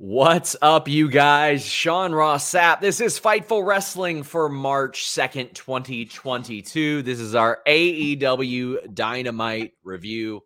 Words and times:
What's 0.00 0.54
up, 0.62 0.86
you 0.86 1.10
guys? 1.10 1.66
Sean 1.66 2.12
Ross 2.12 2.48
Sapp. 2.48 2.80
This 2.80 3.00
is 3.00 3.18
Fightful 3.18 3.66
Wrestling 3.66 4.22
for 4.22 4.48
March 4.48 5.06
2nd, 5.06 5.54
2022. 5.54 7.02
This 7.02 7.18
is 7.18 7.34
our 7.34 7.58
AEW 7.66 8.94
Dynamite 8.94 9.72
review. 9.82 10.44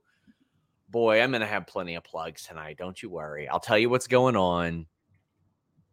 Boy, 0.89 1.21
I'm 1.21 1.33
going 1.33 1.43
to 1.43 1.47
have 1.47 1.67
plenty 1.67 1.97
of 1.97 2.03
plugs 2.03 2.47
tonight. 2.47 2.79
Don't 2.79 3.03
you 3.03 3.11
worry. 3.11 3.47
I'll 3.47 3.61
tell 3.61 3.77
you 3.77 3.91
what's 3.91 4.07
going 4.07 4.37
on 4.37 4.87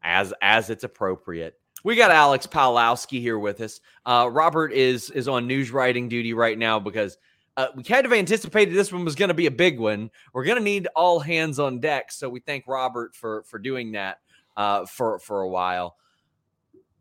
as 0.02 0.34
as 0.42 0.70
it's 0.70 0.86
appropriate. 0.86 1.56
We 1.84 1.98
got 1.98 2.12
Alex 2.12 2.48
Pawlowski 2.48 3.20
here 3.20 3.40
with 3.40 3.60
us. 3.60 3.82
Uh, 4.06 4.30
Robert 4.32 4.72
is 4.72 5.10
is 5.10 5.28
on 5.28 5.48
news 5.48 5.70
writing 5.70 6.08
duty 6.08 6.32
right 6.32 6.58
now 6.58 6.80
because– 6.80 7.18
uh, 7.58 7.68
we 7.76 7.84
kind 7.84 8.06
of 8.06 8.14
anticipated 8.14 8.74
this 8.74 8.92
one 8.92 9.06
was 9.06 9.16
going 9.16 9.30
to 9.30 9.34
be 9.34 9.48
a 9.48 9.52
big 9.52 9.80
one. 9.80 10.10
We're 10.34 10.46
going 10.46 10.58
to 10.58 10.64
need 10.64 10.88
all 10.96 11.20
hands 11.20 11.60
on 11.60 11.80
deck, 11.80 12.12
so 12.12 12.30
we 12.30 12.40
thank 12.40 12.66
Robert 12.68 13.16
for 13.16 13.44
for 13.44 13.60
doing 13.60 13.94
that 13.94 14.20
uh, 14.56 14.86
for 14.86 15.20
for 15.20 15.42
a 15.42 15.50
while. 15.50 15.98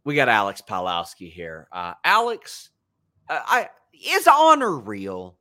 We 0.05 0.15
got 0.15 0.29
Alex 0.29 0.63
Pawlowski 0.67 1.31
here. 1.31 1.69
Uh, 1.71 1.95
Alex, 2.05 2.71
uh, 3.29 3.41
I 3.45 3.69
is 3.93 4.27
honor 4.27 4.77
real? 4.77 5.37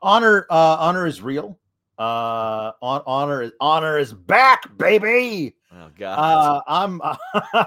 Honor, 0.00 0.46
uh, 0.50 0.76
honor 0.80 1.06
is 1.06 1.22
real. 1.22 1.58
Uh, 1.98 2.72
on, 2.82 3.02
honor, 3.06 3.52
honor 3.60 3.98
is 3.98 4.12
back, 4.12 4.76
baby. 4.76 5.54
Oh 5.72 5.88
God, 5.96 6.18
uh, 6.18 6.62
I'm, 6.66 7.00
I'm, 7.02 7.66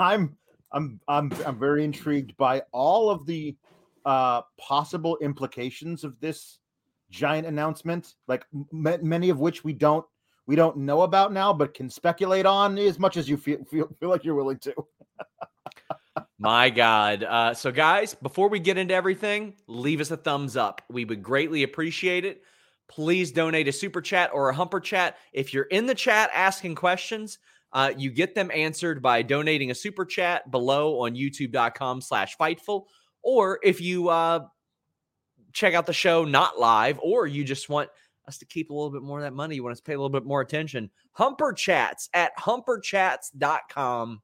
I'm, 0.72 1.00
I'm, 1.08 1.32
I'm 1.46 1.58
very 1.58 1.84
intrigued 1.84 2.36
by 2.36 2.62
all 2.72 3.10
of 3.10 3.26
the 3.26 3.56
uh, 4.04 4.42
possible 4.58 5.18
implications 5.18 6.04
of 6.04 6.18
this 6.20 6.58
giant 7.10 7.46
announcement, 7.46 8.14
like 8.28 8.44
m- 8.52 8.98
many 9.02 9.30
of 9.30 9.40
which 9.40 9.64
we 9.64 9.72
don't 9.72 10.04
we 10.46 10.56
don't 10.56 10.78
know 10.78 11.02
about 11.02 11.32
now, 11.32 11.52
but 11.52 11.74
can 11.74 11.88
speculate 11.88 12.44
on 12.44 12.76
as 12.78 12.98
much 12.98 13.16
as 13.16 13.28
you 13.28 13.36
feel 13.36 13.64
feel, 13.64 13.88
feel 14.00 14.08
like 14.08 14.24
you're 14.24 14.34
willing 14.34 14.58
to. 14.58 14.74
My 16.38 16.70
God. 16.70 17.22
Uh, 17.22 17.54
so, 17.54 17.70
guys, 17.70 18.14
before 18.14 18.48
we 18.48 18.58
get 18.58 18.78
into 18.78 18.94
everything, 18.94 19.54
leave 19.66 20.00
us 20.00 20.10
a 20.10 20.16
thumbs 20.16 20.56
up. 20.56 20.82
We 20.88 21.04
would 21.04 21.22
greatly 21.22 21.62
appreciate 21.62 22.24
it. 22.24 22.42
Please 22.88 23.30
donate 23.30 23.68
a 23.68 23.72
super 23.72 24.00
chat 24.00 24.30
or 24.32 24.48
a 24.48 24.54
humper 24.54 24.80
chat. 24.80 25.18
If 25.32 25.54
you're 25.54 25.64
in 25.64 25.86
the 25.86 25.94
chat 25.94 26.30
asking 26.34 26.74
questions, 26.74 27.38
uh, 27.72 27.92
you 27.96 28.10
get 28.10 28.34
them 28.34 28.50
answered 28.52 29.00
by 29.00 29.22
donating 29.22 29.70
a 29.70 29.74
super 29.74 30.04
chat 30.04 30.50
below 30.50 31.00
on 31.00 31.14
youtube.com 31.14 32.00
slash 32.00 32.36
fightful 32.36 32.86
or 33.22 33.58
if 33.62 33.80
you 33.80 34.08
uh, 34.08 34.46
check 35.52 35.74
out 35.74 35.86
the 35.86 35.92
show 35.92 36.24
not 36.24 36.58
live, 36.58 36.98
or 37.02 37.26
you 37.26 37.44
just 37.44 37.68
want 37.68 37.88
us 38.26 38.38
to 38.38 38.46
keep 38.46 38.70
a 38.70 38.72
little 38.72 38.90
bit 38.90 39.02
more 39.02 39.18
of 39.18 39.24
that 39.24 39.32
money, 39.32 39.54
you 39.54 39.62
want 39.62 39.72
us 39.72 39.78
to 39.78 39.84
pay 39.84 39.94
a 39.94 39.96
little 39.96 40.08
bit 40.08 40.24
more 40.24 40.40
attention, 40.40 40.90
Humper 41.12 41.52
Chats 41.52 42.08
at 42.14 42.36
humperchats.com. 42.38 44.22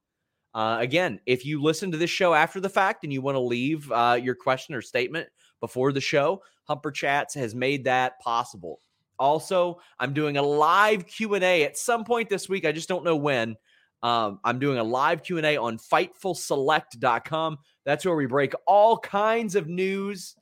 Uh, 0.55 0.79
again, 0.81 1.21
if 1.27 1.45
you 1.45 1.63
listen 1.63 1.93
to 1.93 1.99
this 1.99 2.09
show 2.09 2.33
after 2.33 2.61
the 2.61 2.69
fact 2.69 3.05
and 3.05 3.13
you 3.13 3.21
want 3.21 3.35
to 3.35 3.41
leave 3.41 3.91
uh, 3.93 4.19
your 4.21 4.35
question 4.35 4.75
or 4.75 4.81
statement 4.81 5.29
before 5.61 5.93
the 5.93 6.01
show, 6.01 6.43
Humper 6.65 6.91
Chats 6.91 7.35
has 7.35 7.55
made 7.55 7.85
that 7.85 8.19
possible. 8.21 8.81
Also, 9.19 9.79
I'm 9.99 10.13
doing 10.13 10.37
a 10.37 10.43
live 10.43 11.07
Q&A 11.07 11.65
at 11.65 11.77
some 11.77 12.05
point 12.05 12.29
this 12.29 12.49
week. 12.49 12.65
I 12.65 12.73
just 12.73 12.89
don't 12.89 13.05
know 13.05 13.17
when. 13.17 13.57
Um, 14.03 14.41
I'm 14.45 14.59
doing 14.59 14.79
a 14.79 14.85
live 14.85 15.23
Q&A 15.23 15.57
on 15.57 15.79
FightfulSelect.com. 15.79 17.59
That's 17.85 18.05
where 18.05 18.15
we 18.15 18.27
break 18.27 18.53
all 18.67 18.99
kinds 18.99 19.55
of 19.55 19.69
news, 19.69 20.37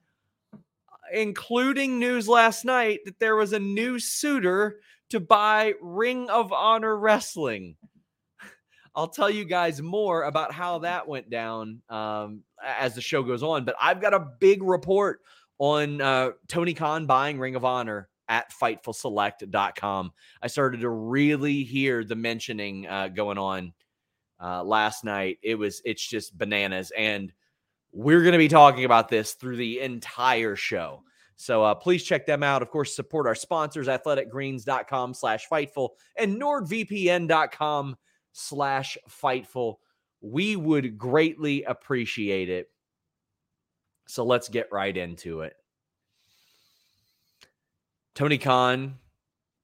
including 1.13 1.99
news 1.99 2.29
last 2.29 2.65
night 2.65 3.01
that 3.05 3.19
there 3.21 3.37
was 3.37 3.53
a 3.53 3.59
new 3.59 3.99
suitor 3.99 4.81
to 5.11 5.21
buy 5.21 5.75
Ring 5.81 6.29
of 6.31 6.53
Honor 6.53 6.97
Wrestling. 6.97 7.77
I'll 8.97 9.09
tell 9.09 9.31
you 9.31 9.45
guys 9.45 9.81
more 9.81 10.25
about 10.25 10.53
how 10.53 10.81
that 10.81 11.07
went 11.07 11.31
down 11.31 11.83
um, 11.89 12.43
as 12.63 12.95
the 12.95 13.01
show 13.01 13.23
goes 13.23 13.43
on. 13.43 13.65
But 13.65 13.77
I've 13.81 14.01
got 14.01 14.15
a 14.15 14.27
big 14.41 14.63
report 14.63 15.21
on 15.59 16.01
uh, 16.01 16.31
Tony 16.49 16.75
Khan 16.75 17.07
buying 17.07 17.39
Ring 17.39 17.55
of 17.55 17.65
Honor 17.65 18.09
at 18.29 18.53
FightfulSelect.com. 18.53 20.13
I 20.43 20.47
started 20.47 20.81
to 20.81 20.91
really 20.91 21.65
hear 21.65 22.05
the 22.05 22.17
mentioning 22.17 22.87
uh, 22.87 23.09
going 23.09 23.39
on 23.39 23.73
uh, 24.43 24.63
last 24.65 25.05
night. 25.05 25.39
It 25.43 25.57
was 25.57 25.83
it's 25.85 26.07
just 26.07 26.37
bananas, 26.37 26.93
and 26.97 27.33
we're 27.93 28.21
going 28.21 28.33
to 28.33 28.39
be 28.39 28.49
talking 28.49 28.85
about 28.85 29.09
this 29.09 29.33
through 29.35 29.57
the 29.57 29.81
entire 29.81 30.57
show. 30.57 31.03
So 31.37 31.65
uh, 31.65 31.75
please 31.75 32.05
check 32.05 32.27
them 32.27 32.43
out. 32.43 32.63
Of 32.63 32.71
course, 32.71 32.95
support 32.95 33.27
our 33.27 33.35
sponsors, 33.35 33.89
athleticgreens.com 33.89 35.15
slash 35.15 35.49
fightful 35.49 35.91
and 36.17 36.41
nordvpn.com 36.41 37.97
slash 38.33 38.99
fightful. 39.09 39.77
We 40.21 40.57
would 40.57 40.97
greatly 40.97 41.65
appreciate 41.65 42.49
it. 42.49 42.69
So 44.07 44.25
let's 44.25 44.49
get 44.49 44.69
right 44.71 44.97
into 44.97 45.41
it. 45.41 45.55
Tony 48.15 48.39
Khan 48.39 48.99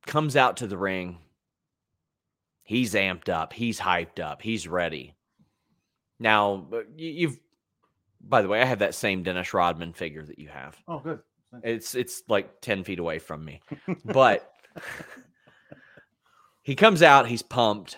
comes 0.06 0.36
out 0.36 0.58
to 0.58 0.66
the 0.66 0.76
ring 0.76 1.18
He's 2.70 2.94
amped 2.94 3.28
up. 3.28 3.52
He's 3.52 3.80
hyped 3.80 4.20
up. 4.20 4.40
He's 4.40 4.68
ready. 4.68 5.16
Now, 6.20 6.68
uh, 6.72 6.82
you've, 6.96 7.36
by 8.20 8.42
the 8.42 8.46
way, 8.48 8.62
I 8.62 8.64
have 8.64 8.78
that 8.78 8.94
same 8.94 9.24
Dennis 9.24 9.52
Rodman 9.52 9.92
figure 9.92 10.24
that 10.24 10.38
you 10.38 10.46
have. 10.50 10.76
Oh, 10.86 11.00
good. 11.00 11.18
It's 11.64 11.96
it's 11.96 12.22
like 12.28 12.60
ten 12.60 12.84
feet 12.84 13.00
away 13.00 13.18
from 13.18 13.44
me, 13.44 13.60
but 14.04 14.52
he 16.62 16.76
comes 16.76 17.02
out. 17.02 17.26
He's 17.26 17.42
pumped, 17.42 17.96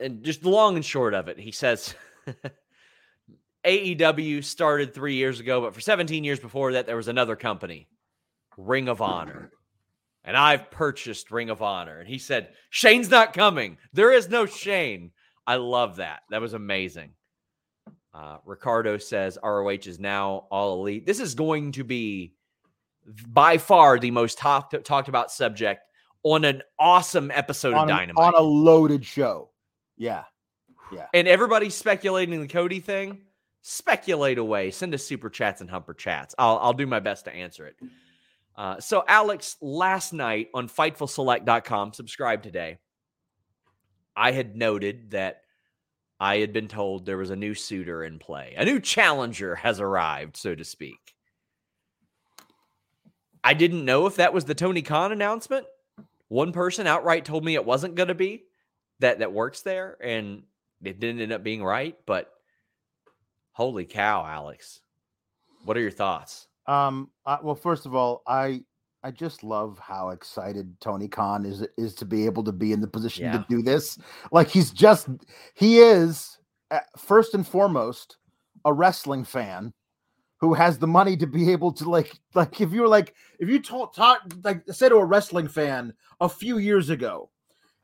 and 0.00 0.24
just 0.24 0.42
the 0.42 0.50
long 0.50 0.74
and 0.74 0.84
short 0.84 1.14
of 1.14 1.28
it, 1.28 1.38
he 1.38 1.52
says. 1.52 1.94
AEW 3.64 4.44
started 4.44 4.94
three 4.94 5.14
years 5.14 5.40
ago, 5.40 5.60
but 5.60 5.74
for 5.74 5.80
17 5.80 6.24
years 6.24 6.40
before 6.40 6.72
that, 6.72 6.86
there 6.86 6.96
was 6.96 7.08
another 7.08 7.36
company, 7.36 7.88
Ring 8.56 8.88
of 8.88 9.00
Honor 9.00 9.50
and 10.24 10.36
I've 10.36 10.70
purchased 10.70 11.30
Ring 11.30 11.50
of 11.50 11.62
Honor. 11.62 11.98
And 11.98 12.08
he 12.08 12.18
said, 12.18 12.50
Shane's 12.70 13.10
not 13.10 13.32
coming. 13.32 13.78
There 13.92 14.12
is 14.12 14.28
no 14.28 14.46
Shane. 14.46 15.10
I 15.46 15.56
love 15.56 15.96
that. 15.96 16.20
That 16.30 16.40
was 16.40 16.54
amazing. 16.54 17.10
Uh, 18.14 18.38
Ricardo 18.44 18.98
says 18.98 19.38
ROH 19.42 19.70
is 19.86 19.98
now 19.98 20.46
all 20.50 20.80
elite. 20.80 21.06
This 21.06 21.18
is 21.18 21.34
going 21.34 21.72
to 21.72 21.84
be 21.84 22.34
by 23.26 23.58
far 23.58 23.98
the 23.98 24.10
most 24.10 24.38
talked 24.38 24.84
talked 24.84 25.08
about 25.08 25.32
subject 25.32 25.82
on 26.22 26.44
an 26.44 26.62
awesome 26.78 27.30
episode 27.32 27.74
on 27.74 27.84
of 27.84 27.88
an- 27.88 27.96
Dynamite. 27.96 28.22
on 28.22 28.34
a 28.36 28.42
loaded 28.42 29.04
show. 29.04 29.50
Yeah, 29.96 30.24
yeah. 30.92 31.06
and 31.14 31.26
everybody's 31.26 31.74
speculating 31.74 32.40
the 32.40 32.48
Cody 32.48 32.80
thing. 32.80 33.22
Speculate 33.62 34.38
away. 34.38 34.72
Send 34.72 34.92
us 34.92 35.04
super 35.04 35.30
chats 35.30 35.60
and 35.60 35.70
humper 35.70 35.94
chats. 35.94 36.34
I'll 36.36 36.58
I'll 36.58 36.72
do 36.72 36.86
my 36.86 37.00
best 37.00 37.24
to 37.26 37.34
answer 37.34 37.66
it. 37.66 37.76
Uh, 38.56 38.80
so 38.80 39.04
Alex, 39.06 39.56
last 39.60 40.12
night 40.12 40.48
on 40.52 40.68
FightfulSelect.com, 40.68 41.92
subscribe 41.92 42.42
today. 42.42 42.78
I 44.16 44.32
had 44.32 44.56
noted 44.56 45.12
that 45.12 45.42
I 46.20 46.38
had 46.38 46.52
been 46.52 46.68
told 46.68 47.06
there 47.06 47.16
was 47.16 47.30
a 47.30 47.36
new 47.36 47.54
suitor 47.54 48.04
in 48.04 48.18
play. 48.18 48.54
A 48.56 48.64
new 48.64 48.78
challenger 48.78 49.54
has 49.54 49.80
arrived, 49.80 50.36
so 50.36 50.54
to 50.54 50.64
speak. 50.64 51.14
I 53.44 53.54
didn't 53.54 53.84
know 53.84 54.06
if 54.06 54.16
that 54.16 54.34
was 54.34 54.44
the 54.44 54.54
Tony 54.54 54.82
Khan 54.82 55.12
announcement. 55.12 55.66
One 56.28 56.52
person 56.52 56.86
outright 56.86 57.24
told 57.24 57.44
me 57.44 57.54
it 57.54 57.64
wasn't 57.64 57.94
going 57.94 58.08
to 58.08 58.14
be 58.14 58.44
that 59.00 59.18
that 59.20 59.32
works 59.32 59.62
there, 59.62 59.96
and 60.02 60.42
it 60.82 61.00
didn't 61.00 61.20
end 61.20 61.32
up 61.32 61.42
being 61.42 61.62
right. 61.62 61.96
But 62.06 62.32
holy 63.52 63.84
cow, 63.84 64.24
Alex, 64.24 64.80
what 65.64 65.76
are 65.76 65.80
your 65.80 65.90
thoughts? 65.90 66.48
Um. 66.66 67.10
uh, 67.26 67.38
well, 67.42 67.54
first 67.54 67.86
of 67.86 67.94
all, 67.94 68.22
I 68.26 68.62
I 69.02 69.10
just 69.10 69.42
love 69.42 69.78
how 69.80 70.10
excited 70.10 70.76
Tony 70.80 71.08
Khan 71.08 71.44
is 71.44 71.66
is 71.76 71.94
to 71.96 72.04
be 72.04 72.24
able 72.24 72.44
to 72.44 72.52
be 72.52 72.72
in 72.72 72.80
the 72.80 72.86
position 72.88 73.24
Yeah. 73.24 73.32
to 73.38 73.46
do 73.48 73.62
this. 73.62 73.98
Like 74.30 74.48
he's 74.48 74.70
just 74.70 75.08
he 75.54 75.78
is 75.78 76.38
uh, 76.70 76.80
first 76.96 77.34
and 77.34 77.46
foremost 77.46 78.16
a 78.64 78.72
wrestling 78.72 79.24
fan 79.24 79.72
who 80.40 80.54
has 80.54 80.78
the 80.78 80.86
money 80.86 81.16
to 81.16 81.26
be 81.26 81.50
able 81.50 81.72
to 81.72 81.88
like 81.90 82.12
like 82.34 82.60
if 82.60 82.72
you 82.72 82.82
were 82.82 82.88
like 82.88 83.14
if 83.40 83.48
you 83.48 83.60
told 83.60 83.94
talk 83.94 84.20
like 84.44 84.62
say 84.70 84.88
to 84.88 84.96
a 84.96 85.04
wrestling 85.04 85.48
fan 85.48 85.92
a 86.20 86.28
few 86.28 86.58
years 86.58 86.90
ago 86.90 87.28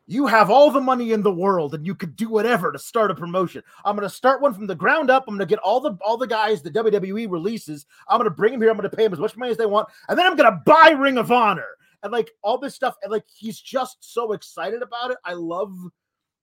you 0.09 0.27
have 0.27 0.49
all 0.49 0.71
the 0.71 0.81
money 0.81 1.13
in 1.13 1.23
the 1.23 1.33
world 1.33 1.75
and 1.75 1.87
you 1.87 1.95
could 1.95 2.17
do 2.17 2.31
whatever 2.31 2.73
to 2.73 2.79
start 2.79 3.11
a 3.11 3.15
promotion. 3.15 3.63
I'm 3.85 3.95
going 3.95 4.09
to 4.09 4.15
start 4.15 4.41
one 4.41 4.55
from 4.55 4.67
the 4.67 4.75
ground 4.75 5.11
up. 5.11 5.25
I'm 5.29 5.37
going 5.37 5.47
to 5.47 5.55
get 5.55 5.59
all 5.59 5.81
the 5.81 5.97
all 6.01 6.17
the 6.17 6.27
guys 6.27 6.63
the 6.63 6.71
WWE 6.71 7.31
releases. 7.31 7.85
I'm 8.09 8.19
going 8.19 8.29
to 8.29 8.35
bring 8.35 8.53
them 8.53 8.63
here. 8.63 8.71
I'm 8.71 8.79
going 8.79 8.89
to 8.91 8.97
pay 8.97 9.05
them 9.05 9.13
as 9.13 9.19
much 9.19 9.37
money 9.37 9.53
as 9.53 9.59
they 9.59 9.67
want, 9.67 9.89
and 10.09 10.19
then 10.19 10.27
I'm 10.27 10.35
going 10.35 10.51
to 10.51 10.63
buy 10.65 10.97
Ring 10.99 11.19
of 11.19 11.31
Honor 11.31 11.69
and 12.03 12.11
like 12.11 12.31
all 12.43 12.57
this 12.57 12.75
stuff. 12.75 12.97
And 13.03 13.13
like 13.13 13.25
he's 13.33 13.61
just 13.61 13.99
so 14.01 14.33
excited 14.33 14.83
about 14.83 15.11
it. 15.11 15.19
I 15.27 15.35
love 15.35 15.77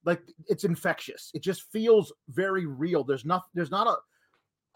like 0.04 0.22
it's 0.48 0.64
infectious. 0.64 1.32
It 1.34 1.42
just 1.42 1.70
feels 1.72 2.12
very 2.28 2.66
real. 2.66 3.02
There's 3.02 3.24
not 3.24 3.42
there's 3.52 3.72
not 3.72 3.88
a 3.88 3.96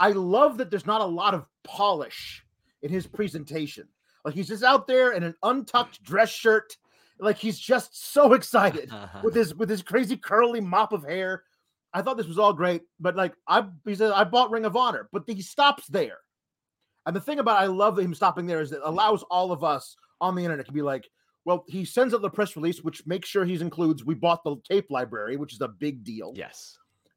I 0.00 0.10
love 0.10 0.58
that 0.58 0.68
there's 0.68 0.86
not 0.86 1.00
a 1.00 1.06
lot 1.06 1.34
of 1.34 1.46
polish 1.62 2.44
in 2.82 2.90
his 2.90 3.06
presentation. 3.06 3.86
Like 4.24 4.34
he's 4.34 4.48
just 4.48 4.64
out 4.64 4.88
there 4.88 5.12
in 5.12 5.22
an 5.22 5.36
untucked 5.44 6.02
dress 6.02 6.30
shirt. 6.30 6.76
Like 7.20 7.38
he's 7.38 7.58
just 7.58 8.12
so 8.12 8.32
excited 8.38 8.90
with 9.22 9.34
his 9.40 9.54
with 9.54 9.68
his 9.68 9.82
crazy 9.82 10.16
curly 10.16 10.60
mop 10.60 10.92
of 10.92 11.04
hair. 11.04 11.44
I 11.92 12.02
thought 12.02 12.16
this 12.16 12.28
was 12.28 12.38
all 12.38 12.52
great, 12.52 12.82
but 13.00 13.16
like 13.16 13.34
I 13.48 13.64
he 13.84 13.94
says 13.94 14.12
I 14.14 14.24
bought 14.24 14.50
Ring 14.50 14.64
of 14.64 14.76
Honor, 14.76 15.08
but 15.12 15.24
he 15.26 15.42
stops 15.42 15.86
there. 15.88 16.18
And 17.06 17.16
the 17.16 17.20
thing 17.20 17.38
about 17.38 17.60
I 17.60 17.66
love 17.66 17.98
him 17.98 18.14
stopping 18.14 18.46
there 18.46 18.60
is 18.60 18.72
it 18.72 18.80
allows 18.84 19.22
all 19.24 19.52
of 19.52 19.64
us 19.64 19.96
on 20.20 20.34
the 20.34 20.44
internet 20.44 20.66
to 20.66 20.72
be 20.72 20.82
like, 20.82 21.08
well, 21.44 21.64
he 21.66 21.84
sends 21.84 22.12
out 22.14 22.22
the 22.22 22.30
press 22.30 22.54
release, 22.56 22.82
which 22.82 23.06
makes 23.06 23.28
sure 23.28 23.44
he 23.44 23.54
includes 23.60 24.04
we 24.04 24.14
bought 24.14 24.44
the 24.44 24.56
tape 24.68 24.90
library, 24.90 25.36
which 25.36 25.54
is 25.54 25.60
a 25.60 25.68
big 25.68 26.04
deal. 26.04 26.32
yes. 26.36 26.76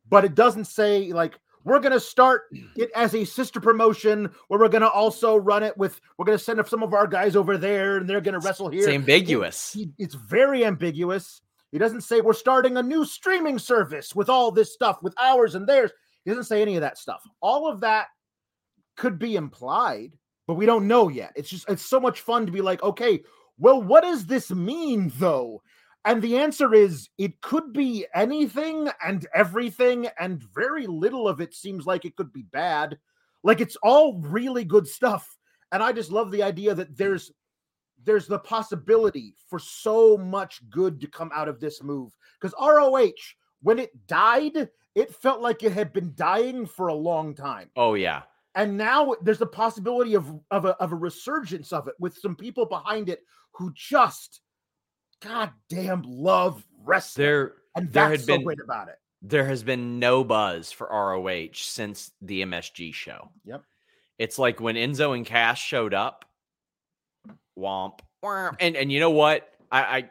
But 0.09 0.25
it 0.25 0.35
doesn't 0.35 0.65
say 0.65 1.13
like 1.13 1.37
we're 1.63 1.79
gonna 1.79 1.99
start 1.99 2.43
it 2.75 2.91
as 2.95 3.15
a 3.15 3.25
sister 3.25 3.59
promotion 3.59 4.29
where 4.47 4.59
we're 4.59 4.69
gonna 4.69 4.87
also 4.87 5.35
run 5.35 5.63
it 5.63 5.77
with 5.77 5.99
we're 6.17 6.25
gonna 6.25 6.37
send 6.37 6.59
up 6.59 6.67
some 6.69 6.83
of 6.83 6.93
our 6.93 7.07
guys 7.07 7.35
over 7.35 7.57
there 7.57 7.97
and 7.97 8.09
they're 8.09 8.21
gonna 8.21 8.39
wrestle 8.39 8.69
here. 8.69 8.81
It's 8.81 8.89
ambiguous. 8.89 9.77
It's 9.97 10.15
very 10.15 10.65
ambiguous. 10.65 11.41
He 11.71 11.79
doesn't 11.79 12.01
say 12.01 12.21
we're 12.21 12.33
starting 12.33 12.77
a 12.77 12.83
new 12.83 13.05
streaming 13.05 13.57
service 13.57 14.13
with 14.13 14.29
all 14.29 14.51
this 14.51 14.73
stuff 14.73 15.01
with 15.01 15.15
ours 15.19 15.55
and 15.55 15.67
theirs. 15.67 15.91
He 16.23 16.31
doesn't 16.31 16.45
say 16.45 16.61
any 16.61 16.75
of 16.75 16.81
that 16.81 16.97
stuff. 16.97 17.23
All 17.41 17.67
of 17.67 17.81
that 17.81 18.07
could 18.95 19.17
be 19.17 19.35
implied, 19.35 20.13
but 20.47 20.53
we 20.53 20.65
don't 20.65 20.87
know 20.87 21.09
yet. 21.09 21.33
It's 21.35 21.49
just 21.49 21.67
it's 21.69 21.85
so 21.85 21.99
much 21.99 22.21
fun 22.21 22.45
to 22.45 22.51
be 22.51 22.61
like, 22.61 22.83
okay, 22.83 23.23
well, 23.57 23.81
what 23.81 24.03
does 24.03 24.25
this 24.25 24.51
mean 24.51 25.11
though? 25.17 25.61
And 26.05 26.21
the 26.21 26.37
answer 26.37 26.73
is 26.73 27.09
it 27.17 27.39
could 27.41 27.71
be 27.71 28.05
anything 28.13 28.89
and 29.05 29.25
everything, 29.33 30.07
and 30.19 30.43
very 30.53 30.85
little 30.85 31.27
of 31.27 31.39
it 31.39 31.53
seems 31.53 31.85
like 31.85 32.03
it 32.03 32.15
could 32.15 32.33
be 32.33 32.43
bad. 32.43 32.97
Like 33.43 33.61
it's 33.61 33.77
all 33.77 34.19
really 34.19 34.65
good 34.65 34.87
stuff. 34.87 35.37
And 35.71 35.81
I 35.81 35.91
just 35.91 36.11
love 36.11 36.31
the 36.31 36.43
idea 36.43 36.75
that 36.75 36.97
there's 36.97 37.31
there's 38.05 38.27
the 38.27 38.39
possibility 38.39 39.33
for 39.49 39.59
so 39.59 40.17
much 40.17 40.61
good 40.69 40.99
to 41.01 41.07
come 41.07 41.31
out 41.33 41.47
of 41.47 41.59
this 41.59 41.81
move. 41.81 42.11
Because 42.39 42.53
ROH, 42.59 43.11
when 43.61 43.79
it 43.79 43.91
died, 44.07 44.69
it 44.95 45.15
felt 45.15 45.41
like 45.41 45.63
it 45.63 45.71
had 45.71 45.93
been 45.93 46.11
dying 46.15 46.65
for 46.65 46.87
a 46.87 46.93
long 46.93 47.33
time. 47.33 47.69
Oh 47.75 47.93
yeah. 47.93 48.23
And 48.55 48.77
now 48.77 49.15
there's 49.21 49.41
a 49.41 49.47
possibility 49.47 50.13
of, 50.13 50.39
of, 50.51 50.65
a, 50.65 50.75
of 50.81 50.91
a 50.91 50.95
resurgence 50.95 51.73
of 51.73 51.87
it 51.87 51.95
with 51.99 52.15
some 52.15 52.35
people 52.35 52.65
behind 52.65 53.09
it 53.09 53.21
who 53.53 53.71
just 53.73 54.41
goddamn 55.23 56.03
love 56.05 56.63
wrestling. 56.83 57.25
There 57.25 57.53
and 57.75 57.91
there 57.91 58.09
that's 58.09 58.21
had 58.21 58.27
so 58.27 58.37
been- 58.37 58.43
great 58.45 58.59
about 58.63 58.89
it. 58.89 58.95
there 59.21 59.45
has 59.45 59.63
been 59.63 59.99
no 59.99 60.23
buzz 60.23 60.71
for 60.71 60.87
ROH 60.87 61.53
since 61.53 62.11
the 62.21 62.41
MSG 62.43 62.93
show. 62.93 63.29
Yep. 63.45 63.63
It's 64.19 64.37
like 64.37 64.59
when 64.59 64.75
Enzo 64.75 65.15
and 65.15 65.25
Cass 65.25 65.57
showed 65.57 65.93
up, 65.93 66.25
womp, 67.57 67.99
womp. 68.23 68.55
and 68.59 68.75
and 68.75 68.91
you 68.91 68.99
know 68.99 69.09
what? 69.11 69.49
I, 69.71 69.81
I 69.81 70.09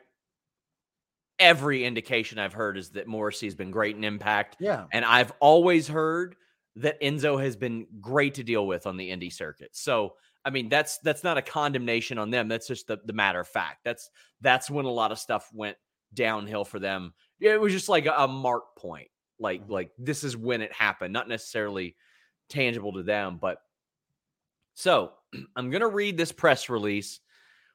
every 1.38 1.85
indication 1.85 2.38
I've 2.38 2.53
heard 2.53 2.76
is 2.76 2.91
that 2.91 3.06
Morrissey's 3.08 3.55
been 3.55 3.70
great 3.70 3.97
in 3.97 4.05
Impact, 4.05 4.56
Yeah. 4.61 4.87
and 4.93 5.05
I've 5.05 5.32
always 5.41 5.88
heard 5.88 6.37
that 6.76 7.00
Enzo 7.00 7.41
has 7.43 7.56
been 7.56 7.87
great 8.00 8.35
to 8.35 8.43
deal 8.44 8.67
with 8.67 8.87
on 8.87 8.97
the 8.97 9.11
indie 9.11 9.32
circuit. 9.32 9.70
So 9.73 10.15
I 10.44 10.50
mean 10.50 10.69
that's 10.69 10.99
that's 10.99 11.25
not 11.25 11.39
a 11.39 11.43
condemnation 11.43 12.19
on 12.19 12.31
them. 12.31 12.49
That's 12.49 12.67
just 12.67 12.87
the, 12.87 12.99
the 13.05 13.12
matter 13.12 13.41
of 13.41 13.49
fact. 13.49 13.81
That's 13.85 14.11
that's 14.41 14.71
when 14.71 14.85
a 14.85 14.91
lot 14.91 15.12
of 15.12 15.19
stuff 15.19 15.49
went 15.53 15.77
downhill 16.15 16.65
for 16.65 16.79
them. 16.79 17.15
It 17.41 17.61
was 17.61 17.73
just 17.73 17.89
like 17.89 18.06
a, 18.06 18.12
a 18.12 18.29
mark 18.29 18.77
point. 18.77 19.09
Like 19.39 19.62
like 19.69 19.91
this 19.99 20.25
is 20.25 20.37
when 20.37 20.61
it 20.61 20.73
happened, 20.73 21.12
not 21.12 21.29
necessarily 21.29 21.97
tangible 22.49 22.93
to 22.94 23.03
them, 23.03 23.39
but 23.41 23.59
so 24.75 25.12
I'm 25.56 25.71
gonna 25.71 25.89
read 25.89 26.17
this 26.17 26.33
press 26.33 26.69
release. 26.69 27.21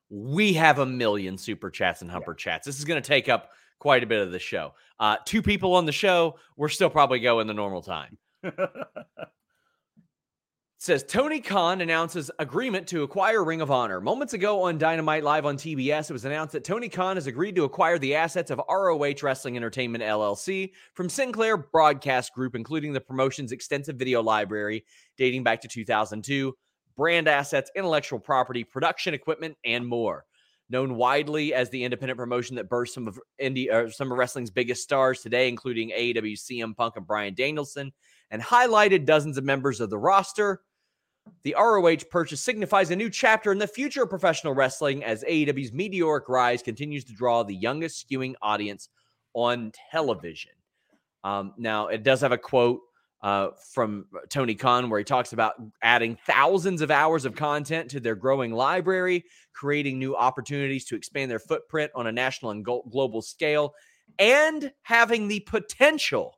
We 0.09 0.53
have 0.53 0.79
a 0.79 0.85
million 0.85 1.37
super 1.37 1.69
chats 1.69 2.01
and 2.01 2.09
humper 2.09 2.33
chats. 2.33 2.65
This 2.65 2.79
is 2.79 2.85
gonna 2.85 3.01
take 3.01 3.29
up 3.29 3.51
quite 3.79 4.03
a 4.03 4.07
bit 4.07 4.21
of 4.21 4.31
the 4.31 4.39
show. 4.39 4.73
Uh, 4.99 5.17
two 5.25 5.41
people 5.41 5.75
on 5.75 5.85
the 5.85 5.91
show. 5.91 6.37
We're 6.55 6.69
still 6.69 6.89
probably 6.89 7.19
going 7.19 7.47
the 7.47 7.53
normal 7.53 7.81
time. 7.81 8.17
Says 10.79 11.03
Tony 11.03 11.39
Khan 11.39 11.81
announces 11.81 12.29
agreement 12.37 12.85
to 12.89 13.01
acquire 13.01 13.43
Ring 13.43 13.61
of 13.61 13.71
Honor. 13.71 13.99
Moments 13.99 14.33
ago 14.33 14.61
on 14.61 14.77
Dynamite 14.77 15.23
Live 15.23 15.43
on 15.43 15.57
TBS, 15.57 16.11
it 16.11 16.13
was 16.13 16.23
announced 16.23 16.53
that 16.53 16.63
Tony 16.63 16.87
Khan 16.87 17.17
has 17.17 17.25
agreed 17.25 17.55
to 17.55 17.63
acquire 17.63 17.97
the 17.97 18.13
assets 18.13 18.51
of 18.51 18.61
ROH 18.69 19.15
Wrestling 19.23 19.57
Entertainment 19.57 20.03
LLC 20.03 20.73
from 20.93 21.09
Sinclair 21.09 21.57
Broadcast 21.57 22.31
Group, 22.31 22.53
including 22.53 22.93
the 22.93 23.01
promotion's 23.01 23.51
extensive 23.51 23.95
video 23.95 24.21
library 24.21 24.85
dating 25.17 25.43
back 25.43 25.61
to 25.61 25.67
2002, 25.67 26.55
brand 26.95 27.27
assets, 27.27 27.71
intellectual 27.75 28.19
property, 28.19 28.63
production 28.63 29.15
equipment, 29.15 29.57
and 29.65 29.85
more. 29.85 30.25
Known 30.69 30.93
widely 30.93 31.55
as 31.55 31.71
the 31.71 31.85
independent 31.85 32.19
promotion 32.19 32.55
that 32.57 32.69
birthed 32.69 32.89
some 32.89 33.07
of 33.07 33.19
indie, 33.41 33.71
uh, 33.71 33.89
some 33.89 34.11
of 34.11 34.17
wrestling's 34.19 34.51
biggest 34.51 34.83
stars 34.83 35.21
today, 35.21 35.49
including 35.49 35.89
AEW, 35.89 36.37
CM 36.37 36.75
Punk, 36.77 36.97
and 36.97 37.07
Bryan 37.07 37.33
Danielson, 37.33 37.93
and 38.29 38.43
highlighted 38.43 39.05
dozens 39.05 39.39
of 39.39 39.43
members 39.43 39.81
of 39.81 39.89
the 39.89 39.97
roster. 39.97 40.61
The 41.43 41.55
ROH 41.57 42.09
purchase 42.09 42.41
signifies 42.41 42.91
a 42.91 42.95
new 42.95 43.09
chapter 43.09 43.51
in 43.51 43.57
the 43.57 43.67
future 43.67 44.03
of 44.03 44.09
professional 44.09 44.53
wrestling 44.53 45.03
as 45.03 45.23
AEW's 45.23 45.71
meteoric 45.71 46.29
rise 46.29 46.61
continues 46.61 47.03
to 47.05 47.13
draw 47.13 47.43
the 47.43 47.55
youngest 47.55 48.07
skewing 48.07 48.35
audience 48.41 48.89
on 49.33 49.71
television. 49.91 50.51
Um, 51.23 51.53
now, 51.57 51.87
it 51.87 52.03
does 52.03 52.21
have 52.21 52.31
a 52.31 52.37
quote 52.37 52.81
uh, 53.21 53.49
from 53.73 54.05
Tony 54.29 54.55
Khan 54.55 54.89
where 54.89 54.99
he 54.99 55.03
talks 55.03 55.33
about 55.33 55.55
adding 55.81 56.17
thousands 56.25 56.81
of 56.81 56.91
hours 56.91 57.25
of 57.25 57.35
content 57.35 57.89
to 57.91 57.99
their 57.99 58.15
growing 58.15 58.51
library, 58.51 59.25
creating 59.53 59.99
new 59.99 60.15
opportunities 60.15 60.85
to 60.85 60.95
expand 60.95 61.31
their 61.31 61.39
footprint 61.39 61.91
on 61.95 62.07
a 62.07 62.11
national 62.11 62.51
and 62.51 62.63
global 62.63 63.21
scale, 63.21 63.73
and 64.19 64.71
having 64.83 65.27
the 65.27 65.39
potential 65.41 66.36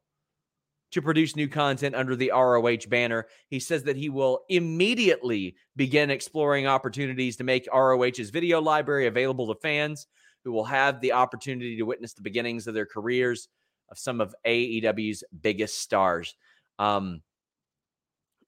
to 0.92 1.02
produce 1.02 1.36
new 1.36 1.48
content 1.48 1.96
under 1.96 2.16
the 2.16 2.32
ROH 2.32 2.88
banner. 2.90 3.28
He 3.50 3.60
says 3.60 3.84
that 3.84 3.96
he 3.96 4.10
will 4.10 4.42
immediately 4.50 5.56
begin 5.76 6.10
exploring 6.10 6.68
opportunities 6.68 7.38
to 7.38 7.44
make 7.44 7.68
ROH's 7.74 8.30
video 8.30 8.62
library 8.62 9.08
available 9.08 9.54
to 9.54 9.60
fans 9.60 10.08
who 10.44 10.52
will 10.52 10.66
have 10.66 11.02
the 11.02 11.12
opportunity 11.12 11.78
to 11.78 11.84
witness 11.84 12.14
the 12.14 12.22
beginnings 12.22 12.68
of 12.68 12.74
their 12.74 12.86
careers 12.86 13.50
of 13.92 13.98
some 13.98 14.22
of 14.22 14.34
AEW's 14.46 15.24
biggest 15.42 15.80
stars. 15.80 16.36
Um, 16.78 17.22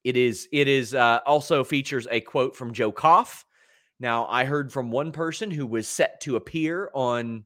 it 0.03 0.17
is 0.17 0.47
it 0.51 0.67
is 0.67 0.95
uh, 0.95 1.19
also 1.25 1.63
features 1.63 2.07
a 2.09 2.21
quote 2.21 2.55
from 2.55 2.73
Joe 2.73 2.91
Koff. 2.91 3.45
Now, 3.99 4.25
I 4.27 4.45
heard 4.45 4.71
from 4.71 4.89
one 4.89 5.11
person 5.11 5.51
who 5.51 5.67
was 5.67 5.87
set 5.87 6.21
to 6.21 6.35
appear 6.35 6.89
on 6.93 7.45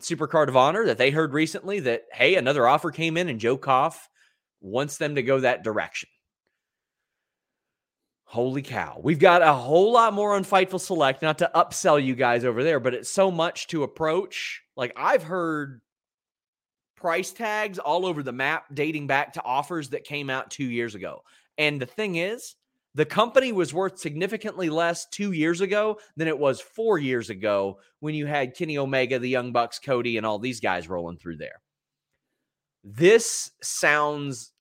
Supercard 0.00 0.48
of 0.48 0.56
Honor 0.56 0.86
that 0.86 0.98
they 0.98 1.10
heard 1.10 1.32
recently 1.32 1.80
that, 1.80 2.02
hey, 2.12 2.34
another 2.34 2.66
offer 2.66 2.90
came 2.90 3.16
in 3.16 3.28
and 3.28 3.40
Joe 3.40 3.56
Koff 3.56 4.08
wants 4.60 4.98
them 4.98 5.14
to 5.14 5.22
go 5.22 5.40
that 5.40 5.64
direction. 5.64 6.08
Holy 8.24 8.62
cow. 8.62 9.00
We've 9.02 9.20
got 9.20 9.42
a 9.42 9.52
whole 9.52 9.92
lot 9.92 10.12
more 10.12 10.34
on 10.34 10.44
Fightful 10.44 10.80
Select, 10.80 11.22
not 11.22 11.38
to 11.38 11.50
upsell 11.54 12.04
you 12.04 12.16
guys 12.16 12.44
over 12.44 12.64
there, 12.64 12.80
but 12.80 12.92
it's 12.92 13.08
so 13.08 13.30
much 13.30 13.68
to 13.68 13.84
approach. 13.84 14.62
Like 14.76 14.92
I've 14.96 15.22
heard 15.22 15.80
price 16.96 17.32
tags 17.32 17.78
all 17.78 18.04
over 18.04 18.24
the 18.24 18.32
map 18.32 18.64
dating 18.74 19.06
back 19.06 19.34
to 19.34 19.44
offers 19.44 19.90
that 19.90 20.02
came 20.02 20.28
out 20.28 20.50
two 20.50 20.64
years 20.64 20.96
ago. 20.96 21.22
And 21.56 21.80
the 21.80 21.86
thing 21.86 22.16
is, 22.16 22.55
the 22.96 23.04
company 23.04 23.52
was 23.52 23.74
worth 23.74 23.98
significantly 23.98 24.70
less 24.70 25.06
two 25.10 25.32
years 25.32 25.60
ago 25.60 25.98
than 26.16 26.28
it 26.28 26.38
was 26.38 26.62
four 26.62 26.98
years 26.98 27.28
ago 27.28 27.78
when 28.00 28.14
you 28.14 28.24
had 28.24 28.56
Kenny 28.56 28.78
Omega, 28.78 29.18
the 29.18 29.28
Young 29.28 29.52
Bucks, 29.52 29.78
Cody, 29.78 30.16
and 30.16 30.24
all 30.24 30.38
these 30.38 30.60
guys 30.60 30.88
rolling 30.88 31.18
through 31.18 31.36
there. 31.36 31.60
This 32.82 33.50
sounds 33.62 34.52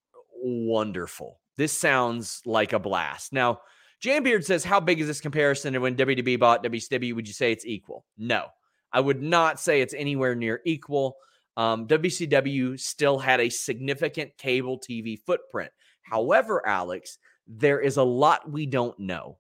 wonderful. 0.44 1.39
This 1.56 1.72
sounds 1.72 2.42
like 2.46 2.74
a 2.74 2.80
blast. 2.80 3.32
Now, 3.32 3.62
Jambeard 4.04 4.44
says, 4.44 4.65
How 4.65 4.82
big 4.82 5.00
is 5.00 5.08
this 5.08 5.22
comparison 5.22 5.72
to 5.72 5.80
when 5.80 5.96
WWE 5.96 6.38
bought 6.38 6.62
WCW? 6.62 7.15
Would 7.15 7.30
you 7.30 7.34
say 7.34 7.54
it's 7.54 7.65
equal? 7.65 8.06
No, 8.18 8.48
I 8.92 9.00
would 9.00 9.22
not 9.22 9.62
say 9.62 9.80
it's 9.80 9.94
anywhere 9.94 10.36
near 10.36 10.62
equal. 10.65 11.15
Um, 11.56 11.88
WCW 11.88 12.77
still 12.77 13.18
had 13.18 13.39
a 13.39 13.48
significant 13.48 14.38
cable 14.38 14.77
TV 14.77 15.18
footprint. 15.25 15.72
However, 16.01 16.68
Alex, 16.68 17.18
there 17.48 17.80
is 17.80 17.98
a 17.98 18.04
lot 18.04 18.50
we 18.50 18.66
don't 18.66 18.98
know. 19.00 19.38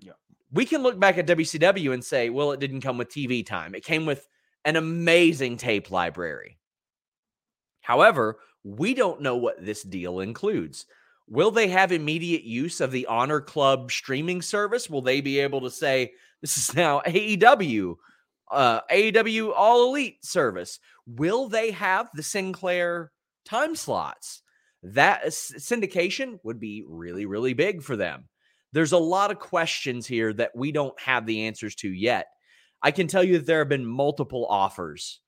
Yeah. 0.00 0.12
We 0.52 0.64
can 0.64 0.82
look 0.82 0.98
back 0.98 1.18
at 1.18 1.26
WCW 1.26 1.92
and 1.92 2.04
say, 2.04 2.30
well, 2.30 2.52
it 2.52 2.60
didn't 2.60 2.80
come 2.80 2.98
with 2.98 3.08
TV 3.08 3.44
time. 3.44 3.74
It 3.74 3.84
came 3.84 4.06
with 4.06 4.26
an 4.64 4.76
amazing 4.76 5.56
tape 5.56 5.90
library. 5.90 6.58
However, 7.80 8.38
we 8.64 8.94
don't 8.94 9.20
know 9.20 9.36
what 9.36 9.64
this 9.64 9.82
deal 9.82 10.20
includes. 10.20 10.86
Will 11.28 11.50
they 11.50 11.68
have 11.68 11.92
immediate 11.92 12.44
use 12.44 12.80
of 12.80 12.90
the 12.90 13.06
Honor 13.06 13.40
Club 13.40 13.90
streaming 13.90 14.42
service? 14.42 14.90
Will 14.90 15.02
they 15.02 15.20
be 15.20 15.38
able 15.40 15.60
to 15.62 15.70
say, 15.70 16.12
this 16.40 16.56
is 16.56 16.74
now 16.74 17.00
AEW, 17.06 17.96
uh, 18.50 18.80
AEW 18.90 19.52
All 19.54 19.88
Elite 19.88 20.24
service? 20.24 20.80
Will 21.06 21.48
they 21.48 21.70
have 21.70 22.08
the 22.14 22.22
Sinclair 22.22 23.12
time 23.44 23.76
slots? 23.76 24.42
That 24.84 25.24
syndication 25.24 26.38
would 26.42 26.60
be 26.60 26.84
really, 26.86 27.24
really 27.26 27.54
big 27.54 27.82
for 27.82 27.96
them. 27.96 28.28
There's 28.72 28.92
a 28.92 28.98
lot 28.98 29.30
of 29.30 29.38
questions 29.38 30.06
here 30.06 30.32
that 30.34 30.50
we 30.54 30.72
don't 30.72 30.98
have 31.00 31.26
the 31.26 31.46
answers 31.46 31.74
to 31.76 31.88
yet. 31.88 32.26
I 32.82 32.90
can 32.90 33.06
tell 33.06 33.24
you 33.24 33.38
that 33.38 33.46
there 33.46 33.60
have 33.60 33.68
been 33.68 33.86
multiple 33.86 34.46
offers 34.48 35.20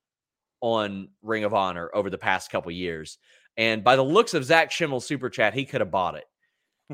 on 0.61 1.09
Ring 1.23 1.45
of 1.45 1.55
Honor 1.55 1.91
over 1.95 2.11
the 2.11 2.19
past 2.19 2.51
couple 2.51 2.71
years. 2.73 3.19
And 3.57 3.83
by 3.83 3.97
the 3.97 4.03
looks 4.03 4.35
of 4.35 4.45
Zach 4.45 4.71
Schimmel's 4.71 5.07
super 5.07 5.31
chat, 5.31 5.55
he 5.55 5.65
could 5.65 5.81
have 5.81 5.91
bought 5.91 6.17
it. 6.17 6.25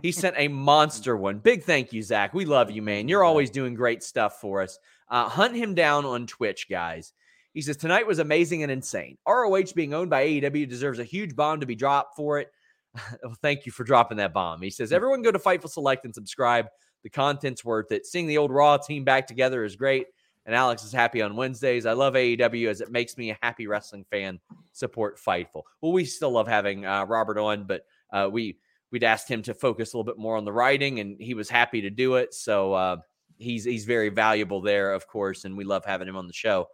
He 0.02 0.12
sent 0.12 0.37
a 0.38 0.49
monster 0.49 1.16
one. 1.16 1.38
Big 1.38 1.64
thank 1.64 1.92
you, 1.92 2.02
Zach. 2.02 2.33
We 2.33 2.45
love 2.45 2.71
you, 2.71 2.83
man. 2.83 3.09
You're 3.09 3.25
always 3.25 3.50
doing 3.50 3.75
great 3.75 4.04
stuff 4.04 4.40
for 4.40 4.62
us. 4.62 4.78
Uh, 5.09 5.28
hunt 5.28 5.57
him 5.57 5.75
down 5.75 6.04
on 6.04 6.26
Twitch, 6.26 6.69
guys. 6.71 7.12
He 7.54 7.62
says, 7.62 7.76
Tonight 7.76 8.06
was 8.06 8.18
amazing 8.18 8.62
and 8.62 8.73
insane. 8.73 9.18
ROH 9.26 9.73
being 9.75 9.94
owned 9.94 10.11
by 10.11 10.26
AEW 10.26 10.68
deserves 10.68 10.99
a 10.99 11.04
huge 11.04 11.37
bomb 11.37 11.61
to 11.61 11.66
be 11.66 11.75
dropped 11.75 12.16
for 12.16 12.38
it. 12.38 12.50
well, 13.23 13.37
thank 13.42 13.66
you 13.66 13.73
for 13.73 13.85
dropping 13.85 14.18
that 14.18 14.32
bomb. 14.32 14.62
He 14.62 14.71
says, 14.71 14.90
hmm. 14.90 14.97
Everyone 14.97 15.23
go 15.23 15.32
to 15.32 15.38
Fightful 15.38 15.71
Select 15.71 16.04
and 16.04 16.14
subscribe. 16.14 16.66
The 17.02 17.11
content's 17.11 17.64
worth 17.64 17.90
it. 17.92 18.06
Seeing 18.06 18.26
the 18.26 18.38
old 18.38 18.52
Raw 18.52 18.76
team 18.76 19.04
back 19.04 19.26
together 19.26 19.64
is 19.64 19.76
great 19.76 20.06
and 20.47 20.54
Alex 20.54 20.85
is 20.85 20.92
happy 20.92 21.23
on 21.23 21.37
Wednesdays. 21.37 21.87
I 21.87 21.92
love 21.92 22.14
AEW 22.14 22.68
as 22.68 22.80
it 22.80 22.90
makes 22.90 23.16
me 23.16 23.30
a 23.30 23.38
happy 23.42 23.66
wrestling 23.66 24.04
fan. 24.11 24.40
Support 24.73 25.18
Fightful. 25.18 25.62
Well, 25.80 25.92
we 25.92 26.04
still 26.04 26.30
love 26.30 26.49
having 26.49 26.85
uh, 26.85 27.04
Robert 27.04 27.38
on, 27.38 27.64
but 27.64 27.85
uh, 28.12 28.28
we 28.30 28.59
we'd 28.90 29.04
asked 29.04 29.28
him 29.28 29.42
to 29.42 29.54
focus 29.54 29.92
a 29.92 29.97
little 29.97 30.11
bit 30.11 30.18
more 30.18 30.37
on 30.37 30.44
the 30.44 30.52
writing, 30.52 31.00
and 31.00 31.21
he 31.21 31.35
was 31.35 31.49
happy 31.49 31.82
to 31.82 31.90
do 31.90 32.16
it. 32.16 32.35
So 32.35 32.73
uh, 32.73 32.97
he's 33.38 33.64
he's 33.64 33.85
very 33.85 34.09
valuable 34.09 34.61
there, 34.61 34.92
of 34.92 35.06
course, 35.06 35.44
and 35.44 35.56
we 35.56 35.64
love 35.64 35.85
having 35.85 36.09
him 36.09 36.16
on 36.16 36.26
the 36.26 36.32
show. 36.32 36.68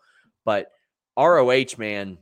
But 0.49 0.71
ROH, 1.15 1.77
man, 1.77 2.17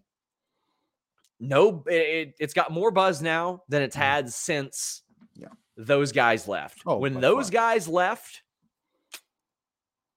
no, 1.39 1.85
it, 1.87 2.35
has 2.41 2.55
got 2.55 2.73
more 2.73 2.91
buzz 2.91 3.23
now 3.23 3.63
than 3.69 3.83
it's 3.83 3.95
mm-hmm. 3.95 4.03
had 4.03 4.33
since 4.33 5.03
yeah. 5.37 5.51
those 5.77 6.11
guys 6.11 6.49
left. 6.49 6.81
Oh, 6.85 6.99
when 6.99 7.21
those 7.21 7.51
guys 7.51 7.87
left 7.87 8.43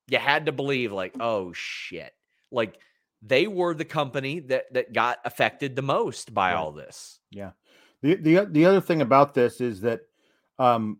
you 0.08 0.18
had 0.18 0.48
to 0.48 0.52
believe 0.52 0.92
like, 0.92 1.14
oh 1.20 1.54
shit. 1.54 2.12
Like 2.52 2.80
they 3.22 3.46
were 3.46 3.76
the 3.76 3.86
company 3.86 4.40
that 4.40 4.74
that 4.74 4.92
got 4.92 5.20
affected 5.24 5.76
the 5.76 5.84
most 5.84 6.34
by 6.34 6.54
all 6.54 6.72
this. 6.72 7.20
Yeah. 7.30 7.52
The 8.02 8.16
the 8.16 8.48
the 8.50 8.66
other 8.66 8.82
thing 8.82 9.04
about 9.04 9.36
this 9.36 9.62
is 9.62 9.82
that 9.82 10.02
um 10.58 10.98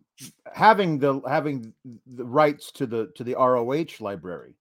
having 0.54 1.00
the 1.00 1.20
having 1.28 1.74
the 2.06 2.24
rights 2.24 2.70
to 2.74 2.86
the 2.86 3.10
to 3.16 3.24
the 3.24 3.34
ROH 3.34 3.98
library 3.98 4.54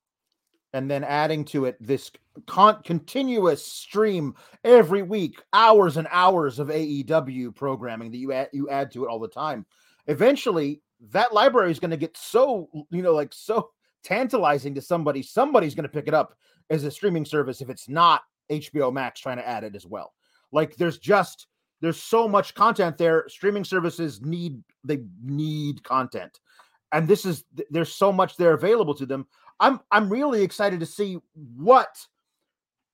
and 0.74 0.90
then 0.90 1.04
adding 1.04 1.46
to 1.46 1.66
it 1.66 1.78
this 1.80 2.12
con- 2.48 2.82
continuous 2.84 3.66
stream 3.66 4.36
every 4.64 5.02
week, 5.02 5.42
hours 5.54 5.98
and 5.98 6.08
hours 6.12 6.60
of 6.60 6.68
AEW 6.68 7.56
programming 7.56 8.12
that 8.12 8.18
you 8.18 8.32
add 8.32 8.50
you 8.54 8.70
add 8.70 8.92
to 8.92 9.04
it 9.04 9.08
all 9.08 9.20
the 9.20 9.28
time. 9.28 9.66
Eventually, 10.08 10.82
that 11.12 11.34
library 11.34 11.72
is 11.72 11.80
going 11.80 11.92
to 11.92 11.98
get 11.98 12.18
so 12.18 12.70
you 12.92 13.02
know 13.02 13.14
like 13.14 13.34
so 13.34 13.72
tantalizing 14.04 14.76
to 14.76 14.82
somebody, 14.82 15.22
somebody's 15.22 15.76
going 15.76 15.84
to 15.84 15.90
pick 15.90 16.08
it 16.08 16.14
up 16.14 16.36
as 16.70 16.84
a 16.84 16.92
streaming 16.92 17.26
service 17.26 17.62
if 17.62 17.70
it's 17.70 17.90
not 17.90 18.22
HBO 18.52 18.92
Max 18.92 19.20
trying 19.20 19.38
to 19.38 19.48
add 19.48 19.64
it 19.64 19.76
as 19.76 19.86
well. 19.86 20.14
Like 20.52 20.76
there's 20.76 20.98
just 20.98 21.48
there's 21.82 22.02
so 22.02 22.28
much 22.28 22.56
content 22.56 22.98
there. 22.98 23.26
Streaming 23.28 23.64
services 23.64 24.22
need 24.22 24.62
they 24.84 25.04
need 25.24 25.84
content. 25.84 26.40
And 26.92 27.08
this 27.08 27.26
is 27.26 27.44
there's 27.70 27.94
so 27.94 28.12
much 28.12 28.36
there 28.38 28.54
available 28.54 28.96
to 28.96 29.06
them. 29.06 29.28
I'm 29.60 29.80
I'm 29.92 30.10
really 30.10 30.42
excited 30.42 30.80
to 30.80 30.86
see 30.86 31.20
what 31.56 31.98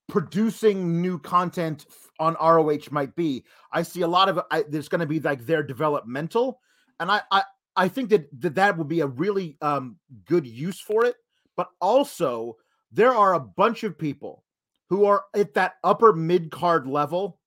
producing 0.07 1.01
new 1.01 1.19
content 1.19 1.85
on 2.19 2.35
ROH 2.41 2.91
might 2.91 3.15
be. 3.15 3.43
I 3.71 3.81
see 3.83 4.01
a 4.01 4.07
lot 4.07 4.29
of 4.29 4.39
I, 4.51 4.63
there's 4.69 4.89
going 4.89 4.99
to 4.99 5.05
be 5.05 5.19
like 5.19 5.45
their 5.45 5.63
developmental, 5.63 6.61
and 6.99 7.11
I, 7.11 7.21
I 7.31 7.43
I 7.75 7.87
think 7.87 8.09
that 8.09 8.27
that, 8.41 8.55
that 8.55 8.77
would 8.77 8.87
be 8.87 9.01
a 9.01 9.07
really 9.07 9.57
um, 9.61 9.97
good 10.25 10.47
use 10.47 10.79
for 10.79 11.05
it. 11.05 11.15
But 11.55 11.69
also, 11.79 12.57
there 12.91 13.13
are 13.13 13.33
a 13.33 13.39
bunch 13.39 13.83
of 13.83 13.97
people 13.97 14.43
who 14.89 15.05
are 15.05 15.23
at 15.33 15.53
that 15.55 15.75
upper 15.83 16.13
mid 16.13 16.51
card 16.51 16.87
level 16.87 17.39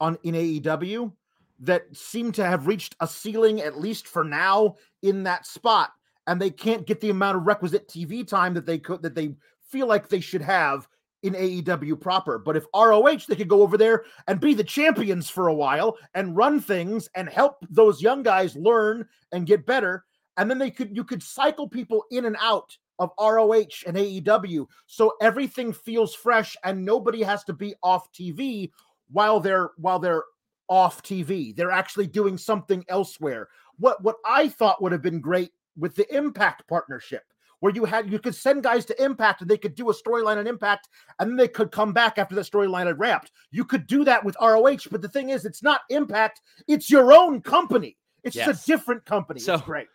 on 0.00 0.18
in 0.22 0.34
AEW 0.34 1.12
that 1.60 1.84
seem 1.96 2.32
to 2.32 2.44
have 2.44 2.66
reached 2.66 2.94
a 3.00 3.08
ceiling, 3.08 3.60
at 3.60 3.80
least 3.80 4.06
for 4.06 4.24
now, 4.24 4.76
in 5.02 5.22
that 5.22 5.46
spot, 5.46 5.90
and 6.26 6.40
they 6.40 6.50
can't 6.50 6.86
get 6.86 7.00
the 7.00 7.10
amount 7.10 7.36
of 7.36 7.46
requisite 7.46 7.88
TV 7.88 8.26
time 8.26 8.54
that 8.54 8.66
they 8.66 8.78
could 8.78 9.02
that 9.02 9.14
they 9.14 9.34
feel 9.70 9.86
like 9.86 10.08
they 10.08 10.20
should 10.20 10.42
have 10.42 10.88
in 11.22 11.34
AEW 11.34 12.00
proper. 12.00 12.38
But 12.38 12.56
if 12.56 12.64
ROH, 12.74 13.20
they 13.28 13.36
could 13.36 13.48
go 13.48 13.62
over 13.62 13.76
there 13.76 14.04
and 14.28 14.40
be 14.40 14.54
the 14.54 14.64
champions 14.64 15.28
for 15.28 15.48
a 15.48 15.54
while 15.54 15.96
and 16.14 16.36
run 16.36 16.60
things 16.60 17.08
and 17.14 17.28
help 17.28 17.56
those 17.70 18.02
young 18.02 18.22
guys 18.22 18.56
learn 18.56 19.06
and 19.32 19.46
get 19.46 19.66
better. 19.66 20.04
And 20.36 20.50
then 20.50 20.58
they 20.58 20.70
could 20.70 20.94
you 20.94 21.04
could 21.04 21.22
cycle 21.22 21.68
people 21.68 22.04
in 22.10 22.26
and 22.26 22.36
out 22.40 22.76
of 22.98 23.10
ROH 23.20 23.84
and 23.86 23.96
AEW 23.96 24.66
so 24.86 25.14
everything 25.20 25.72
feels 25.72 26.14
fresh 26.14 26.56
and 26.64 26.84
nobody 26.84 27.22
has 27.22 27.44
to 27.44 27.52
be 27.52 27.74
off 27.82 28.12
TV 28.12 28.70
while 29.10 29.40
they're 29.40 29.70
while 29.76 29.98
they're 29.98 30.24
off 30.68 31.02
TV. 31.02 31.54
They're 31.54 31.70
actually 31.70 32.06
doing 32.06 32.36
something 32.38 32.84
elsewhere. 32.88 33.48
What 33.78 34.02
what 34.02 34.16
I 34.24 34.48
thought 34.48 34.82
would 34.82 34.92
have 34.92 35.02
been 35.02 35.20
great 35.20 35.52
with 35.76 35.94
the 35.94 36.14
Impact 36.14 36.66
partnership 36.68 37.24
where 37.60 37.74
you 37.74 37.84
had 37.84 38.10
you 38.10 38.18
could 38.18 38.34
send 38.34 38.62
guys 38.62 38.84
to 38.86 39.04
Impact 39.04 39.40
and 39.40 39.50
they 39.50 39.58
could 39.58 39.74
do 39.74 39.90
a 39.90 39.94
storyline 39.94 40.36
on 40.36 40.46
Impact 40.46 40.88
and 41.18 41.30
then 41.30 41.36
they 41.36 41.48
could 41.48 41.70
come 41.70 41.92
back 41.92 42.18
after 42.18 42.34
the 42.34 42.42
storyline 42.42 42.86
had 42.86 42.98
wrapped. 42.98 43.32
You 43.50 43.64
could 43.64 43.86
do 43.86 44.04
that 44.04 44.24
with 44.24 44.36
ROH, 44.40 44.88
but 44.90 45.02
the 45.02 45.08
thing 45.08 45.30
is, 45.30 45.44
it's 45.44 45.62
not 45.62 45.82
Impact; 45.90 46.42
it's 46.68 46.90
your 46.90 47.12
own 47.12 47.40
company. 47.40 47.96
It's 48.22 48.36
yes. 48.36 48.64
a 48.64 48.66
different 48.66 49.04
company. 49.04 49.40
So, 49.40 49.54
it's 49.54 49.62
great. 49.62 49.86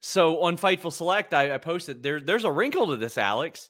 So 0.00 0.42
on 0.42 0.56
Fightful 0.56 0.92
Select, 0.92 1.34
I, 1.34 1.54
I 1.54 1.58
posted 1.58 2.02
there. 2.02 2.20
There's 2.20 2.44
a 2.44 2.52
wrinkle 2.52 2.88
to 2.88 2.96
this, 2.96 3.18
Alex. 3.18 3.68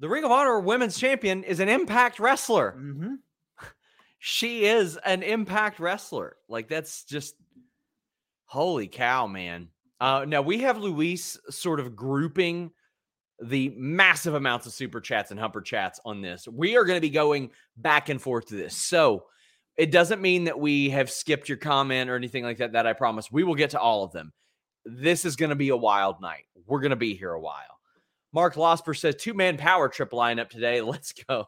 The 0.00 0.08
Ring 0.08 0.24
of 0.24 0.30
Honor 0.30 0.58
Women's 0.60 0.98
Champion 0.98 1.44
is 1.44 1.60
an 1.60 1.68
Impact 1.68 2.18
wrestler. 2.18 2.74
Mm-hmm. 2.78 3.14
she 4.18 4.64
is 4.64 4.98
an 5.04 5.22
Impact 5.22 5.78
wrestler. 5.78 6.36
Like 6.48 6.68
that's 6.68 7.04
just 7.04 7.34
holy 8.46 8.88
cow, 8.88 9.26
man. 9.26 9.68
Uh, 10.02 10.24
now 10.26 10.42
we 10.42 10.58
have 10.58 10.78
Luis 10.78 11.38
sort 11.48 11.78
of 11.78 11.94
grouping 11.94 12.72
the 13.40 13.72
massive 13.76 14.34
amounts 14.34 14.66
of 14.66 14.72
super 14.72 15.00
chats 15.00 15.30
and 15.30 15.38
humper 15.38 15.60
chats 15.60 16.00
on 16.04 16.20
this. 16.20 16.48
We 16.48 16.76
are 16.76 16.84
going 16.84 16.96
to 16.96 17.00
be 17.00 17.08
going 17.08 17.52
back 17.76 18.08
and 18.08 18.20
forth 18.20 18.46
to 18.46 18.56
this. 18.56 18.76
So 18.76 19.26
it 19.76 19.92
doesn't 19.92 20.20
mean 20.20 20.44
that 20.44 20.58
we 20.58 20.90
have 20.90 21.08
skipped 21.08 21.48
your 21.48 21.56
comment 21.56 22.10
or 22.10 22.16
anything 22.16 22.42
like 22.42 22.58
that. 22.58 22.72
That 22.72 22.84
I 22.84 22.94
promise 22.94 23.30
we 23.30 23.44
will 23.44 23.54
get 23.54 23.70
to 23.70 23.80
all 23.80 24.02
of 24.02 24.10
them. 24.10 24.32
This 24.84 25.24
is 25.24 25.36
going 25.36 25.50
to 25.50 25.56
be 25.56 25.68
a 25.68 25.76
wild 25.76 26.20
night. 26.20 26.46
We're 26.66 26.80
going 26.80 26.90
to 26.90 26.96
be 26.96 27.14
here 27.14 27.30
a 27.30 27.40
while. 27.40 27.78
Mark 28.32 28.56
Losper 28.56 28.98
says 28.98 29.14
two 29.14 29.34
man 29.34 29.56
power 29.56 29.88
trip 29.88 30.10
lineup 30.10 30.50
today. 30.50 30.80
Let's 30.80 31.12
go. 31.12 31.46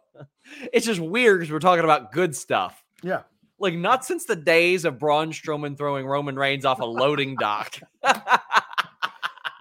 it's 0.73 0.87
just 0.87 1.01
weird 1.01 1.41
because 1.41 1.53
we're 1.53 1.59
talking 1.59 1.83
about 1.83 2.13
good 2.13 2.37
stuff. 2.37 2.85
Yeah. 3.03 3.23
Like 3.59 3.75
not 3.75 4.05
since 4.05 4.25
the 4.25 4.37
days 4.37 4.85
of 4.85 4.99
Braun 4.99 5.31
Strowman 5.31 5.77
throwing 5.77 6.07
Roman 6.07 6.37
Reigns 6.37 6.65
off 6.65 6.81
a 6.81 6.85
loading 6.85 7.37
dock. 7.37 7.79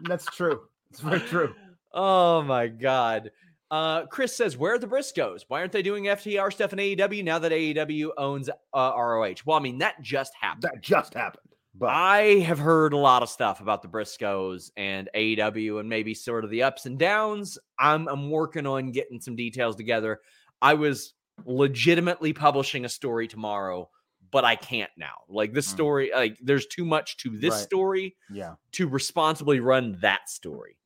That's 0.02 0.26
true. 0.26 0.62
It's 0.90 1.00
very 1.00 1.20
true. 1.20 1.54
Oh 1.94 2.42
my 2.42 2.68
god. 2.68 3.32
Uh, 3.72 4.06
Chris 4.06 4.36
says, 4.36 4.58
"Where 4.58 4.76
are 4.76 4.80
the 4.80 4.88
Briscoes? 4.88 5.46
Why 5.48 5.60
aren't 5.60 5.72
they 5.72 5.82
doing 5.82 6.04
FTR 6.06 6.52
stuff 6.54 6.74
in 6.74 6.80
AEW 6.80 7.24
now 7.24 7.40
that 7.40 7.52
AEW 7.52 8.12
owns 8.18 8.50
uh, 8.50 8.92
ROH?" 8.96 9.36
Well, 9.46 9.58
I 9.58 9.62
mean 9.62 9.80
that 9.80 10.02
just 10.02 10.34
happened. 10.40 10.64
That 10.64 10.82
just 10.82 11.14
happened. 11.14 11.54
But 11.76 11.90
I 11.90 12.40
have 12.42 12.60
heard 12.60 12.94
a 12.94 12.98
lot 12.98 13.24
of 13.24 13.30
stuff 13.30 13.62
about 13.62 13.82
the 13.82 13.88
Briscoes 13.88 14.70
and 14.78 15.10
AEW 15.16 15.80
and 15.80 15.90
maybe 15.90 16.14
sort 16.14 16.44
of 16.44 16.52
the 16.52 16.62
ups 16.62 16.86
and 16.86 17.00
downs. 17.00 17.58
I'm 17.80 18.08
I'm 18.08 18.30
working 18.30 18.68
on 18.68 18.92
getting 18.92 19.20
some 19.20 19.36
details 19.36 19.76
together. 19.76 20.20
I 20.62 20.76
was 20.76 21.14
legitimately 21.46 22.34
publishing 22.34 22.86
a 22.86 22.90
story 22.90 23.28
tomorrow, 23.28 23.90
but 24.32 24.44
I 24.46 24.56
can't 24.56 24.92
now. 24.98 25.13
Like 25.30 25.54
this 25.54 25.68
Mm. 25.68 25.72
story, 25.72 26.12
like 26.13 26.38
there's 26.42 26.66
too 26.68 26.86
much 26.86 27.18
to 27.18 27.38
this 27.38 27.54
Right. 27.54 27.63
story 27.63 28.16
yeah. 28.32 28.56
to 28.74 28.88
responsibly 28.88 29.60
run 29.60 29.98
that 30.02 30.30
story. 30.30 30.78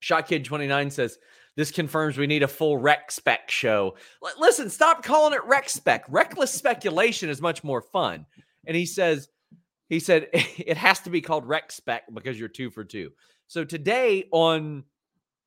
Shot 0.00 0.28
Kid 0.28 0.44
29 0.44 0.90
says, 0.90 1.18
This 1.56 1.70
confirms 1.70 2.18
we 2.18 2.26
need 2.26 2.42
a 2.42 2.48
full 2.48 2.78
rec 2.78 3.12
spec 3.12 3.48
show. 3.48 3.96
L- 4.24 4.32
listen, 4.38 4.68
stop 4.68 5.04
calling 5.04 5.34
it 5.34 5.44
rec 5.44 5.68
spec. 5.68 6.04
Reckless 6.08 6.50
speculation 6.50 7.28
is 7.28 7.40
much 7.40 7.62
more 7.62 7.80
fun. 7.80 8.26
And 8.66 8.76
he 8.76 8.86
says, 8.86 9.28
he 9.88 10.00
said 10.00 10.28
it 10.32 10.76
has 10.76 10.98
to 11.02 11.10
be 11.10 11.20
called 11.20 11.46
rec 11.46 11.70
spec 11.70 12.12
because 12.12 12.38
you're 12.40 12.48
two 12.48 12.70
for 12.70 12.84
two. 12.84 13.12
So 13.46 13.64
today 13.64 14.24
on 14.32 14.82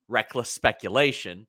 reckless 0.07 0.49
speculation, 0.49 1.45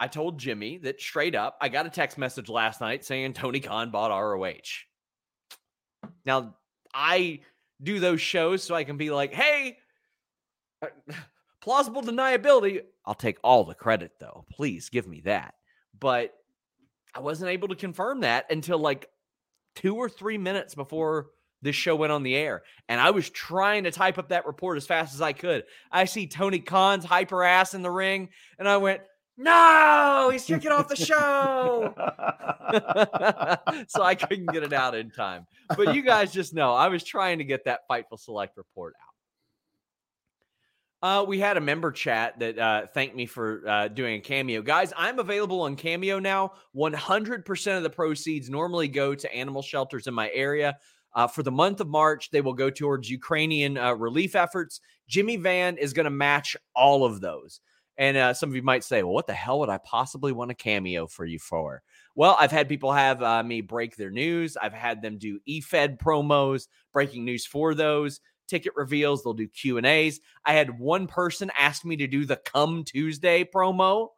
I 0.00 0.08
told 0.08 0.38
Jimmy 0.38 0.78
that 0.78 1.00
straight 1.00 1.34
up, 1.34 1.56
I 1.60 1.68
got 1.68 1.86
a 1.86 1.90
text 1.90 2.18
message 2.18 2.48
last 2.48 2.80
night 2.80 3.04
saying 3.04 3.32
Tony 3.34 3.60
Khan 3.60 3.90
bought 3.90 4.10
ROH. 4.10 4.50
Now, 6.26 6.54
I 6.92 7.40
do 7.82 8.00
those 8.00 8.20
shows 8.20 8.62
so 8.62 8.74
I 8.74 8.84
can 8.84 8.96
be 8.96 9.10
like, 9.10 9.32
hey, 9.32 9.78
uh, 10.82 10.88
plausible 11.60 12.02
deniability. 12.02 12.82
I'll 13.06 13.14
take 13.14 13.38
all 13.42 13.64
the 13.64 13.74
credit 13.74 14.12
though. 14.18 14.44
Please 14.50 14.88
give 14.88 15.06
me 15.06 15.20
that. 15.22 15.54
But 15.98 16.34
I 17.14 17.20
wasn't 17.20 17.50
able 17.50 17.68
to 17.68 17.76
confirm 17.76 18.20
that 18.20 18.50
until 18.50 18.78
like 18.78 19.08
two 19.76 19.96
or 19.96 20.08
three 20.08 20.38
minutes 20.38 20.74
before 20.74 21.28
this 21.62 21.76
show 21.76 21.96
went 21.96 22.12
on 22.12 22.22
the 22.22 22.34
air. 22.34 22.62
And 22.88 23.00
I 23.00 23.10
was 23.10 23.30
trying 23.30 23.84
to 23.84 23.90
type 23.90 24.18
up 24.18 24.28
that 24.28 24.46
report 24.46 24.76
as 24.76 24.86
fast 24.86 25.14
as 25.14 25.22
I 25.22 25.32
could. 25.32 25.64
I 25.90 26.04
see 26.04 26.26
Tony 26.26 26.58
Khan's 26.58 27.04
hyper 27.04 27.42
ass 27.42 27.74
in 27.74 27.82
the 27.82 27.90
ring, 27.90 28.28
and 28.58 28.68
I 28.68 28.76
went, 28.76 29.00
no, 29.36 30.30
he's 30.32 30.44
kicking 30.46 30.70
off 30.70 30.88
the 30.88 30.96
show. 30.96 31.94
so 33.88 34.02
I 34.02 34.14
couldn't 34.14 34.52
get 34.52 34.62
it 34.62 34.72
out 34.72 34.94
in 34.94 35.10
time. 35.10 35.46
But 35.76 35.94
you 35.94 36.02
guys 36.02 36.32
just 36.32 36.54
know 36.54 36.74
I 36.74 36.88
was 36.88 37.04
trying 37.04 37.38
to 37.38 37.44
get 37.44 37.64
that 37.64 37.80
Fightful 37.90 38.18
Select 38.18 38.56
report 38.56 38.94
out. 39.00 39.14
Uh, 41.04 41.22
we 41.22 41.38
had 41.38 41.58
a 41.58 41.60
member 41.60 41.92
chat 41.92 42.38
that 42.38 42.58
uh, 42.58 42.86
thanked 42.94 43.14
me 43.14 43.26
for 43.26 43.62
uh, 43.68 43.88
doing 43.88 44.14
a 44.14 44.20
cameo. 44.20 44.62
Guys, 44.62 44.90
I'm 44.96 45.18
available 45.18 45.60
on 45.60 45.76
Cameo 45.76 46.18
now. 46.18 46.52
100% 46.74 47.76
of 47.76 47.82
the 47.82 47.90
proceeds 47.90 48.48
normally 48.48 48.88
go 48.88 49.14
to 49.14 49.34
animal 49.34 49.60
shelters 49.60 50.06
in 50.06 50.14
my 50.14 50.30
area. 50.32 50.78
Uh, 51.14 51.26
for 51.26 51.42
the 51.42 51.52
month 51.52 51.80
of 51.80 51.88
March, 51.88 52.30
they 52.30 52.40
will 52.40 52.54
go 52.54 52.70
towards 52.70 53.10
Ukrainian 53.10 53.76
uh, 53.76 53.92
relief 53.92 54.34
efforts. 54.34 54.80
Jimmy 55.06 55.36
Van 55.36 55.76
is 55.76 55.92
going 55.92 56.04
to 56.04 56.10
match 56.10 56.56
all 56.74 57.04
of 57.04 57.20
those. 57.20 57.60
And 57.96 58.16
uh, 58.16 58.34
some 58.34 58.48
of 58.48 58.56
you 58.56 58.62
might 58.62 58.82
say, 58.82 59.02
well, 59.02 59.12
what 59.12 59.26
the 59.26 59.34
hell 59.34 59.60
would 59.60 59.68
I 59.68 59.78
possibly 59.78 60.32
want 60.32 60.50
a 60.50 60.54
cameo 60.54 61.06
for 61.06 61.24
you 61.24 61.38
for? 61.38 61.82
Well, 62.16 62.36
I've 62.38 62.50
had 62.50 62.68
people 62.68 62.92
have 62.92 63.22
uh, 63.22 63.42
me 63.42 63.60
break 63.60 63.96
their 63.96 64.10
news. 64.10 64.56
I've 64.56 64.72
had 64.72 65.00
them 65.00 65.18
do 65.18 65.40
eFed 65.48 65.98
promos, 65.98 66.66
breaking 66.92 67.24
news 67.24 67.46
for 67.46 67.74
those 67.74 68.20
ticket 68.46 68.72
reveals. 68.76 69.22
They'll 69.22 69.34
do 69.34 69.48
Q 69.48 69.78
and 69.78 69.86
A's. 69.86 70.20
I 70.44 70.52
had 70.54 70.78
one 70.78 71.06
person 71.06 71.50
ask 71.58 71.84
me 71.84 71.96
to 71.96 72.06
do 72.06 72.24
the 72.24 72.36
Come 72.36 72.84
Tuesday 72.84 73.44
promo. 73.44 74.08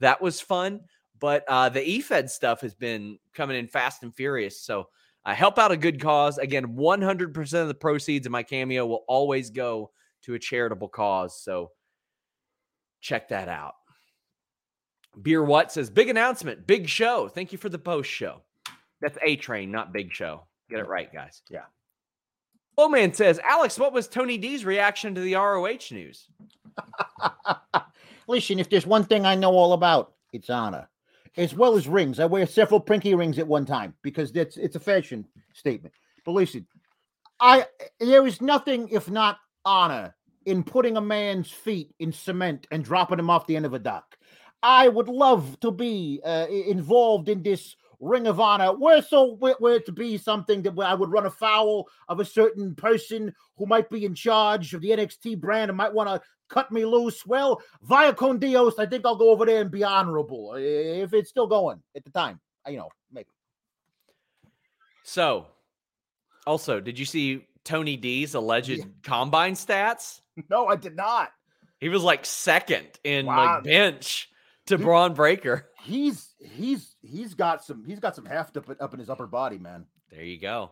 That 0.00 0.20
was 0.20 0.40
fun. 0.40 0.80
But 1.20 1.44
uh, 1.48 1.68
the 1.68 1.80
eFed 1.80 2.28
stuff 2.28 2.60
has 2.60 2.74
been 2.74 3.18
coming 3.32 3.56
in 3.56 3.68
fast 3.68 4.02
and 4.02 4.14
furious. 4.14 4.60
So 4.60 4.88
I 5.24 5.32
help 5.34 5.58
out 5.58 5.72
a 5.72 5.76
good 5.76 6.00
cause. 6.00 6.38
Again, 6.38 6.76
100% 6.76 7.62
of 7.62 7.68
the 7.68 7.74
proceeds 7.74 8.26
of 8.26 8.32
my 8.32 8.42
cameo 8.42 8.84
will 8.86 9.04
always 9.08 9.50
go 9.50 9.90
to 10.22 10.34
a 10.34 10.38
charitable 10.38 10.88
cause. 10.88 11.40
So 11.42 11.70
check 13.04 13.28
that 13.28 13.48
out. 13.48 13.74
Beer 15.22 15.44
What 15.44 15.70
says, 15.70 15.90
big 15.90 16.08
announcement, 16.08 16.66
big 16.66 16.88
show. 16.88 17.28
Thank 17.28 17.52
you 17.52 17.58
for 17.58 17.68
the 17.68 17.78
post 17.78 18.10
show. 18.10 18.40
That's 19.00 19.18
A 19.22 19.36
Train, 19.36 19.70
not 19.70 19.92
Big 19.92 20.12
Show. 20.12 20.46
Get 20.70 20.80
it 20.80 20.88
right, 20.88 21.12
guys. 21.12 21.42
Yeah. 21.50 21.66
Oh 22.76 22.88
man 22.88 23.12
says, 23.12 23.38
Alex, 23.44 23.78
what 23.78 23.92
was 23.92 24.08
Tony 24.08 24.38
D's 24.38 24.64
reaction 24.64 25.14
to 25.14 25.20
the 25.20 25.34
ROH 25.34 25.92
news? 25.92 26.26
Listen, 28.26 28.58
if 28.58 28.70
there's 28.70 28.86
one 28.86 29.04
thing 29.04 29.26
I 29.26 29.34
know 29.34 29.52
all 29.52 29.74
about, 29.74 30.14
it's 30.32 30.50
honor. 30.50 30.88
As 31.36 31.54
well 31.54 31.76
as 31.76 31.86
rings. 31.86 32.18
I 32.18 32.24
wear 32.24 32.46
several 32.46 32.80
pinky 32.80 33.14
rings 33.14 33.38
at 33.38 33.46
one 33.46 33.66
time 33.66 33.94
because 34.02 34.32
that's 34.32 34.56
it's 34.56 34.76
a 34.76 34.80
fashion 34.80 35.26
statement. 35.52 35.94
But 36.24 36.32
listen, 36.32 36.66
I 37.38 37.66
there 38.00 38.26
is 38.26 38.40
nothing 38.40 38.88
if 38.88 39.10
not 39.10 39.38
honor 39.64 40.14
in 40.46 40.62
putting 40.62 40.96
a 40.96 41.00
man's 41.00 41.50
feet 41.50 41.94
in 41.98 42.12
cement 42.12 42.66
and 42.70 42.84
dropping 42.84 43.18
him 43.18 43.30
off 43.30 43.46
the 43.46 43.56
end 43.56 43.66
of 43.66 43.74
a 43.74 43.78
dock. 43.78 44.16
I 44.62 44.88
would 44.88 45.08
love 45.08 45.58
to 45.60 45.70
be 45.70 46.20
uh, 46.24 46.46
involved 46.48 47.28
in 47.28 47.42
this 47.42 47.76
ring 48.00 48.26
of 48.26 48.40
honor. 48.40 48.72
Were 48.72 49.02
so 49.02 49.34
were, 49.34 49.56
were 49.60 49.74
it 49.74 49.86
to 49.86 49.92
be 49.92 50.18
something 50.18 50.62
that 50.62 50.78
I 50.78 50.94
would 50.94 51.10
run 51.10 51.26
afoul 51.26 51.88
of 52.08 52.20
a 52.20 52.24
certain 52.24 52.74
person 52.74 53.34
who 53.56 53.66
might 53.66 53.90
be 53.90 54.04
in 54.04 54.14
charge 54.14 54.74
of 54.74 54.80
the 54.80 54.90
NXT 54.90 55.40
brand 55.40 55.70
and 55.70 55.76
might 55.76 55.92
want 55.92 56.08
to 56.08 56.20
cut 56.48 56.72
me 56.72 56.84
loose. 56.84 57.26
Well, 57.26 57.60
via 57.82 58.14
con 58.14 58.38
Dios, 58.38 58.78
I 58.78 58.86
think 58.86 59.04
I'll 59.04 59.16
go 59.16 59.30
over 59.30 59.44
there 59.44 59.60
and 59.60 59.70
be 59.70 59.84
honorable 59.84 60.54
if 60.56 61.12
it's 61.12 61.30
still 61.30 61.46
going 61.46 61.82
at 61.96 62.04
the 62.04 62.10
time. 62.10 62.40
You 62.66 62.78
know, 62.78 62.88
maybe. 63.12 63.28
So, 65.02 65.46
also, 66.46 66.80
did 66.80 66.98
you 66.98 67.04
see 67.04 67.46
Tony 67.64 67.96
D's 67.96 68.34
alleged 68.34 68.68
Yeah. 68.70 68.84
combine 69.02 69.54
stats? 69.54 70.20
No, 70.50 70.66
I 70.66 70.76
did 70.76 70.96
not. 70.96 71.30
He 71.80 71.88
was 71.88 72.02
like 72.02 72.24
second 72.26 72.86
in 73.04 73.26
Wow. 73.26 73.56
like 73.56 73.64
bench 73.64 74.28
to 74.66 74.76
He- 74.76 74.82
Bron 74.82 75.14
Breakker. 75.14 75.68
He's 75.82 76.34
he's 76.40 76.96
he's 77.02 77.34
got 77.34 77.62
some 77.64 77.84
he's 77.84 78.00
got 78.00 78.16
some 78.16 78.24
heft 78.24 78.56
up 78.56 78.68
up 78.80 78.94
in 78.94 79.00
his 79.00 79.10
upper 79.10 79.26
body, 79.26 79.58
man. 79.58 79.86
There 80.10 80.22
you 80.24 80.38
go. 80.40 80.70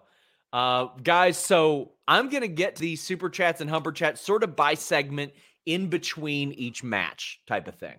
Uh, 0.53 0.87
guys, 1.03 1.39
so 1.39 1.93
I'm 2.07 2.29
going 2.29 2.43
to 2.43 2.49
get 2.49 2.77
to 2.77 2.83
these 2.83 3.01
super 3.03 3.31
chats 3.31 3.61
and 3.63 3.71
humper 3.71 3.91
chats 3.93 4.21
sort 4.21 4.43
of 4.45 4.55
by 4.55 4.75
segment 4.75 5.33
in 5.65 5.89
between 5.89 6.53
each 6.53 6.83
match 6.85 7.41
type 7.47 7.69
of 7.69 7.75
thing. 7.77 7.97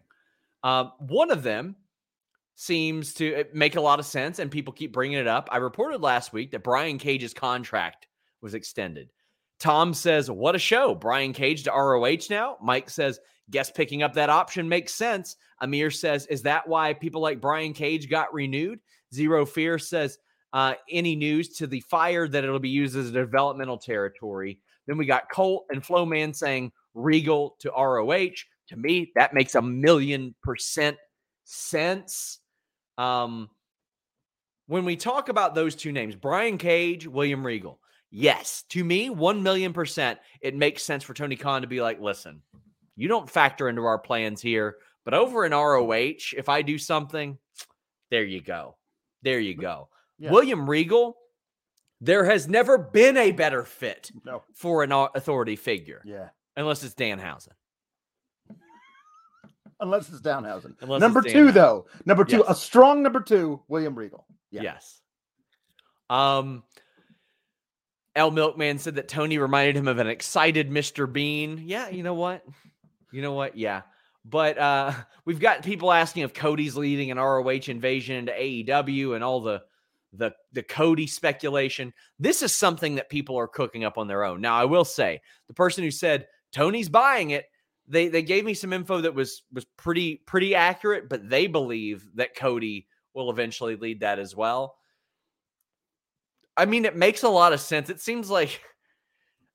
Um, 0.64 0.92
one 1.00 1.32
of 1.32 1.42
them 1.44 1.76
seems 2.56 3.14
to 3.16 3.42
uh, 3.42 3.44
make 3.54 3.76
a 3.76 3.82
lot 3.82 4.00
of 4.00 4.06
sense, 4.06 4.40
and 4.40 4.52
people 4.52 4.74
keep 4.74 4.94
bringing 4.94 5.18
it 5.18 5.28
up. 5.28 5.50
I 5.52 5.58
reported 5.58 6.02
last 6.02 6.32
week 6.34 6.52
that 6.52 6.64
Brian 6.64 7.00
Cage's 7.00 7.34
contract 7.34 8.08
was 8.44 8.54
extended. 8.54 9.10
Tom 9.60 9.94
says, 9.94 10.30
What 10.30 10.56
a 10.56 10.60
show. 10.60 10.94
Brian 10.94 11.34
Cage 11.34 11.64
to 11.64 11.72
ROH 11.72 12.28
now. 12.30 12.58
Mike 12.62 12.90
says, 12.90 13.20
Guess 13.50 13.72
picking 13.72 14.04
up 14.04 14.14
that 14.14 14.30
option 14.30 14.70
makes 14.70 14.94
sense. 14.94 15.38
Amir 15.62 15.90
says, 15.90 16.28
Is 16.28 16.44
that 16.44 16.68
why 16.68 16.94
people 16.94 17.22
like 17.22 17.42
Brian 17.42 17.74
Cage 17.74 18.10
got 18.10 18.34
renewed? 18.34 18.80
Zero 19.14 19.46
Fear 19.46 19.80
says, 19.80 20.18
uh, 20.54 20.76
any 20.90 21.16
news 21.16 21.50
to 21.50 21.68
the 21.68 21.82
fire 21.82 22.28
that 22.28 22.44
it'll 22.44 22.60
be 22.60 22.70
used 22.70 22.96
as 22.96 23.10
a 23.10 23.12
developmental 23.12 23.78
territory. 23.78 24.60
Then 24.86 24.98
we 24.98 25.06
got 25.06 25.32
Colt 25.32 25.66
and 25.72 25.84
Flowman 25.84 26.34
saying 26.34 26.72
Regal 26.94 27.56
to 27.60 27.72
ROH. 27.72 28.36
To 28.68 28.78
me, 28.78 29.12
that 29.16 29.34
makes 29.34 29.56
a 29.56 29.62
million 29.62 30.36
percent 30.44 30.98
sense. 31.44 32.40
Um, 32.98 33.50
when 34.68 34.86
we 34.86 34.96
talk 34.96 35.30
about 35.30 35.56
those 35.56 35.76
two 35.76 35.92
names, 35.92 36.16
Brian 36.16 36.58
Cage, 36.58 37.08
William 37.08 37.46
Regal, 37.46 37.80
yes, 38.14 38.64
to 38.70 38.84
me, 38.84 39.10
1 39.10 39.44
million 39.44 39.74
percent, 39.74 40.20
it 40.40 40.56
makes 40.56 40.84
sense 40.84 41.04
for 41.04 41.14
Tony 41.14 41.36
Khan 41.36 41.62
to 41.64 41.68
be 41.68 41.82
like, 41.82 42.00
listen, 42.00 42.42
you 42.96 43.08
don't 43.08 43.30
factor 43.30 43.68
into 43.68 43.84
our 43.84 43.98
plans 43.98 44.42
here, 44.42 44.78
but 45.04 45.14
over 45.16 45.46
in 45.46 45.52
ROH, 45.52 46.34
if 46.38 46.48
I 46.48 46.62
do 46.62 46.78
something, 46.78 47.38
there 48.12 48.24
you 48.24 48.40
go. 48.42 48.76
There 49.24 49.40
you 49.40 49.56
go. 49.56 49.90
Yeah. 50.20 50.32
William 50.32 50.70
Regal, 50.70 51.18
there 52.00 52.24
has 52.26 52.48
never 52.48 52.78
been 52.78 53.18
a 53.18 53.32
better 53.32 53.64
fit 53.64 54.12
No. 54.24 54.44
for 54.54 54.84
an 54.84 54.92
authority 54.92 55.56
figure, 55.56 56.02
Yeah. 56.06 56.30
unless 56.56 56.84
it's 56.84 56.94
Danhausen. 56.94 57.54
Unless 59.80 60.10
it's 60.10 60.22
Danhausen. 60.22 60.76
Unless 60.82 61.02
number 61.02 61.20
it's 61.22 61.34
two, 61.34 61.52
though. 61.52 61.88
Number 62.06 62.24
two, 62.24 62.38
Yes. 62.38 62.46
a 62.50 62.56
strong 62.56 63.02
number 63.02 63.20
two, 63.20 63.62
William 63.68 63.96
Regal. 63.96 64.26
Yeah. 64.52 64.62
Yes. 64.62 65.02
Um, 66.10 66.64
L 68.16 68.32
Milkman 68.32 68.78
said 68.78 68.96
that 68.96 69.08
Tony 69.08 69.38
reminded 69.38 69.76
him 69.76 69.88
of 69.88 69.98
an 69.98 70.08
excited 70.08 70.70
Mr. 70.70 71.12
Bean. 71.12 71.64
Yeah, 71.66 71.90
you 71.90 72.04
know 72.04 72.14
what? 72.14 72.46
You 73.12 73.22
know 73.22 73.34
what? 73.34 73.58
Yeah. 73.58 73.82
But 74.26 74.58
uh, 74.58 74.94
we've 75.26 75.40
got 75.40 75.64
people 75.64 75.92
asking 75.92 76.24
if 76.24 76.34
Cody's 76.34 76.76
leading 76.76 77.12
an 77.12 77.18
ROH 77.18 77.68
invasion 77.68 78.16
into 78.16 78.32
AEW 78.32 79.16
and 79.16 79.24
all 79.24 79.42
the 79.42 79.64
the 80.14 80.32
the 80.52 80.64
Cody 80.64 81.08
speculation. 81.08 81.92
This 82.20 82.42
is 82.44 82.54
something 82.54 82.96
that 82.96 83.10
people 83.10 83.38
are 83.38 83.48
cooking 83.48 83.84
up 83.84 83.98
on 83.98 84.08
their 84.08 84.24
own. 84.24 84.42
Now, 84.42 84.56
I 84.56 84.66
will 84.66 84.86
say, 84.86 85.22
the 85.48 85.54
person 85.54 85.84
who 85.84 85.92
said 85.92 86.28
Tony's 86.52 86.90
buying 86.90 87.32
it, 87.32 87.46
they 87.88 88.08
they 88.08 88.22
gave 88.22 88.46
me 88.46 88.54
some 88.54 88.74
info 88.74 89.02
that 89.02 89.16
was 89.16 89.44
was 89.52 89.66
pretty 89.78 90.22
pretty 90.28 90.54
accurate, 90.54 91.10
but 91.10 91.28
they 91.30 91.48
believe 91.48 92.08
that 92.16 92.36
Cody 92.36 92.88
will 93.14 93.32
eventually 93.32 93.76
lead 93.76 94.02
that 94.02 94.20
as 94.20 94.36
well. 94.36 94.76
I 96.56 96.66
mean, 96.66 96.86
it 96.86 96.96
makes 96.96 97.24
a 97.24 97.30
lot 97.30 97.54
of 97.54 97.60
sense. 97.60 97.90
It 97.90 98.00
seems 98.00 98.30
like 98.30 98.62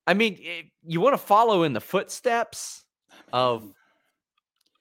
I 0.09 0.15
mean, 0.15 0.39
it, 0.41 0.67
you 0.87 1.03
want 1.03 1.13
to 1.13 1.19
follow 1.19 1.65
in 1.65 1.75
the 1.75 1.83
footsteps 1.83 2.85
of 3.31 3.71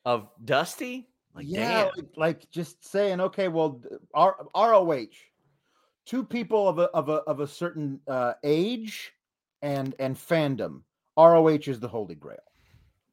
of 0.06 0.30
Dusty? 0.46 1.10
Like, 1.36 1.46
yeah, 1.50 1.90
like, 1.96 2.06
like 2.16 2.50
just 2.50 2.90
saying, 2.90 3.20
okay, 3.20 3.50
well, 3.50 3.82
R- 4.14 4.38
ROH, 4.56 5.08
two 6.06 6.24
people 6.24 6.70
of 6.70 6.80
a 6.80 6.84
of 6.92 7.10
a 7.10 7.16
of 7.28 7.42
a 7.42 7.48
certain 7.48 8.00
uh, 8.08 8.36
age 8.46 9.12
and 9.62 9.94
and 10.00 10.16
fandom. 10.16 10.82
ROH 11.18 11.68
is 11.68 11.82
the 11.82 11.90
holy 11.90 12.16
grail. 12.16 12.38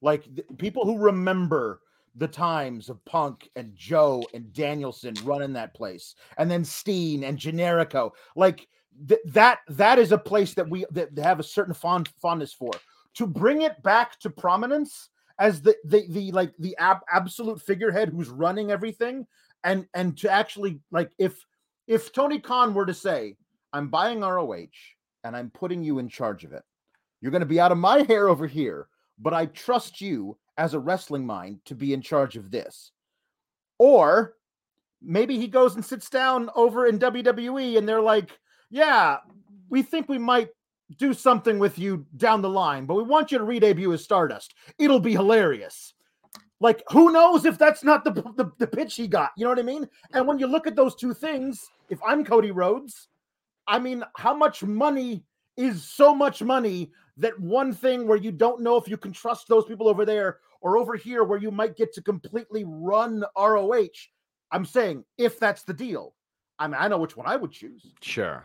Like 0.01 0.25
th- 0.37 0.47
people 0.57 0.85
who 0.85 0.99
remember 0.99 1.81
the 2.15 2.29
times 2.29 2.89
of 2.89 3.05
Punk 3.07 3.51
and 3.57 3.75
Joe 3.75 4.25
and 4.35 4.53
Danielson 4.53 5.15
running 5.25 5.53
that 5.55 5.75
place, 5.75 6.15
and 6.39 6.49
then 6.49 6.65
Steen 6.65 7.25
and 7.25 7.37
Generico. 7.37 8.13
Like 8.37 8.69
th- 9.09 9.21
that 9.27 9.59
that 9.69 9.99
is 9.99 10.13
a 10.13 10.19
place 10.19 10.55
that 10.55 10.69
we 10.69 10.85
that 10.91 11.17
have 11.19 11.41
a 11.41 11.45
certain 11.45 11.75
fond 11.75 12.09
fondness 12.21 12.53
for. 12.53 12.73
To 13.15 13.27
bring 13.27 13.63
it 13.63 13.83
back 13.83 14.19
to 14.21 14.31
prominence 14.31 15.11
as 15.39 15.63
the 15.63 15.77
the, 15.85 16.07
the 16.09 16.33
like 16.33 16.53
the 16.59 16.77
ab- 16.79 17.05
absolute 17.13 17.61
figurehead 17.61 18.09
who's 18.09 18.29
running 18.29 18.71
everything, 18.71 19.27
and 19.63 19.87
and 19.95 20.17
to 20.19 20.31
actually 20.31 20.81
like 20.91 21.11
if 21.19 21.45
if 21.87 22.13
Tony 22.13 22.39
Khan 22.39 22.75
were 22.75 22.87
to 22.87 22.95
say, 22.95 23.37
"I'm 23.73 23.89
buying 23.89 24.21
ROH 24.21 24.67
and 25.23 25.37
I'm 25.37 25.51
putting 25.51 25.83
you 25.83 25.99
in 25.99 26.09
charge 26.09 26.45
of 26.45 26.53
it," 26.53 26.63
you're 27.21 27.33
going 27.33 27.41
to 27.41 27.47
be 27.47 27.61
out 27.61 27.73
of 27.73 27.79
my 27.79 28.03
hair 28.03 28.29
over 28.29 28.47
here, 28.47 28.89
but 29.19 29.35
I 29.35 29.47
trust 29.47 30.01
you 30.01 30.37
as 30.57 30.75
a 30.75 30.79
wrestling 30.79 31.27
mind 31.27 31.61
to 31.67 31.75
be 31.75 31.93
in 31.93 32.01
charge 32.01 32.37
of 32.37 32.51
this. 32.51 32.93
Or 33.79 34.35
maybe 35.03 35.39
he 35.39 35.49
goes 35.49 35.75
and 35.75 35.85
sits 35.85 36.09
down 36.09 36.51
over 36.55 36.87
in 36.87 36.99
WWE 36.99 37.77
and 37.77 37.89
they're 37.89 38.01
like, 38.01 38.39
yeah, 38.75 39.19
we 39.69 39.83
think 39.83 40.09
we 40.09 40.19
might 40.19 40.49
do 40.99 41.15
something 41.15 41.61
with 41.61 41.79
you 41.79 42.05
down 42.17 42.43
the 42.43 42.49
line, 42.49 42.87
but 42.87 42.97
we 42.97 43.05
want 43.05 43.31
you 43.31 43.39
to 43.39 43.45
redebut 43.45 43.95
as 43.95 44.03
Stardust. 44.03 44.53
It'll 44.81 44.99
be 44.99 45.13
hilarious. 45.13 45.95
Like, 46.59 46.83
who 46.91 47.13
knows 47.13 47.45
if 47.45 47.57
that's 47.57 47.85
not 47.85 48.03
the, 48.03 48.11
the, 48.11 48.51
the 48.59 48.67
pitch 48.67 48.97
he 48.97 49.07
got? 49.07 49.31
You 49.37 49.45
know 49.45 49.51
what 49.51 49.61
I 49.61 49.63
mean? 49.63 49.89
And 50.13 50.27
when 50.27 50.41
you 50.41 50.49
look 50.49 50.67
at 50.67 50.75
those 50.75 50.97
two 50.97 51.15
things, 51.15 51.65
if 51.89 52.01
I'm 52.05 52.25
Cody 52.25 52.51
Rhodes, 52.51 53.07
I 53.69 53.79
mean, 53.79 54.03
how 54.17 54.35
much 54.35 54.65
money 54.65 55.23
is 55.57 55.85
so 55.85 56.13
much 56.13 56.43
money 56.43 56.91
that 57.19 57.39
one 57.39 57.73
thing 57.73 58.09
where 58.09 58.19
you 58.19 58.33
don't 58.33 58.61
know 58.61 58.77
if 58.77 58.89
you 58.89 58.97
can 58.97 59.13
trust 59.13 59.47
those 59.47 59.67
people 59.67 59.87
over 59.87 60.05
there 60.05 60.39
or 60.63 60.79
over 60.79 60.97
here 60.97 61.23
where 61.23 61.39
you 61.39 61.53
might 61.53 61.77
get 61.77 61.93
to 61.93 62.03
completely 62.03 62.65
run 62.67 63.23
ROH. 63.39 63.87
I'm 64.51 64.65
saying 64.65 65.05
if 65.17 65.39
that's 65.39 65.63
the 65.63 65.75
deal, 65.75 66.15
I 66.59 66.67
mean, 66.67 66.77
I 66.77 66.89
know 66.89 66.99
which 66.99 67.17
one 67.17 67.29
I 67.29 67.37
would 67.37 67.53
choose. 67.53 67.93
Sure. 68.01 68.45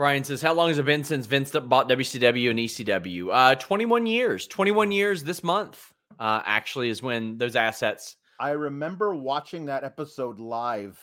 Brian 0.00 0.24
says, 0.24 0.40
How 0.40 0.54
long 0.54 0.68
has 0.68 0.78
it 0.78 0.86
been 0.86 1.04
since 1.04 1.26
Vince 1.26 1.50
bought 1.50 1.86
WCW 1.86 2.48
and 2.48 2.58
ECW? 2.58 3.28
Uh, 3.30 3.54
21 3.56 4.06
years. 4.06 4.46
21 4.46 4.90
years 4.90 5.22
this 5.22 5.44
month, 5.44 5.92
uh, 6.18 6.40
actually, 6.46 6.88
is 6.88 7.02
when 7.02 7.36
those 7.36 7.54
assets. 7.54 8.16
I 8.38 8.52
remember 8.52 9.14
watching 9.14 9.66
that 9.66 9.84
episode 9.84 10.40
live 10.40 10.98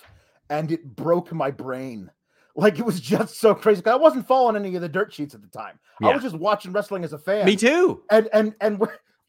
and 0.50 0.72
it 0.72 0.96
broke 0.96 1.32
my 1.32 1.52
brain. 1.52 2.10
Like 2.56 2.80
it 2.80 2.86
was 2.88 3.00
just 3.00 3.40
so 3.40 3.54
crazy. 3.54 3.86
I 3.86 3.94
wasn't 3.94 4.28
following 4.28 4.56
any 4.56 4.76
of 4.76 4.82
the 4.82 4.90
dirt 4.90 5.14
sheets 5.14 5.36
at 5.36 5.44
the 5.44 5.48
time. 5.48 5.78
I 6.02 6.12
was 6.12 6.24
just 6.24 6.36
watching 6.36 6.72
wrestling 6.72 7.04
as 7.04 7.14
a 7.14 7.20
fan. 7.20 7.46
Me 7.46 7.56
too. 7.56 8.02
And 8.10 8.28
and 8.34 8.56
and 8.62 8.80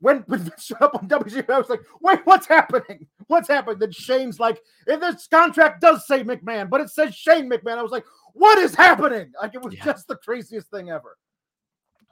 when 0.01 0.19
when 0.27 0.41
Vince 0.41 0.65
showed 0.65 0.81
up 0.83 0.95
on 0.95 1.09
WCW, 1.09 1.51
I 1.51 1.59
was 1.59 1.69
like, 1.69 1.81
wait, 2.01 2.21
what's 2.25 2.47
happening? 2.47 3.07
What's 3.27 3.49
happening? 3.49 3.79
Then 3.79 3.91
Shane's 3.93 4.39
like, 4.39 4.61
if 4.87 5.01
this 5.01 5.27
contract 5.27 5.81
does 5.81 6.07
say 6.07 6.23
McMahon, 6.25 6.71
but 6.71 6.81
it 6.81 6.91
says 6.91 7.15
Shane 7.15 7.51
McMahon. 7.51 7.79
I 7.79 7.83
was 7.83 7.93
like, 7.93 8.05
what 8.35 8.59
is 8.59 8.75
happening? 8.75 9.33
Like 9.41 9.55
it 9.55 9.63
was 9.63 9.75
Yeah. 9.75 9.85
just 9.85 10.07
the 10.09 10.17
craziest 10.17 10.71
thing 10.71 10.91
ever. 10.91 11.17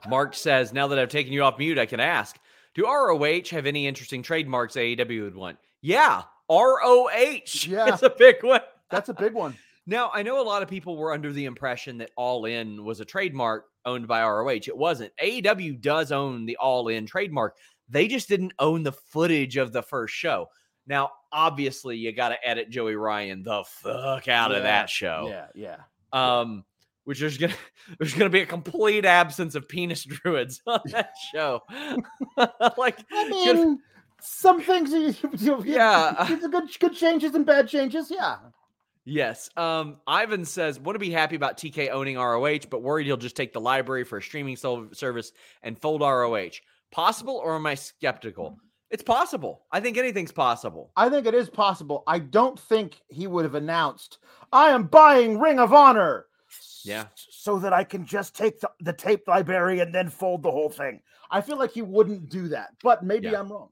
Mark 0.09 0.35
says, 0.35 0.73
Now 0.73 0.89
that 0.89 0.99
I've 0.99 1.09
taken 1.09 1.33
you 1.33 1.43
off 1.43 1.59
mute, 1.59 1.79
I 1.79 1.87
can 1.87 2.01
ask 2.01 2.37
Do 2.75 2.85
ROH 2.87 3.49
have 3.51 3.67
any 3.67 3.87
interesting 3.87 4.23
trademarks 4.23 4.75
AEW 4.75 5.23
would 5.23 5.35
want? 5.37 5.59
Yeah. 5.83 6.23
ROH. 6.51 7.09
Yeah. 7.67 7.89
It's 7.93 8.03
a 8.03 8.11
big 8.11 8.43
one. 8.43 8.61
That's 8.91 9.09
a 9.09 9.15
big 9.15 9.33
one. 9.33 9.57
Now, 9.89 10.11
I 10.13 10.25
know 10.25 10.41
a 10.41 10.43
lot 10.43 10.65
of 10.65 10.69
people 10.69 10.97
were 10.97 11.13
under 11.13 11.33
the 11.33 11.45
impression 11.45 11.99
that 11.99 12.11
All 12.17 12.45
In 12.47 12.85
was 12.85 12.99
a 12.99 13.05
trademark 13.05 13.67
owned 13.85 14.09
by 14.09 14.21
ROH. 14.21 14.49
It 14.67 14.77
wasn't. 14.77 15.13
AEW 15.23 15.81
does 15.81 16.11
own 16.11 16.45
the 16.45 16.57
All 16.57 16.89
In 16.89 17.07
trademark. 17.07 17.55
They 17.89 18.09
just 18.09 18.29
didn't 18.29 18.53
own 18.59 18.83
the 18.83 18.93
footage 18.93 19.57
of 19.57 19.73
the 19.73 19.83
first 19.83 20.15
show. 20.15 20.49
Now, 20.87 21.11
obviously, 21.33 21.97
you 21.97 22.13
got 22.13 22.31
to 22.31 22.49
edit 22.49 22.71
Joey 22.71 22.97
Ryan 22.97 23.43
the 23.43 23.65
fuck 23.67 24.29
out 24.29 24.53
of 24.53 24.63
that 24.63 24.89
show. 24.89 25.27
Yeah, 25.29 25.47
yeah. 25.55 25.77
Um, 26.13 26.65
which 27.05 27.21
there's 27.21 27.39
gonna 27.39 27.55
there's 27.99 28.15
gonna 28.15 28.31
be 28.31 28.41
a 28.41 28.47
complete 28.47 29.05
absence 29.05 29.55
of 29.55 29.69
penis 29.69 30.05
druids 30.09 30.61
on 30.67 30.81
that 30.87 31.13
show. 31.33 31.63
like, 32.77 32.99
I 33.13 33.29
mean, 33.29 33.81
some 34.21 34.61
things, 34.61 34.91
you, 34.93 35.15
you, 35.39 35.63
Yeah. 35.65 36.15
it's 36.33 36.45
a 36.45 36.49
good, 36.49 36.69
good 36.81 36.95
changes 36.95 37.35
and 37.35 37.45
bad 37.47 37.69
changes. 37.69 38.11
Yeah, 38.11 38.37
Yes. 39.09 39.49
Um, 39.57 39.99
Ivan 40.09 40.45
says, 40.45 40.81
want 40.81 40.97
to 40.97 40.99
be 41.01 41.13
happy 41.13 41.37
about 41.37 41.57
TK 41.57 41.91
owning 41.91 42.17
ROH, 42.17 42.67
but 42.69 42.83
worried 42.83 43.07
he'll 43.07 43.17
just 43.17 43.37
take 43.37 43.53
the 43.53 43.61
library 43.61 44.03
for 44.03 44.19
a 44.19 44.23
streaming 44.23 44.57
service 44.57 45.33
and 45.63 45.81
fold 45.81 46.01
ROH. 46.01 46.51
Possible 46.91 47.37
or 47.37 47.55
am 47.57 47.67
I 47.67 47.75
skeptical? 47.75 48.59
It's 48.91 49.03
possible. 49.03 49.65
I 49.73 49.81
think 49.81 49.99
anything's 49.99 50.33
possible. 50.33 50.93
I 50.97 51.09
think 51.09 51.27
it 51.27 51.35
is 51.35 51.51
possible. 51.51 52.05
I 52.07 52.21
don't 52.21 52.59
think 52.59 53.01
he 53.09 53.27
would 53.27 53.45
have 53.45 53.57
announced, 53.57 54.19
"I 54.53 54.71
am 54.71 54.85
buying 54.85 55.39
Ring 55.39 55.59
of 55.59 55.73
Honor." 55.73 56.27
Yeah. 56.85 57.07
so 57.17 57.59
that 57.59 57.73
I 57.73 57.83
can 57.83 58.07
just 58.07 58.37
take 58.37 58.61
the, 58.61 58.71
the 58.79 58.93
tape 58.93 59.27
library 59.27 59.81
and 59.81 59.93
then 59.93 60.09
fold 60.09 60.45
the 60.45 60.53
whole 60.53 60.71
thing. 60.71 61.01
I 61.33 61.41
feel 61.41 61.59
like 61.59 61.73
he 61.73 61.83
wouldn't 61.83 62.29
do 62.29 62.47
that, 62.49 62.69
but 62.81 63.03
maybe 63.03 63.27
Yeah. 63.29 63.41
I'm 63.41 63.51
wrong. 63.51 63.71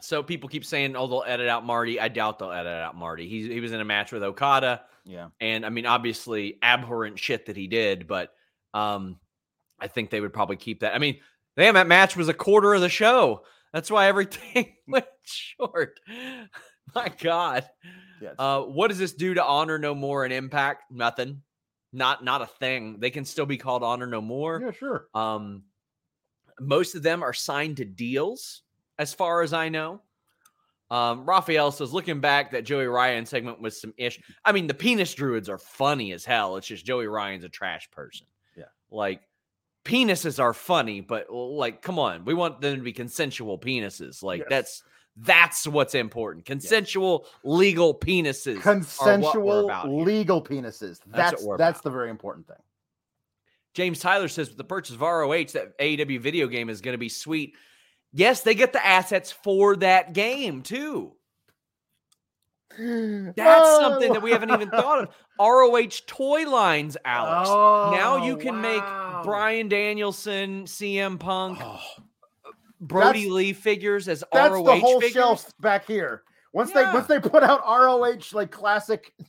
So 0.00 0.24
people 0.24 0.48
keep 0.48 0.64
saying, 0.64 0.96
oh, 0.96 1.06
they'll 1.06 1.22
edit 1.24 1.48
out 1.48 1.64
Marty. 1.64 2.00
I 2.00 2.08
doubt 2.08 2.40
they'll 2.40 2.50
edit 2.50 2.72
out 2.72 2.96
Marty. 2.96 3.28
He, 3.28 3.46
he 3.48 3.60
was 3.60 3.70
in 3.70 3.80
a 3.80 3.84
match 3.84 4.10
with 4.10 4.24
Okada. 4.24 4.82
Yeah, 5.04 5.28
And 5.40 5.64
I 5.64 5.68
mean, 5.68 5.86
obviously, 5.86 6.58
abhorrent 6.62 7.18
shit 7.18 7.46
that 7.46 7.56
he 7.56 7.68
did, 7.68 8.08
but 8.08 8.34
um, 8.74 9.18
I 9.80 9.86
think 9.86 10.10
they 10.10 10.20
would 10.20 10.32
probably 10.32 10.56
keep 10.56 10.80
that. 10.80 10.94
I 10.94 10.98
mean, 10.98 11.18
damn, 11.56 11.74
that 11.74 11.86
match 11.86 12.16
was 12.16 12.28
a 12.28 12.34
quarter 12.34 12.74
of 12.74 12.80
the 12.80 12.88
show. 12.88 13.42
That's 13.72 13.90
why 13.90 14.06
everything 14.06 14.74
went 14.88 15.06
short. 15.22 15.98
My 16.94 17.10
God. 17.20 17.64
it's- 18.20 18.34
Uh, 18.38 18.62
what 18.62 18.88
does 18.88 18.98
this 18.98 19.12
do 19.14 19.34
to 19.34 19.44
Honor 19.44 19.78
No 19.78 19.94
More 19.94 20.24
and 20.24 20.32
Impact? 20.32 20.90
Nothing. 20.90 21.42
Not 21.92 22.24
not 22.24 22.40
a 22.42 22.46
thing. 22.46 23.00
They 23.00 23.10
can 23.10 23.24
still 23.24 23.46
be 23.46 23.56
called 23.58 23.82
Honor 23.82 24.06
No 24.06 24.20
More. 24.20 24.60
yeah, 24.62 24.70
sure. 24.72 25.06
Um, 25.14 25.64
most 26.60 26.94
of 26.94 27.02
them 27.02 27.22
are 27.22 27.32
signed 27.32 27.78
to 27.78 27.84
deals, 27.84 28.62
as 28.98 29.12
far 29.12 29.42
as 29.42 29.52
I 29.52 29.68
know. 29.68 30.00
Um, 30.90 31.24
Raphael 31.24 31.70
says, 31.72 31.92
looking 31.92 32.20
back, 32.20 32.50
that 32.52 32.64
Joey 32.64 32.86
Ryan 32.86 33.24
segment 33.24 33.60
was 33.60 33.80
some 33.80 33.94
ish. 33.96 34.20
I 34.44 34.52
mean, 34.52 34.66
the 34.66 34.74
penis 34.74 35.14
druids 35.14 35.48
are 35.48 35.56
funny 35.58 36.12
as 36.12 36.24
hell. 36.24 36.56
It's 36.56 36.66
just 36.66 36.84
Joey 36.84 37.06
Ryan's 37.06 37.44
a 37.44 37.48
trash 37.48 37.90
person. 37.90 38.26
Yeah. 38.56 38.64
Like 38.90 39.22
penises 39.84 40.38
are 40.40 40.52
funny, 40.52 41.00
but 41.00 41.32
like, 41.32 41.82
come 41.82 41.98
on, 41.98 42.24
we 42.24 42.34
want 42.34 42.60
them 42.60 42.76
to 42.76 42.82
be 42.82 42.92
consensual 42.92 43.58
penises. 43.58 44.22
Like 44.22 44.40
Yes. 44.40 44.48
that's 44.48 44.82
that's 45.16 45.66
what's 45.66 45.94
important. 45.94 46.46
Consensual, 46.46 47.26
legal 47.44 47.94
penises. 47.94 48.46
are 48.46 48.56
what 48.56 48.64
we're 48.64 48.72
Consensual, 48.72 49.68
here. 49.68 50.04
legal 50.04 50.42
penises. 50.42 51.00
That's 51.06 51.32
that's, 51.32 51.44
about. 51.44 51.82
the 51.82 51.90
very 51.90 52.08
important 52.08 52.46
thing. 52.46 52.56
James 53.74 53.98
Tyler 54.00 54.28
says 54.28 54.48
with 54.48 54.56
the 54.58 54.64
purchase 54.64 54.94
of 54.94 55.00
ROH, 55.02 55.44
that 55.54 55.78
AEW 55.78 56.20
video 56.20 56.46
game 56.46 56.68
is 56.70 56.80
going 56.80 56.94
to 56.94 56.98
be 56.98 57.08
sweet. 57.08 57.56
Yes, 58.12 58.42
they 58.42 58.54
get 58.54 58.72
the 58.72 58.84
assets 58.84 59.32
for 59.32 59.76
that 59.76 60.12
game 60.12 60.62
too. 60.62 61.12
That's 63.36 63.68
something 63.80 64.12
that 64.12 64.22
we 64.22 64.30
haven't 64.30 64.50
even 64.50 64.70
thought 64.70 65.02
of. 65.02 65.08
ROH 65.40 65.88
toy 66.06 66.48
lines, 66.48 66.96
Alex. 67.04 67.48
now 67.50 68.16
oh, 68.18 68.24
you 68.26 68.32
Oh, 68.34 68.36
can 68.36 68.54
wow. 68.56 68.60
make 69.16 69.24
Bryan 69.24 69.68
Danielson, 69.68 70.64
CM 70.64 71.18
Punk, 71.18 71.58
Oh, 71.62 71.80
Brody 72.80 73.20
that's- 73.20 73.32
Lee 73.32 73.52
figures 73.52 74.08
as 74.08 74.24
that's 74.32 74.52
ROH 74.52 74.64
the 74.64 74.76
whole 74.80 75.00
figures. 75.00 75.12
shelf 75.12 75.52
back 75.60 75.86
here. 75.86 76.22
Once 76.52 76.70
Yeah. 76.74 76.86
they 76.90 76.94
once 76.94 77.06
they 77.06 77.20
put 77.20 77.42
out 77.42 77.60
ROH 77.66 78.32
like 78.32 78.50
classic. 78.50 79.12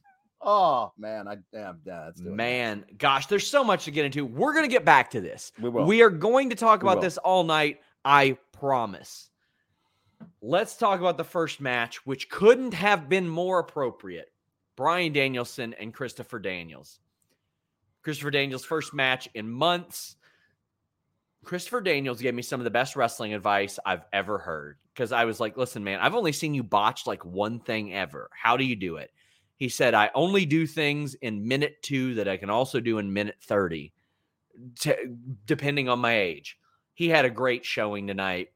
Oh 0.45 0.91
man, 0.97 1.25
I 1.25 1.38
damn 1.53 1.79
yeah, 1.86 2.03
that's 2.08 2.19
doing 2.19 2.34
it. 2.34 2.36
Man, 2.36 2.84
gosh, 2.97 3.27
there's 3.27 3.47
so 3.47 3.63
much 3.63 3.86
to 3.86 3.91
get 3.91 4.03
into. 4.03 4.25
We're 4.25 4.51
going 4.51 4.65
to 4.65 4.69
get 4.69 4.84
back 4.84 5.10
to 5.12 5.21
this. 5.21 5.53
We 5.58 5.69
will. 5.69 5.86
We 5.86 6.01
are 6.01 6.10
going 6.10 6.49
to 6.49 6.56
talk 6.58 6.82
We 6.82 6.88
about 6.89 6.97
will. 6.97 7.03
this 7.03 7.17
all 7.17 7.45
night. 7.45 7.79
I 8.03 8.38
promise. 8.51 9.29
Let's 10.45 10.75
talk 10.75 10.99
about 10.99 11.15
the 11.15 11.23
first 11.23 11.62
match, 11.62 12.06
which 12.06 12.29
couldn't 12.29 12.73
have 12.73 13.08
been 13.08 13.29
more 13.29 13.60
appropriate. 13.60 14.29
Bryan 14.75 15.13
Danielson 15.13 15.73
and 15.79 15.93
Christopher 15.93 16.38
Daniels. 16.38 16.99
Christopher 18.01 18.32
Daniels' 18.32 18.65
first 18.65 18.93
match 18.93 19.29
in 19.36 19.49
months. 19.49 20.17
Christopher 21.45 21.79
Daniels 21.79 22.21
gave 22.21 22.34
me 22.34 22.41
some 22.41 22.60
of 22.60 22.65
the 22.65 22.71
best 22.71 22.97
wrestling 22.97 23.34
advice 23.34 23.79
I've 23.86 24.03
ever 24.12 24.38
heard 24.38 24.79
because 24.93 25.13
I 25.13 25.23
was 25.23 25.39
like, 25.39 25.56
listen, 25.56 25.82
man, 25.82 25.99
I've 26.01 26.13
only 26.13 26.34
seen 26.34 26.53
you 26.53 26.62
botch 26.62 27.08
like 27.08 27.23
one 27.23 27.62
thing 27.62 27.93
ever. 27.93 28.29
How 28.34 28.58
do 28.58 28.65
you 28.65 28.75
do 28.75 28.97
it? 28.97 29.12
He 29.56 29.69
said, 29.69 29.93
I 29.93 30.12
only 30.13 30.45
do 30.45 30.67
things 30.67 31.13
in 31.15 31.47
minute 31.47 31.82
two 31.82 32.15
that 32.15 32.27
I 32.27 32.36
can 32.36 32.49
also 32.49 32.82
do 32.82 32.97
in 32.97 33.13
minute 33.13 33.38
30, 33.43 33.93
t- 34.77 34.93
depending 35.45 35.88
on 35.88 35.99
my 35.99 36.17
age. 36.17 36.58
He 36.95 37.08
had 37.08 37.23
a 37.23 37.29
great 37.29 37.63
showing 37.63 38.08
tonight. 38.08 38.49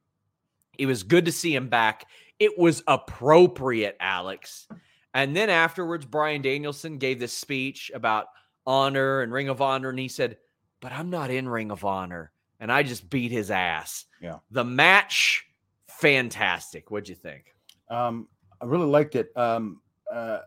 It 0.78 0.86
was 0.86 1.04
good 1.04 1.26
to 1.26 1.32
see 1.32 1.54
him 1.56 1.70
back. 1.70 2.06
It 2.40 2.58
was 2.58 2.84
appropriate, 2.88 3.98
Alex. 4.00 4.68
And 5.13 5.36
then 5.36 5.50
afterwards, 5.50 6.06
Bryan 6.06 6.42
Danielson 6.42 6.98
gave 6.98 7.20
this 7.20 7.34
speech 7.34 7.92
about 7.94 8.28
honor 8.66 9.22
and 9.22 9.34
Ring 9.34 9.50
of 9.50 9.62
Honor, 9.62 9.90
and 9.90 9.98
he 9.98 10.08
said, 10.08 10.38
But 10.82 10.92
I'm 10.92 11.10
not 11.10 11.32
in 11.32 11.50
Ring 11.50 11.72
of 11.72 11.84
Honor. 11.86 12.32
And 12.60 12.72
I 12.72 12.84
just 12.84 13.10
beat 13.10 13.32
his 13.32 13.52
ass. 13.52 14.06
Yeah. 14.22 14.38
The 14.52 14.63
match, 14.63 15.46
fantastic. 15.88 16.90
What'd 16.92 17.08
you 17.10 17.16
think? 17.16 17.56
Um, 17.90 18.28
I 18.62 18.66
really 18.66 18.88
liked 18.88 19.16
it. 19.16 19.32
Um, 19.36 19.82
uh, 20.12 20.40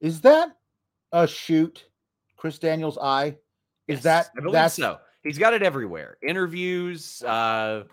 is 0.00 0.20
that 0.22 0.50
a 1.12 1.26
shoot, 1.26 1.86
Chris 2.36 2.58
Daniels' 2.58 2.98
eye? 2.98 3.36
Is 3.88 3.96
Yes, 3.96 4.02
that 4.04 4.30
I 4.36 4.40
believe 4.40 4.52
that's 4.52 4.74
so? 4.76 4.98
He's 5.22 5.38
got 5.38 5.52
it 5.52 5.62
everywhere. 5.62 6.16
Interviews, 6.26 7.22
uh, 7.22 7.84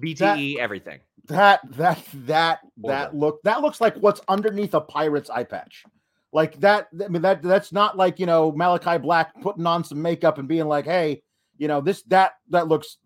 BTE, 0.00 0.56
everything. 0.58 1.00
that 1.28 1.60
that 1.72 2.02
that 2.26 2.60
that 2.78 3.14
look 3.14 3.42
that 3.42 3.62
looks 3.62 3.80
like 3.80 3.96
what's 3.96 4.20
underneath 4.28 4.74
a 4.74 4.80
pirate's 4.80 5.30
eye 5.30 5.44
patch. 5.44 5.84
Like 6.32 6.60
that, 6.60 6.88
I 7.02 7.08
mean 7.08 7.22
that 7.22 7.42
that's 7.42 7.72
not 7.72 7.96
like 7.96 8.18
you 8.18 8.26
know 8.26 8.52
Malachi 8.52 8.98
Black 8.98 9.40
putting 9.40 9.66
on 9.66 9.84
some 9.84 10.02
makeup 10.02 10.38
and 10.38 10.46
being 10.48 10.66
like, 10.66 10.84
hey, 10.84 11.22
you 11.56 11.68
know 11.68 11.80
this 11.80 12.02
that 12.04 12.32
that 12.50 12.68
looks, 12.68 12.98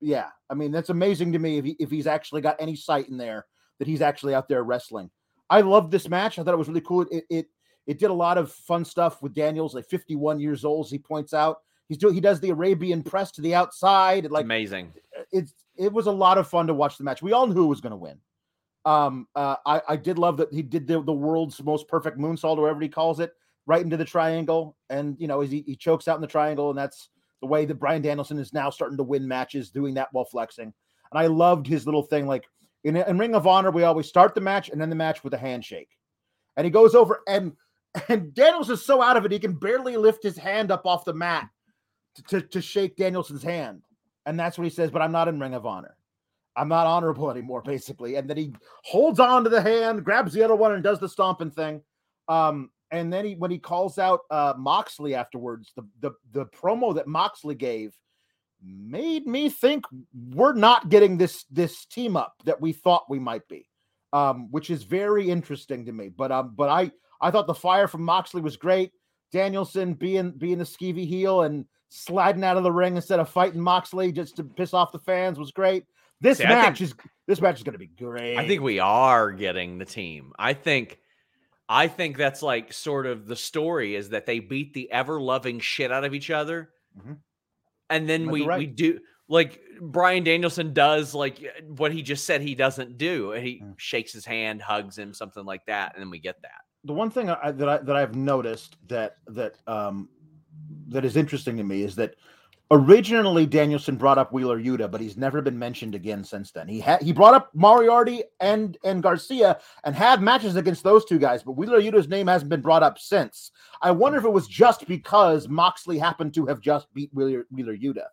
yeah. 0.00 0.28
I 0.50 0.54
mean 0.54 0.72
that's 0.72 0.90
amazing 0.90 1.32
to 1.32 1.38
me 1.38 1.58
if 1.58 1.64
he, 1.64 1.76
if 1.78 1.90
he's 1.90 2.06
actually 2.06 2.40
got 2.40 2.56
any 2.58 2.74
sight 2.74 3.08
in 3.08 3.16
there 3.16 3.46
that 3.78 3.86
he's 3.86 4.02
actually 4.02 4.34
out 4.34 4.48
there 4.48 4.64
wrestling. 4.64 5.10
I 5.48 5.60
loved 5.60 5.92
this 5.92 6.08
match. 6.08 6.38
I 6.38 6.42
thought 6.42 6.54
it 6.54 6.58
was 6.58 6.68
really 6.68 6.80
cool. 6.80 7.02
It 7.10 7.24
it 7.30 7.46
it 7.86 7.98
did 7.98 8.10
a 8.10 8.14
lot 8.14 8.38
of 8.38 8.50
fun 8.50 8.84
stuff 8.84 9.22
with 9.22 9.34
Daniels, 9.34 9.74
like 9.74 9.88
51 9.88 10.40
years 10.40 10.64
old. 10.64 10.86
As 10.86 10.90
he 10.90 10.98
points 10.98 11.34
out, 11.34 11.58
he's 11.88 11.98
doing 11.98 12.14
he 12.14 12.20
does 12.20 12.40
the 12.40 12.50
Arabian 12.50 13.02
press 13.02 13.30
to 13.32 13.42
the 13.42 13.54
outside, 13.54 14.30
like 14.30 14.44
Amazing. 14.44 14.92
it's 15.30 15.54
it 15.76 15.92
was 15.92 16.06
a 16.06 16.12
lot 16.12 16.38
of 16.38 16.48
fun 16.48 16.66
to 16.66 16.74
watch 16.74 16.98
the 16.98 17.04
match. 17.04 17.22
We 17.22 17.32
all 17.32 17.46
knew 17.46 17.54
who 17.54 17.66
was 17.66 17.80
going 17.80 17.92
to 17.92 17.96
win. 17.96 18.18
Um, 18.84 19.28
uh, 19.34 19.56
I 19.64 19.82
I 19.88 19.96
did 19.96 20.18
love 20.18 20.36
that 20.38 20.52
he 20.52 20.62
did 20.62 20.86
the, 20.86 21.02
the 21.02 21.12
world's 21.12 21.62
most 21.62 21.88
perfect 21.88 22.18
moonsault, 22.18 22.58
or 22.58 22.62
whatever 22.62 22.80
he 22.80 22.88
calls 22.88 23.20
it, 23.20 23.32
right 23.66 23.82
into 23.82 23.96
the 23.96 24.04
triangle, 24.04 24.76
and 24.90 25.16
you 25.18 25.28
know 25.28 25.40
he, 25.40 25.62
he 25.66 25.76
chokes 25.76 26.08
out 26.08 26.16
in 26.16 26.20
the 26.20 26.26
triangle, 26.26 26.70
and 26.70 26.78
that's 26.78 27.10
the 27.40 27.46
way 27.46 27.64
that 27.64 27.78
Bryan 27.78 28.02
Danielson 28.02 28.38
is 28.38 28.52
now 28.52 28.70
starting 28.70 28.96
to 28.96 29.04
win 29.04 29.26
matches, 29.26 29.70
doing 29.70 29.94
that 29.94 30.08
while 30.12 30.24
flexing. 30.24 30.72
And 31.12 31.18
I 31.18 31.26
loved 31.26 31.66
his 31.66 31.86
little 31.86 32.02
thing, 32.02 32.26
like 32.26 32.44
in, 32.84 32.96
in 32.96 33.18
Ring 33.18 33.34
of 33.34 33.46
Honor, 33.46 33.70
we 33.70 33.84
always 33.84 34.08
start 34.08 34.34
the 34.34 34.40
match 34.40 34.68
and 34.68 34.80
then 34.80 34.90
the 34.90 34.96
match 34.96 35.22
with 35.22 35.34
a 35.34 35.38
handshake, 35.38 35.90
and 36.56 36.64
he 36.64 36.70
goes 36.70 36.94
over 36.94 37.22
and 37.28 37.52
and 38.08 38.34
Daniels 38.34 38.70
is 38.70 38.84
so 38.84 39.02
out 39.02 39.16
of 39.16 39.24
it 39.24 39.32
he 39.32 39.38
can 39.38 39.54
barely 39.54 39.96
lift 39.96 40.22
his 40.22 40.36
hand 40.36 40.70
up 40.70 40.86
off 40.86 41.04
the 41.04 41.14
mat 41.14 41.48
to, 42.14 42.22
to, 42.24 42.40
to 42.40 42.60
shake 42.60 42.96
Danielson's 42.96 43.42
hand. 43.42 43.82
And 44.26 44.38
that's 44.38 44.56
what 44.56 44.64
he 44.64 44.70
says, 44.70 44.90
but 44.90 45.02
I'm 45.02 45.12
not 45.12 45.28
in 45.28 45.40
Ring 45.40 45.54
of 45.54 45.66
Honor. 45.66 45.96
I'm 46.56 46.68
not 46.68 46.86
honorable 46.86 47.30
anymore, 47.32 47.62
basically. 47.62 48.16
And 48.16 48.28
then 48.28 48.36
he 48.36 48.54
holds 48.84 49.20
on 49.20 49.44
to 49.44 49.50
the 49.50 49.62
hand, 49.62 50.04
grabs 50.04 50.32
the 50.32 50.42
other 50.42 50.54
one, 50.54 50.72
and 50.72 50.82
does 50.82 51.00
the 51.00 51.08
stomping 51.08 51.50
thing. 51.50 51.82
Um, 52.28 52.70
and 52.90 53.12
then 53.12 53.24
he 53.24 53.34
when 53.34 53.50
he 53.50 53.58
calls 53.58 53.98
out 53.98 54.20
uh 54.30 54.52
Moxley 54.56 55.14
afterwards, 55.14 55.72
the 55.74 55.82
the 56.00 56.12
the 56.32 56.46
promo 56.46 56.94
that 56.94 57.06
Moxley 57.06 57.54
gave 57.54 57.96
made 58.62 59.26
me 59.26 59.48
think 59.48 59.84
we're 60.34 60.52
not 60.52 60.88
getting 60.88 61.16
this 61.16 61.44
this 61.50 61.86
team 61.86 62.16
up 62.16 62.34
that 62.44 62.60
we 62.60 62.72
thought 62.72 63.08
we 63.08 63.18
might 63.18 63.48
be. 63.48 63.66
Um, 64.12 64.50
which 64.50 64.68
is 64.68 64.82
very 64.82 65.30
interesting 65.30 65.86
to 65.86 65.92
me. 65.92 66.10
But 66.10 66.30
um, 66.30 66.52
but 66.54 66.68
I 66.68 66.90
I 67.22 67.30
thought 67.30 67.46
the 67.46 67.54
fire 67.54 67.88
from 67.88 68.02
Moxley 68.02 68.42
was 68.42 68.58
great. 68.58 68.92
Danielson 69.32 69.94
being 69.94 70.32
being 70.32 70.58
the 70.58 70.64
skeevy 70.64 71.06
heel 71.06 71.42
and 71.42 71.64
sliding 71.94 72.42
out 72.44 72.56
of 72.56 72.62
the 72.62 72.72
ring 72.72 72.96
instead 72.96 73.20
of 73.20 73.28
fighting 73.28 73.60
Moxley 73.60 74.12
just 74.12 74.36
to 74.36 74.44
piss 74.44 74.72
off 74.72 74.92
the 74.92 74.98
fans 74.98 75.38
was 75.38 75.50
great. 75.52 75.84
This 76.20 76.38
See, 76.38 76.44
match 76.44 76.78
think- 76.78 76.90
is 76.90 76.94
this 77.26 77.40
match 77.40 77.56
is 77.58 77.62
going 77.62 77.74
to 77.74 77.78
be 77.78 77.86
great. 77.88 78.36
I 78.38 78.46
think 78.46 78.62
we 78.62 78.78
are 78.78 79.30
getting 79.32 79.78
the 79.78 79.84
team. 79.84 80.32
I 80.38 80.54
think 80.54 80.98
I 81.68 81.88
think 81.88 82.16
that's 82.16 82.42
like 82.42 82.72
sort 82.72 83.06
of 83.06 83.26
the 83.26 83.36
story 83.36 83.94
is 83.94 84.08
that 84.10 84.26
they 84.26 84.38
beat 84.40 84.72
the 84.74 84.90
ever 84.90 85.20
loving 85.20 85.60
shit 85.60 85.92
out 85.92 86.04
of 86.04 86.14
each 86.14 86.30
other. 86.30 86.70
Mhm. 86.98 87.18
And 87.90 88.08
then 88.08 88.30
we 88.30 88.46
we 88.46 88.66
do 88.66 89.00
like 89.28 89.60
Bryan 89.80 90.24
Danielson 90.24 90.72
does 90.72 91.14
like 91.14 91.38
what 91.76 91.92
he 91.92 92.02
just 92.02 92.24
said 92.24 92.40
he 92.40 92.54
doesn't 92.54 92.98
do. 92.98 93.32
He 93.32 93.60
Mm. 93.62 93.74
shakes 93.78 94.12
his 94.12 94.24
hand, 94.24 94.62
hugs 94.62 94.96
him, 94.98 95.12
something 95.14 95.44
like 95.44 95.64
that, 95.66 95.94
and 95.94 96.02
then 96.02 96.10
we 96.10 96.18
get 96.18 96.40
that. 96.42 96.62
the 96.84 96.92
one 96.92 97.10
thing 97.10 97.30
I, 97.30 97.52
that 97.52 97.68
I 97.68 97.76
that 97.78 97.96
I've 97.96 98.16
noticed 98.16 98.76
that 98.88 99.18
that 99.28 99.56
um 99.68 100.08
that 100.92 101.04
is 101.04 101.16
interesting 101.16 101.56
to 101.56 101.64
me 101.64 101.82
is 101.82 101.96
that 101.96 102.14
originally 102.70 103.44
Danielson 103.44 103.96
brought 103.96 104.16
up 104.16 104.32
Wheeler 104.32 104.58
Yuta, 104.58 104.90
but 104.90 105.00
he's 105.00 105.16
never 105.16 105.42
been 105.42 105.58
mentioned 105.58 105.94
again 105.94 106.24
since 106.24 106.50
then. 106.50 106.66
He 106.66 106.80
had 106.80 107.02
he 107.02 107.12
brought 107.12 107.34
up 107.34 107.50
Moriarty 107.54 108.24
and 108.40 108.78
and 108.82 109.02
Garcia 109.02 109.60
and 109.84 109.94
had 109.94 110.22
matches 110.22 110.56
against 110.56 110.82
those 110.82 111.04
two 111.04 111.18
guys, 111.18 111.42
but 111.42 111.52
Wheeler 111.52 111.80
Yuta's 111.80 112.08
name 112.08 112.26
hasn't 112.26 112.48
been 112.48 112.62
brought 112.62 112.82
up 112.82 112.98
since. 112.98 113.50
I 113.82 113.90
wonder 113.90 114.18
if 114.18 114.24
it 114.24 114.32
was 114.32 114.48
just 114.48 114.86
because 114.86 115.48
Moxley 115.48 115.98
happened 115.98 116.34
to 116.34 116.46
have 116.46 116.60
just 116.60 116.92
beat 116.94 117.10
Wheeler 117.12 117.46
Wheeler 117.50 117.76
Yuta. 117.76 118.06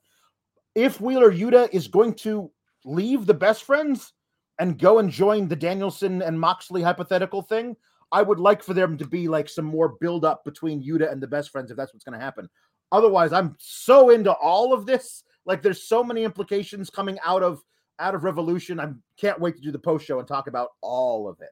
If 0.76 1.00
Wheeler 1.00 1.32
Yuta 1.32 1.70
is 1.74 1.88
going 1.88 2.13
to 2.15 2.52
leave 2.86 3.26
the 3.26 3.34
best 3.34 3.63
friends 3.63 4.13
and 4.60 4.78
go 4.78 5.00
and 5.00 5.10
join 5.10 5.48
the 5.48 5.56
Danielson 5.56 6.22
and 6.22 6.39
Moxley 6.39 6.82
hypothetical 6.82 7.42
thing, 7.42 7.78
I 8.12 8.22
would 8.22 8.39
like 8.39 8.63
for 8.63 8.74
them 8.74 8.98
to 8.98 9.06
be 9.06 9.28
like 9.28 9.50
some 9.50 9.65
more 9.65 9.98
build 10.00 10.26
up 10.26 10.43
between 10.43 10.84
Yuta 10.84 11.12
and 11.12 11.22
the 11.22 11.28
best 11.28 11.52
friends 11.52 11.69
if 11.72 11.78
that's 11.78 11.93
what's 11.93 12.04
going 12.04 12.17
to 12.17 12.24
happen. 12.24 12.50
Otherwise, 12.91 13.34
I'm 13.34 13.56
so 13.60 14.10
into 14.10 14.32
all 14.34 14.74
of 14.74 14.86
this. 14.86 15.24
Like, 15.45 15.62
there's 15.62 15.84
so 15.84 16.04
many 16.04 16.24
implications 16.24 16.89
coming 16.89 17.17
out 17.24 17.43
of 17.43 17.62
out 18.00 18.15
of 18.15 18.24
Revolution. 18.24 18.80
I 18.80 18.93
can't 19.17 19.39
wait 19.39 19.56
to 19.58 19.62
do 19.62 19.72
the 19.72 19.80
post 19.80 20.06
show 20.06 20.19
and 20.19 20.28
talk 20.28 20.48
about 20.48 20.69
all 20.82 21.28
of 21.28 21.39
it. 21.41 21.50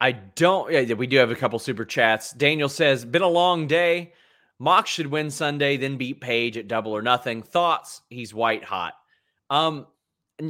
I 0.00 0.12
don't. 0.12 0.72
Yeah, 0.72 0.94
we 0.94 1.06
do 1.06 1.18
have 1.18 1.30
a 1.30 1.36
couple 1.36 1.58
super 1.58 1.84
chats. 1.84 2.32
Daniel 2.32 2.68
says, 2.68 3.04
"Been 3.04 3.22
a 3.22 3.28
long 3.28 3.66
day. 3.66 4.12
Mox 4.58 4.90
should 4.90 5.06
win 5.08 5.30
Sunday, 5.30 5.76
then 5.76 5.96
beat 5.96 6.20
Page 6.20 6.56
at 6.56 6.68
Double 6.68 6.92
or 6.92 7.02
Nothing. 7.02 7.42
Thoughts? 7.42 8.02
He's 8.08 8.32
white 8.32 8.64
hot. 8.64 8.94
Um, 9.50 9.86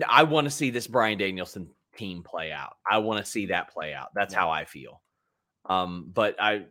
I 0.08 0.22
want 0.22 0.44
to 0.46 0.50
see 0.50 0.70
this 0.70 0.86
Bryan 0.86 1.18
Danielson 1.18 1.70
team 1.96 2.22
play 2.22 2.52
out. 2.52 2.76
I 2.88 2.98
want 2.98 3.24
to 3.24 3.30
see 3.30 3.46
that 3.46 3.70
play 3.70 3.94
out. 3.94 4.08
That's 4.14 4.34
how 4.34 4.50
I 4.50 4.64
feel. 4.64 5.02
Um, 5.68 6.10
but 6.12 6.40
I, 6.40 6.66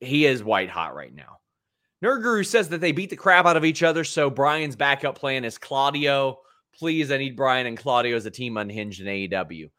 he 0.00 0.26
is 0.26 0.44
white 0.44 0.70
hot 0.70 0.94
right 0.94 1.14
now. 1.14 1.38
Nerd 2.04 2.22
Guru 2.22 2.44
says 2.44 2.68
that 2.68 2.80
they 2.80 2.92
beat 2.92 3.10
the 3.10 3.16
crap 3.16 3.46
out 3.46 3.56
of 3.56 3.64
each 3.64 3.82
other. 3.82 4.04
So 4.04 4.28
Bryan's 4.28 4.76
backup 4.76 5.18
plan 5.18 5.44
is 5.44 5.56
Claudio. 5.56 6.38
Please, 6.74 7.10
I 7.10 7.16
need 7.16 7.36
Bryan 7.36 7.66
and 7.66 7.78
Claudio 7.78 8.16
as 8.16 8.26
a 8.26 8.30
team 8.30 8.56
unhinged 8.56 9.00
in 9.00 9.06
AEW 9.06 9.70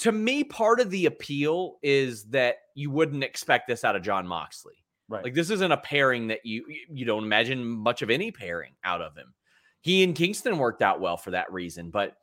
to 0.00 0.12
me, 0.12 0.42
part 0.42 0.80
of 0.80 0.90
the 0.90 1.06
appeal 1.06 1.76
is 1.82 2.24
that 2.30 2.56
you 2.74 2.90
wouldn't 2.90 3.22
expect 3.22 3.68
this 3.68 3.84
out 3.84 3.96
of 3.96 4.02
Jon 4.02 4.26
Moxley. 4.26 4.82
Right. 5.08 5.22
Like 5.22 5.34
this 5.34 5.50
isn't 5.50 5.72
a 5.72 5.76
pairing 5.76 6.28
that 6.28 6.40
you 6.44 6.64
you 6.88 7.04
don't 7.04 7.24
imagine 7.24 7.64
much 7.64 8.00
of 8.00 8.10
any 8.10 8.30
pairing 8.30 8.72
out 8.82 9.02
of 9.02 9.14
him. 9.16 9.34
He 9.82 10.02
and 10.02 10.14
Kingston 10.14 10.58
worked 10.58 10.82
out 10.82 11.00
well 11.00 11.16
for 11.16 11.32
that 11.32 11.52
reason, 11.52 11.90
but 11.90 12.14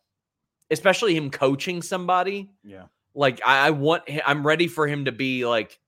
especially 0.72 1.16
him 1.16 1.30
coaching 1.30 1.82
somebody, 1.82 2.50
yeah. 2.64 2.86
like 3.14 3.42
I, 3.46 3.68
I 3.68 3.70
want 3.72 4.04
I'm 4.26 4.46
ready 4.46 4.68
for 4.68 4.88
him 4.88 5.06
to 5.06 5.12
be 5.12 5.46
like 5.46 5.80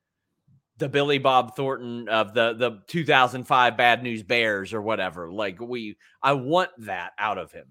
the 0.77 0.89
Billy 0.89 1.17
Bob 1.17 1.55
Thornton 1.55 2.07
of 2.09 2.33
the 2.33 2.53
the 2.53 2.81
2005 2.87 3.77
Bad 3.77 4.03
News 4.03 4.23
Bears 4.23 4.73
or 4.73 4.81
whatever. 4.81 5.31
Like 5.31 5.59
we 5.59 5.97
I 6.23 6.33
want 6.33 6.69
that 6.79 7.11
out 7.17 7.37
of 7.37 7.51
him. 7.51 7.67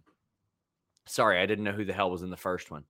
Sorry, 1.07 1.41
I 1.41 1.47
didn't 1.47 1.65
know 1.65 1.73
who 1.73 1.87
the 1.87 1.95
hell 1.95 2.11
was 2.11 2.23
in 2.23 2.31
the 2.31 2.37
first 2.37 2.71
one. 2.71 2.85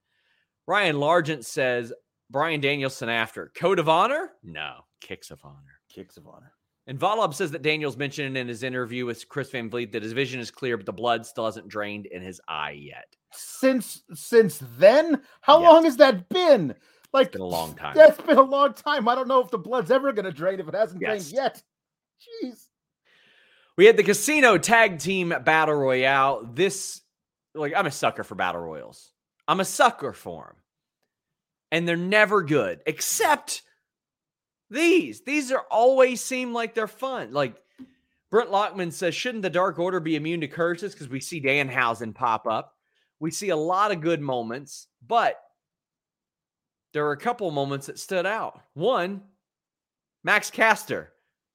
Ryan 0.67 0.97
Largent 0.97 1.45
says 1.45 1.93
Bryan 2.31 2.61
Danielson 2.61 3.09
after 3.09 3.53
code 3.55 3.79
of 3.79 3.89
honor? 3.89 4.33
No, 4.43 4.85
kicks 5.01 5.31
of 5.31 5.41
honor. 5.45 5.81
Kicks 5.89 6.17
of 6.17 6.27
honor. 6.27 6.53
And 6.87 6.99
Volab 6.99 7.35
says 7.35 7.51
that 7.51 7.63
Daniels 7.63 7.99
mentioned 7.99 8.37
in 8.37 8.49
his 8.49 8.63
interview 8.63 9.05
with 9.05 9.29
Chris 9.29 9.51
Van 9.51 9.69
Vliet 9.69 9.93
that 9.93 10.03
his 10.03 10.13
vision 10.13 10.41
is 10.41 10.51
clear, 10.51 10.77
but 10.77 10.87
the 10.87 10.93
blood 10.93 11.27
still 11.27 11.45
hasn't 11.45 11.69
drained 11.69 12.07
in 12.07 12.23
his 12.23 12.41
eye 12.49 12.71
yet. 12.71 13.15
Since 13.33 14.03
since 14.15 14.63
then, 14.79 15.21
how 15.43 15.61
long 15.61 15.85
has 15.85 15.97
that 15.99 16.29
been? 16.29 16.75
Like 17.13 17.33
been 17.33 17.41
a 17.41 17.47
long 17.47 17.75
time. 17.75 17.95
That's 17.97 18.21
been 18.21 18.39
a 18.39 18.43
long 18.43 18.75
time. 18.75 19.09
I 19.09 19.15
don't 19.15 19.29
know 19.29 19.41
if 19.41 19.51
the 19.51 19.59
blood's 19.59 19.91
ever 19.91 20.13
going 20.13 20.25
to 20.25 20.33
drain 20.33 20.61
if 20.61 20.69
it 20.69 20.75
hasn't 20.75 21.01
Yes. 21.01 21.31
drained 21.31 21.33
yet. 21.45 21.63
Jeez. 22.45 22.67
We 23.77 23.87
had 23.87 23.97
the 23.97 24.03
casino 24.03 24.59
tag 24.59 24.99
team 24.99 25.33
battle 25.45 25.75
royale. 25.75 26.49
This 26.53 27.01
like 27.55 27.73
I'm 27.77 27.87
a 27.87 27.91
sucker 27.91 28.25
for 28.25 28.35
battle 28.35 28.61
royals. 28.61 29.13
I'm 29.47 29.61
a 29.61 29.65
sucker 29.65 30.13
for 30.13 30.45
them. 30.47 30.63
And 31.71 31.87
they're 31.87 31.97
never 31.97 32.43
good, 32.43 32.81
except 32.87 33.63
these. 34.71 35.23
These 35.23 35.53
are 35.53 35.65
always 35.71 36.21
seem 36.23 36.53
like 36.53 36.75
they're 36.75 36.87
fun. 36.89 37.33
Like 37.33 37.57
Brent 38.31 38.51
Lockman 38.51 38.91
says, 38.93 39.15
shouldn't 39.15 39.43
the 39.43 39.51
Dark 39.51 39.79
Order 39.79 40.01
be 40.01 40.17
immune 40.17 40.41
to 40.41 40.49
curses? 40.49 40.93
Because 40.93 41.09
we 41.09 41.21
see 41.21 41.41
Danhausen 41.41 42.15
pop 42.15 42.47
up. 42.47 42.75
We 43.21 43.31
see 43.31 43.49
a 43.49 43.57
lot 43.57 43.91
of 43.93 44.01
good 44.01 44.21
moments, 44.21 44.87
but 45.07 45.41
there 46.93 47.07
are 47.07 47.13
a 47.13 47.17
couple 47.19 47.51
moments 47.51 47.87
that 47.87 47.99
stood 47.99 48.27
out. 48.27 48.61
One, 48.75 49.23
Max 50.25 50.51
Caster 50.51 51.13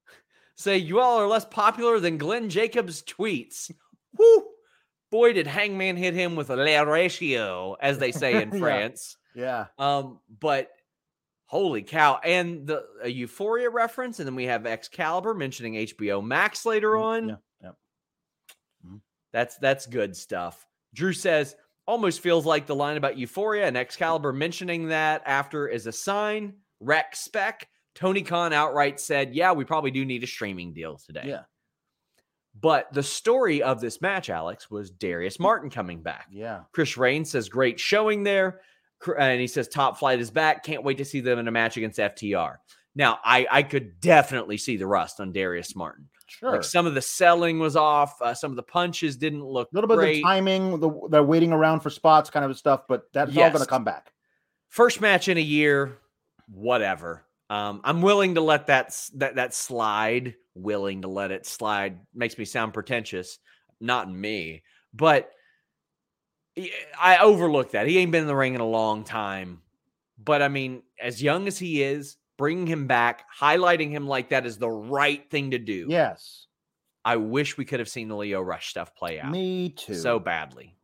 say 0.55 0.77
you 0.77 0.99
all 0.99 1.19
are 1.19 1.27
less 1.27 1.45
popular 1.45 1.99
than 1.99 2.17
Glenn 2.17 2.49
Jacobs 2.49 3.01
tweets. 3.03 3.71
Whoo! 4.17 4.45
Boy, 5.11 5.33
did 5.33 5.47
Hangman 5.47 5.95
hit 5.95 6.13
him 6.13 6.35
with 6.35 6.49
a 6.49 6.55
la 6.55 6.81
ratio, 6.81 7.75
as 7.79 7.97
they 7.99 8.11
say 8.11 8.41
in 8.41 8.51
Yeah. 8.53 8.59
France. 8.59 9.17
Yeah. 9.35 9.65
Um, 9.77 10.19
but 10.39 10.69
holy 11.45 11.83
cow! 11.83 12.19
And 12.23 12.67
the 12.67 12.85
a 13.01 13.09
Euphoria 13.09 13.69
reference, 13.69 14.19
and 14.19 14.27
then 14.27 14.35
we 14.35 14.45
have 14.45 14.65
Excalibur 14.65 15.33
mentioning 15.33 15.75
HBO 15.75 16.23
Max 16.23 16.65
later 16.65 16.97
on. 16.97 17.29
Yeah. 17.29 17.35
yeah. 17.61 17.71
That's 19.31 19.57
that's 19.57 19.85
good 19.87 20.15
stuff. 20.15 20.65
Drew 20.93 21.13
says 21.13 21.55
almost 21.85 22.21
feels 22.21 22.45
like 22.45 22.65
the 22.65 22.75
line 22.75 22.97
about 22.97 23.17
Euphoria 23.17 23.67
and 23.67 23.75
Excalibur 23.77 24.31
mentioning 24.31 24.89
that 24.89 25.21
after 25.25 25.67
is 25.67 25.87
a 25.87 25.91
sign. 25.91 26.53
Rec 26.79 27.15
spec. 27.15 27.67
Tony 27.95 28.21
Khan 28.21 28.53
outright 28.53 28.99
said, 28.99 29.35
"Yeah, 29.35 29.51
we 29.51 29.65
probably 29.65 29.91
do 29.91 30.03
need 30.03 30.23
a 30.23 30.27
streaming 30.27 30.73
deal 30.73 30.97
today." 30.97 31.23
Yeah. 31.25 31.43
But 32.59 32.91
the 32.93 33.03
story 33.03 33.63
of 33.63 33.81
this 33.81 34.01
match, 34.01 34.29
Alex, 34.29 34.69
was 34.69 34.91
Darius 34.91 35.39
Martin 35.39 35.69
coming 35.69 36.01
back. 36.01 36.27
Yeah. 36.31 36.61
Chris 36.71 36.97
Rain 36.97 37.25
says 37.25 37.49
great 37.49 37.79
showing 37.79 38.23
there, 38.23 38.61
and 39.17 39.41
he 39.41 39.47
says 39.47 39.67
top 39.67 39.97
flight 39.97 40.19
is 40.19 40.31
back. 40.31 40.63
Can't 40.63 40.83
wait 40.83 40.97
to 40.99 41.05
see 41.05 41.19
them 41.19 41.39
in 41.39 41.47
a 41.47 41.51
match 41.51 41.77
against 41.77 41.99
FTR. 41.99 42.57
Now, 42.95 43.19
I 43.23 43.47
I 43.49 43.63
could 43.63 43.99
definitely 43.99 44.57
see 44.57 44.77
the 44.77 44.87
rust 44.87 45.19
on 45.19 45.31
Darius 45.31 45.75
Martin. 45.75 46.09
Sure. 46.27 46.51
Like 46.51 46.63
some 46.63 46.85
of 46.85 46.93
the 46.93 47.01
selling 47.01 47.59
was 47.59 47.75
off, 47.75 48.21
uh, 48.21 48.33
some 48.33 48.51
of 48.51 48.55
the 48.55 48.63
punches 48.63 49.17
didn't 49.17 49.43
look 49.43 49.69
a 49.71 49.75
little 49.75 49.87
bit 49.87 49.97
great. 49.97 50.09
of 50.11 50.15
the 50.15 50.21
timing, 50.23 50.79
the, 50.79 51.07
they're 51.09 51.23
waiting 51.23 51.51
around 51.51 51.81
for 51.81 51.89
spots, 51.89 52.29
kind 52.29 52.45
of 52.45 52.57
stuff, 52.57 52.83
but 52.87 53.03
that's 53.13 53.35
all 53.35 53.49
going 53.49 53.61
to 53.61 53.65
come 53.65 53.83
back. 53.83 54.13
First 54.69 55.01
match 55.01 55.27
in 55.27 55.37
a 55.37 55.41
year, 55.41 55.97
whatever. 56.47 57.23
Um, 57.49 57.81
I'm 57.83 58.01
willing 58.01 58.35
to 58.35 58.41
let 58.41 58.67
that 58.67 58.99
that 59.15 59.35
that 59.35 59.53
slide. 59.53 60.35
Willing 60.55 61.01
to 61.01 61.07
let 61.07 61.31
it 61.31 61.45
slide 61.45 61.99
makes 62.13 62.37
me 62.37 62.45
sound 62.45 62.73
pretentious. 62.73 63.39
Not 63.79 64.11
me, 64.11 64.63
but 64.93 65.31
I 66.99 67.17
overlook 67.17 67.71
that. 67.71 67.87
He 67.87 67.97
ain't 67.97 68.11
been 68.11 68.21
in 68.21 68.27
the 68.27 68.35
ring 68.35 68.55
in 68.55 68.61
a 68.61 68.67
long 68.67 69.03
time. 69.03 69.61
But 70.23 70.41
I 70.41 70.47
mean, 70.47 70.83
as 71.01 71.21
young 71.21 71.47
as 71.47 71.57
he 71.57 71.81
is, 71.81 72.17
bringing 72.43 72.67
him 72.67 72.87
back, 72.87 73.23
highlighting 73.39 73.89
him 73.89 74.05
like 74.05 74.27
that 74.27 74.45
is 74.45 74.57
the 74.57 74.69
right 74.69 75.29
thing 75.29 75.51
to 75.51 75.57
do. 75.57 75.85
Yes. 75.87 76.47
I 77.05 77.15
wish 77.15 77.55
we 77.57 77.63
could 77.63 77.79
have 77.79 77.87
seen 77.87 78.09
the 78.09 78.17
Lio 78.17 78.41
Rush 78.41 78.67
stuff 78.69 78.93
play 78.93 79.17
out 79.17 79.31
Me 79.31 79.69
too. 79.69 79.93
so 79.95 80.19
badly. 80.19 80.75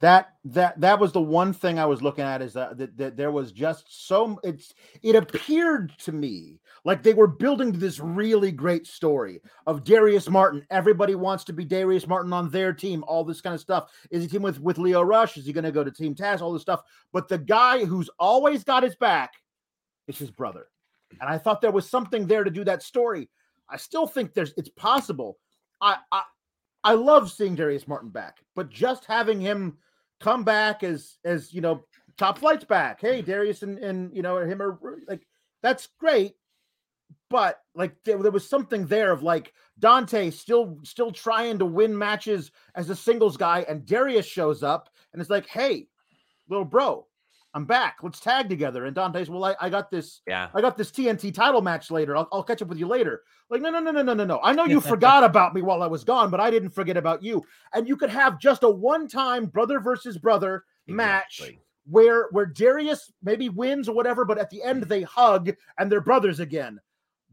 that 0.00 0.34
that 0.44 0.78
that 0.78 1.00
was 1.00 1.12
the 1.12 1.20
one 1.22 1.54
thing 1.54 1.78
I 1.78 1.86
was 1.86 2.02
looking 2.02 2.24
at 2.24 2.42
is 2.42 2.52
that, 2.52 2.76
that, 2.76 2.98
that 2.98 3.16
there 3.16 3.30
was 3.32 3.50
just 3.50 3.86
so 4.06 4.38
it's 4.44 4.74
it 5.02 5.16
appeared 5.16 5.94
to 6.00 6.12
me 6.12 6.60
like 6.84 7.02
they 7.02 7.14
were 7.14 7.26
building 7.26 7.72
this 7.72 7.98
really 7.98 8.52
great 8.52 8.86
story 8.86 9.40
of 9.66 9.84
Darius 9.84 10.28
Martin. 10.28 10.66
Everybody 10.68 11.14
wants 11.14 11.44
to 11.44 11.54
be 11.54 11.64
Darius 11.64 12.06
Martin 12.06 12.34
on 12.34 12.50
their 12.50 12.74
team. 12.74 13.04
All 13.08 13.24
this 13.24 13.40
kind 13.40 13.54
of 13.54 13.60
stuff. 13.62 13.90
Is 14.10 14.22
he 14.22 14.28
team 14.28 14.42
with 14.42 14.60
with 14.60 14.76
Lio 14.76 15.00
Rush? 15.00 15.38
Is 15.38 15.46
he 15.46 15.52
going 15.54 15.64
to 15.64 15.72
go 15.72 15.82
to 15.82 15.90
Team 15.90 16.14
Taz? 16.14 16.42
All 16.42 16.52
this 16.52 16.60
stuff. 16.60 16.82
But 17.10 17.28
the 17.28 17.38
guy 17.38 17.86
who's 17.86 18.10
always 18.18 18.64
got 18.64 18.82
his 18.82 18.96
back 18.96 19.32
is 20.08 20.18
his 20.18 20.30
brother, 20.30 20.66
and 21.20 21.28
I 21.28 21.38
thought 21.38 21.60
there 21.60 21.70
was 21.70 21.88
something 21.88 22.26
there 22.26 22.44
to 22.44 22.50
do 22.50 22.64
that 22.64 22.82
story. 22.82 23.28
I 23.68 23.76
still 23.76 24.06
think 24.06 24.34
there's 24.34 24.54
it's 24.56 24.70
possible. 24.70 25.38
I 25.80 25.96
I, 26.12 26.22
I 26.82 26.92
love 26.94 27.30
seeing 27.30 27.54
Darius 27.54 27.88
Martin 27.88 28.10
back, 28.10 28.38
but 28.54 28.70
just 28.70 29.04
having 29.04 29.40
him 29.40 29.78
come 30.20 30.44
back 30.44 30.82
as 30.82 31.16
as 31.24 31.52
you 31.52 31.60
know 31.60 31.84
top 32.16 32.38
flight's 32.38 32.64
back 32.64 33.00
hey 33.00 33.18
mm-hmm. 33.18 33.30
darius 33.30 33.62
and 33.62 33.78
and 33.78 34.14
you 34.14 34.22
know 34.22 34.36
him 34.36 34.62
are 34.62 34.78
like 35.08 35.26
that's 35.62 35.88
great 35.98 36.34
but 37.28 37.60
like 37.74 37.96
there, 38.04 38.22
there 38.22 38.30
was 38.30 38.48
something 38.48 38.86
there 38.86 39.10
of 39.10 39.22
like 39.22 39.52
dante 39.78 40.30
still 40.30 40.78
still 40.84 41.10
trying 41.10 41.58
to 41.58 41.64
win 41.64 41.96
matches 41.96 42.52
as 42.74 42.90
a 42.90 42.96
singles 42.96 43.36
guy 43.36 43.64
and 43.68 43.86
darius 43.86 44.26
shows 44.26 44.62
up 44.62 44.90
and 45.12 45.20
it's 45.20 45.30
like 45.30 45.48
hey 45.48 45.88
little 46.48 46.64
bro 46.64 47.06
i'm 47.54 47.64
back 47.64 47.96
let's 48.02 48.20
tag 48.20 48.48
together 48.48 48.84
and 48.86 48.94
dante's 48.94 49.28
well 49.28 49.44
i, 49.44 49.54
I 49.60 49.68
got 49.68 49.90
this 49.90 50.22
Yeah. 50.26 50.48
I 50.54 50.60
got 50.60 50.76
this 50.76 50.90
TNT 50.90 51.34
title 51.34 51.62
match 51.62 51.90
later. 51.90 52.16
I'll, 52.16 52.28
I'll 52.32 52.42
catch 52.42 52.62
up 52.62 52.68
with 52.68 52.78
you 52.78 52.86
later. 52.86 53.22
Like, 53.48 53.60
no, 53.62 53.70
no, 53.70 53.80
no, 53.80 53.90
no, 53.90 54.02
no, 54.02 54.14
no, 54.14 54.24
no. 54.24 54.40
I 54.42 54.52
know 54.52 54.64
you 54.66 54.80
forgot 54.92 55.24
about 55.24 55.54
me 55.54 55.62
while 55.62 55.82
I 55.82 55.86
was 55.86 56.04
gone, 56.04 56.30
but 56.30 56.38
I 56.40 56.50
didn't 56.50 56.70
forget 56.70 56.96
about 56.96 57.22
you. 57.22 57.44
And 57.74 57.88
you 57.88 57.96
could 57.96 58.10
have 58.10 58.38
just 58.38 58.62
a 58.62 58.70
one-time 58.70 59.46
brother 59.46 59.80
versus 59.80 60.18
brother 60.18 60.64
match 60.86 61.40
where 61.86 62.28
where 62.30 62.46
Darius 62.46 63.10
maybe 63.22 63.48
wins 63.48 63.88
or 63.88 63.94
whatever, 63.94 64.24
but 64.24 64.38
at 64.38 64.50
the 64.50 64.62
end 64.62 64.84
they 64.84 65.02
hug 65.02 65.50
and 65.78 65.90
they're 65.90 66.00
brothers 66.00 66.38
again 66.40 66.78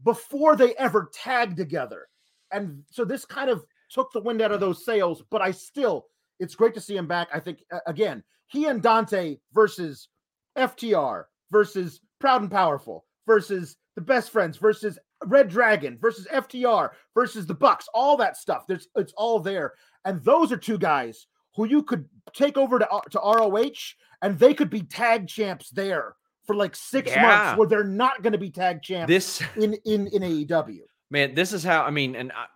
before 0.04 0.56
they 0.56 0.74
ever 0.76 1.10
tag 1.12 1.56
together. 1.56 2.08
And 2.50 2.82
so 2.90 3.04
this 3.04 3.24
kind 3.24 3.50
of 3.50 3.64
took 3.90 4.12
the 4.12 4.20
wind 4.20 4.40
out 4.42 4.52
of 4.52 4.60
those 4.60 4.84
sails, 4.84 5.22
but 5.30 5.42
I 5.42 5.50
still, 5.50 6.06
it's 6.40 6.54
great 6.54 6.74
to 6.74 6.80
see 6.80 6.96
him 6.96 7.06
back. 7.06 7.28
I 7.32 7.40
think 7.40 7.62
uh, 7.72 7.78
again, 7.86 8.22
he 8.48 8.66
and 8.66 8.82
Dante 8.82 9.36
versus 9.52 10.08
FTR 10.56 11.24
versus 11.50 12.00
Proud 12.20 12.42
and 12.42 12.50
Powerful 12.50 13.04
versus 13.26 13.76
the 13.94 14.00
Best 14.02 14.30
Friends 14.30 14.56
versus 14.56 14.98
Red 15.26 15.48
Dragon 15.48 15.98
versus 16.00 16.26
FTR 16.32 16.90
versus 17.14 17.46
the 17.46 17.54
Bucks, 17.54 17.88
all 17.94 18.16
that 18.18 18.36
stuff. 18.36 18.64
There's 18.66 18.88
it's 18.96 19.12
all 19.16 19.40
there, 19.40 19.74
and 20.04 20.22
those 20.22 20.52
are 20.52 20.56
two 20.56 20.78
guys 20.78 21.26
who 21.56 21.64
you 21.66 21.82
could 21.82 22.06
take 22.34 22.56
over 22.56 22.78
to 22.78 22.88
to 23.10 23.18
ROH, 23.18 23.94
and 24.22 24.38
they 24.38 24.54
could 24.54 24.70
be 24.70 24.82
tag 24.82 25.26
champs 25.28 25.70
there 25.70 26.14
for 26.46 26.54
like 26.54 26.74
six 26.76 27.10
Yeah. 27.10 27.22
months, 27.22 27.58
where 27.58 27.68
they're 27.68 27.84
not 27.84 28.22
going 28.22 28.32
to 28.32 28.38
be 28.38 28.50
tag 28.50 28.82
champs 28.82 29.08
This 29.08 29.42
in 29.56 29.74
in 29.84 30.06
in 30.08 30.22
AEW. 30.22 30.80
man, 31.10 31.34
this 31.34 31.52
is 31.52 31.64
how 31.64 31.82
I 31.82 31.90
mean, 31.90 32.14
and 32.16 32.32
I, 32.32 32.46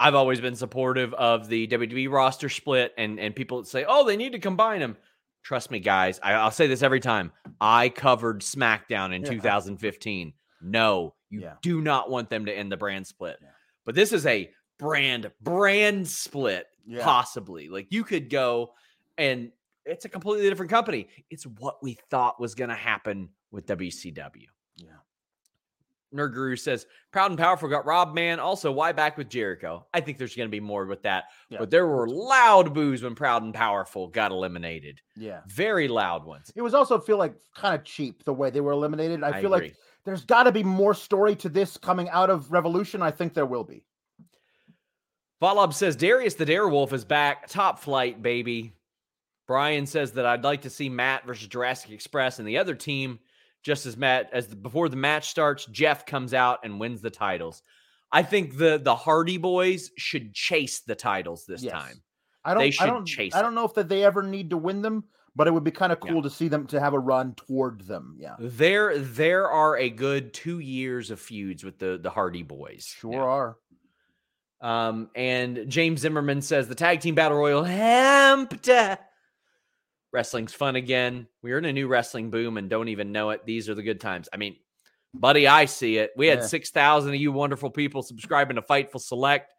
I've 0.00 0.14
always 0.14 0.40
been 0.40 0.54
supportive 0.54 1.12
of 1.14 1.48
the 1.48 1.66
WWE 1.68 2.10
roster 2.10 2.48
split, 2.48 2.92
and 2.96 3.18
and 3.18 3.34
people 3.34 3.64
say, 3.64 3.84
oh, 3.88 4.06
they 4.06 4.16
need 4.16 4.32
to 4.32 4.38
combine 4.38 4.80
them. 4.80 4.96
Trust 5.42 5.70
me, 5.70 5.80
guys. 5.80 6.20
I, 6.22 6.32
I'll 6.34 6.50
say 6.50 6.66
this 6.66 6.82
every 6.82 7.00
time. 7.00 7.32
I 7.60 7.88
covered 7.88 8.42
SmackDown 8.42 9.14
in 9.14 9.22
Yeah. 9.22 9.30
2015. 9.30 10.32
No, 10.60 11.14
you 11.30 11.40
Yeah. 11.40 11.54
do 11.62 11.80
not 11.80 12.10
want 12.10 12.28
them 12.30 12.46
to 12.46 12.52
end 12.52 12.70
the 12.70 12.76
brand 12.76 13.06
split. 13.06 13.38
Yeah. 13.40 13.48
But 13.86 13.94
this 13.94 14.12
is 14.12 14.26
a 14.26 14.50
brand 14.78 15.30
brand 15.40 16.06
split, 16.08 16.66
possibly. 17.00 17.68
Like 17.68 17.86
you 17.90 18.04
could 18.04 18.28
go 18.30 18.72
and 19.16 19.50
it's 19.84 20.04
a 20.04 20.08
completely 20.08 20.48
different 20.48 20.70
company. 20.70 21.08
It's 21.30 21.44
what 21.46 21.82
we 21.82 21.98
thought 22.10 22.40
was 22.40 22.54
going 22.54 22.70
to 22.70 22.76
happen 22.76 23.30
with 23.50 23.66
WCW. 23.66 24.46
Yeah. 24.76 24.90
Nerd 26.14 26.32
Guru 26.32 26.56
says, 26.56 26.86
Proud 27.12 27.30
and 27.30 27.38
Powerful 27.38 27.68
got 27.68 27.84
Rob 27.84 28.14
Man. 28.14 28.40
Also, 28.40 28.72
why 28.72 28.92
back 28.92 29.18
with 29.18 29.28
Jericho? 29.28 29.86
I 29.92 30.00
think 30.00 30.18
there's 30.18 30.34
going 30.34 30.48
to 30.48 30.50
be 30.50 30.60
more 30.60 30.86
with 30.86 31.02
that. 31.02 31.24
Yeah. 31.50 31.58
But 31.58 31.70
there 31.70 31.86
were 31.86 32.08
loud 32.08 32.72
boos 32.72 33.02
when 33.02 33.14
Proud 33.14 33.42
and 33.42 33.52
Powerful 33.52 34.08
got 34.08 34.30
eliminated. 34.30 35.00
Yeah. 35.16 35.40
Very 35.46 35.88
loud 35.88 36.24
ones. 36.24 36.52
It 36.54 36.62
was 36.62 36.74
also 36.74 36.98
feel 36.98 37.18
like 37.18 37.34
kind 37.54 37.74
of 37.74 37.84
cheap 37.84 38.24
the 38.24 38.32
way 38.32 38.50
they 38.50 38.60
were 38.60 38.72
eliminated. 38.72 39.22
I, 39.22 39.28
I 39.28 39.40
feel 39.40 39.52
agree. 39.52 39.68
like 39.68 39.76
there's 40.04 40.24
got 40.24 40.44
to 40.44 40.52
be 40.52 40.62
more 40.62 40.94
story 40.94 41.36
to 41.36 41.48
this 41.48 41.76
coming 41.76 42.08
out 42.08 42.30
of 42.30 42.50
Revolution. 42.50 43.02
I 43.02 43.10
think 43.10 43.34
there 43.34 43.46
will 43.46 43.64
be. 43.64 43.84
Volab 45.42 45.72
says, 45.72 45.94
Darius 45.94 46.34
the 46.34 46.46
Darewolf 46.46 46.92
is 46.92 47.04
back. 47.04 47.48
Top 47.48 47.78
flight, 47.78 48.22
baby. 48.22 48.72
Brian 49.46 49.86
says 49.86 50.12
that 50.12 50.26
I'd 50.26 50.44
like 50.44 50.62
to 50.62 50.70
see 50.70 50.88
Matt 50.88 51.26
versus 51.26 51.48
Jurassic 51.48 51.90
Express 51.90 52.38
and 52.38 52.46
the 52.46 52.58
other 52.58 52.74
team 52.74 53.18
just 53.62 53.86
as 53.86 53.96
Matt 53.96 54.30
as 54.32 54.48
the, 54.48 54.56
before 54.56 54.88
the 54.88 54.96
match 54.96 55.28
starts. 55.28 55.66
Jeff 55.66 56.06
comes 56.06 56.32
out 56.34 56.60
and 56.64 56.78
wins 56.80 57.00
the 57.00 57.10
titles. 57.10 57.62
I 58.10 58.22
think 58.22 58.56
the 58.56 58.78
the 58.82 58.94
Hardy 58.96 59.36
Boys 59.36 59.90
should 59.98 60.32
chase 60.34 60.80
the 60.80 60.94
titles 60.94 61.44
this 61.46 61.62
Yes. 61.62 61.72
time. 61.72 62.02
I 62.44 62.54
don't. 62.54 62.62
They 62.62 62.68
I 62.68 62.70
should 62.70 62.86
don't. 62.86 63.04
chase 63.06 63.34
I 63.34 63.42
don't 63.42 63.54
know 63.54 63.64
if 63.66 63.74
that 63.74 63.88
they 63.88 64.04
ever 64.04 64.22
need 64.22 64.50
to 64.50 64.56
win 64.56 64.80
them, 64.80 65.04
but 65.36 65.46
it 65.46 65.50
would 65.52 65.64
be 65.64 65.70
kind 65.70 65.92
of 65.92 65.98
Yeah. 66.02 66.12
cool 66.12 66.22
to 66.22 66.30
see 66.30 66.48
them 66.48 66.66
to 66.68 66.80
have 66.80 66.94
a 66.94 66.98
run 66.98 67.34
toward 67.34 67.82
them. 67.82 68.16
Yeah, 68.18 68.36
There, 68.38 68.96
there 68.98 69.50
are 69.50 69.76
a 69.76 69.90
good 69.90 70.32
two 70.32 70.58
years 70.60 71.10
of 71.10 71.20
feuds 71.20 71.62
with 71.64 71.78
the 71.78 71.98
the 72.02 72.10
Hardy 72.10 72.42
Boys. 72.44 72.86
sure 72.86 73.12
now. 73.12 73.18
are. 73.28 73.56
Um, 74.60 75.10
and 75.14 75.66
James 75.68 76.00
Zimmerman 76.00 76.42
says 76.42 76.66
the 76.68 76.74
tag 76.74 77.00
team 77.00 77.14
battle 77.14 77.38
royal 77.38 77.64
empty. 77.64 78.72
Wrestling's 80.12 80.54
fun 80.54 80.76
again. 80.76 81.26
We're 81.42 81.58
in 81.58 81.64
a 81.66 81.72
new 81.72 81.86
wrestling 81.88 82.30
boom 82.30 82.56
and 82.56 82.70
don't 82.70 82.88
even 82.88 83.12
know 83.12 83.30
it. 83.30 83.44
These 83.44 83.68
are 83.68 83.74
the 83.74 83.82
good 83.82 84.00
times. 84.00 84.28
I 84.32 84.36
mean, 84.38 84.56
buddy, 85.14 85.46
I 85.46 85.66
see 85.66 85.98
it. 85.98 86.12
We 86.16 86.26
had 86.28 86.38
Yeah. 86.40 86.46
six 86.46 86.70
thousand 86.70 87.10
of 87.14 87.20
you 87.20 87.32
wonderful 87.32 87.70
people 87.70 88.02
subscribing 88.02 88.56
to 88.56 88.62
Fightful 88.62 89.00
Select. 89.00 89.52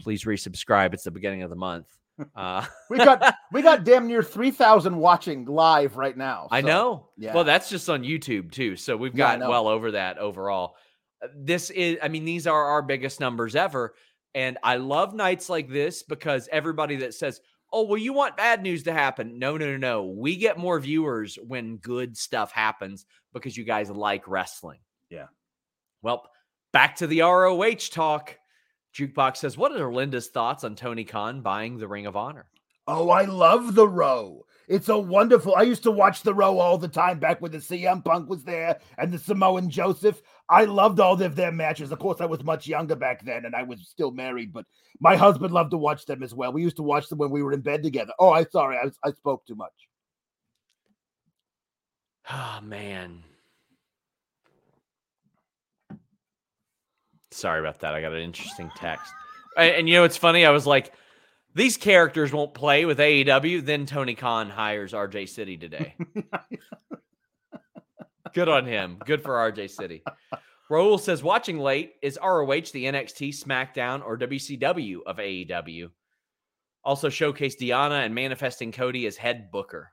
Please 0.00 0.24
resubscribe. 0.24 0.94
It's 0.94 1.04
the 1.04 1.10
beginning 1.10 1.42
of 1.42 1.50
the 1.50 1.56
month. 1.56 1.86
Uh, 2.34 2.64
We 2.90 2.98
got 2.98 3.34
we 3.52 3.62
got 3.62 3.84
damn 3.84 4.08
near 4.08 4.24
three 4.24 4.50
thousand 4.50 4.96
watching 4.96 5.44
live 5.46 5.96
right 5.96 6.16
now. 6.16 6.48
I 6.50 6.60
know. 6.62 7.10
yeah. 7.16 7.32
Well, 7.32 7.44
that's 7.44 7.70
just 7.70 7.88
on 7.88 8.02
YouTube 8.02 8.50
too. 8.50 8.74
So 8.76 8.96
we've 8.96 9.14
Yeah, 9.16 9.32
got 9.32 9.38
know. 9.38 9.48
well 9.50 9.68
over 9.68 9.92
that 9.92 10.18
overall. 10.18 10.74
Uh, 11.22 11.28
This 11.36 11.70
is, 11.70 11.98
I 12.02 12.08
mean, 12.08 12.24
these 12.24 12.46
are 12.48 12.64
our 12.64 12.82
biggest 12.82 13.20
numbers 13.20 13.54
ever. 13.54 13.94
And 14.34 14.58
I 14.64 14.76
love 14.78 15.14
nights 15.14 15.48
like 15.48 15.68
this 15.70 16.02
because 16.02 16.48
everybody 16.50 16.96
that 16.96 17.14
says, 17.14 17.40
oh, 17.72 17.84
well, 17.84 17.98
you 17.98 18.12
want 18.12 18.36
bad 18.36 18.62
news 18.62 18.84
to 18.84 18.92
happen. 18.92 19.38
No, 19.38 19.56
no, 19.56 19.66
no, 19.66 19.76
no. 19.76 20.04
We 20.04 20.36
get 20.36 20.58
more 20.58 20.80
viewers 20.80 21.38
when 21.46 21.76
good 21.76 22.16
stuff 22.16 22.52
happens 22.52 23.06
because 23.32 23.56
you 23.56 23.64
guys 23.64 23.90
like 23.90 24.26
wrestling. 24.28 24.80
Yeah. 25.10 25.26
Well, 26.02 26.28
back 26.72 26.96
to 26.96 27.06
the 27.06 27.20
ROH 27.20 27.90
talk. 27.90 28.38
Jukebox 28.94 29.36
says, 29.38 29.56
what 29.56 29.72
are 29.72 29.92
Linda's 29.92 30.28
thoughts 30.28 30.64
on 30.64 30.74
Tony 30.74 31.04
Khan 31.04 31.42
buying 31.42 31.78
the 31.78 31.88
Ring 31.88 32.06
of 32.06 32.16
Honor? 32.16 32.46
Oh, 32.86 33.10
I 33.10 33.24
love 33.24 33.74
the 33.74 33.86
row. 33.86 34.46
It's 34.66 34.88
a 34.88 34.98
wonderful. 34.98 35.54
I 35.54 35.62
used 35.62 35.82
to 35.82 35.90
watch 35.90 36.22
the 36.22 36.34
row 36.34 36.58
all 36.58 36.78
the 36.78 36.88
time 36.88 37.18
back 37.18 37.40
when 37.40 37.52
the 37.52 37.58
CM 37.58 38.02
Punk 38.02 38.30
was 38.30 38.44
there 38.44 38.80
and 38.96 39.12
the 39.12 39.18
Samoan 39.18 39.68
Joseph. 39.68 40.22
I 40.48 40.64
loved 40.64 40.98
all 40.98 41.20
of 41.20 41.36
their 41.36 41.52
matches. 41.52 41.92
Of 41.92 41.98
course, 41.98 42.20
I 42.20 42.26
was 42.26 42.42
much 42.42 42.66
younger 42.66 42.96
back 42.96 43.24
then 43.24 43.44
and 43.44 43.54
I 43.54 43.62
was 43.62 43.86
still 43.88 44.10
married, 44.10 44.52
but 44.52 44.64
my 45.00 45.14
husband 45.14 45.52
loved 45.52 45.72
to 45.72 45.76
watch 45.76 46.06
them 46.06 46.22
as 46.22 46.34
well. 46.34 46.52
We 46.52 46.62
used 46.62 46.76
to 46.76 46.82
watch 46.82 47.08
them 47.08 47.18
when 47.18 47.30
we 47.30 47.42
were 47.42 47.52
in 47.52 47.60
bed 47.60 47.82
together. 47.82 48.12
Oh, 48.18 48.32
I'm 48.32 48.46
sorry, 48.50 48.76
I, 48.76 48.90
I 49.06 49.12
spoke 49.12 49.46
too 49.46 49.54
much. 49.54 49.72
Oh 52.30 52.60
man. 52.62 53.22
Sorry 57.30 57.60
about 57.60 57.80
that. 57.80 57.94
I 57.94 58.00
got 58.00 58.12
an 58.12 58.22
interesting 58.22 58.70
text. 58.74 59.12
And, 59.56 59.70
and 59.70 59.88
you 59.88 59.96
know 59.96 60.04
it's 60.04 60.16
funny? 60.16 60.46
I 60.46 60.50
was 60.50 60.66
like, 60.66 60.92
these 61.54 61.76
characters 61.76 62.32
won't 62.32 62.54
play 62.54 62.84
with 62.84 62.98
AEW. 62.98 63.64
Then 63.64 63.84
Tony 63.84 64.14
Khan 64.14 64.48
hires 64.48 64.92
RJ 64.92 65.28
City 65.28 65.56
today. 65.56 65.94
Good 68.34 68.48
on 68.48 68.66
him. 68.66 68.98
Good 69.04 69.22
for 69.22 69.34
RJ 69.34 69.70
City. 69.70 70.02
Raul 70.70 71.00
says, 71.00 71.22
watching 71.22 71.58
late, 71.58 71.94
is 72.02 72.18
ROH 72.22 72.46
the 72.72 72.84
NXT, 72.84 73.42
SmackDown, 73.42 74.04
or 74.04 74.18
WCW 74.18 74.98
of 75.06 75.16
AEW? 75.16 75.90
Also 76.84 77.08
showcase 77.08 77.56
Deonna 77.56 78.04
and 78.04 78.14
manifesting 78.14 78.72
Cody 78.72 79.06
as 79.06 79.16
head 79.16 79.50
booker. 79.50 79.92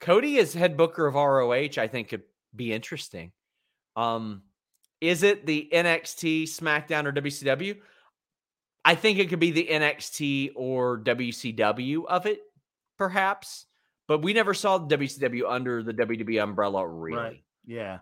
Cody 0.00 0.38
as 0.38 0.54
head 0.54 0.76
booker 0.76 1.06
of 1.06 1.14
ROH, 1.14 1.80
I 1.80 1.88
think 1.88 2.08
could 2.08 2.22
be 2.54 2.72
interesting. 2.72 3.32
Um, 3.96 4.42
is 5.00 5.22
it 5.22 5.44
the 5.44 5.68
NXT, 5.72 6.44
SmackDown, 6.44 7.06
or 7.06 7.12
WCW? 7.12 7.78
I 8.84 8.94
think 8.94 9.18
it 9.18 9.28
could 9.28 9.40
be 9.40 9.50
the 9.50 9.68
NXT 9.70 10.52
or 10.54 10.98
WCW 10.98 12.04
of 12.06 12.26
it, 12.26 12.40
perhaps. 12.96 13.66
But 14.08 14.22
we 14.22 14.32
never 14.32 14.54
saw 14.54 14.78
the 14.78 14.96
WCW 14.96 15.42
under 15.48 15.82
the 15.82 15.92
WWE 15.92 16.42
umbrella, 16.42 16.86
really. 16.88 17.22
Right. 17.22 17.44
Yeah. 17.66 17.98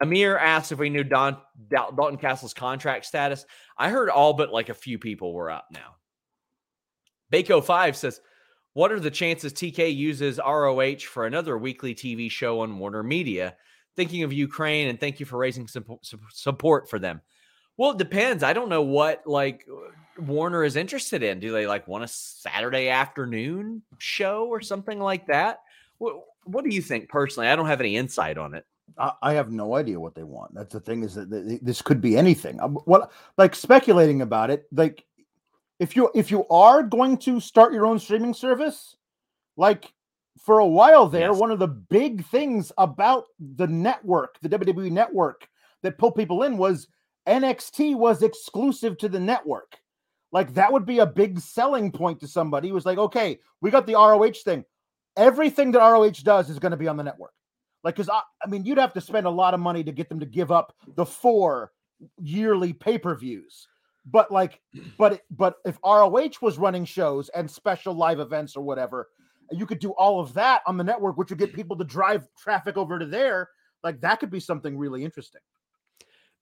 Amir 0.00 0.36
asked 0.36 0.72
if 0.72 0.78
we 0.78 0.90
knew 0.90 1.04
Don 1.04 1.36
Dal- 1.68 1.92
Dalton 1.92 2.18
Castle's 2.18 2.54
contract 2.54 3.04
status. 3.04 3.46
I 3.78 3.90
heard 3.90 4.10
all 4.10 4.32
but 4.32 4.52
like 4.52 4.68
a 4.70 4.74
few 4.74 4.98
people 4.98 5.32
were 5.32 5.50
up 5.50 5.66
now. 5.70 5.96
Bako 7.32 7.62
Five 7.64 7.96
says, 7.96 8.20
"What 8.72 8.92
are 8.92 9.00
the 9.00 9.10
chances 9.10 9.52
TK 9.52 9.94
uses 9.94 10.38
ROH 10.38 11.06
for 11.06 11.26
another 11.26 11.56
weekly 11.56 11.94
TV 11.94 12.30
show 12.30 12.60
on 12.60 12.78
Warner 12.78 13.02
Media? 13.02 13.56
Thinking 13.94 14.22
of 14.22 14.32
Ukraine 14.32 14.88
and 14.88 15.00
thank 15.00 15.20
you 15.20 15.26
for 15.26 15.38
raising 15.38 15.68
support 16.32 16.88
for 16.88 16.98
them." 16.98 17.20
Well, 17.76 17.90
it 17.92 17.98
depends. 17.98 18.42
I 18.42 18.52
don't 18.52 18.68
know 18.68 18.82
what 18.82 19.26
like 19.26 19.66
Warner 20.18 20.64
is 20.64 20.76
interested 20.76 21.22
in. 21.22 21.40
Do 21.40 21.52
they 21.52 21.66
like 21.66 21.86
want 21.88 22.04
a 22.04 22.08
Saturday 22.08 22.88
afternoon 22.88 23.82
show 23.98 24.46
or 24.46 24.60
something 24.60 24.98
like 25.00 25.26
that? 25.26 25.60
What 25.98 26.16
What 26.44 26.64
do 26.64 26.74
you 26.74 26.80
think 26.82 27.08
personally? 27.08 27.48
I 27.48 27.56
don't 27.56 27.66
have 27.66 27.80
any 27.80 27.96
insight 27.96 28.38
on 28.38 28.54
it. 28.54 28.64
I, 28.98 29.12
I 29.22 29.32
have 29.34 29.50
no 29.50 29.74
idea 29.74 29.98
what 30.00 30.14
they 30.14 30.22
want. 30.22 30.54
That's 30.54 30.72
the 30.72 30.80
thing 30.80 31.02
is 31.02 31.14
that 31.16 31.30
th- 31.30 31.60
this 31.60 31.82
could 31.82 32.00
be 32.00 32.16
anything. 32.16 32.60
Um, 32.60 32.76
What 32.84 33.10
like 33.36 33.54
speculating 33.54 34.22
about 34.22 34.50
it, 34.50 34.66
like 34.72 35.04
if 35.78 35.94
you 35.96 36.10
if 36.14 36.30
you 36.30 36.46
are 36.48 36.82
going 36.82 37.18
to 37.18 37.40
start 37.40 37.74
your 37.74 37.84
own 37.84 37.98
streaming 37.98 38.32
service, 38.32 38.96
like 39.56 39.92
for 40.38 40.60
a 40.60 40.66
while 40.66 41.08
there, 41.08 41.30
Yes. 41.30 41.38
one 41.40 41.50
of 41.50 41.58
the 41.58 41.66
big 41.68 42.24
things 42.26 42.72
about 42.78 43.24
the 43.38 43.66
network, 43.66 44.38
the 44.40 44.48
WWE 44.48 44.90
network 44.90 45.48
that 45.82 45.98
pulled 45.98 46.14
people 46.14 46.42
in 46.44 46.56
was 46.56 46.88
NXT 47.26 47.96
was 47.96 48.22
exclusive 48.22 48.98
to 48.98 49.08
the 49.08 49.20
network. 49.20 49.76
Like 50.32 50.54
that 50.54 50.72
would 50.72 50.86
be 50.86 50.98
a 50.98 51.06
big 51.06 51.38
selling 51.40 51.90
point 51.90 52.20
to 52.20 52.28
somebody 52.28 52.68
who 52.68 52.74
was 52.74 52.86
like, 52.86 52.98
okay, 52.98 53.38
we 53.60 53.70
got 53.70 53.86
the 53.86 53.94
ROH 53.94 54.42
thing. 54.44 54.64
Everything 55.16 55.72
that 55.72 55.78
ROH 55.78 56.22
does 56.22 56.50
is 56.50 56.58
going 56.58 56.72
to 56.72 56.76
be 56.76 56.88
on 56.88 56.96
the 56.96 57.04
network. 57.04 57.32
Like, 57.82 57.94
because 57.94 58.08
I, 58.08 58.20
I 58.44 58.48
mean, 58.48 58.64
you'd 58.64 58.78
have 58.78 58.92
to 58.94 59.00
spend 59.00 59.26
a 59.26 59.30
lot 59.30 59.54
of 59.54 59.60
money 59.60 59.84
to 59.84 59.92
get 59.92 60.08
them 60.08 60.20
to 60.20 60.26
give 60.26 60.50
up 60.50 60.74
the 60.96 61.06
four 61.06 61.72
yearly 62.20 62.72
pay 62.72 62.98
per 62.98 63.14
views. 63.14 63.68
But 64.04 64.30
like, 64.30 64.60
but 64.98 65.22
but 65.30 65.56
if 65.64 65.78
ROH 65.84 66.32
was 66.42 66.58
running 66.58 66.84
shows 66.84 67.28
and 67.30 67.50
special 67.50 67.94
live 67.94 68.20
events 68.20 68.56
or 68.56 68.62
whatever, 68.62 69.08
you 69.50 69.66
could 69.66 69.78
do 69.78 69.90
all 69.92 70.20
of 70.20 70.34
that 70.34 70.62
on 70.66 70.76
the 70.76 70.84
network, 70.84 71.16
which 71.16 71.30
would 71.30 71.38
get 71.38 71.54
people 71.54 71.76
to 71.76 71.84
drive 71.84 72.28
traffic 72.36 72.76
over 72.76 72.98
to 72.98 73.06
there. 73.06 73.48
Like 73.82 74.00
that 74.00 74.20
could 74.20 74.30
be 74.30 74.40
something 74.40 74.76
really 74.76 75.04
interesting. 75.04 75.40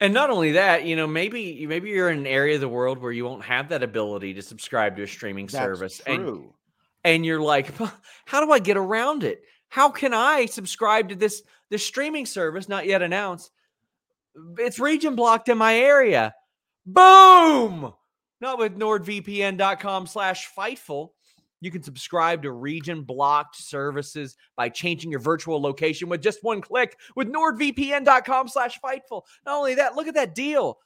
And 0.01 0.13
not 0.13 0.31
only 0.31 0.53
that, 0.53 0.85
you 0.85 0.97
know, 0.97 1.07
maybe 1.07 1.67
maybe 1.67 1.91
you're 1.91 2.11
in 2.11 2.19
an 2.19 2.27
area 2.27 2.57
of 2.57 2.61
the 2.61 2.69
world 2.69 2.99
where 2.99 3.13
you 3.13 3.25
won't 3.25 3.45
have 3.45 3.69
that 3.69 3.83
ability 3.83 4.35
to 4.35 4.43
subscribe 4.43 4.97
to 4.97 5.03
a 5.05 5.07
streaming 5.07 5.47
That's 5.47 5.65
service, 5.65 6.01
and 6.07 6.45
and 7.05 7.25
you're 7.25 7.41
like, 7.41 7.73
how 8.27 8.45
do 8.45 8.51
I 8.51 8.59
get 8.59 8.77
around 8.77 9.25
it? 9.25 9.43
How 9.69 9.91
can 9.91 10.13
I 10.13 10.47
subscribe 10.47 11.09
to 11.11 11.15
this 11.15 11.43
this 11.71 11.87
streaming 11.87 12.27
service 12.27 12.69
not 12.69 12.87
yet 12.87 13.03
announced? 13.03 13.51
It's 14.59 14.81
region 14.81 15.15
blocked 15.15 15.49
in 15.49 15.59
my 15.59 15.77
area. 15.77 16.35
Boom! 16.85 17.93
Not 18.41 18.59
with 18.59 18.77
NordVPN.com 18.77 20.07
slash 20.07 20.51
Fightful. 20.55 21.11
You 21.65 21.71
can 21.71 21.83
subscribe 21.83 22.43
to 22.43 22.53
region 22.53 23.05
blocked 23.05 23.57
services 23.57 24.37
by 24.55 24.69
changing 24.69 25.11
your 25.11 25.21
virtual 25.21 25.63
location 25.63 26.11
with 26.11 26.21
just 26.21 26.41
one 26.43 26.61
click 26.61 26.99
with 27.17 27.33
NordVPN.com 27.33 28.49
slash 28.49 28.79
Fightful. 28.85 29.23
Not 29.47 29.57
only 29.57 29.75
that, 29.77 29.97
look 29.97 30.07
at 30.07 30.15
that 30.15 30.35
deal. 30.35 30.79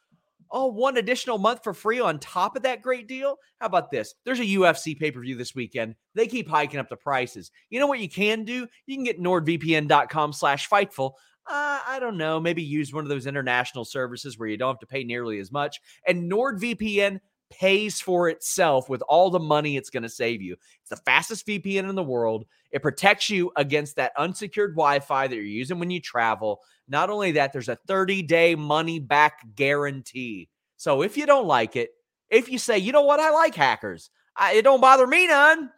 Oh, 0.52 0.68
one 0.68 0.96
additional 0.96 1.36
month 1.36 1.64
for 1.64 1.74
free 1.74 1.98
on 1.98 2.20
top 2.20 2.54
of 2.54 2.62
that 2.62 2.80
great 2.80 3.08
deal. 3.08 3.38
How 3.60 3.66
about 3.66 3.90
this? 3.90 4.14
There's 4.24 4.38
a 4.38 4.44
UFC 4.44 4.96
pay 4.96 5.10
per 5.10 5.20
view 5.20 5.34
this 5.34 5.52
weekend. 5.52 5.96
They 6.14 6.28
keep 6.28 6.48
hiking 6.48 6.78
up 6.78 6.88
the 6.88 6.96
prices. 6.96 7.50
You 7.70 7.80
know 7.80 7.88
what 7.88 7.98
you 7.98 8.08
can 8.08 8.44
do? 8.44 8.68
You 8.86 8.96
can 8.96 9.04
get 9.04 9.20
NordVPN.com 9.20 10.32
slash 10.32 10.68
Fightful. 10.68 11.14
Uh, 11.44 11.80
I 11.88 11.98
don't 11.98 12.18
know. 12.18 12.38
Maybe 12.38 12.62
use 12.62 12.92
one 12.92 13.04
of 13.04 13.08
those 13.08 13.26
international 13.26 13.84
services 13.84 14.38
where 14.38 14.48
you 14.48 14.56
don't 14.56 14.74
have 14.74 14.80
to 14.80 14.86
pay 14.86 15.02
nearly 15.02 15.40
as 15.40 15.50
much. 15.50 15.80
And 16.06 16.30
NordVPN 16.30 17.20
pays 17.50 18.00
for 18.00 18.28
itself 18.28 18.88
with 18.88 19.02
all 19.02 19.30
the 19.30 19.38
money 19.38 19.76
it's 19.76 19.90
going 19.90 20.02
to 20.02 20.08
save 20.08 20.42
you. 20.42 20.56
It's 20.80 20.90
the 20.90 20.96
fastest 20.96 21.46
VPN 21.46 21.88
in 21.88 21.94
the 21.94 22.02
world. 22.02 22.44
It 22.70 22.82
protects 22.82 23.30
you 23.30 23.50
against 23.56 23.96
that 23.96 24.12
unsecured 24.16 24.74
Wi 24.74 25.00
Fi 25.00 25.26
that 25.26 25.34
you're 25.34 25.44
using 25.44 25.78
when 25.78 25.90
you 25.90 26.00
travel. 26.00 26.60
Not 26.88 27.10
only 27.10 27.32
that, 27.32 27.52
there's 27.52 27.68
a 27.68 27.78
30 27.86 28.22
day 28.22 28.54
money 28.54 28.98
back 28.98 29.40
guarantee. 29.54 30.48
So 30.76 31.02
if 31.02 31.16
you 31.16 31.26
don't 31.26 31.46
like 31.46 31.76
it, 31.76 31.90
if 32.30 32.48
you 32.48 32.58
say, 32.58 32.78
you 32.78 32.92
know 32.92 33.02
what, 33.02 33.20
I 33.20 33.30
like 33.30 33.54
hackers, 33.54 34.10
I, 34.36 34.54
it 34.54 34.62
don't 34.62 34.80
bother 34.80 35.06
me 35.06 35.26
none. 35.26 35.70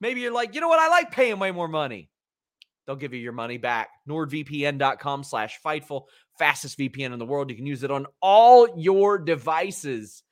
Maybe 0.00 0.20
you're 0.20 0.32
like, 0.32 0.54
you 0.54 0.60
know 0.60 0.68
what, 0.68 0.78
I 0.78 0.88
like 0.88 1.10
paying 1.10 1.38
way 1.38 1.50
more 1.50 1.68
money. 1.68 2.10
They'll 2.86 2.96
give 2.96 3.14
you 3.14 3.20
your 3.20 3.32
money 3.32 3.58
back. 3.58 3.90
NordVPN.com 4.08 5.22
slash 5.22 5.60
Fightful, 5.64 6.04
fastest 6.38 6.78
VPN 6.78 7.12
in 7.12 7.18
the 7.18 7.26
world. 7.26 7.50
You 7.50 7.56
can 7.56 7.66
use 7.66 7.84
it 7.84 7.90
on 7.90 8.06
all 8.20 8.66
your 8.76 9.18
devices. 9.18 10.22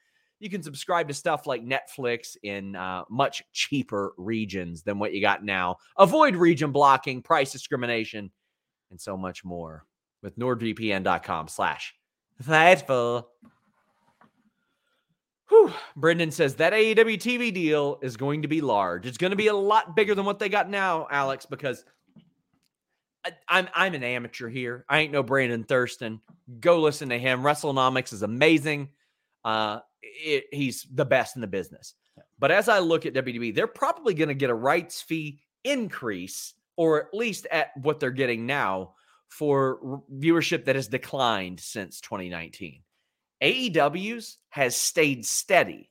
You 0.40 0.50
can 0.50 0.62
subscribe 0.62 1.08
to 1.08 1.14
stuff 1.14 1.46
like 1.46 1.64
Netflix 1.64 2.36
in 2.42 2.76
uh, 2.76 3.04
much 3.10 3.42
cheaper 3.52 4.12
regions 4.16 4.82
than 4.82 4.98
what 4.98 5.12
you 5.12 5.20
got 5.20 5.44
now. 5.44 5.76
Avoid 5.96 6.36
region 6.36 6.70
blocking, 6.70 7.22
price 7.22 7.50
discrimination, 7.50 8.30
and 8.90 9.00
so 9.00 9.16
much 9.16 9.44
more 9.44 9.84
with 10.22 10.38
NordVPN.com 10.38 11.48
slash 11.48 11.94
Fightful. 12.42 13.24
Whew. 15.48 15.72
Brendan 15.96 16.30
says 16.30 16.56
that 16.56 16.72
AEW 16.72 17.16
TV 17.16 17.52
deal 17.52 17.98
is 18.02 18.16
going 18.16 18.42
to 18.42 18.48
be 18.48 18.60
large. 18.60 19.06
It's 19.06 19.18
going 19.18 19.30
to 19.30 19.36
be 19.36 19.46
a 19.46 19.54
lot 19.54 19.96
bigger 19.96 20.14
than 20.14 20.24
what 20.24 20.38
they 20.38 20.48
got 20.48 20.68
now, 20.68 21.08
Alex, 21.10 21.46
because 21.46 21.84
I, 23.24 23.32
I'm 23.48 23.68
I'm 23.74 23.94
an 23.94 24.04
amateur 24.04 24.48
here. 24.48 24.84
I 24.88 25.00
ain't 25.00 25.12
no 25.12 25.22
Brandon 25.22 25.64
Thurston. 25.64 26.20
Go 26.60 26.80
listen 26.80 27.08
to 27.08 27.18
him. 27.18 27.42
WrestleNomics 27.42 28.12
is 28.12 28.22
amazing. 28.22 28.90
Uh, 29.44 29.80
it, 30.02 30.44
he's 30.52 30.86
the 30.92 31.04
best 31.04 31.36
in 31.36 31.40
the 31.40 31.46
business. 31.46 31.94
But 32.38 32.50
as 32.50 32.68
I 32.68 32.78
look 32.78 33.06
at 33.06 33.14
WWE, 33.14 33.54
they're 33.54 33.66
probably 33.66 34.14
going 34.14 34.28
to 34.28 34.34
get 34.34 34.50
a 34.50 34.54
rights 34.54 35.02
fee 35.02 35.40
increase, 35.64 36.54
or 36.76 37.00
at 37.00 37.14
least 37.14 37.46
at 37.50 37.70
what 37.80 38.00
they're 38.00 38.10
getting 38.10 38.46
now 38.46 38.94
for 39.28 40.02
viewership 40.12 40.64
that 40.64 40.76
has 40.76 40.88
declined 40.88 41.60
since 41.60 42.00
2019. 42.00 42.82
AEW's 43.42 44.38
has 44.50 44.76
stayed 44.76 45.24
steady 45.24 45.90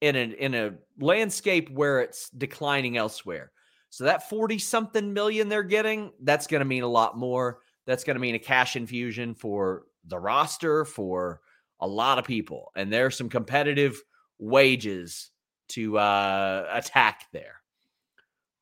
in 0.00 0.16
a 0.16 0.20
in 0.20 0.54
a 0.54 0.74
landscape 1.00 1.70
where 1.70 2.00
it's 2.00 2.28
declining 2.30 2.96
elsewhere. 2.96 3.50
So 3.90 4.04
that 4.04 4.28
40 4.28 4.58
something 4.58 5.12
million 5.12 5.48
they're 5.48 5.62
getting, 5.62 6.12
that's 6.22 6.46
going 6.46 6.60
to 6.60 6.64
mean 6.64 6.82
a 6.82 6.88
lot 6.88 7.16
more. 7.16 7.60
That's 7.86 8.04
going 8.04 8.16
to 8.16 8.20
mean 8.20 8.34
a 8.34 8.40
cash 8.40 8.76
infusion 8.76 9.34
for 9.34 9.84
the 10.06 10.18
roster 10.18 10.84
for 10.84 11.40
a 11.80 11.86
lot 11.86 12.18
of 12.18 12.24
people 12.24 12.70
and 12.76 12.92
there's 12.92 13.16
some 13.16 13.28
competitive 13.28 14.00
wages 14.38 15.30
to 15.68 15.98
uh 15.98 16.66
attack 16.72 17.26
there. 17.32 17.56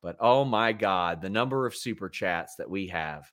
But 0.01 0.17
oh 0.19 0.43
my 0.45 0.73
god, 0.73 1.21
the 1.21 1.29
number 1.29 1.65
of 1.65 1.75
super 1.75 2.09
chats 2.09 2.55
that 2.57 2.69
we 2.69 2.87
have. 2.87 3.31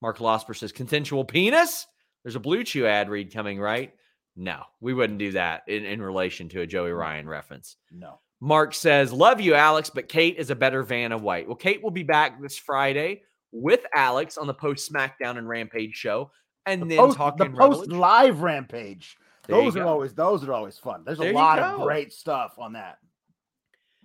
Mark 0.00 0.18
Losper 0.18 0.56
says 0.56 0.72
consensual 0.72 1.24
penis. 1.24 1.86
There's 2.22 2.36
a 2.36 2.40
Blue 2.40 2.64
Chew 2.64 2.86
ad 2.86 3.08
read 3.08 3.32
coming, 3.32 3.60
right? 3.60 3.92
No, 4.36 4.62
we 4.80 4.94
wouldn't 4.94 5.18
do 5.18 5.32
that 5.32 5.62
in, 5.68 5.84
in 5.84 6.02
relation 6.02 6.48
to 6.50 6.62
a 6.62 6.66
Joey 6.66 6.90
Ryan 6.92 7.28
reference. 7.28 7.76
No. 7.90 8.20
Mark 8.40 8.74
says, 8.74 9.12
Love 9.12 9.40
you, 9.40 9.54
Alex, 9.54 9.90
but 9.90 10.08
Kate 10.08 10.36
is 10.36 10.50
a 10.50 10.56
better 10.56 10.82
Vanna 10.82 11.16
White. 11.16 11.46
Well, 11.46 11.56
Kate 11.56 11.82
will 11.82 11.90
be 11.90 12.02
back 12.02 12.40
this 12.40 12.58
Friday 12.58 13.22
with 13.52 13.80
Alex 13.94 14.36
on 14.36 14.46
the 14.46 14.54
post 14.54 14.92
SmackDown 14.92 15.38
and 15.38 15.48
Rampage 15.48 15.94
show. 15.94 16.30
And 16.66 16.82
The 16.82 16.86
then 16.86 16.98
post, 16.98 17.16
talking 17.16 17.52
the 17.52 17.58
post 17.58 17.90
live 17.90 18.40
rampage. 18.40 19.16
There 19.46 19.60
Those 19.60 19.76
are 19.76 19.80
go. 19.80 19.88
always 19.88 20.14
those 20.14 20.42
are 20.44 20.52
always 20.52 20.78
fun. 20.78 21.02
There's 21.04 21.18
There 21.18 21.30
a 21.30 21.34
lot 21.34 21.58
of 21.58 21.82
great 21.82 22.12
stuff 22.12 22.54
on 22.58 22.72
that. 22.72 22.98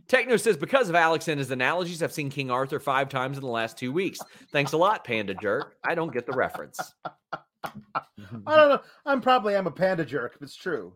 Techno 0.08 0.38
says, 0.38 0.58
because 0.58 0.90
of 0.90 0.96
Alex 0.96 1.28
and 1.28 1.38
his 1.38 1.52
analogies, 1.52 2.02
I've 2.02 2.12
seen 2.12 2.30
King 2.32 2.50
Arthur 2.50 2.80
five 2.80 3.10
times 3.10 3.38
in 3.38 3.44
the 3.44 3.50
last 3.50 3.78
two 3.78 3.92
weeks. 3.94 4.20
Thanks 4.52 4.74
a 4.74 4.78
lot, 4.78 5.04
Panda 5.04 5.36
Jerk. 5.36 5.76
I 5.88 5.94
don't 5.94 6.12
get 6.12 6.26
the 6.26 6.32
reference. 6.34 6.80
I 7.64 8.02
don't 8.46 8.46
know. 8.70 8.80
I'm 9.06 9.22
probably 9.22 9.56
I'm 9.56 9.68
a 9.68 9.72
panda 9.72 10.04
jerk. 10.06 10.38
But 10.40 10.46
it's 10.48 10.56
true. 10.56 10.94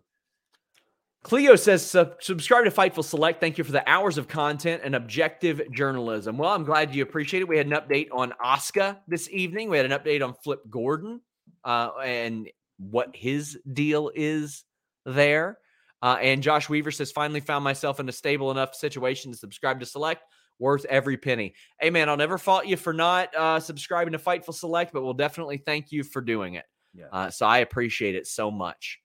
Cleo 1.24 1.56
says, 1.56 1.86
"Sub- 1.90 2.22
subscribe 2.22 2.66
to 2.66 2.72
Fightful 2.72 3.04
Select. 3.04 3.40
Thank 3.40 3.58
you 3.58 3.64
for 3.64 3.72
the 3.72 3.88
hours 3.90 4.18
of 4.18 4.28
content 4.28 4.82
and 4.84 4.94
objective 4.96 5.62
journalism. 5.72 6.38
Well, 6.38 6.52
I'm 6.52 6.66
glad 6.66 6.94
you 6.94 7.04
appreciate 7.04 7.42
it. 7.42 7.48
We 7.48 7.58
had 7.58 7.68
an 7.68 7.74
update 7.74 8.10
on 8.12 8.34
Oscar 8.44 8.98
this 9.08 9.30
evening. 9.30 9.70
We 9.70 9.78
had 9.78 9.90
an 9.90 9.98
update 9.98 10.22
on 10.22 10.34
Flip 10.44 10.60
Gordon 10.70 11.22
uh, 11.64 11.92
and 12.04 12.50
what 12.78 13.16
his 13.16 13.58
deal 13.72 14.12
is 14.14 14.64
there. 15.06 15.58
Uh, 16.02 16.18
and 16.22 16.44
Josh 16.44 16.70
Weaver 16.70 16.92
says, 16.92 17.12
finally 17.12 17.40
found 17.40 17.64
myself 17.64 18.00
in 18.00 18.10
a 18.10 18.12
stable 18.12 18.52
enough 18.52 18.76
situation 18.76 19.32
to 19.32 19.38
subscribe 19.38 19.80
to 19.80 19.86
Select. 19.86 20.24
Worth 20.60 20.86
every 20.86 21.18
penny. 21.18 21.56
Hey, 21.82 21.90
man, 21.90 22.10
I'll 22.10 22.16
never 22.16 22.38
fault 22.38 22.68
you 22.68 22.78
for 22.78 22.94
not 22.94 23.36
uh, 23.36 23.60
subscribing 23.60 24.12
to 24.12 24.20
Fightful 24.20 24.54
Select, 24.54 24.94
but 24.94 25.04
we'll 25.04 25.16
definitely 25.16 25.58
thank 25.58 25.92
you 25.92 26.04
for 26.04 26.22
doing 26.22 26.54
it. 26.54 26.66
Yeah. 26.94 27.08
Uh, 27.12 27.32
so 27.32 27.48
I 27.48 27.58
appreciate 27.58 28.14
it 28.14 28.28
so 28.28 28.52
much. 28.52 29.00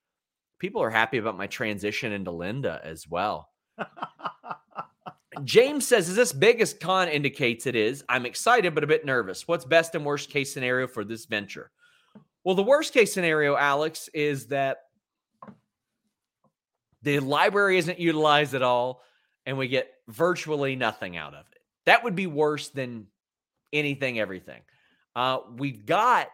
People 0.58 0.82
are 0.82 0.90
happy 0.90 1.16
about 1.16 1.38
my 1.38 1.46
transition 1.46 2.12
into 2.12 2.32
Linda 2.32 2.80
as 2.84 3.08
well. 3.08 3.48
James 5.42 5.86
says, 5.86 6.10
"Is 6.10 6.16
this 6.16 6.34
big 6.34 6.60
as 6.60 6.74
Khan 6.74 7.08
indicates 7.08 7.66
it 7.66 7.74
is? 7.74 8.04
I'm 8.10 8.26
excited, 8.26 8.74
but 8.74 8.84
a 8.84 8.88
bit 8.88 9.06
nervous. 9.06 9.48
What's 9.48 9.64
best 9.64 9.94
and 9.94 10.04
worst 10.04 10.28
case 10.28 10.52
scenario 10.52 10.86
for 10.86 11.02
this 11.02 11.24
venture?" 11.24 11.70
Well, 12.44 12.54
the 12.54 12.62
worst 12.62 12.94
case 12.94 13.12
scenario, 13.12 13.56
Alex, 13.56 14.08
is 14.14 14.46
that 14.46 14.78
the 17.02 17.20
library 17.20 17.78
isn't 17.78 17.98
utilized 17.98 18.54
at 18.54 18.62
all, 18.62 19.02
and 19.46 19.58
we 19.58 19.68
get 19.68 19.88
virtually 20.08 20.76
nothing 20.76 21.16
out 21.16 21.34
of 21.34 21.44
it. 21.52 21.58
That 21.86 22.04
would 22.04 22.14
be 22.14 22.26
worse 22.26 22.68
than 22.68 23.06
anything, 23.72 24.18
everything. 24.18 24.62
Uh, 25.14 25.38
we've 25.56 25.84
got 25.84 26.28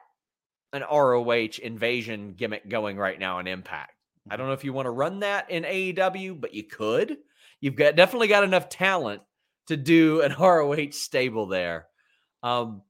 an 0.72 0.82
ROH 0.82 1.58
invasion 1.62 2.34
gimmick 2.36 2.68
going 2.68 2.96
right 2.96 3.18
now 3.18 3.38
in 3.38 3.46
Impact. 3.46 3.92
I 4.28 4.36
don't 4.36 4.46
know 4.46 4.52
if 4.52 4.64
you 4.64 4.72
want 4.72 4.86
to 4.86 4.90
run 4.90 5.20
that 5.20 5.50
in 5.50 5.64
AEW, 5.64 6.40
but 6.40 6.54
you 6.54 6.64
could. 6.64 7.18
You've 7.60 7.76
got 7.76 7.96
definitely 7.96 8.28
got 8.28 8.44
enough 8.44 8.68
talent 8.68 9.22
to 9.68 9.76
do 9.76 10.22
an 10.22 10.34
ROH 10.38 10.90
stable 10.92 11.46
there. 11.46 11.86
Um, 12.42 12.82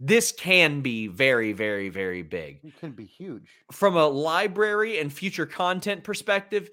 this 0.00 0.32
can 0.32 0.80
be 0.82 1.06
very, 1.06 1.52
very, 1.52 1.88
very 1.88 2.22
big. 2.22 2.60
It 2.62 2.78
can 2.78 2.92
be 2.92 3.04
huge. 3.04 3.48
From 3.72 3.96
a 3.96 4.06
library 4.06 4.98
and 4.98 5.12
future 5.12 5.46
content 5.46 6.04
perspective, 6.04 6.70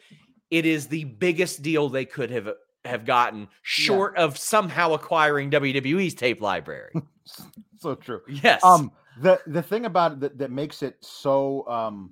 it 0.51 0.65
is 0.65 0.87
the 0.87 1.05
biggest 1.05 1.61
deal 1.61 1.89
they 1.89 2.05
could 2.05 2.29
have 2.31 2.49
have 2.85 3.05
gotten, 3.05 3.47
short 3.61 4.15
of 4.17 4.37
somehow 4.37 4.93
acquiring 4.93 5.49
WWE's 5.49 6.13
tape 6.13 6.41
library. 6.41 6.93
So 7.79 7.95
true. 7.95 8.21
yes. 8.27 8.63
Um, 8.63 8.91
the 9.21 9.39
the 9.47 9.61
thing 9.61 9.85
about 9.85 10.13
it 10.13 10.19
that, 10.21 10.37
that 10.37 10.51
makes 10.51 10.83
it 10.83 10.95
so 11.01 11.67
um 11.67 12.11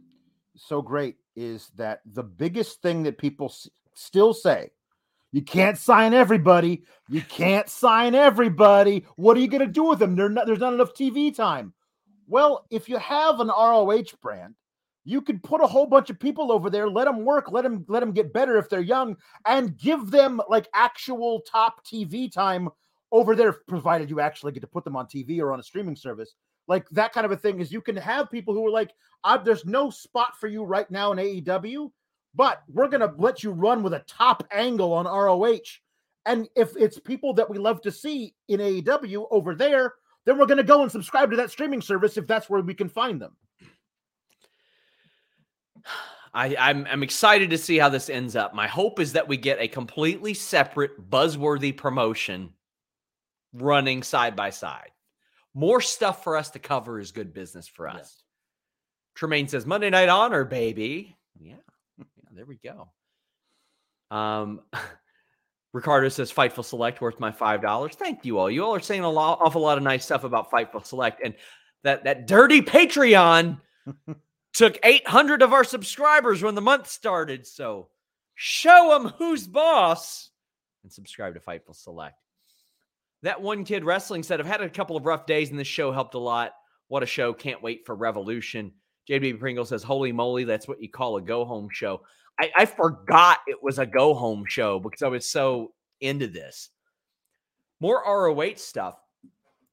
so 0.56 0.82
great 0.82 1.16
is 1.36 1.72
that 1.76 2.02
the 2.14 2.24
biggest 2.24 2.82
thing 2.82 3.04
that 3.04 3.18
people 3.18 3.48
s- 3.48 3.70
still 3.94 4.34
say 4.34 4.70
you 5.32 5.42
can't 5.42 5.78
sign 5.78 6.14
everybody. 6.14 6.84
You 7.08 7.22
can't 7.22 7.70
sign 7.70 8.16
everybody. 8.16 9.06
What 9.16 9.38
are 9.38 9.40
you 9.40 9.48
going 9.48 9.66
to 9.66 9.72
do 9.72 9.84
with 9.84 10.00
them? 10.00 10.16
Not, 10.16 10.46
there's 10.46 10.60
not 10.60 10.74
enough 10.74 10.94
tv 10.94 11.36
time. 11.36 11.74
Well 12.28 12.66
if 12.70 12.88
you 12.88 12.98
have 12.98 13.40
an 13.40 13.48
roh 13.48 14.04
brand 14.22 14.56
you 15.04 15.22
could 15.22 15.42
put 15.42 15.62
a 15.62 15.68
whole 15.68 15.88
bunch 15.88 16.10
of 16.12 16.20
people 16.20 16.52
over 16.52 16.70
there 16.70 16.88
let 16.88 17.06
them 17.06 17.26
work 17.26 17.52
let 17.52 17.64
them 17.64 17.84
let 17.88 18.02
them 18.02 18.12
get 18.12 18.32
better 18.32 18.58
if 18.58 18.70
they're 18.70 18.80
young 18.80 19.18
and 19.48 19.76
give 19.78 20.12
them 20.12 20.40
like 20.48 20.70
actual 20.76 21.42
top 21.42 21.84
tv 21.84 22.32
time 22.32 22.70
over 23.12 23.36
there 23.36 23.54
provided 23.68 24.10
you 24.10 24.20
actually 24.20 24.52
get 24.52 24.62
to 24.62 24.68
put 24.68 24.84
them 24.84 24.96
on 24.96 25.06
tv 25.06 25.40
or 25.40 25.52
on 25.52 25.60
a 25.60 25.64
streaming 25.64 25.96
service. 25.96 26.36
Like 26.68 26.88
that 26.92 27.12
kind 27.14 27.26
of 27.26 27.32
a 27.32 27.38
thing 27.38 27.60
is 27.60 27.72
you 27.72 27.82
can 27.82 27.98
have 27.98 28.32
people 28.32 28.54
who 28.54 28.66
are 28.68 28.72
like 28.72 28.92
uh, 29.24 29.38
there's 29.38 29.66
no 29.66 29.90
spot 29.90 30.40
for 30.40 30.48
you 30.48 30.64
right 30.64 30.90
now 30.90 31.12
in 31.12 31.18
AEW 31.18 31.92
but 32.36 32.64
we're 32.68 32.88
going 32.88 33.02
to 33.02 33.14
let 33.18 33.44
you 33.44 33.52
run 33.52 33.84
with 33.84 33.94
a 33.94 34.04
top 34.08 34.44
angle 34.52 34.94
on 34.94 35.06
ROH 35.06 35.60
and 36.26 36.48
if 36.56 36.76
it's 36.78 37.00
people 37.00 37.34
that 37.34 37.50
we 37.50 37.58
love 37.58 37.82
to 37.82 37.92
see 37.92 38.34
in 38.48 38.60
AEW 38.60 39.28
over 39.32 39.56
there 39.56 39.94
then 40.26 40.38
we're 40.38 40.46
going 40.46 40.58
to 40.58 40.64
go 40.64 40.82
and 40.84 40.92
subscribe 40.92 41.32
to 41.32 41.38
that 41.38 41.52
streaming 41.52 41.82
service 41.82 42.18
if 42.18 42.28
that's 42.28 42.50
where 42.50 42.62
we 42.62 42.74
can 42.74 42.90
find 42.90 43.22
them 43.22 43.36
I, 46.34 46.56
I'm 46.58 46.88
I'm 46.90 47.04
excited 47.04 47.50
to 47.50 47.58
see 47.58 47.78
how 47.78 47.90
this 47.90 48.10
ends 48.10 48.38
up. 48.38 48.54
My 48.54 48.66
hope 48.66 49.02
is 49.02 49.12
that 49.12 49.28
we 49.28 49.36
get 49.36 49.60
a 49.60 49.68
completely 49.68 50.34
separate, 50.34 51.10
buzzworthy 51.10 51.76
promotion 51.76 52.52
running 53.52 54.02
side 54.02 54.34
by 54.34 54.52
side. 54.52 54.92
More 55.54 55.82
stuff 55.82 56.24
for 56.24 56.38
us 56.38 56.52
to 56.52 56.60
cover 56.60 57.02
is 57.02 57.12
good 57.12 57.34
business 57.34 57.68
for 57.68 57.90
us. 57.90 57.98
Yes. 57.98 58.24
Tremaine 59.16 59.50
says 59.50 59.66
Monday 59.66 59.90
Night 59.90 60.08
Honor, 60.08 60.46
baby. 60.46 61.18
Yeah, 61.38 61.56
yeah 61.56 61.71
there 62.32 62.46
we 62.46 62.58
go. 62.64 62.90
Um, 64.16 64.62
Ricardo 65.74 66.10
says 66.10 66.32
Fightful 66.32 66.66
Select 66.66 67.00
worth 67.02 67.20
my 67.20 67.32
five 67.32 67.62
dollars. 67.62 67.96
Thank 67.96 68.26
you 68.26 68.38
all. 68.40 68.52
You 68.52 68.66
all 68.66 68.76
are 68.76 68.82
saying 68.82 69.04
a 69.04 69.10
lot, 69.10 69.40
awful 69.42 69.62
lot 69.62 69.78
of 69.78 69.84
nice 69.84 70.06
stuff 70.06 70.24
about 70.24 70.52
Fightful 70.52 70.86
Select, 70.86 71.22
and 71.24 71.34
that 71.84 72.04
that 72.04 72.28
dirty 72.28 72.62
Patreon 72.62 73.60
took 74.54 74.78
800 74.84 75.42
of 75.42 75.54
our 75.54 75.64
subscribers 75.64 76.44
when 76.44 76.56
the 76.56 76.62
month 76.62 76.88
started. 76.88 77.48
So 77.48 77.90
show 78.36 78.90
them 78.92 79.14
who's 79.18 79.48
boss 79.48 80.30
and 80.84 80.92
subscribe 80.92 81.36
to 81.36 81.40
Fightful 81.40 81.76
Select. 81.76 82.18
That 83.24 83.42
one 83.42 83.64
kid 83.66 83.84
wrestling 83.84 84.24
said, 84.24 84.40
I've 84.40 84.48
had 84.48 84.62
a 84.62 84.70
couple 84.70 84.98
of 84.98 85.06
rough 85.06 85.26
days 85.26 85.52
and 85.52 85.60
this 85.60 85.68
show 85.68 85.92
helped 85.92 86.16
a 86.16 86.20
lot. 86.20 86.54
What 86.88 87.04
a 87.04 87.06
show. 87.08 87.34
Can't 87.34 87.62
wait 87.62 87.86
for 87.86 87.96
Revolution. 87.96 88.74
JB 89.10 89.40
Pringle 89.40 89.66
says, 89.66 89.84
Holy 89.84 90.12
moly, 90.12 90.44
that's 90.44 90.68
what 90.68 90.82
you 90.82 90.90
call 90.90 91.18
a 91.18 91.22
go 91.22 91.46
home 91.46 91.70
show. 91.72 92.02
I, 92.42 92.52
I 92.58 92.66
forgot 92.66 93.38
it 93.46 93.62
was 93.62 93.78
a 93.78 93.86
go 93.86 94.16
home 94.16 94.46
show 94.48 94.80
because 94.80 95.04
I 95.04 95.08
was 95.08 95.30
so 95.30 95.74
into 96.00 96.28
this. 96.28 96.70
More 97.80 98.04
ROH 98.06 98.56
stuff. 98.56 98.96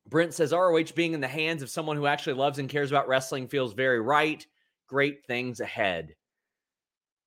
Brent 0.06 0.34
says 0.34 0.52
ROH 0.52 0.92
being 0.94 1.14
in 1.14 1.20
the 1.20 1.28
hands 1.28 1.62
of 1.62 1.70
someone 1.70 1.96
who 1.96 2.06
actually 2.06 2.34
loves 2.34 2.58
and 2.58 2.68
cares 2.68 2.90
about 2.90 3.08
wrestling 3.08 3.48
feels 3.48 3.72
very 3.72 4.00
right. 4.00 4.46
Great 4.86 5.24
things 5.26 5.60
ahead. 5.60 6.14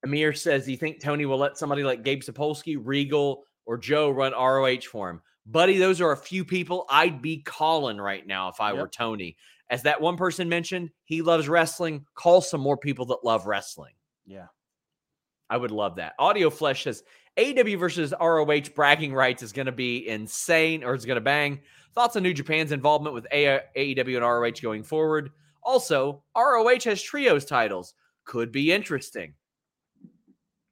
Amir 0.04 0.34
says, 0.34 0.66
Do 0.66 0.72
you 0.72 0.78
think 0.78 1.02
Tony 1.02 1.26
will 1.26 1.38
let 1.38 1.58
somebody 1.58 1.84
like 1.84 2.04
Gabe 2.04 2.22
Sapolsky, 2.22 2.78
Regal, 2.80 3.44
or 3.66 3.78
Joe 3.78 4.12
run 4.12 4.34
ROH 4.34 4.82
for 4.92 5.10
him? 5.10 5.22
Buddy, 5.48 5.78
those 5.80 6.02
are 6.02 6.12
a 6.12 6.18
few 6.18 6.46
people 6.46 6.86
I'd 6.90 7.22
be 7.22 7.42
calling 7.42 7.98
right 7.98 8.26
now 8.26 8.50
if 8.50 8.62
I 8.62 8.74
were 8.74 8.88
Tony. 8.88 9.38
As 9.72 9.84
that 9.84 10.02
one 10.02 10.18
person 10.18 10.50
mentioned, 10.50 10.92
he 11.06 11.24
loves 11.24 11.50
wrestling. 11.50 12.06
Call 12.14 12.42
some 12.42 12.62
more 12.62 12.78
people 12.78 13.06
that 13.08 13.24
love 13.24 13.48
wrestling. 13.48 13.94
yeah 14.26 14.48
I 15.52 15.58
would 15.58 15.72
love 15.72 15.98
that. 15.98 16.14
Audio 16.18 16.50
Flesh 16.50 16.86
says 16.86 17.04
AW 17.38 17.78
versus 17.78 18.14
ROH 18.20 18.74
bragging 18.74 19.14
rights 19.14 19.44
is 19.44 19.52
going 19.52 19.66
to 19.66 19.74
be 19.74 20.08
insane 20.08 20.82
or 20.82 20.96
it's 20.96 21.06
going 21.06 21.16
to 21.16 21.22
bang. 21.22 21.60
Thoughts 21.94 22.16
on 22.16 22.24
New 22.24 22.34
Japan's 22.34 22.72
involvement 22.72 23.14
with 23.14 23.28
AEW 23.34 24.16
and 24.16 24.26
ROH 24.26 24.62
going 24.62 24.82
forward? 24.82 25.32
Also, 25.62 26.24
ROH 26.38 26.80
has 26.86 27.02
trios 27.02 27.44
titles. 27.44 27.96
Could 28.24 28.54
be 28.54 28.72
interesting. 28.72 29.34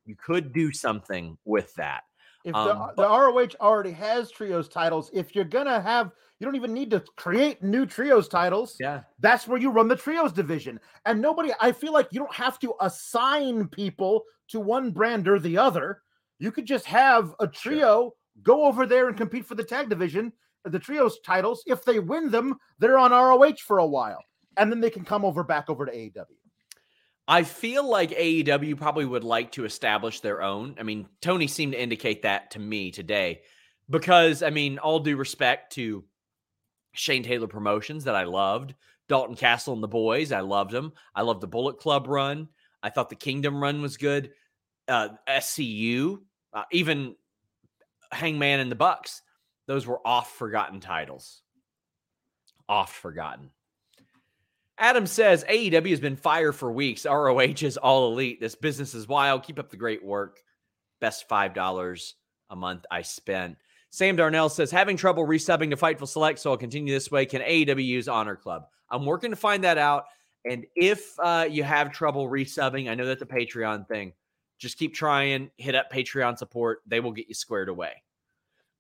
You 0.06 0.16
could 0.16 0.54
do 0.54 0.72
something 0.72 1.38
with 1.44 1.76
that. 1.76 2.04
If 2.46 2.56
Um, 2.56 2.94
the, 2.96 3.04
the 3.04 3.10
ROH 3.10 3.50
already 3.60 3.92
has 3.92 4.32
trios 4.32 4.70
titles, 4.70 5.12
if 5.14 5.36
you're 5.36 5.44
gonna 5.44 5.82
have, 5.82 6.12
you 6.40 6.46
don't 6.46 6.56
even 6.56 6.74
need 6.74 6.90
to 6.92 7.04
create 7.18 7.62
new 7.62 7.86
trios 7.86 8.30
titles. 8.30 8.78
Yeah. 8.80 9.02
That's 9.20 9.46
where 9.46 9.60
you 9.60 9.72
run 9.72 9.90
the 9.90 9.98
trios 9.98 10.32
division. 10.32 10.80
And 11.06 11.22
nobody, 11.22 11.52
I 11.60 11.74
feel 11.74 11.92
like 11.92 12.08
you 12.12 12.20
don't 12.20 12.34
have 12.34 12.60
to 12.60 12.76
assign 12.80 13.68
people 13.68 14.24
to 14.50 14.60
one 14.60 14.92
brand 14.92 15.28
or 15.28 15.40
the 15.40 15.58
other. 15.58 16.02
You 16.40 16.52
could 16.52 16.66
just 16.66 16.86
have 16.86 17.34
a 17.40 17.48
trio 17.48 18.14
go 18.44 18.66
over 18.66 18.86
there 18.86 19.08
and 19.08 19.18
compete 19.18 19.46
for 19.46 19.56
the 19.56 19.64
tag 19.64 19.90
division, 19.90 20.32
the 20.64 20.80
trios 20.80 21.20
titles. 21.26 21.64
If 21.66 21.84
they 21.84 22.00
win 22.00 22.30
them, 22.30 22.58
they're 22.80 22.98
on 22.98 23.12
ROH 23.12 23.58
for 23.66 23.80
a 23.80 23.86
while, 23.86 24.24
and 24.58 24.72
then 24.72 24.80
they 24.80 24.90
can 24.90 25.06
come 25.06 25.26
over 25.26 25.44
back 25.44 25.70
over 25.70 25.86
to 25.86 25.92
AEW. 25.92 26.26
I 27.28 27.44
feel 27.44 27.88
like 27.88 28.10
AEW 28.10 28.76
probably 28.78 29.06
would 29.06 29.24
like 29.24 29.52
to 29.52 29.66
establish 29.66 30.20
their 30.20 30.42
own. 30.42 30.76
I 30.80 30.84
mean, 30.84 31.08
Tony 31.22 31.46
seemed 31.46 31.74
to 31.74 31.82
indicate 31.82 32.24
that 32.24 32.52
to 32.52 32.60
me 32.60 32.90
today 32.90 33.42
because, 33.88 34.42
I 34.42 34.50
mean, 34.50 34.80
all 34.80 35.00
due 35.00 35.16
respect 35.16 35.74
to 35.74 36.04
Shane 36.94 37.22
Taylor 37.22 37.48
Promotions 37.48 38.06
that 38.06 38.16
I 38.16 38.24
loved, 38.24 38.74
Dalton 39.08 39.36
Castle 39.36 39.76
and 39.76 39.84
the 39.84 39.88
boys, 39.88 40.32
I 40.32 40.40
loved 40.40 40.72
them. 40.72 40.92
I 41.14 41.22
loved 41.22 41.42
the 41.42 41.48
Bullet 41.48 41.78
Club 41.78 42.08
run. 42.08 42.48
I 42.82 42.90
thought 42.90 43.10
the 43.10 43.16
Kingdom 43.16 43.62
run 43.62 43.82
was 43.82 43.98
good. 43.98 44.32
Uh, 44.90 45.10
SCU, 45.28 46.20
uh, 46.54 46.64
even 46.72 47.16
Hangman 48.12 48.60
and 48.60 48.72
the 48.72 48.76
Bucks, 48.76 49.22
those 49.68 49.86
were 49.86 50.00
oft 50.06 50.36
forgotten 50.36 50.80
titles. 50.80 51.42
Oft 52.68 52.96
forgotten. 52.96 53.52
Adam 54.80 55.06
says 55.06 55.44
AEW 55.44 55.90
has 55.90 56.00
been 56.00 56.16
fire 56.16 56.54
for 56.54 56.72
weeks. 56.72 57.06
ROH 57.06 57.62
is 57.62 57.78
all 57.78 58.12
elite. 58.12 58.40
This 58.40 58.56
business 58.56 58.94
is 58.94 59.08
wild. 59.08 59.44
Keep 59.44 59.60
up 59.60 59.70
the 59.70 59.78
great 59.78 60.04
work. 60.04 60.40
Best 61.02 61.28
$5 61.28 62.14
a 62.50 62.56
month 62.56 62.86
I 62.90 63.02
spent. 63.02 63.58
Sam 63.92 64.16
Darnell 64.16 64.50
says, 64.50 64.72
having 64.72 64.96
trouble 64.96 65.26
resubbing 65.26 65.70
to 65.72 65.76
Fightful 65.76 66.08
Select, 66.08 66.40
so 66.40 66.52
I'll 66.52 66.58
continue 66.58 66.94
this 66.94 67.12
way. 67.12 67.26
Can 67.26 67.42
AEW 67.42 67.86
use 67.86 68.08
Honor 68.08 68.36
Club? 68.36 68.68
I'm 68.90 69.06
working 69.06 69.32
to 69.32 69.36
find 69.36 69.64
that 69.64 69.78
out. 69.78 70.06
And 70.46 70.66
if 70.76 71.14
uh, 71.20 71.48
you 71.50 71.64
have 71.64 71.92
trouble 71.92 72.30
resubbing, 72.30 72.90
I 72.90 72.96
know 72.96 73.06
that's 73.06 73.22
a 73.22 73.26
Patreon 73.26 73.88
thing. 73.88 74.14
Just 74.60 74.78
keep 74.78 74.94
trying. 74.94 75.50
Hit 75.58 75.74
up 75.74 75.92
Patreon 75.92 76.38
support. 76.38 76.82
They 76.86 77.00
will 77.00 77.12
get 77.12 77.28
you 77.28 77.34
squared 77.34 77.70
away. 77.70 78.04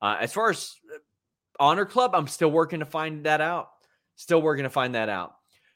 Uh, 0.01 0.17
as 0.19 0.31
far 0.31 0.51
as 0.51 0.75
uh, 0.93 0.97
Honor 1.59 1.85
Club, 1.85 2.11
I'm 2.13 2.27
still 2.27 2.51
working 2.51 2.79
to 2.79 2.85
find 2.85 3.25
that 3.25 3.41
out. 3.41 3.69
Still 4.15 4.41
working 4.41 4.63
to 4.63 4.69
find 4.69 4.93
that 4.95 5.09
out. 5.09 5.35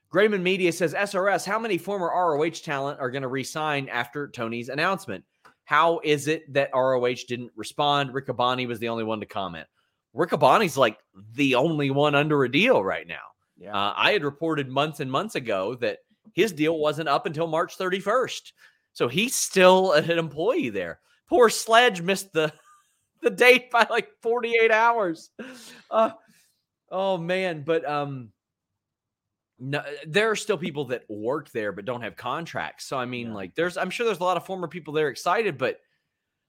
Grayman 0.09 0.43
Media 0.43 0.71
says, 0.71 0.93
SRS, 0.93 1.45
how 1.45 1.57
many 1.57 1.77
former 1.77 2.07
ROH 2.07 2.49
talent 2.63 2.99
are 2.99 3.09
going 3.09 3.23
to 3.23 3.27
resign 3.27 3.89
after 3.89 4.27
Tony's 4.27 4.69
announcement? 4.69 5.23
How 5.65 6.01
is 6.03 6.27
it 6.27 6.51
that 6.53 6.69
ROH 6.73 7.25
didn't 7.27 7.51
respond? 7.55 8.11
Riccaboni 8.11 8.67
was 8.67 8.79
the 8.79 8.89
only 8.89 9.03
one 9.03 9.19
to 9.21 9.25
comment. 9.25 9.65
Riccaboni's 10.15 10.77
like 10.77 10.99
the 11.33 11.55
only 11.55 11.89
one 11.89 12.13
under 12.13 12.43
a 12.43 12.51
deal 12.51 12.83
right 12.83 13.07
now. 13.07 13.23
Yeah. 13.57 13.73
Uh, 13.75 13.93
I 13.95 14.11
had 14.11 14.23
reported 14.23 14.69
months 14.69 14.99
and 14.99 15.11
months 15.11 15.35
ago 15.35 15.75
that 15.75 15.99
his 16.33 16.51
deal 16.51 16.77
wasn't 16.77 17.09
up 17.09 17.25
until 17.25 17.47
March 17.47 17.77
31st. 17.77 18.51
So 18.93 19.07
he's 19.07 19.35
still 19.35 19.91
an 19.93 20.09
employee 20.11 20.69
there. 20.69 20.99
Poor 21.27 21.49
Sledge 21.49 22.01
missed 22.01 22.31
the 22.33 22.53
the 23.21 23.29
date 23.29 23.71
by 23.71 23.87
like 23.89 24.09
48 24.21 24.71
hours. 24.71 25.29
Uh, 25.89 26.11
oh 26.91 27.17
man, 27.17 27.63
but 27.65 27.87
um 27.87 28.29
no, 29.59 29.81
there 30.05 30.29
are 30.29 30.35
still 30.35 30.57
people 30.57 30.85
that 30.85 31.03
work 31.07 31.49
there 31.51 31.71
but 31.71 31.85
don't 31.85 32.01
have 32.01 32.15
contracts. 32.15 32.85
So 32.85 32.97
I 32.97 33.05
mean, 33.05 33.27
yeah. 33.27 33.33
like, 33.33 33.55
there's 33.55 33.77
I'm 33.77 33.89
sure 33.89 34.05
there's 34.05 34.19
a 34.19 34.23
lot 34.23 34.37
of 34.37 34.45
former 34.45 34.67
people 34.67 34.93
there 34.93 35.09
excited, 35.09 35.57
but 35.57 35.79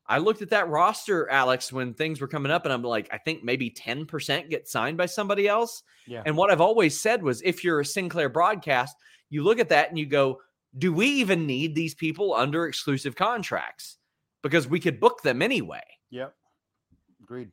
I 0.07 0.19
looked 0.19 0.43
at 0.43 0.51
that 0.51 0.69
roster, 0.69 1.31
Alex, 1.31 1.73
when 1.73 1.95
things 1.95 2.21
were 2.21 2.29
coming 2.29 2.53
up, 2.53 2.65
and 2.65 2.73
I'm 2.73 2.83
like, 2.83 3.09
I 3.11 3.17
think 3.17 3.43
maybe 3.43 3.71
10% 3.71 4.51
get 4.51 4.69
signed 4.69 4.99
by 4.99 5.07
somebody 5.07 5.49
else. 5.49 5.83
Yeah. 6.07 6.23
And 6.27 6.37
what 6.37 6.51
I've 6.51 6.61
always 6.61 7.01
said 7.01 7.23
was 7.23 7.41
if 7.43 7.65
you're 7.65 7.81
a 7.81 7.87
Sinclair 7.87 8.29
broadcast, 8.29 8.97
you 9.31 9.43
look 9.43 9.59
at 9.59 9.71
that 9.71 9.89
and 9.89 9.99
you 9.99 10.05
go, 10.05 10.41
do 10.77 10.93
we 10.93 11.07
even 11.07 11.47
need 11.47 11.75
these 11.75 11.95
people 11.95 12.35
under 12.35 12.67
exclusive 12.67 13.15
contracts? 13.15 13.99
Because 14.43 14.67
we 14.67 14.81
could 14.81 15.01
book 15.01 15.23
them 15.23 15.41
anyway. 15.43 15.83
Yep. 16.11 16.35
Agreed. 17.23 17.51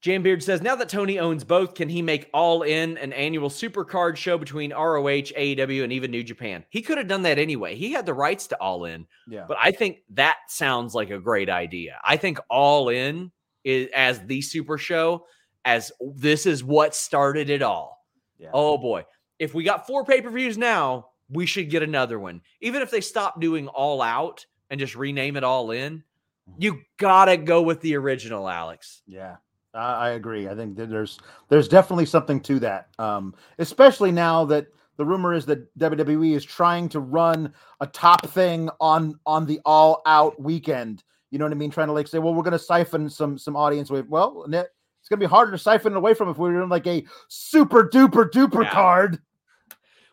Jam 0.00 0.22
Beard 0.22 0.42
says, 0.42 0.60
now 0.60 0.76
that 0.76 0.90
Tony 0.90 1.18
owns 1.18 1.44
both, 1.44 1.74
can 1.74 1.88
he 1.88 2.02
make 2.02 2.28
all 2.34 2.62
in 2.62 2.98
an 2.98 3.14
annual 3.14 3.48
super 3.48 3.86
card 3.86 4.18
show 4.18 4.36
between 4.36 4.70
ROH, 4.70 5.32
AEW, 5.32 5.82
and 5.82 5.92
even 5.94 6.10
New 6.10 6.22
Japan? 6.22 6.62
He 6.68 6.82
could 6.82 6.98
have 6.98 7.08
done 7.08 7.22
that 7.22 7.38
anyway. 7.38 7.74
He 7.74 7.92
had 7.92 8.04
the 8.04 8.12
rights 8.12 8.46
to 8.48 8.60
all 8.60 8.84
in. 8.84 9.06
Yeah. 9.26 9.46
But 9.48 9.56
I 9.58 9.70
think 9.70 10.00
that 10.10 10.36
sounds 10.48 10.94
like 10.94 11.08
a 11.08 11.18
great 11.18 11.48
idea. 11.48 11.98
I 12.04 12.18
think 12.18 12.38
all 12.50 12.90
in 12.90 13.32
is 13.64 13.88
as 13.94 14.20
the 14.26 14.42
super 14.42 14.76
show, 14.76 15.24
as 15.64 15.90
this 16.14 16.44
is 16.44 16.62
what 16.62 16.94
started 16.94 17.48
it 17.48 17.62
all. 17.62 18.06
Yeah. 18.38 18.50
Oh 18.52 18.76
boy. 18.76 19.06
If 19.38 19.54
we 19.54 19.64
got 19.64 19.86
four 19.86 20.04
pay-per-views 20.04 20.58
now, 20.58 21.08
we 21.30 21.46
should 21.46 21.70
get 21.70 21.82
another 21.82 22.18
one. 22.18 22.40
Even 22.60 22.82
if 22.82 22.90
they 22.90 23.00
stop 23.00 23.40
doing 23.40 23.68
all 23.68 24.02
out 24.02 24.46
and 24.70 24.80
just 24.80 24.96
rename 24.96 25.36
it 25.36 25.44
all 25.44 25.70
in, 25.70 25.98
mm-hmm. 26.48 26.62
you 26.62 26.80
gotta 26.98 27.36
go 27.36 27.62
with 27.62 27.80
the 27.80 27.96
original, 27.96 28.48
Alex. 28.48 29.02
Yeah. 29.06 29.36
I 29.74 30.10
agree. 30.10 30.48
I 30.48 30.54
think 30.54 30.76
there's 30.76 31.18
there's 31.48 31.66
definitely 31.66 32.06
something 32.06 32.40
to 32.42 32.60
that, 32.60 32.88
um, 33.00 33.34
especially 33.58 34.12
now 34.12 34.44
that 34.44 34.68
the 34.96 35.04
rumor 35.04 35.34
is 35.34 35.46
that 35.46 35.76
WWE 35.78 36.36
is 36.36 36.44
trying 36.44 36.88
to 36.90 37.00
run 37.00 37.52
a 37.80 37.86
top 37.86 38.26
thing 38.28 38.70
on 38.80 39.18
on 39.26 39.46
the 39.46 39.60
all 39.64 40.02
out 40.06 40.40
weekend. 40.40 41.02
You 41.30 41.38
know 41.38 41.44
what 41.44 41.52
I 41.52 41.56
mean? 41.56 41.70
Trying 41.70 41.88
to 41.88 41.92
like 41.92 42.06
say, 42.06 42.18
well, 42.18 42.34
we're 42.34 42.44
going 42.44 42.52
to 42.52 42.58
siphon 42.58 43.10
some 43.10 43.36
some 43.36 43.56
audience 43.56 43.90
away. 43.90 44.02
Well, 44.02 44.44
it's 44.44 45.08
going 45.08 45.18
to 45.20 45.26
be 45.26 45.26
harder 45.26 45.50
to 45.50 45.58
siphon 45.58 45.94
it 45.94 45.96
away 45.96 46.14
from 46.14 46.28
if 46.28 46.38
we're 46.38 46.52
doing 46.52 46.68
like 46.68 46.86
a 46.86 47.04
super 47.28 47.88
duper 47.88 48.30
duper 48.30 48.62
yeah. 48.62 48.70
card. 48.70 49.18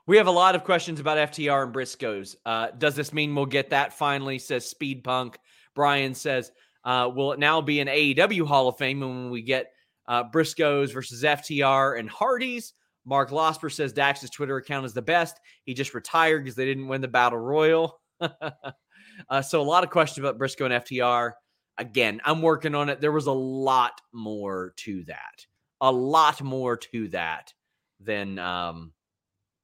We 0.07 0.17
have 0.17 0.27
a 0.27 0.31
lot 0.31 0.55
of 0.55 0.63
questions 0.63 0.99
about 0.99 1.31
FTR 1.31 1.63
and 1.63 1.73
Briscoes. 1.73 2.35
Uh, 2.45 2.69
does 2.77 2.95
this 2.95 3.13
mean 3.13 3.35
we'll 3.35 3.45
get 3.45 3.69
that 3.69 3.93
finally? 3.93 4.39
Says 4.39 4.65
Speed 4.65 5.03
Punk. 5.03 5.37
Brian 5.75 6.13
says 6.13 6.51
uh, 6.83 7.09
will 7.13 7.31
it 7.31 7.39
now 7.39 7.61
be 7.61 7.79
an 7.79 7.87
AEW 7.87 8.45
Hall 8.45 8.67
of 8.67 8.77
Fame 8.77 8.99
when 9.01 9.29
we 9.29 9.41
get 9.41 9.71
uh, 10.07 10.23
Briscoes 10.23 10.93
versus 10.93 11.23
FTR 11.23 11.99
and 11.99 12.09
Hardys? 12.09 12.73
Mark 13.05 13.31
Losper 13.31 13.71
says 13.71 13.93
Dax's 13.93 14.29
Twitter 14.29 14.57
account 14.57 14.85
is 14.85 14.93
the 14.93 15.01
best. 15.01 15.39
He 15.63 15.73
just 15.73 15.93
retired 15.93 16.43
because 16.43 16.55
they 16.55 16.65
didn't 16.65 16.87
win 16.87 17.01
the 17.01 17.07
Battle 17.07 17.39
Royal. 17.39 17.99
uh, 18.21 19.41
so 19.41 19.61
a 19.61 19.63
lot 19.63 19.83
of 19.83 19.89
questions 19.89 20.19
about 20.19 20.37
Briscoe 20.37 20.65
and 20.65 20.83
FTR. 20.85 21.33
Again, 21.77 22.21
I'm 22.25 22.41
working 22.41 22.75
on 22.75 22.89
it. 22.89 23.01
There 23.01 23.11
was 23.11 23.27
a 23.27 23.31
lot 23.31 24.01
more 24.13 24.73
to 24.77 25.03
that. 25.05 25.45
A 25.81 25.91
lot 25.91 26.41
more 26.43 26.77
to 26.77 27.07
that 27.09 27.53
than 27.99 28.37
um, 28.37 28.93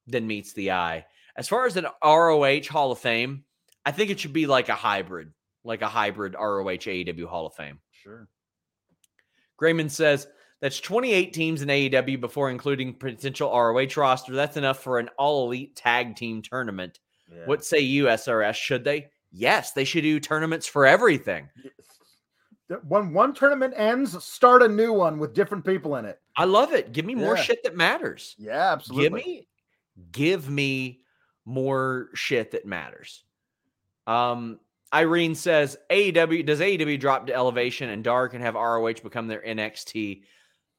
than 0.07 0.27
meets 0.27 0.53
the 0.53 0.71
eye. 0.71 1.05
As 1.35 1.47
far 1.47 1.65
as 1.65 1.77
an 1.77 1.87
ROH 2.03 2.67
Hall 2.69 2.91
of 2.91 2.99
Fame, 2.99 3.43
I 3.85 3.91
think 3.91 4.09
it 4.09 4.19
should 4.19 4.33
be 4.33 4.47
like 4.47 4.69
a 4.69 4.75
hybrid 4.75 5.31
like 5.67 5.81
a 5.81 5.87
hybrid 5.87 6.33
ROH 6.33 6.63
AEW 6.65 7.25
Hall 7.25 7.45
of 7.45 7.53
Fame. 7.53 7.79
Sure. 7.91 8.27
Grayman 9.57 9.89
says 9.89 10.27
that's 10.61 10.79
28 10.79 11.33
teams 11.33 11.61
in 11.61 11.67
AEW 11.67 12.19
before 12.19 12.49
including 12.49 12.93
potential 12.93 13.51
ROH 13.51 13.89
roster. 13.97 14.33
That's 14.33 14.57
enough 14.57 14.79
for 14.81 14.97
an 14.97 15.09
all 15.19 15.45
elite 15.45 15.75
tag 15.75 16.15
team 16.15 16.41
tournament. 16.41 16.99
Yeah. 17.29 17.45
What 17.45 17.65
say 17.65 17.79
you, 17.79 18.05
SRS? 18.05 18.55
Should 18.55 18.83
they? 18.83 19.09
Yes, 19.31 19.73
they 19.73 19.83
should 19.83 20.03
do 20.03 20.19
tournaments 20.19 20.65
for 20.65 20.85
everything. 20.85 21.49
When 22.87 23.13
one 23.13 23.33
tournament 23.33 23.73
ends, 23.77 24.21
start 24.23 24.63
a 24.63 24.67
new 24.67 24.93
one 24.93 25.19
with 25.19 25.33
different 25.33 25.65
people 25.65 25.97
in 25.97 26.05
it. 26.05 26.19
I 26.35 26.45
love 26.45 26.73
it. 26.73 26.91
Give 26.91 27.05
me 27.05 27.15
more 27.15 27.37
shit 27.37 27.63
that 27.63 27.75
matters. 27.75 28.35
Yeah, 28.37 28.71
absolutely. 28.73 29.03
Give 29.03 29.13
me, 29.13 29.47
give 30.11 30.49
me 30.49 31.01
more 31.45 32.09
shit 32.13 32.51
that 32.51 32.65
matters. 32.65 33.23
Um, 34.05 34.59
Irene 34.93 35.35
says 35.35 35.77
AEW 35.89 36.45
does 36.45 36.59
AEW 36.59 36.99
drop 36.99 37.27
to 37.27 37.33
Elevation 37.33 37.89
and 37.89 38.03
Dark 38.03 38.33
and 38.33 38.43
have 38.43 38.55
ROH 38.55 38.93
become 39.03 39.27
their 39.27 39.41
NXT. 39.41 40.23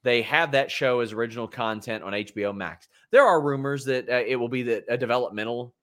They 0.03 0.23
have 0.23 0.53
that 0.53 0.71
show 0.71 1.01
as 1.01 1.13
original 1.13 1.49
content 1.49 2.05
on 2.05 2.13
HBO 2.13 2.55
Max. 2.55 2.89
There 3.11 3.25
are 3.25 3.41
rumors 3.41 3.85
that 3.87 4.09
uh, 4.09 4.23
it 4.27 4.37
will 4.37 4.49
be 4.49 4.63
the, 4.63 4.85
a 4.89 4.97
developmental 4.97 5.75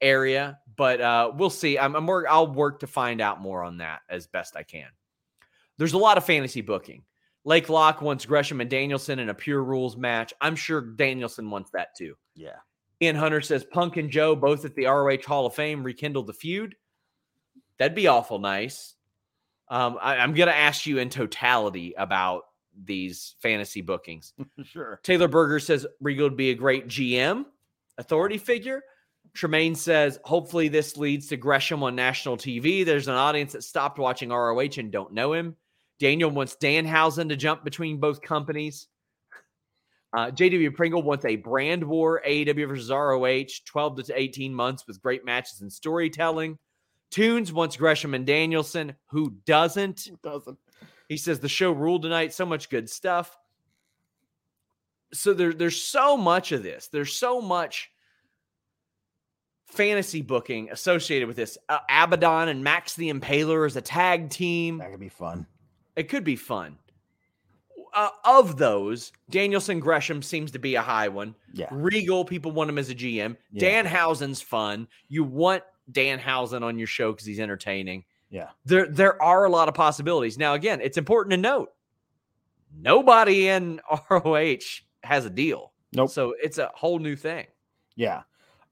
area, 0.00 0.58
but 0.76 1.00
uh, 1.00 1.32
we'll 1.34 1.50
see. 1.50 1.78
I'm, 1.78 1.96
I'm 1.96 2.06
work, 2.06 2.26
I'll 2.28 2.52
work 2.52 2.80
to 2.80 2.86
find 2.86 3.20
out 3.20 3.40
more 3.40 3.64
on 3.64 3.78
that 3.78 4.00
as 4.08 4.26
best 4.26 4.56
I 4.56 4.62
can. 4.62 4.88
There's 5.78 5.94
a 5.94 5.98
lot 5.98 6.18
of 6.18 6.24
fantasy 6.24 6.60
booking. 6.60 7.02
Lake 7.44 7.68
Lock 7.68 8.00
wants 8.00 8.24
Gresham 8.24 8.60
and 8.60 8.70
Danielson 8.70 9.18
in 9.18 9.28
a 9.28 9.34
pure 9.34 9.62
rules 9.62 9.96
match. 9.96 10.32
I'm 10.40 10.56
sure 10.56 10.80
Danielson 10.80 11.50
wants 11.50 11.70
that 11.72 11.88
too. 11.96 12.14
Yeah. 12.34 12.56
Ian 13.04 13.16
Hunter 13.16 13.40
says 13.40 13.64
Punk 13.64 13.96
and 13.96 14.10
Joe 14.10 14.34
both 14.34 14.64
at 14.64 14.74
the 14.74 14.86
ROH 14.86 15.26
Hall 15.26 15.46
of 15.46 15.54
Fame 15.54 15.84
rekindled 15.84 16.26
the 16.26 16.32
feud. 16.32 16.74
That'd 17.78 17.94
be 17.94 18.06
awful 18.06 18.38
nice. 18.38 18.94
Um, 19.68 19.98
I, 20.00 20.16
am 20.16 20.34
going 20.34 20.48
to 20.48 20.56
ask 20.56 20.86
you 20.86 20.98
in 20.98 21.10
totality 21.10 21.94
about 21.96 22.44
these 22.82 23.34
fantasy 23.40 23.82
bookings. 23.82 24.32
sure. 24.64 25.00
Taylor 25.02 25.28
Berger 25.28 25.60
says 25.60 25.86
Regal 26.00 26.28
would 26.28 26.36
be 26.36 26.50
a 26.50 26.54
great 26.54 26.88
GM, 26.88 27.44
authority 27.98 28.38
figure. 28.38 28.82
Tremaine 29.32 29.74
says, 29.74 30.18
hopefully 30.24 30.68
this 30.68 30.96
leads 30.96 31.26
to 31.28 31.36
Gresham 31.36 31.82
on 31.82 31.96
national 31.96 32.36
TV. 32.36 32.84
There's 32.84 33.08
an 33.08 33.14
audience 33.14 33.52
that 33.52 33.64
stopped 33.64 33.98
watching 33.98 34.30
ROH 34.30 34.78
and 34.78 34.92
don't 34.92 35.12
know 35.12 35.32
him. 35.32 35.56
Daniel 35.98 36.30
wants 36.30 36.56
Danhausen 36.56 37.28
to 37.28 37.36
jump 37.36 37.64
between 37.64 37.98
both 37.98 38.20
companies. 38.20 38.88
Uh, 40.14 40.30
JW 40.30 40.74
Pringle 40.74 41.02
wants 41.02 41.24
a 41.24 41.36
brand 41.36 41.82
war 41.82 42.22
AEW 42.26 42.68
versus 42.68 42.90
ROH, 42.90 43.64
12 43.66 44.04
to 44.04 44.20
18 44.20 44.54
months 44.54 44.86
with 44.86 45.02
great 45.02 45.24
matches 45.24 45.60
and 45.60 45.72
storytelling. 45.72 46.56
Tunes 47.10 47.52
wants 47.52 47.76
Gresham 47.76 48.14
and 48.14 48.24
Danielson. 48.24 48.94
Who 49.06 49.30
doesn't? 49.44 50.08
Who 50.08 50.18
doesn't? 50.22 50.58
He 51.08 51.16
says 51.16 51.40
the 51.40 51.48
show 51.48 51.72
ruled 51.72 52.02
tonight. 52.02 52.32
So 52.32 52.46
much 52.46 52.70
good 52.70 52.88
stuff. 52.88 53.36
So 55.12 55.34
there, 55.34 55.52
there's 55.52 55.80
so 55.80 56.16
much 56.16 56.52
of 56.52 56.62
this. 56.62 56.88
There's 56.88 57.12
so 57.12 57.40
much 57.40 57.90
fantasy 59.66 60.22
booking 60.22 60.70
associated 60.70 61.26
with 61.26 61.36
this. 61.36 61.58
Uh, 61.68 61.78
Abaddon 61.90 62.48
and 62.48 62.62
Max 62.62 62.94
the 62.94 63.10
Impaler 63.12 63.66
as 63.66 63.76
a 63.76 63.82
tag 63.82 64.30
team. 64.30 64.78
That 64.78 64.90
could 64.90 65.00
be 65.00 65.08
fun. 65.08 65.46
It 65.96 66.08
could 66.08 66.24
be 66.24 66.36
fun. 66.36 66.78
Uh, 67.94 68.08
of 68.24 68.56
those, 68.56 69.12
Danielson 69.30 69.78
Gresham 69.78 70.22
seems 70.22 70.50
to 70.50 70.58
be 70.58 70.74
a 70.74 70.82
high 70.82 71.08
one. 71.08 71.34
Yeah. 71.52 71.68
Regal, 71.70 72.24
people 72.24 72.50
want 72.50 72.70
him 72.70 72.78
as 72.78 72.90
a 72.90 72.94
GM. 72.94 73.36
Yeah. 73.52 73.82
Danhausen's 73.84 74.40
fun. 74.40 74.88
You 75.08 75.24
want 75.24 75.62
Dan 75.90 76.18
Danhausen 76.18 76.62
on 76.62 76.78
your 76.78 76.86
show 76.86 77.12
because 77.12 77.26
he's 77.26 77.40
entertaining. 77.40 78.04
Yeah. 78.30 78.48
There, 78.64 78.88
there 78.88 79.22
are 79.22 79.44
a 79.44 79.50
lot 79.50 79.68
of 79.68 79.74
possibilities. 79.74 80.38
Now, 80.38 80.54
again, 80.54 80.80
it's 80.80 80.98
important 80.98 81.32
to 81.32 81.36
note 81.36 81.72
nobody 82.76 83.48
in 83.48 83.80
ROH 84.10 84.56
has 85.04 85.24
a 85.24 85.30
deal. 85.30 85.72
Nope. 85.92 86.10
So 86.10 86.34
it's 86.42 86.58
a 86.58 86.70
whole 86.74 86.98
new 86.98 87.16
thing. 87.16 87.46
Yeah. 87.96 88.22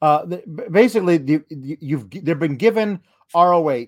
Uh, 0.01 0.27
basically, 0.71 1.45
you've 1.49 2.11
they've 2.11 2.39
been 2.39 2.57
given 2.57 3.01
ROH 3.33 3.87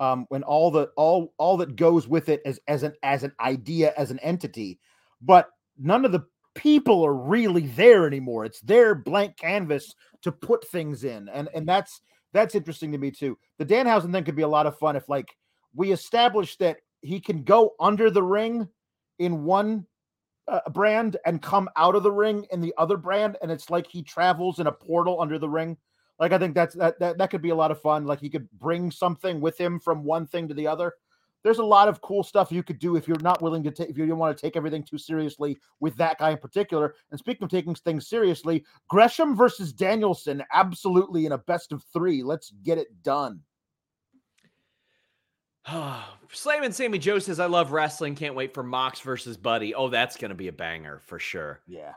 um, 0.00 0.24
when 0.30 0.42
all 0.42 0.70
the 0.70 0.90
all 0.96 1.32
all 1.36 1.56
that 1.58 1.76
goes 1.76 2.08
with 2.08 2.28
it 2.28 2.40
as 2.44 2.58
as 2.66 2.82
an 2.82 2.94
as 3.02 3.22
an 3.22 3.32
idea 3.38 3.92
as 3.96 4.10
an 4.10 4.18
entity, 4.20 4.80
but 5.20 5.50
none 5.78 6.04
of 6.04 6.10
the 6.10 6.24
people 6.54 7.04
are 7.04 7.14
really 7.14 7.66
there 7.68 8.06
anymore. 8.06 8.44
It's 8.44 8.60
their 8.62 8.94
blank 8.94 9.36
canvas 9.36 9.94
to 10.22 10.32
put 10.32 10.66
things 10.68 11.04
in, 11.04 11.28
and 11.28 11.48
and 11.54 11.68
that's 11.68 12.00
that's 12.32 12.54
interesting 12.54 12.90
to 12.92 12.98
me 12.98 13.10
too. 13.10 13.38
The 13.58 13.66
Danhausen 13.66 14.10
thing 14.10 14.24
could 14.24 14.36
be 14.36 14.42
a 14.42 14.48
lot 14.48 14.66
of 14.66 14.78
fun 14.78 14.96
if 14.96 15.08
like 15.08 15.28
we 15.74 15.92
establish 15.92 16.56
that 16.56 16.78
he 17.02 17.20
can 17.20 17.44
go 17.44 17.74
under 17.78 18.10
the 18.10 18.22
ring 18.22 18.68
in 19.18 19.44
one 19.44 19.86
uh, 20.48 20.60
brand 20.70 21.16
and 21.26 21.42
come 21.42 21.68
out 21.76 21.94
of 21.94 22.02
the 22.02 22.10
ring 22.10 22.46
in 22.50 22.60
the 22.60 22.74
other 22.78 22.96
brand, 22.96 23.36
and 23.42 23.50
it's 23.50 23.68
like 23.68 23.86
he 23.86 24.02
travels 24.02 24.58
in 24.58 24.66
a 24.66 24.72
portal 24.72 25.20
under 25.20 25.38
the 25.38 25.48
ring. 25.48 25.76
Like 26.20 26.32
I 26.32 26.38
think 26.38 26.54
that's 26.54 26.74
that 26.76 27.00
that, 27.00 27.18
that 27.18 27.30
could 27.30 27.42
be 27.42 27.48
a 27.48 27.54
lot 27.54 27.70
of 27.70 27.80
fun. 27.80 28.04
Like 28.04 28.20
he 28.20 28.28
could 28.28 28.48
bring 28.52 28.90
something 28.90 29.40
with 29.40 29.58
him 29.58 29.80
from 29.80 30.04
one 30.04 30.26
thing 30.26 30.46
to 30.48 30.54
the 30.54 30.66
other. 30.66 30.92
There's 31.42 31.58
a 31.58 31.64
lot 31.64 31.88
of 31.88 32.02
cool 32.02 32.22
stuff 32.22 32.52
you 32.52 32.62
could 32.62 32.78
do 32.78 32.96
if 32.96 33.08
you're 33.08 33.18
not 33.20 33.40
willing 33.40 33.62
to 33.62 33.70
take 33.70 33.88
if 33.88 33.96
you 33.96 34.04
don't 34.04 34.18
want 34.18 34.36
to 34.36 34.40
take 34.40 34.54
everything 34.54 34.82
too 34.82 34.98
seriously 34.98 35.58
with 35.80 35.96
that 35.96 36.18
guy 36.18 36.32
in 36.32 36.36
particular. 36.36 36.94
And 37.10 37.18
speaking 37.18 37.44
of 37.44 37.50
taking 37.50 37.74
things 37.74 38.06
seriously, 38.06 38.66
Gresham 38.88 39.34
versus 39.34 39.72
Danielson, 39.72 40.44
absolutely 40.52 41.24
in 41.24 41.32
a 41.32 41.38
best 41.38 41.72
of 41.72 41.82
three. 41.90 42.22
Let's 42.22 42.52
get 42.62 42.76
it 42.76 43.02
done. 43.02 43.40
Slayman 45.66 46.74
Sammy 46.74 46.98
Joe 46.98 47.18
says, 47.18 47.40
I 47.40 47.46
love 47.46 47.72
wrestling. 47.72 48.14
Can't 48.14 48.34
wait 48.34 48.52
for 48.52 48.62
Mox 48.62 49.00
versus 49.00 49.38
Buddy. 49.38 49.74
Oh, 49.74 49.88
that's 49.88 50.16
going 50.16 50.28
to 50.28 50.34
be 50.34 50.48
a 50.48 50.52
banger 50.52 51.00
for 51.06 51.18
sure. 51.18 51.60
Yeah. 51.66 51.94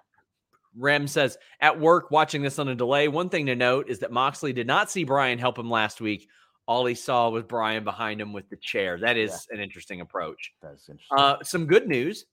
Rem 0.77 1.07
says, 1.07 1.37
at 1.59 1.79
work, 1.79 2.11
watching 2.11 2.41
this 2.41 2.59
on 2.59 2.67
a 2.67 2.75
delay. 2.75 3.07
One 3.07 3.29
thing 3.29 3.45
to 3.47 3.55
note 3.55 3.89
is 3.89 3.99
that 3.99 4.11
Moxley 4.11 4.53
did 4.53 4.67
not 4.67 4.89
see 4.89 5.03
Brian 5.03 5.39
help 5.39 5.57
him 5.57 5.69
last 5.69 6.01
week. 6.01 6.27
All 6.65 6.85
he 6.85 6.95
saw 6.95 7.29
was 7.29 7.43
Brian 7.43 7.83
behind 7.83 8.21
him 8.21 8.33
with 8.33 8.49
the 8.49 8.55
chair. 8.55 8.97
That 8.97 9.17
is 9.17 9.47
an 9.51 9.59
interesting 9.59 10.01
approach. 10.01 10.53
That's 10.61 10.89
interesting. 10.89 11.17
Uh, 11.17 11.37
some 11.43 11.65
good 11.65 11.87
news 11.87 12.25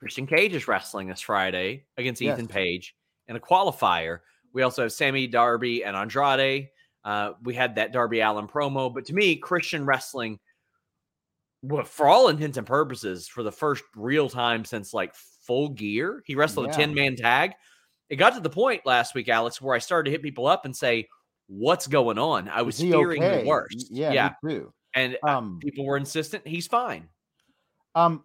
Christian 0.00 0.26
Cage 0.26 0.54
is 0.54 0.68
wrestling 0.68 1.08
this 1.08 1.20
Friday 1.20 1.84
against 1.96 2.20
Yes. 2.20 2.34
Ethan 2.34 2.48
Page 2.48 2.94
in 3.26 3.36
a 3.36 3.40
qualifier. 3.40 4.20
We 4.52 4.62
also 4.62 4.82
have 4.82 4.92
Sammy 4.92 5.26
Darby 5.26 5.84
and 5.84 5.96
Andrade. 5.96 6.68
Uh, 7.04 7.32
we 7.42 7.54
had 7.54 7.76
that 7.76 7.92
Darby 7.92 8.20
Allin 8.20 8.48
promo, 8.48 8.92
but 8.92 9.06
to 9.06 9.14
me, 9.14 9.36
Christian 9.36 9.86
wrestling, 9.86 10.38
well, 11.62 11.84
for 11.84 12.06
all 12.06 12.28
intents 12.28 12.58
and 12.58 12.66
purposes, 12.66 13.28
for 13.28 13.42
the 13.42 13.52
first 13.52 13.82
real 13.96 14.28
time 14.28 14.64
since 14.64 14.92
like 14.92 15.14
full 15.48 15.70
gear, 15.70 16.22
he 16.26 16.36
wrestled 16.36 16.66
Yeah. 16.66 16.72
a 16.74 16.76
10 16.76 16.94
man 16.94 17.16
tag. 17.16 17.54
It 18.08 18.16
got 18.16 18.34
to 18.34 18.40
the 18.40 18.50
point 18.50 18.86
last 18.86 19.14
week, 19.16 19.28
Alex, 19.28 19.60
where 19.60 19.74
I 19.74 19.78
started 19.80 20.04
to 20.04 20.10
hit 20.12 20.22
people 20.22 20.46
up 20.46 20.64
and 20.64 20.76
say, 20.76 21.08
What's 21.48 21.86
going 21.86 22.18
on? 22.18 22.48
I 22.48 22.60
was 22.60 22.78
fearing 22.78 23.24
okay? 23.24 23.40
the 23.42 23.48
worst. 23.48 23.88
Yeah, 23.90 24.12
yeah. 24.12 24.30
too. 24.46 24.70
And 24.94 25.16
uh, 25.26 25.38
Um, 25.38 25.58
people 25.60 25.84
were 25.86 25.96
insistent. 25.96 26.46
He's 26.46 26.66
fine. 26.66 27.08
Um, 27.94 28.24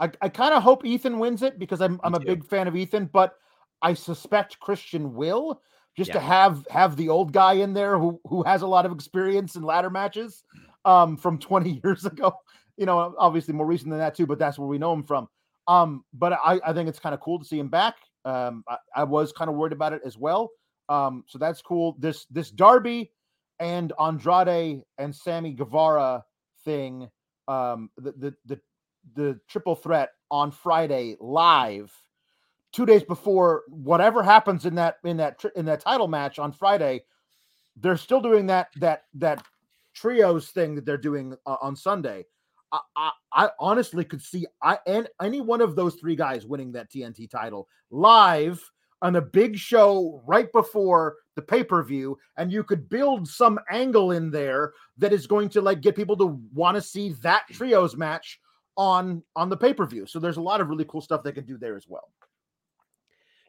I, 0.00 0.10
I 0.22 0.28
kind 0.30 0.54
of 0.54 0.62
hope 0.62 0.84
Ethan 0.86 1.18
wins 1.18 1.42
it 1.42 1.58
because 1.58 1.82
I'm 1.82 2.00
I'm 2.02 2.14
a 2.14 2.20
big 2.20 2.46
fan 2.46 2.66
of 2.66 2.74
Ethan, 2.74 3.10
but 3.12 3.34
I 3.82 3.92
suspect 3.92 4.58
Christian 4.58 5.12
will 5.14 5.60
just 5.96 6.12
to 6.12 6.20
have 6.20 6.66
have 6.70 6.96
the 6.96 7.10
old 7.10 7.32
guy 7.32 7.54
in 7.54 7.74
there 7.74 7.98
who 7.98 8.18
who 8.24 8.42
has 8.44 8.62
a 8.62 8.66
lot 8.66 8.86
of 8.86 8.92
experience 8.92 9.56
in 9.56 9.62
ladder 9.62 9.90
matches 9.90 10.42
um 10.86 11.18
from 11.18 11.38
20 11.38 11.80
years 11.84 12.06
ago. 12.06 12.32
You 12.78 12.86
know, 12.86 13.14
obviously 13.18 13.52
more 13.52 13.66
recent 13.66 13.90
than 13.90 13.98
that 13.98 14.14
too, 14.14 14.26
but 14.26 14.38
that's 14.38 14.58
where 14.58 14.68
we 14.68 14.78
know 14.78 14.94
him 14.94 15.02
from. 15.02 15.28
Um, 15.66 16.04
but 16.12 16.32
I, 16.32 16.60
I 16.64 16.72
think 16.72 16.88
it's 16.88 16.98
kind 16.98 17.14
of 17.14 17.20
cool 17.20 17.38
to 17.38 17.44
see 17.44 17.58
him 17.58 17.68
back. 17.68 17.96
Um, 18.24 18.64
I, 18.68 18.76
I 18.96 19.04
was 19.04 19.32
kind 19.32 19.48
of 19.48 19.56
worried 19.56 19.72
about 19.72 19.92
it 19.92 20.02
as 20.04 20.18
well. 20.18 20.50
Um, 20.88 21.24
so 21.26 21.38
that's 21.38 21.62
cool. 21.62 21.96
This 21.98 22.26
this 22.26 22.50
Darby 22.50 23.12
and 23.60 23.92
Andrade 24.00 24.82
and 24.98 25.14
Sammy 25.14 25.52
Guevara 25.52 26.24
thing, 26.64 27.08
um, 27.46 27.90
the 27.96 28.12
the 28.12 28.34
the 28.46 28.60
the 29.14 29.40
triple 29.48 29.74
threat 29.74 30.10
on 30.30 30.50
Friday 30.50 31.16
live, 31.20 31.92
two 32.72 32.86
days 32.86 33.04
before 33.04 33.62
whatever 33.68 34.22
happens 34.22 34.66
in 34.66 34.74
that 34.74 34.96
in 35.04 35.16
that 35.18 35.42
in 35.56 35.64
that 35.66 35.80
title 35.80 36.08
match 36.08 36.38
on 36.38 36.52
Friday, 36.52 37.02
they're 37.76 37.96
still 37.96 38.20
doing 38.20 38.46
that 38.46 38.68
that 38.76 39.04
that 39.14 39.44
trios 39.94 40.48
thing 40.48 40.74
that 40.74 40.84
they're 40.84 40.96
doing 40.96 41.36
uh, 41.46 41.56
on 41.60 41.76
Sunday. 41.76 42.24
I, 42.72 43.10
I, 43.32 43.50
honestly 43.58 44.04
could 44.04 44.22
see 44.22 44.46
I 44.62 44.78
and 44.86 45.08
any 45.20 45.40
one 45.40 45.60
of 45.60 45.74
those 45.74 45.96
three 45.96 46.16
guys 46.16 46.46
winning 46.46 46.72
that 46.72 46.90
TNT 46.90 47.28
title 47.28 47.68
live 47.90 48.62
on 49.02 49.16
a 49.16 49.20
big 49.20 49.56
show 49.56 50.22
right 50.26 50.52
before 50.52 51.16
the 51.34 51.42
pay-per-view 51.42 52.18
and 52.36 52.52
you 52.52 52.62
could 52.62 52.88
build 52.88 53.26
some 53.26 53.58
angle 53.70 54.12
in 54.12 54.30
there 54.30 54.72
that 54.98 55.12
is 55.12 55.26
going 55.26 55.48
to 55.48 55.60
like 55.60 55.80
get 55.80 55.96
people 55.96 56.16
to 56.16 56.40
want 56.52 56.76
to 56.76 56.82
see 56.82 57.14
that 57.22 57.44
trios 57.50 57.96
match 57.96 58.40
on 58.76 59.22
on 59.34 59.48
the 59.48 59.56
pay-per-view. 59.56 60.06
So 60.06 60.18
there's 60.18 60.36
a 60.36 60.42
lot 60.42 60.60
of 60.60 60.68
really 60.68 60.86
cool 60.86 61.00
stuff 61.00 61.22
they 61.22 61.32
can 61.32 61.46
do 61.46 61.58
there 61.58 61.76
as 61.76 61.86
well 61.88 62.10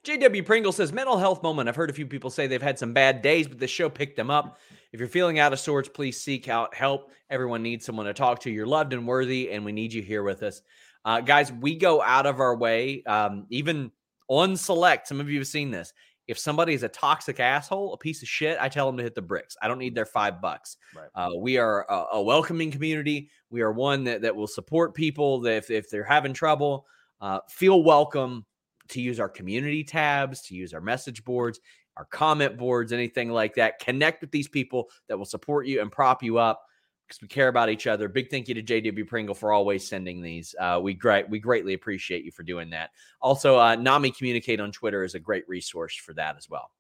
JW 0.04 0.44
Pringle 0.44 0.72
says 0.72 0.92
mental 0.92 1.18
health 1.18 1.44
moment. 1.44 1.70
I've 1.70 1.76
heard 1.76 1.92
a 1.92 1.94
few 1.94 2.08
people 2.08 2.32
say 2.32 2.48
they've 2.48 2.62
had 2.62 2.80
some 2.80 2.92
bad 2.92 3.22
days, 3.22 3.48
but 3.48 3.60
the 3.60 3.68
show 3.68 3.88
picked 3.88 4.18
them 4.18 4.32
up. 4.32 4.58
If 4.92 5.00
you're 5.00 5.08
feeling 5.08 5.38
out 5.38 5.54
of 5.54 5.60
sorts, 5.60 5.88
please 5.88 6.20
seek 6.20 6.48
out 6.48 6.74
help. 6.74 7.12
Everyone 7.30 7.62
needs 7.62 7.86
someone 7.86 8.08
to 8.08 8.14
talk 8.14 8.40
to. 8.42 8.52
You're 8.52 8.66
loved 8.66 8.94
and 8.94 9.08
worthy, 9.08 9.52
and 9.52 9.64
we 9.64 9.72
need 9.72 9.94
you 9.94 10.02
here 10.02 10.24
with 10.24 10.42
us. 10.42 10.64
Uh, 11.06 11.22
guys, 11.22 11.52
we 11.52 11.76
go 11.76 12.02
out 12.02 12.26
of 12.26 12.40
our 12.40 12.56
way, 12.56 13.04
um, 13.04 13.46
even 13.52 13.92
on 14.28 14.58
select. 14.58 15.08
Some 15.08 15.20
of 15.20 15.30
you 15.30 15.38
have 15.38 15.48
seen 15.48 15.70
this. 15.70 15.94
If 16.28 16.40
somebody 16.40 16.74
is 16.74 16.82
a 16.82 16.90
toxic 16.90 17.40
asshole, 17.40 17.94
a 17.94 17.98
piece 17.98 18.24
of 18.24 18.28
shit, 18.28 18.58
I 18.60 18.70
tell 18.70 18.88
them 18.88 18.98
to 18.98 19.04
hit 19.04 19.14
the 19.14 19.22
bricks. 19.22 19.56
I 19.62 19.68
don't 19.68 19.80
need 19.80 19.94
their 19.94 20.06
five 20.06 20.42
bucks. 20.42 20.78
Right. 20.96 21.10
Uh, 21.14 21.38
we 21.38 21.58
are 21.58 21.86
a, 21.90 22.06
a 22.14 22.24
welcoming 22.24 22.72
community. 22.72 23.30
We 23.52 23.62
are 23.62 23.72
one 23.72 24.04
that, 24.06 24.22
that 24.22 24.36
will 24.36 24.48
support 24.48 24.96
people 24.96 25.42
that 25.42 25.58
if, 25.58 25.70
if 25.70 25.90
they're 25.92 26.04
having 26.04 26.34
trouble, 26.34 26.86
uh, 27.20 27.40
feel 27.50 27.84
welcome 27.84 28.46
to 28.92 29.02
use 29.02 29.20
our 29.20 29.30
community 29.30 29.84
tabs, 29.84 30.42
to 30.44 30.56
use 30.56 30.74
our 30.74 30.82
message 30.82 31.24
boards, 31.24 31.60
our 31.98 32.06
comment 32.06 32.58
boards, 32.58 32.94
anything 32.94 33.30
like 33.30 33.56
that. 33.56 33.80
Connect 33.80 34.22
with 34.22 34.32
these 34.32 34.48
people 34.48 34.90
that 35.08 35.18
will 35.18 35.26
support 35.26 35.68
you 35.68 35.82
and 35.82 35.92
prop 35.92 36.24
you 36.24 36.38
up 36.38 36.64
because 37.08 37.22
we 37.22 37.28
care 37.28 37.50
about 37.50 37.70
each 37.70 37.88
other. 37.88 38.08
Big 38.08 38.30
thank 38.30 38.48
you 38.48 38.54
to 38.54 38.64
JW 38.64 39.06
Pringle 39.06 39.36
for 39.36 39.52
always 39.52 39.88
sending 39.88 40.22
these. 40.22 40.56
Uh, 40.60 40.80
we 40.82 40.94
great 40.94 41.30
we 41.30 41.40
greatly 41.40 41.74
appreciate 41.74 42.24
you 42.24 42.32
for 42.32 42.44
doing 42.44 42.70
that. 42.70 42.92
Also, 43.22 43.60
uh, 43.60 43.76
Nami 43.76 44.12
Communicate 44.12 44.62
on 44.62 44.72
Twitter 44.72 45.04
is 45.04 45.16
a 45.16 45.20
great 45.20 45.48
resource 45.48 45.96
for 45.96 46.14
that 46.14 46.38
as 46.38 46.50
well. 46.50 46.72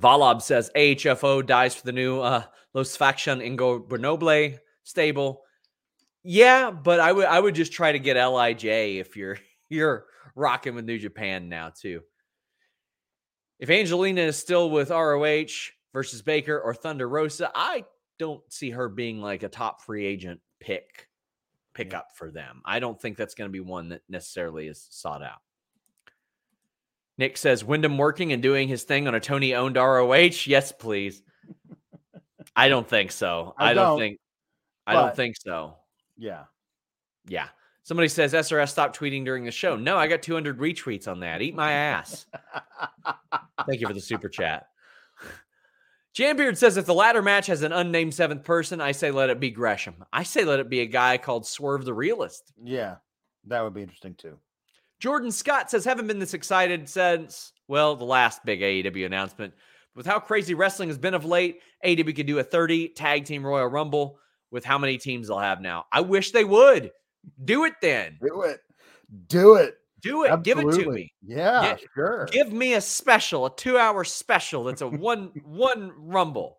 Valab 0.00 0.42
says 0.42 0.70
AHFO 0.74 1.44
dies 1.44 1.74
for 1.74 1.84
the 1.84 1.92
new 1.92 2.20
uh, 2.20 2.42
Los 2.72 2.96
Faction 2.96 3.40
Ingobernable 3.40 4.58
stable. 4.82 5.42
Yeah, 6.22 6.70
but 6.70 7.00
I 7.00 7.12
would 7.12 7.26
I 7.26 7.38
would 7.38 7.54
just 7.54 7.72
try 7.72 7.92
to 7.92 7.98
get 7.98 8.16
Lij 8.16 8.64
if 8.64 9.16
you're 9.16 9.38
you're 9.68 10.06
rocking 10.34 10.74
with 10.74 10.84
New 10.84 10.98
Japan 10.98 11.48
now 11.48 11.70
too. 11.70 12.02
If 13.58 13.70
Angelina 13.70 14.22
is 14.22 14.36
still 14.36 14.70
with 14.70 14.90
ROH 14.90 15.70
versus 15.92 16.22
Baker 16.22 16.58
or 16.58 16.74
Thunder 16.74 17.08
Rosa, 17.08 17.50
I 17.54 17.84
don't 18.18 18.42
see 18.52 18.70
her 18.70 18.88
being 18.88 19.20
like 19.20 19.42
a 19.42 19.48
top 19.48 19.80
free 19.82 20.04
agent 20.06 20.40
pick 20.60 21.08
pickup 21.74 22.08
for 22.14 22.30
them. 22.30 22.62
I 22.64 22.78
don't 22.78 23.00
think 23.00 23.16
that's 23.16 23.34
going 23.34 23.48
to 23.48 23.52
be 23.52 23.60
one 23.60 23.90
that 23.90 24.02
necessarily 24.08 24.68
is 24.68 24.86
sought 24.90 25.22
out. 25.22 25.40
Nick 27.18 27.36
says 27.36 27.64
Windham 27.64 27.96
working 27.96 28.32
and 28.32 28.42
doing 28.42 28.68
his 28.68 28.82
thing 28.82 29.06
on 29.06 29.14
a 29.14 29.20
Tony 29.20 29.54
owned 29.54 29.76
ROH. 29.76 30.46
Yes, 30.46 30.72
please. 30.72 31.22
I 32.56 32.68
don't 32.68 32.88
think 32.88 33.12
so. 33.12 33.54
I 33.58 33.70
I, 33.70 33.74
don't, 33.74 33.98
think. 33.98 34.18
I 34.86 34.94
don't 34.94 35.14
think 35.14 35.36
so. 35.36 35.76
yeah 36.16 36.44
Yeah. 37.28 37.48
Somebody 37.84 38.08
says 38.08 38.32
SRS 38.32 38.70
stopped 38.70 38.98
tweeting 38.98 39.26
during 39.26 39.44
the 39.44 39.50
show. 39.50 39.76
No, 39.76 39.98
I 39.98 40.06
got 40.06 40.22
200 40.22 40.58
retweets 40.58 41.06
on 41.06 41.20
that. 41.20 41.42
Eat 41.42 41.54
my 41.54 41.70
ass. 41.70 42.24
Thank 43.66 43.80
you 43.80 43.86
for 43.86 43.92
the 43.92 44.00
super 44.00 44.30
chat. 44.30 44.68
Jambeard 46.16 46.56
says 46.56 46.76
if 46.76 46.86
the 46.86 46.94
ladder 46.94 47.20
match 47.20 47.46
has 47.48 47.62
an 47.62 47.72
unnamed 47.72 48.14
seventh 48.14 48.42
person, 48.44 48.80
I 48.80 48.92
say 48.92 49.10
let 49.10 49.28
it 49.30 49.38
be 49.38 49.50
Gresham. 49.50 50.04
I 50.12 50.22
say 50.22 50.44
let 50.44 50.60
it 50.60 50.70
be 50.70 50.80
a 50.80 50.86
guy 50.86 51.18
called 51.18 51.46
Swerve 51.46 51.84
the 51.84 51.92
Realist. 51.92 52.52
Yeah, 52.62 52.96
that 53.48 53.62
would 53.62 53.74
be 53.74 53.82
interesting 53.82 54.14
too. 54.14 54.38
Jordan 54.98 55.32
Scott 55.32 55.70
says 55.70 55.84
haven't 55.84 56.06
been 56.06 56.20
this 56.20 56.32
excited 56.32 56.88
since 56.88 57.52
well 57.68 57.96
the 57.96 58.04
last 58.04 58.44
big 58.44 58.60
AEW 58.60 59.04
announcement. 59.04 59.52
With 59.94 60.06
how 60.06 60.20
crazy 60.20 60.54
wrestling 60.54 60.88
has 60.88 60.98
been 60.98 61.14
of 61.14 61.24
late, 61.24 61.60
AEW 61.84 62.16
could 62.16 62.26
do 62.26 62.38
a 62.38 62.44
30 62.44 62.88
tag 62.90 63.26
team 63.26 63.44
Royal 63.44 63.66
Rumble 63.66 64.18
with 64.50 64.64
how 64.64 64.78
many 64.78 64.96
teams 64.96 65.28
they'll 65.28 65.38
have 65.38 65.60
now. 65.60 65.84
I 65.92 66.00
wish 66.00 66.30
they 66.30 66.44
would. 66.44 66.92
Do 67.44 67.64
it 67.64 67.74
then. 67.80 68.18
Do 68.20 68.42
it. 68.42 68.60
Do 69.28 69.54
it. 69.56 69.78
Do 70.00 70.24
it. 70.24 70.42
Give 70.42 70.58
it 70.58 70.70
to 70.72 70.90
me. 70.90 71.12
Yeah, 71.26 71.62
Get- 71.76 71.80
sure. 71.94 72.26
Give 72.30 72.52
me 72.52 72.74
a 72.74 72.80
special, 72.80 73.46
a 73.46 73.56
two 73.56 73.78
hour 73.78 74.04
special 74.04 74.64
that's 74.64 74.82
a 74.82 74.88
one 74.88 75.30
one 75.44 75.92
rumble. 75.96 76.58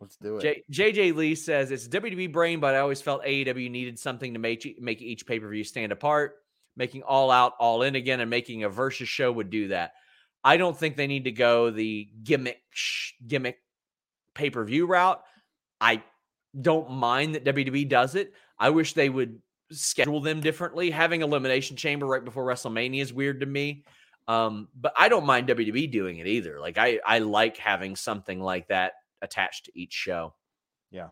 Let's 0.00 0.16
do 0.16 0.36
it. 0.36 0.64
J- 0.70 0.92
JJ 0.92 1.16
Lee 1.16 1.34
says 1.34 1.70
it's 1.70 1.88
WWE 1.88 2.30
brain, 2.32 2.60
but 2.60 2.74
I 2.74 2.78
always 2.78 3.00
felt 3.00 3.24
AEW 3.24 3.70
needed 3.70 3.98
something 3.98 4.34
to 4.34 4.38
make 4.38 4.78
make 4.80 5.00
each 5.02 5.26
pay 5.26 5.40
per 5.40 5.48
view 5.48 5.64
stand 5.64 5.90
apart. 5.92 6.36
Making 6.76 7.02
all 7.02 7.30
out, 7.32 7.54
all 7.58 7.82
in 7.82 7.96
again, 7.96 8.20
and 8.20 8.30
making 8.30 8.62
a 8.62 8.68
versus 8.68 9.08
show 9.08 9.32
would 9.32 9.50
do 9.50 9.68
that. 9.68 9.94
I 10.44 10.56
don't 10.56 10.78
think 10.78 10.96
they 10.96 11.08
need 11.08 11.24
to 11.24 11.32
go 11.32 11.70
the 11.70 12.08
gimmick 12.22 12.60
sh- 12.70 13.12
gimmick 13.26 13.58
pay 14.34 14.50
per 14.50 14.64
view 14.64 14.86
route. 14.86 15.20
I 15.80 16.02
don't 16.60 16.90
mind 16.92 17.34
that 17.34 17.44
WWE 17.44 17.88
does 17.88 18.14
it. 18.14 18.32
I 18.58 18.70
wish 18.70 18.92
they 18.92 19.08
would 19.08 19.40
schedule 19.70 20.20
them 20.20 20.40
differently. 20.40 20.90
Having 20.90 21.22
elimination 21.22 21.76
chamber 21.76 22.06
right 22.06 22.24
before 22.24 22.44
WrestleMania 22.44 23.02
is 23.02 23.12
weird 23.12 23.40
to 23.40 23.46
me. 23.46 23.84
Um, 24.26 24.68
but 24.78 24.92
I 24.96 25.08
don't 25.08 25.24
mind 25.24 25.48
WWE 25.48 25.90
doing 25.90 26.18
it 26.18 26.26
either. 26.26 26.60
Like 26.60 26.76
I, 26.76 27.00
I 27.06 27.20
like 27.20 27.56
having 27.56 27.96
something 27.96 28.40
like 28.40 28.68
that 28.68 28.92
attached 29.22 29.66
to 29.66 29.78
each 29.78 29.92
show. 29.92 30.34
Yeah. 30.90 31.08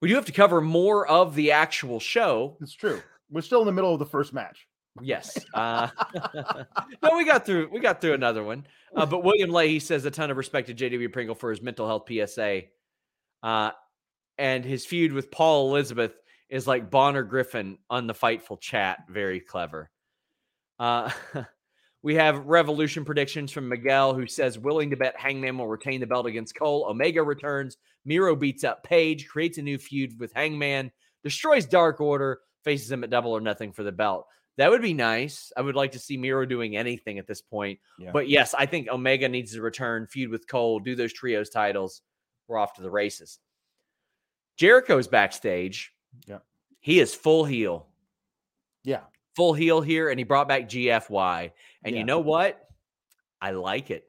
We 0.00 0.08
do 0.08 0.14
have 0.14 0.26
to 0.26 0.32
cover 0.32 0.60
more 0.60 1.06
of 1.06 1.34
the 1.34 1.52
actual 1.52 1.98
show. 1.98 2.56
It's 2.60 2.74
true. 2.74 3.02
We're 3.30 3.40
still 3.40 3.60
in 3.60 3.66
the 3.66 3.72
middle 3.72 3.92
of 3.92 3.98
the 3.98 4.06
first 4.06 4.32
match. 4.32 4.68
Yes. 5.00 5.38
Uh, 5.54 5.88
no, 7.02 7.16
we 7.16 7.24
got 7.24 7.46
through. 7.46 7.70
We 7.72 7.80
got 7.80 8.00
through 8.00 8.12
another 8.12 8.44
one. 8.44 8.66
Uh, 8.94 9.06
but 9.06 9.24
William 9.24 9.50
Leahy 9.50 9.80
says 9.80 10.04
a 10.04 10.10
ton 10.10 10.30
of 10.30 10.36
respect 10.36 10.68
to 10.68 10.74
JW 10.74 11.10
Pringle 11.12 11.34
for 11.34 11.50
his 11.50 11.62
mental 11.62 11.86
health 11.86 12.06
PSA, 12.08 12.62
uh, 13.42 13.70
and 14.38 14.64
his 14.64 14.86
feud 14.86 15.12
with 15.12 15.30
Paul 15.30 15.70
Elizabeth 15.70 16.12
is 16.48 16.66
like 16.66 16.90
Bonnar 16.90 17.22
Griffin 17.22 17.78
on 17.90 18.06
the 18.06 18.14
Fightful 18.14 18.60
chat. 18.60 19.04
Very 19.08 19.40
clever. 19.40 19.90
Uh, 20.78 21.10
we 22.02 22.14
have 22.14 22.46
revolution 22.46 23.04
predictions 23.04 23.50
from 23.50 23.68
Miguel, 23.68 24.14
who 24.14 24.26
says 24.26 24.58
willing 24.58 24.90
to 24.90 24.96
bet 24.96 25.18
Hangman 25.18 25.58
will 25.58 25.68
retain 25.68 26.00
the 26.00 26.06
belt 26.06 26.26
against 26.26 26.56
Cole. 26.56 26.86
Omega 26.88 27.22
returns. 27.22 27.76
Miro 28.04 28.36
beats 28.36 28.62
up 28.62 28.84
Page, 28.84 29.26
creates 29.26 29.58
a 29.58 29.62
new 29.62 29.78
feud 29.78 30.18
with 30.20 30.32
Hangman, 30.32 30.92
destroys 31.24 31.66
Dark 31.66 32.00
Order, 32.00 32.38
faces 32.62 32.90
him 32.90 33.02
at 33.02 33.10
Double 33.10 33.32
or 33.32 33.40
Nothing 33.40 33.72
for 33.72 33.82
the 33.82 33.90
belt. 33.90 34.26
That 34.58 34.70
would 34.70 34.80
be 34.80 34.94
nice. 34.94 35.52
I 35.56 35.60
would 35.60 35.74
like 35.74 35.92
to 35.92 35.98
see 35.98 36.16
Miro 36.16 36.46
doing 36.46 36.76
anything 36.76 37.18
at 37.18 37.26
this 37.26 37.42
point. 37.42 37.78
Yeah. 37.98 38.10
But 38.12 38.28
yes, 38.28 38.54
I 38.54 38.64
think 38.64 38.88
Omega 38.88 39.28
needs 39.28 39.52
to 39.52 39.60
return, 39.60 40.06
feud 40.06 40.30
with 40.30 40.48
Cole, 40.48 40.78
do 40.80 40.94
those 40.94 41.12
trios 41.12 41.50
titles. 41.50 42.00
We're 42.48 42.58
off 42.58 42.74
to 42.74 42.82
the 42.82 42.90
races. 42.90 43.38
Jericho's 44.56 45.06
backstage. 45.08 45.92
Yeah. 46.26 46.38
He 46.80 47.00
is 47.00 47.14
full 47.14 47.44
heel. 47.44 47.86
Yeah. 48.84 49.00
Full 49.34 49.52
heel 49.54 49.80
here, 49.80 50.08
and 50.10 50.18
he 50.18 50.24
brought 50.24 50.48
back 50.48 50.68
GFY. 50.68 51.50
And 51.84 51.94
Yeah. 51.94 51.98
you 52.00 52.04
know 52.04 52.20
what? 52.20 52.68
I 53.40 53.50
like 53.50 53.90
it 53.90 54.08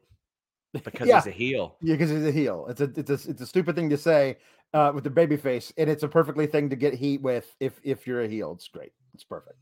because 0.73 1.07
Yeah. 1.07 1.17
he's 1.17 1.27
a 1.27 1.31
heel. 1.31 1.75
Yeah, 1.81 1.95
because 1.95 2.09
he's 2.11 2.25
a 2.25 2.31
heel. 2.31 2.65
It's 2.69 2.81
a 2.81 2.91
it's 2.95 3.09
a 3.09 3.29
it's 3.31 3.41
a 3.41 3.45
stupid 3.45 3.75
thing 3.75 3.89
to 3.89 3.97
say 3.97 4.37
uh, 4.73 4.91
with 4.95 5.03
the 5.03 5.09
baby 5.09 5.35
face, 5.37 5.73
and 5.77 5.89
it's 5.89 6.03
a 6.03 6.07
perfectly 6.07 6.47
thing 6.47 6.69
to 6.69 6.75
get 6.75 6.93
heat 6.93 7.21
with 7.21 7.53
if 7.59 7.79
if 7.83 8.07
you're 8.07 8.21
a 8.21 8.27
heel. 8.27 8.53
It's 8.53 8.67
great. 8.69 8.93
It's 9.13 9.23
perfect. 9.23 9.57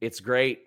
It's 0.00 0.20
great. 0.20 0.60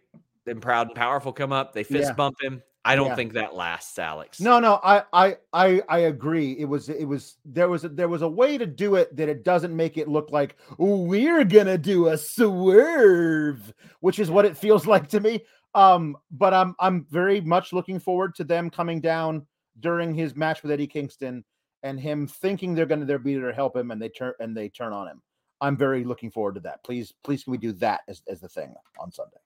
Then 0.45 0.59
proud 0.59 0.87
and 0.87 0.95
powerful 0.95 1.31
come 1.33 1.51
up. 1.53 1.73
They 1.73 1.83
fist 1.83 2.09
Yeah. 2.09 2.13
bump 2.13 2.35
him. 2.41 2.61
I 2.85 2.95
don't 2.95 3.07
Yeah. 3.07 3.15
think 3.15 3.33
that 3.33 3.55
lasts, 3.55 3.97
Alex. 3.97 4.41
No, 4.41 4.59
no, 4.59 4.79
I 4.83 5.03
I 5.13 5.37
I 5.53 5.81
I 5.87 5.97
agree. 5.99 6.51
It 6.53 6.65
was 6.65 6.89
it 6.89 7.05
was 7.05 7.37
there 7.45 7.69
was 7.69 7.85
a, 7.85 7.89
there 7.89 8.09
was 8.09 8.21
a 8.21 8.27
way 8.27 8.57
to 8.57 8.65
do 8.65 8.95
it 8.95 9.15
that 9.15 9.29
it 9.29 9.43
doesn't 9.43 9.75
make 9.75 9.97
it 9.97 10.07
look 10.09 10.31
like 10.31 10.57
we're 10.77 11.45
gonna 11.45 11.77
do 11.77 12.07
a 12.07 12.17
swerve, 12.17 13.73
which 14.01 14.19
is 14.19 14.29
what 14.29 14.45
it 14.45 14.57
feels 14.57 14.85
like 14.93 15.07
to 15.09 15.19
me. 15.19 15.43
Um, 15.75 16.17
but 16.31 16.53
I'm 16.53 16.75
I'm 16.79 17.05
very 17.09 17.39
much 17.41 17.73
looking 17.73 17.99
forward 17.99 18.35
to 18.35 18.43
them 18.43 18.69
coming 18.69 18.99
down 18.99 19.47
during 19.79 20.13
his 20.13 20.35
match 20.35 20.61
with 20.61 20.71
Eddie 20.71 20.87
Kingston 20.87 21.43
and 21.83 21.99
him 21.99 22.27
thinking 22.27 22.75
they're 22.75 22.85
gonna 22.85 23.05
they're 23.05 23.17
be 23.19 23.35
there 23.35 23.47
to 23.47 23.55
help 23.55 23.75
him 23.75 23.91
and 23.91 24.01
they 24.01 24.09
turn 24.09 24.33
and 24.39 24.55
they 24.55 24.69
turn 24.69 24.93
on 24.93 25.07
him. 25.07 25.21
I'm 25.61 25.77
very 25.77 26.03
looking 26.03 26.29
forward 26.31 26.55
to 26.55 26.61
that. 26.61 26.83
Please, 26.83 27.13
please, 27.23 27.45
can 27.45 27.51
we 27.51 27.57
do 27.57 27.71
that 27.73 28.01
as, 28.09 28.21
as 28.27 28.41
the 28.41 28.49
thing 28.49 28.75
on 28.99 29.11
Sunday? 29.13 29.37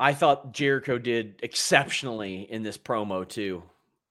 I 0.00 0.14
thought 0.14 0.52
Jericho 0.52 0.98
did 0.98 1.38
exceptionally 1.42 2.46
in 2.50 2.62
this 2.62 2.78
promo 2.78 3.28
too. 3.28 3.62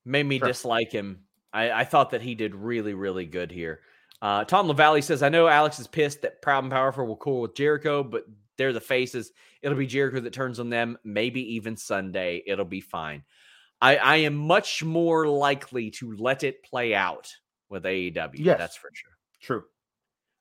Made 0.05 0.25
me 0.27 0.37
Sure. 0.37 0.47
dislike 0.47 0.91
him. 0.91 1.23
I, 1.51 1.71
I 1.71 1.83
thought 1.83 2.11
that 2.11 2.21
he 2.21 2.35
did 2.35 2.53
really, 2.55 2.93
really 2.93 3.25
good 3.25 3.51
here. 3.51 3.81
Uh, 4.21 4.43
Tom 4.45 4.67
Lavalley 4.67 5.03
says, 5.03 5.23
I 5.23 5.29
know 5.29 5.47
Alex 5.47 5.79
is 5.79 5.87
pissed 5.87 6.21
that 6.21 6.41
Proud 6.41 6.63
and 6.63 6.71
Powerful 6.71 7.07
will 7.07 7.15
cool 7.17 7.41
with 7.41 7.55
Jericho, 7.55 8.03
but 8.03 8.25
they're 8.57 8.73
the 8.73 8.79
faces. 8.79 9.31
It'll 9.61 9.77
be 9.77 9.87
Jericho 9.87 10.19
that 10.19 10.33
turns 10.33 10.59
on 10.59 10.69
them, 10.69 10.97
maybe 11.03 11.55
even 11.55 11.75
Sunday. 11.75 12.43
It'll 12.45 12.65
be 12.65 12.81
fine. 12.81 13.23
I, 13.81 13.97
I 13.97 14.15
am 14.17 14.35
much 14.35 14.83
more 14.83 15.27
likely 15.27 15.89
to 15.91 16.15
let 16.17 16.43
it 16.43 16.63
play 16.63 16.93
out 16.93 17.33
with 17.69 17.83
AEW. 17.83 18.31
Yes. 18.35 18.57
That's 18.57 18.75
for 18.77 18.89
sure. 18.93 19.11
True. 19.41 19.63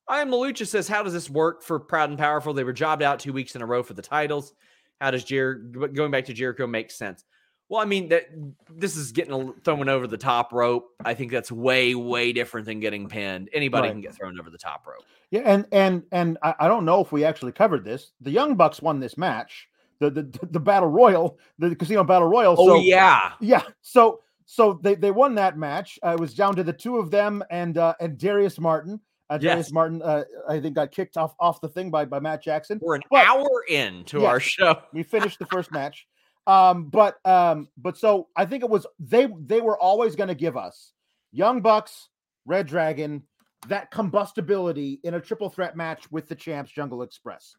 I 0.09 0.21
am 0.21 0.31
Malucha 0.31 0.67
says, 0.67 0.89
How 0.89 1.03
does 1.03 1.13
this 1.13 1.31
work 1.31 1.63
for 1.63 1.79
Proud 1.79 2.11
and 2.11 2.19
Powerful? 2.19 2.53
They 2.53 2.65
were 2.65 2.73
jobbed 2.73 3.03
out 3.03 3.21
two 3.21 3.33
weeks 3.33 3.55
in 3.55 3.63
a 3.63 3.67
row 3.67 3.83
for 3.83 3.95
the 3.95 4.03
titles. 4.03 4.53
How 5.01 5.11
does 5.11 5.25
Jer- 5.25 5.55
going 5.55 6.11
back 6.11 6.25
to 6.27 6.33
Jericho 6.33 6.67
make 6.67 6.91
sense? 6.91 7.25
Well, 7.69 7.81
I 7.83 7.85
mean 7.85 8.09
that 8.09 8.29
this 8.71 8.97
is 8.97 9.13
getting 9.13 9.33
a, 9.35 9.53
thrown 9.63 9.89
over 9.89 10.07
the 10.07 10.17
top 10.17 10.53
rope. 10.53 10.89
I 11.05 11.13
think 11.13 11.31
that's 11.31 11.53
way, 11.53 11.95
way 11.95 12.33
different 12.33 12.67
than 12.67 12.81
getting 12.81 13.09
pinned. 13.09 13.51
Anybody 13.53 13.89
Right. 13.89 13.93
can 13.93 14.01
get 14.01 14.15
thrown 14.15 14.41
over 14.41 14.49
the 14.49 14.59
top 14.59 14.87
rope. 14.87 15.05
Yeah, 15.31 15.43
and 15.45 15.67
and 15.73 16.03
and 16.11 16.39
I, 16.43 16.55
I 16.61 16.69
don't 16.69 16.87
know 16.87 17.03
if 17.03 17.13
we 17.13 17.25
actually 17.25 17.53
covered 17.53 17.85
this. 17.85 18.13
The 18.23 18.31
Young 18.31 18.55
Bucks 18.55 18.81
won 18.81 19.01
this 19.01 19.19
match, 19.19 19.69
the 19.99 20.11
the, 20.11 20.23
the 20.51 20.61
battle 20.61 20.89
royal, 20.89 21.39
the 21.59 21.77
casino 21.77 22.05
battle 22.05 22.29
royal. 22.29 22.55
Oh 22.59 22.67
so, 22.67 22.77
yeah, 22.77 23.33
yeah. 23.41 23.63
So 23.83 24.21
so 24.47 24.81
they 24.83 24.95
they 24.95 25.11
won 25.11 25.35
that 25.35 25.59
match. 25.59 25.99
Uh, 26.03 26.13
it 26.13 26.21
was 26.21 26.33
down 26.33 26.57
to 26.57 26.65
the 26.65 26.73
two 26.73 26.97
of 26.97 27.11
them 27.11 27.45
and 27.51 27.77
uh, 27.77 27.95
and 28.01 28.17
Darius 28.17 28.59
Martin. 28.59 28.99
Darius 29.37 29.67
Yes. 29.67 29.73
Martin, 29.73 30.01
uh, 30.03 30.25
I 30.49 30.59
think, 30.61 30.75
got 30.75 30.91
kicked 30.91 31.19
off 31.19 31.35
off 31.39 31.61
the 31.61 31.69
thing 31.69 31.91
by 31.91 32.07
by 32.07 32.19
Matt 32.21 32.43
Jackson. 32.43 32.79
we're 32.83 32.95
an 32.95 33.03
But- 33.11 33.27
hour 33.27 33.65
in 33.69 34.05
to 34.05 34.21
Yes. 34.21 34.29
our 34.29 34.41
show. 34.41 34.83
We 34.95 35.03
finished 35.03 35.39
the 35.39 35.47
first 35.47 35.71
match. 35.71 36.07
Um, 36.47 36.85
but 36.89 37.19
um, 37.27 37.69
but 37.77 37.99
so 37.99 38.29
I 38.35 38.47
think 38.47 38.63
it 38.65 38.71
was 38.71 38.87
they 38.99 39.29
they 39.41 39.61
were 39.61 39.79
always 39.79 40.17
going 40.17 40.29
to 40.29 40.35
give 40.35 40.57
us 40.57 40.93
Young 41.31 41.61
Bucks, 41.61 42.09
Red 42.47 42.67
Dragon, 42.67 43.23
that 43.67 43.91
combustibility 43.91 44.99
in 45.05 45.13
a 45.15 45.21
triple 45.21 45.51
threat 45.51 45.77
match 45.77 46.11
with 46.11 46.27
the 46.29 46.35
champs, 46.35 46.71
Jungle 46.73 47.03
Express. 47.03 47.55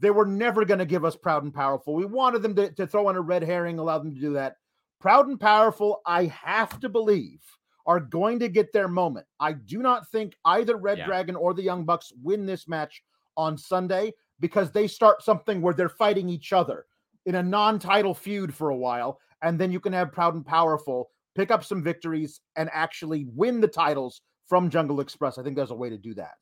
They 0.00 0.10
were 0.10 0.24
never 0.26 0.64
going 0.64 0.78
to 0.78 0.84
give 0.86 1.04
us 1.04 1.16
Proud 1.16 1.42
and 1.42 1.52
Powerful. 1.52 1.94
We 1.94 2.04
wanted 2.04 2.42
them 2.42 2.54
to, 2.54 2.70
to 2.70 2.86
throw 2.86 3.08
in 3.08 3.16
a 3.16 3.20
red 3.20 3.42
herring, 3.42 3.80
allow 3.80 3.98
them 3.98 4.14
to 4.14 4.20
do 4.20 4.34
that. 4.34 4.54
Proud 5.00 5.26
and 5.26 5.40
Powerful, 5.40 6.00
I 6.06 6.26
have 6.26 6.78
to 6.80 6.88
believe, 6.88 7.40
are 7.88 7.98
going 7.98 8.38
to 8.38 8.48
get 8.48 8.72
their 8.72 8.86
moment. 8.86 9.26
I 9.40 9.54
do 9.54 9.78
not 9.78 10.08
think 10.10 10.36
either 10.44 10.76
Red 10.76 10.98
Yeah. 10.98 11.06
Dragon 11.06 11.34
or 11.34 11.54
the 11.54 11.62
Young 11.62 11.84
Bucks 11.84 12.12
win 12.22 12.46
this 12.46 12.68
match 12.68 13.02
on 13.36 13.56
Sunday 13.56 14.12
because 14.38 14.70
they 14.70 14.86
start 14.86 15.22
something 15.22 15.60
where 15.60 15.74
they're 15.74 15.88
fighting 15.88 16.28
each 16.28 16.52
other 16.52 16.84
in 17.24 17.34
a 17.36 17.42
non-title 17.42 18.14
feud 18.14 18.54
for 18.54 18.68
a 18.70 18.76
while, 18.76 19.18
and 19.42 19.58
then 19.58 19.72
you 19.72 19.80
can 19.80 19.92
have 19.92 20.12
Proud 20.12 20.34
and 20.34 20.46
Powerful 20.46 21.10
pick 21.34 21.50
up 21.50 21.64
some 21.64 21.82
victories 21.82 22.40
and 22.56 22.68
actually 22.72 23.26
win 23.34 23.60
the 23.60 23.68
titles 23.68 24.20
from 24.46 24.70
Jungle 24.70 25.00
Express. 25.00 25.38
I 25.38 25.42
think 25.42 25.56
there's 25.56 25.70
a 25.70 25.74
way 25.74 25.88
to 25.88 25.98
do 25.98 26.14
that. 26.14 26.34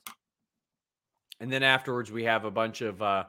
And 1.38 1.52
then 1.52 1.62
afterwards, 1.62 2.10
we 2.10 2.24
have 2.24 2.44
a 2.44 2.50
bunch 2.50 2.80
of 2.80 3.00
uh, 3.02 3.24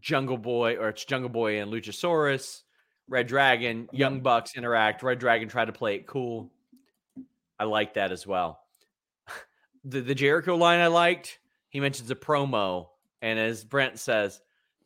Jungle 0.00 0.38
Boy, 0.38 0.76
or 0.76 0.88
it's 0.88 1.04
Jungle 1.04 1.30
Boy 1.30 1.60
and 1.60 1.72
Luchasaurus, 1.72 2.62
Red 3.08 3.26
Dragon, 3.26 3.88
Young 3.92 4.20
Bucks 4.20 4.56
interact. 4.56 5.02
Red 5.02 5.18
Dragon 5.18 5.48
tried 5.48 5.66
to 5.66 5.72
play 5.72 5.94
it 5.94 6.06
cool. 6.06 6.50
I 7.58 7.64
like 7.64 7.94
that 7.94 8.12
as 8.12 8.26
well. 8.26 8.60
The, 9.88 10.00
the 10.00 10.16
Jericho 10.16 10.56
line 10.56 10.80
I 10.80 10.88
liked, 10.88 11.38
he 11.68 11.78
mentions 11.78 12.10
a 12.10 12.16
promo. 12.16 12.88
And 13.22 13.38
as 13.38 13.64
Brent 13.64 14.00
says, 14.00 14.40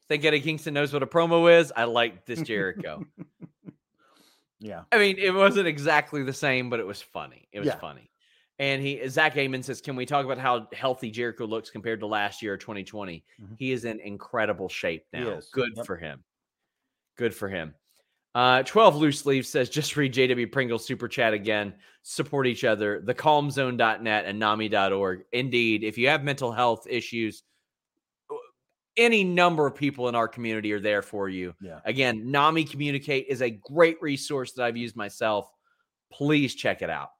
think 0.08 0.22
Eddie 0.26 0.42
Kingston 0.42 0.74
knows 0.74 0.92
what 0.92 1.02
a 1.02 1.06
promo 1.06 1.50
is. 1.58 1.72
I 1.74 1.84
like 1.84 2.26
this 2.26 2.42
Jericho. 2.42 3.04
Yeah. 4.62 4.82
I 4.92 4.98
mean, 4.98 5.16
it 5.18 5.32
wasn't 5.32 5.66
exactly 5.68 6.22
the 6.22 6.34
same, 6.34 6.68
but 6.68 6.80
it 6.80 6.86
was 6.86 7.00
funny. 7.00 7.48
It 7.50 7.60
was 7.60 7.68
Yeah. 7.68 7.76
funny. 7.78 8.10
And 8.58 8.82
he 8.82 9.08
Zach 9.08 9.34
Amon 9.38 9.62
says, 9.62 9.80
Can 9.80 9.96
we 9.96 10.04
talk 10.04 10.26
about 10.26 10.36
how 10.36 10.68
healthy 10.74 11.10
Jericho 11.10 11.46
looks 11.46 11.70
compared 11.70 12.00
to 12.00 12.06
last 12.06 12.42
year, 12.42 12.58
2020? 12.58 13.24
Mhm. 13.40 13.56
He 13.58 13.72
is 13.72 13.86
in 13.86 14.00
incredible 14.00 14.68
shape 14.68 15.06
now. 15.14 15.40
Good 15.52 15.72
Yep. 15.76 15.86
for 15.86 15.96
him. 15.96 16.22
Good 17.16 17.34
for 17.34 17.48
him. 17.48 17.74
Uh, 18.34 18.62
12 18.62 18.96
loose 18.96 19.26
Leaf 19.26 19.46
says 19.46 19.68
just 19.68 19.96
read 19.96 20.14
JW 20.14 20.50
Pringle's 20.50 20.86
super 20.86 21.08
chat 21.08 21.34
again. 21.34 21.74
Support 22.02 22.46
each 22.46 22.64
other. 22.64 23.00
Thecalmzone.net 23.00 24.24
and 24.24 24.40
NAMI.org. 24.40 25.24
Indeed, 25.32 25.82
if 25.82 25.98
you 25.98 26.08
have 26.08 26.22
mental 26.22 26.52
health 26.52 26.86
issues, 26.88 27.42
uh, 28.30 28.36
any 28.96 29.24
number 29.24 29.66
of 29.66 29.74
people 29.74 30.08
in 30.08 30.14
our 30.14 30.28
community 30.28 30.72
are 30.72 30.80
there 30.80 31.02
for 31.02 31.28
you. 31.28 31.54
Yeah. 31.60 31.80
Again, 31.84 32.30
NAMI 32.30 32.64
Communicate 32.64 33.26
is 33.28 33.42
a 33.42 33.50
great 33.50 34.00
resource 34.00 34.52
that 34.52 34.64
I've 34.64 34.76
used 34.76 34.96
myself. 34.96 35.50
Please 36.12 36.54
check 36.54 36.82
it 36.82 36.90
out. 36.90 37.10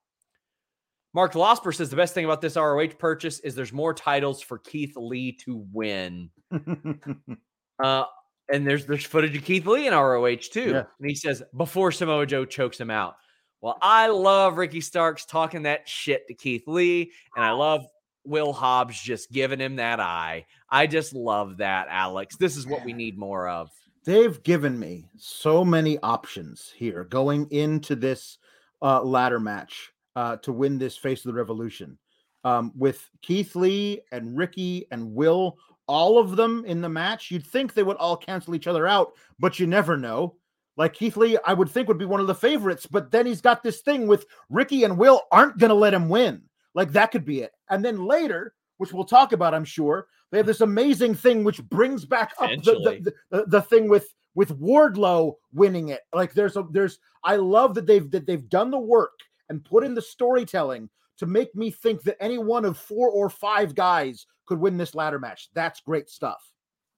Mark 1.12 1.32
Losper 1.32 1.74
says 1.74 1.90
the 1.90 1.96
best 1.96 2.14
thing 2.14 2.24
about 2.24 2.40
this 2.40 2.54
ROH 2.54 2.94
purchase 2.98 3.40
is 3.40 3.56
there's 3.56 3.72
more 3.72 3.92
titles 3.92 4.40
for 4.40 4.58
Keith 4.58 4.92
Lee 4.96 5.32
to 5.44 5.66
win. 5.72 6.30
Uh, 7.82 8.04
and 8.53 8.66
there's 8.66 8.86
there's 8.86 9.05
footage 9.05 9.36
of 9.36 9.44
Keith 9.44 9.66
Lee 9.66 9.86
in 9.86 9.92
ROH 9.92 10.36
too. 10.51 10.70
Yeah. 10.70 10.84
And 10.98 11.09
he 11.09 11.14
says 11.14 11.42
before 11.57 11.92
Samoa 11.92 12.26
Joe 12.26 12.44
chokes 12.44 12.80
him 12.80 12.90
out. 12.90 13.16
Well, 13.61 13.78
I 13.82 14.09
love 14.09 14.57
Ricky 14.57 14.80
Starks 14.80 15.26
talking 15.26 15.62
that 15.62 15.86
shit 15.88 16.26
to 16.28 16.34
Keith 16.34 16.64
Lee, 16.66 17.12
and 17.36 17.44
I 17.44 17.51
love 17.51 17.84
Will 18.24 18.53
Hobbs 18.53 19.01
just 19.01 19.30
giving 19.30 19.59
him 19.59 19.76
that 19.76 20.01
eye. 20.01 20.46
I 20.70 20.86
just 20.86 21.14
love 21.14 21.59
that, 21.59 21.88
Alex. 21.90 22.36
This 22.36 22.57
is 22.57 22.66
what 22.66 22.84
we 22.84 22.92
need 22.92 23.18
more 23.18 23.48
of. 23.48 23.70
They've 24.05 24.42
given 24.42 24.78
me 24.78 25.11
so 25.18 25.62
many 25.62 25.98
options 25.98 26.72
here 26.74 27.05
going 27.05 27.48
into 27.51 27.94
this 27.94 28.38
uh, 28.80 29.03
ladder 29.03 29.40
match 29.40 29.92
uh, 30.16 30.36
to 30.36 30.53
win 30.53 30.78
this 30.78 30.96
Face 30.96 31.24
of 31.24 31.32
the 31.32 31.38
Revolution. 31.38 31.98
Um, 32.42 32.72
with 32.74 33.11
Keith 33.20 33.55
Lee 33.55 34.01
and 34.12 34.36
Ricky 34.38 34.86
and 34.90 35.14
Will, 35.14 35.59
all 35.91 36.18
of 36.18 36.36
them 36.36 36.64
in 36.68 36.80
the 36.80 36.88
match, 36.88 37.32
you'd 37.32 37.45
think 37.45 37.74
they 37.74 37.82
would 37.82 37.97
all 37.97 38.16
cancel 38.16 38.55
each 38.55 38.68
other 38.68 38.86
out, 38.86 39.14
but 39.41 39.59
you 39.59 39.66
never 39.66 39.97
know. 39.97 40.36
Like 40.76 40.95
Keith 40.95 41.16
Lee, 41.16 41.36
I 41.45 41.53
would 41.53 41.68
think 41.68 41.88
would 41.88 41.99
be 41.99 42.05
one 42.05 42.20
of 42.20 42.28
the 42.28 42.34
favorites, 42.34 42.86
but 42.86 43.11
then 43.11 43.26
he's 43.26 43.41
got 43.41 43.64
this 43.64 43.80
thing 43.80 44.07
with 44.07 44.24
Ricky 44.49 44.84
and 44.84 44.97
Will 44.97 45.22
aren't 45.32 45.59
going 45.59 45.70
to 45.70 45.74
let 45.74 45.93
him 45.93 46.09
win. 46.09 46.43
Like 46.74 46.93
that 46.93 47.11
could 47.11 47.24
be 47.24 47.41
it. 47.41 47.51
And 47.70 47.84
then 47.84 48.05
later, 48.05 48.55
which 48.76 48.93
we'll 48.93 49.05
talk 49.05 49.32
about, 49.32 49.53
I'm 49.53 49.64
sure, 49.64 50.07
they 50.30 50.38
have 50.38 50.47
this 50.47 50.61
amazing 50.61 51.16
thing 51.16 51.43
which 51.43 51.61
brings 51.64 52.05
back 52.05 52.34
up 52.38 52.51
the, 52.62 53.03
the, 53.03 53.12
the, 53.30 53.47
the 53.47 53.62
thing 53.62 53.88
with 53.88 54.14
with 54.36 54.57
Wardlow 54.61 55.34
winning 55.53 55.88
it. 55.88 56.03
Like 56.14 56.34
there's 56.34 56.57
a 56.57 56.64
there's 56.70 57.01
I 57.24 57.34
love 57.34 57.74
that 57.74 57.86
they've 57.86 58.09
that 58.12 58.26
they've 58.26 58.49
done 58.49 58.70
the 58.70 58.78
work 58.78 59.18
and 59.49 59.64
put 59.64 59.82
in 59.82 59.95
the 59.95 60.03
storytelling 60.03 60.88
to 61.18 61.26
make 61.26 61.53
me 61.57 61.72
think 61.72 62.03
that 62.05 62.22
any 62.22 62.38
one 62.38 62.64
of 62.64 62.78
four 62.78 63.11
or 63.11 63.28
five 63.28 63.74
guys 63.74 64.24
could 64.51 64.61
win 64.61 64.76
this 64.76 64.96
ladder 64.96 65.20
match. 65.20 65.48
That's 65.55 65.80
great 65.80 66.11
stuff. 66.11 66.42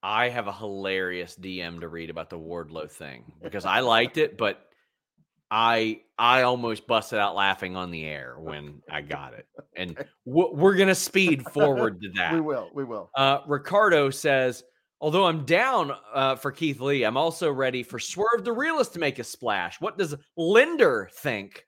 I 0.03 0.30
have 0.30 0.48
a 0.48 0.53
hilarious 0.53 1.36
DM 1.38 1.80
to 1.80 1.88
read 1.88 2.09
about 2.09 2.30
the 2.30 2.38
Wardlow 2.38 2.90
thing 2.90 3.30
because 3.42 3.66
I 3.66 3.80
liked 3.80 4.16
it, 4.16 4.38
but 4.38 4.64
I 5.50 6.00
I 6.18 6.42
almost 6.42 6.86
busted 6.86 7.18
out 7.18 7.36
laughing 7.36 7.76
on 7.76 7.90
the 7.90 8.07
air 8.07 8.36
when 8.38 8.80
I 8.90 9.03
got 9.03 9.34
it, 9.34 9.46
and 9.76 9.96
w- 10.26 10.55
we're 10.55 10.76
gonna 10.76 10.94
speed 10.94 11.44
forward 11.50 12.00
to 12.00 12.09
that. 12.16 12.32
We 12.32 12.40
will. 12.40 12.70
We 12.72 12.84
will. 12.84 13.11
Uh, 13.14 13.40
Ricardo 13.46 14.09
says, 14.09 14.64
although 14.98 15.26
I'm 15.26 15.44
down 15.44 15.92
uh, 16.14 16.36
for 16.36 16.53
Keith 16.53 16.80
Lee, 16.80 17.05
I'm 17.05 17.18
also 17.18 17.53
ready 17.53 17.82
for 17.82 17.98
Swerve 17.98 18.44
the 18.44 18.53
Realist 18.53 18.94
to 18.94 18.98
make 18.98 19.18
a 19.18 19.24
splash. 19.24 19.78
What 19.78 19.98
does 19.98 20.14
Linder 20.38 21.11
think? 21.18 21.66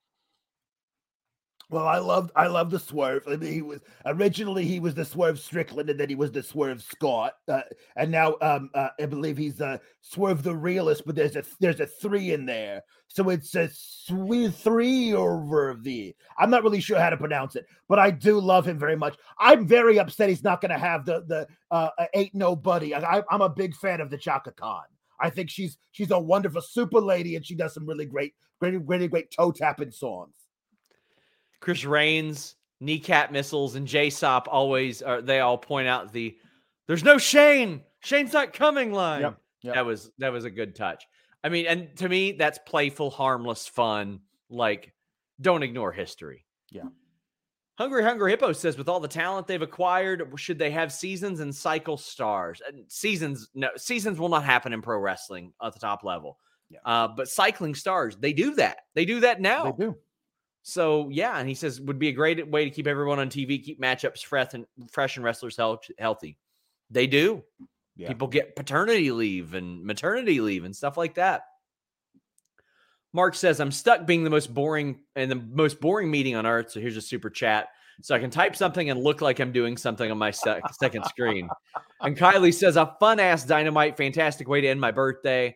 Well, 1.70 1.86
I 1.86 1.98
loved 1.98 2.30
I 2.36 2.46
love 2.46 2.70
the 2.70 2.78
swerve. 2.78 3.24
I 3.26 3.36
mean, 3.36 3.52
he 3.52 3.62
was 3.62 3.80
originally 4.04 4.64
he 4.64 4.80
was 4.80 4.94
the 4.94 5.04
swerve 5.04 5.38
Strickland, 5.38 5.88
and 5.88 5.98
then 5.98 6.08
he 6.08 6.14
was 6.14 6.30
the 6.30 6.42
swerve 6.42 6.82
Scott, 6.82 7.34
uh, 7.48 7.62
and 7.96 8.10
now 8.10 8.36
um, 8.42 8.70
uh, 8.74 8.88
I 9.00 9.06
believe 9.06 9.36
he's 9.36 9.60
uh, 9.60 9.78
swerve 10.02 10.42
the 10.42 10.54
realist. 10.54 11.04
But 11.06 11.16
there's 11.16 11.36
a 11.36 11.44
there's 11.60 11.80
a 11.80 11.86
three 11.86 12.32
in 12.32 12.44
there, 12.44 12.82
so 13.08 13.30
it's 13.30 13.54
a 13.54 13.70
sweet 13.72 14.54
three 14.54 15.14
over 15.14 15.76
the. 15.80 16.14
I'm 16.38 16.50
not 16.50 16.62
really 16.62 16.80
sure 16.80 16.98
how 16.98 17.10
to 17.10 17.16
pronounce 17.16 17.56
it, 17.56 17.66
but 17.88 17.98
I 17.98 18.10
do 18.10 18.38
love 18.38 18.66
him 18.68 18.78
very 18.78 18.96
much. 18.96 19.16
I'm 19.38 19.66
very 19.66 19.98
upset 19.98 20.28
he's 20.28 20.44
not 20.44 20.60
going 20.60 20.72
to 20.72 20.78
have 20.78 21.06
the 21.06 21.24
the 21.26 21.46
uh, 21.70 21.90
ain't 22.14 22.34
nobody. 22.34 22.94
I, 22.94 23.22
I'm 23.30 23.40
a 23.40 23.48
big 23.48 23.74
fan 23.74 24.00
of 24.00 24.10
the 24.10 24.18
Chaka 24.18 24.52
Khan. 24.52 24.84
I 25.18 25.30
think 25.30 25.48
she's 25.48 25.78
she's 25.92 26.10
a 26.10 26.18
wonderful 26.18 26.60
super 26.60 27.00
lady, 27.00 27.36
and 27.36 27.46
she 27.46 27.54
does 27.54 27.72
some 27.72 27.86
really 27.86 28.06
great, 28.06 28.34
great, 28.60 28.76
really 28.86 29.08
great 29.08 29.30
toe 29.30 29.50
tapping 29.50 29.92
songs. 29.92 30.34
Chris 31.60 31.84
Reigns, 31.84 32.56
kneecap 32.80 33.32
missiles, 33.32 33.74
and 33.74 33.86
J 33.86 34.10
Sop 34.10 34.48
always 34.50 35.02
are. 35.02 35.22
They 35.22 35.40
all 35.40 35.58
point 35.58 35.88
out 35.88 36.12
the 36.12 36.36
"There's 36.86 37.04
no 37.04 37.18
Shane. 37.18 37.82
Shane's 38.00 38.32
not 38.32 38.52
coming" 38.52 38.92
line. 38.92 39.22
Yep, 39.22 39.38
yep. 39.62 39.74
That 39.74 39.86
was 39.86 40.10
that 40.18 40.32
was 40.32 40.44
a 40.44 40.50
good 40.50 40.74
touch. 40.74 41.04
I 41.42 41.48
mean, 41.50 41.66
and 41.66 41.94
to 41.98 42.08
me, 42.08 42.32
that's 42.32 42.58
playful, 42.66 43.10
harmless 43.10 43.66
fun. 43.66 44.20
Like, 44.48 44.94
don't 45.40 45.62
ignore 45.62 45.92
history. 45.92 46.46
Yeah. 46.70 46.84
Hungry 47.76 48.04
Hungry 48.04 48.30
Hippo 48.30 48.52
says, 48.52 48.78
with 48.78 48.88
all 48.88 49.00
the 49.00 49.08
talent 49.08 49.46
they've 49.46 49.60
acquired, 49.60 50.32
should 50.36 50.58
they 50.58 50.70
have 50.70 50.92
seasons 50.92 51.40
and 51.40 51.54
cycle 51.54 51.96
stars? 51.96 52.62
And 52.66 52.84
seasons, 52.88 53.48
no, 53.54 53.68
seasons 53.76 54.18
will 54.18 54.28
not 54.28 54.44
happen 54.44 54.72
in 54.72 54.80
pro 54.80 54.98
wrestling 54.98 55.52
at 55.62 55.74
the 55.74 55.80
top 55.80 56.04
level. 56.04 56.38
Yeah. 56.70 56.78
Uh, 56.84 57.08
but 57.08 57.28
cycling 57.28 57.74
stars, 57.74 58.16
they 58.16 58.32
do 58.32 58.54
that. 58.54 58.78
They 58.94 59.04
do 59.04 59.20
that 59.20 59.40
now. 59.40 59.72
They 59.72 59.86
do. 59.86 59.96
So 60.66 61.10
yeah, 61.10 61.38
and 61.38 61.46
he 61.46 61.54
says 61.54 61.78
would 61.78 61.98
be 61.98 62.08
a 62.08 62.12
great 62.12 62.48
way 62.48 62.64
to 62.64 62.70
keep 62.70 62.86
everyone 62.86 63.18
on 63.18 63.28
TV, 63.28 63.62
keep 63.62 63.78
matchups 63.78 64.24
fresh 64.24 64.54
and 64.54 64.64
fresh 64.90 65.16
and 65.16 65.24
wrestlers 65.24 65.58
health, 65.58 65.84
healthy. 65.98 66.38
They 66.90 67.06
do. 67.06 67.44
Yeah. 67.96 68.08
People 68.08 68.28
get 68.28 68.56
paternity 68.56 69.12
leave 69.12 69.52
and 69.52 69.84
maternity 69.84 70.40
leave 70.40 70.64
and 70.64 70.74
stuff 70.74 70.96
like 70.96 71.16
that. 71.16 71.42
Mark 73.12 73.34
says 73.34 73.60
I'm 73.60 73.70
stuck 73.70 74.06
being 74.06 74.24
the 74.24 74.30
most 74.30 74.52
boring 74.54 75.00
and 75.14 75.30
the 75.30 75.36
most 75.36 75.82
boring 75.82 76.10
meeting 76.10 76.34
on 76.34 76.46
earth. 76.46 76.70
So 76.70 76.80
here's 76.80 76.96
a 76.96 77.02
super 77.02 77.28
chat. 77.28 77.68
So 78.00 78.14
I 78.14 78.18
can 78.18 78.30
type 78.30 78.56
something 78.56 78.88
and 78.88 78.98
look 79.04 79.20
like 79.20 79.40
I'm 79.40 79.52
doing 79.52 79.76
something 79.76 80.10
on 80.10 80.16
my 80.16 80.30
sec- 80.30 80.62
second 80.80 81.04
screen. 81.04 81.48
And 82.00 82.16
Kylie 82.16 82.54
says 82.54 82.76
a 82.76 82.96
fun 82.98 83.20
ass 83.20 83.44
dynamite, 83.44 83.98
fantastic 83.98 84.48
way 84.48 84.62
to 84.62 84.68
end 84.68 84.80
my 84.80 84.90
birthday. 84.90 85.54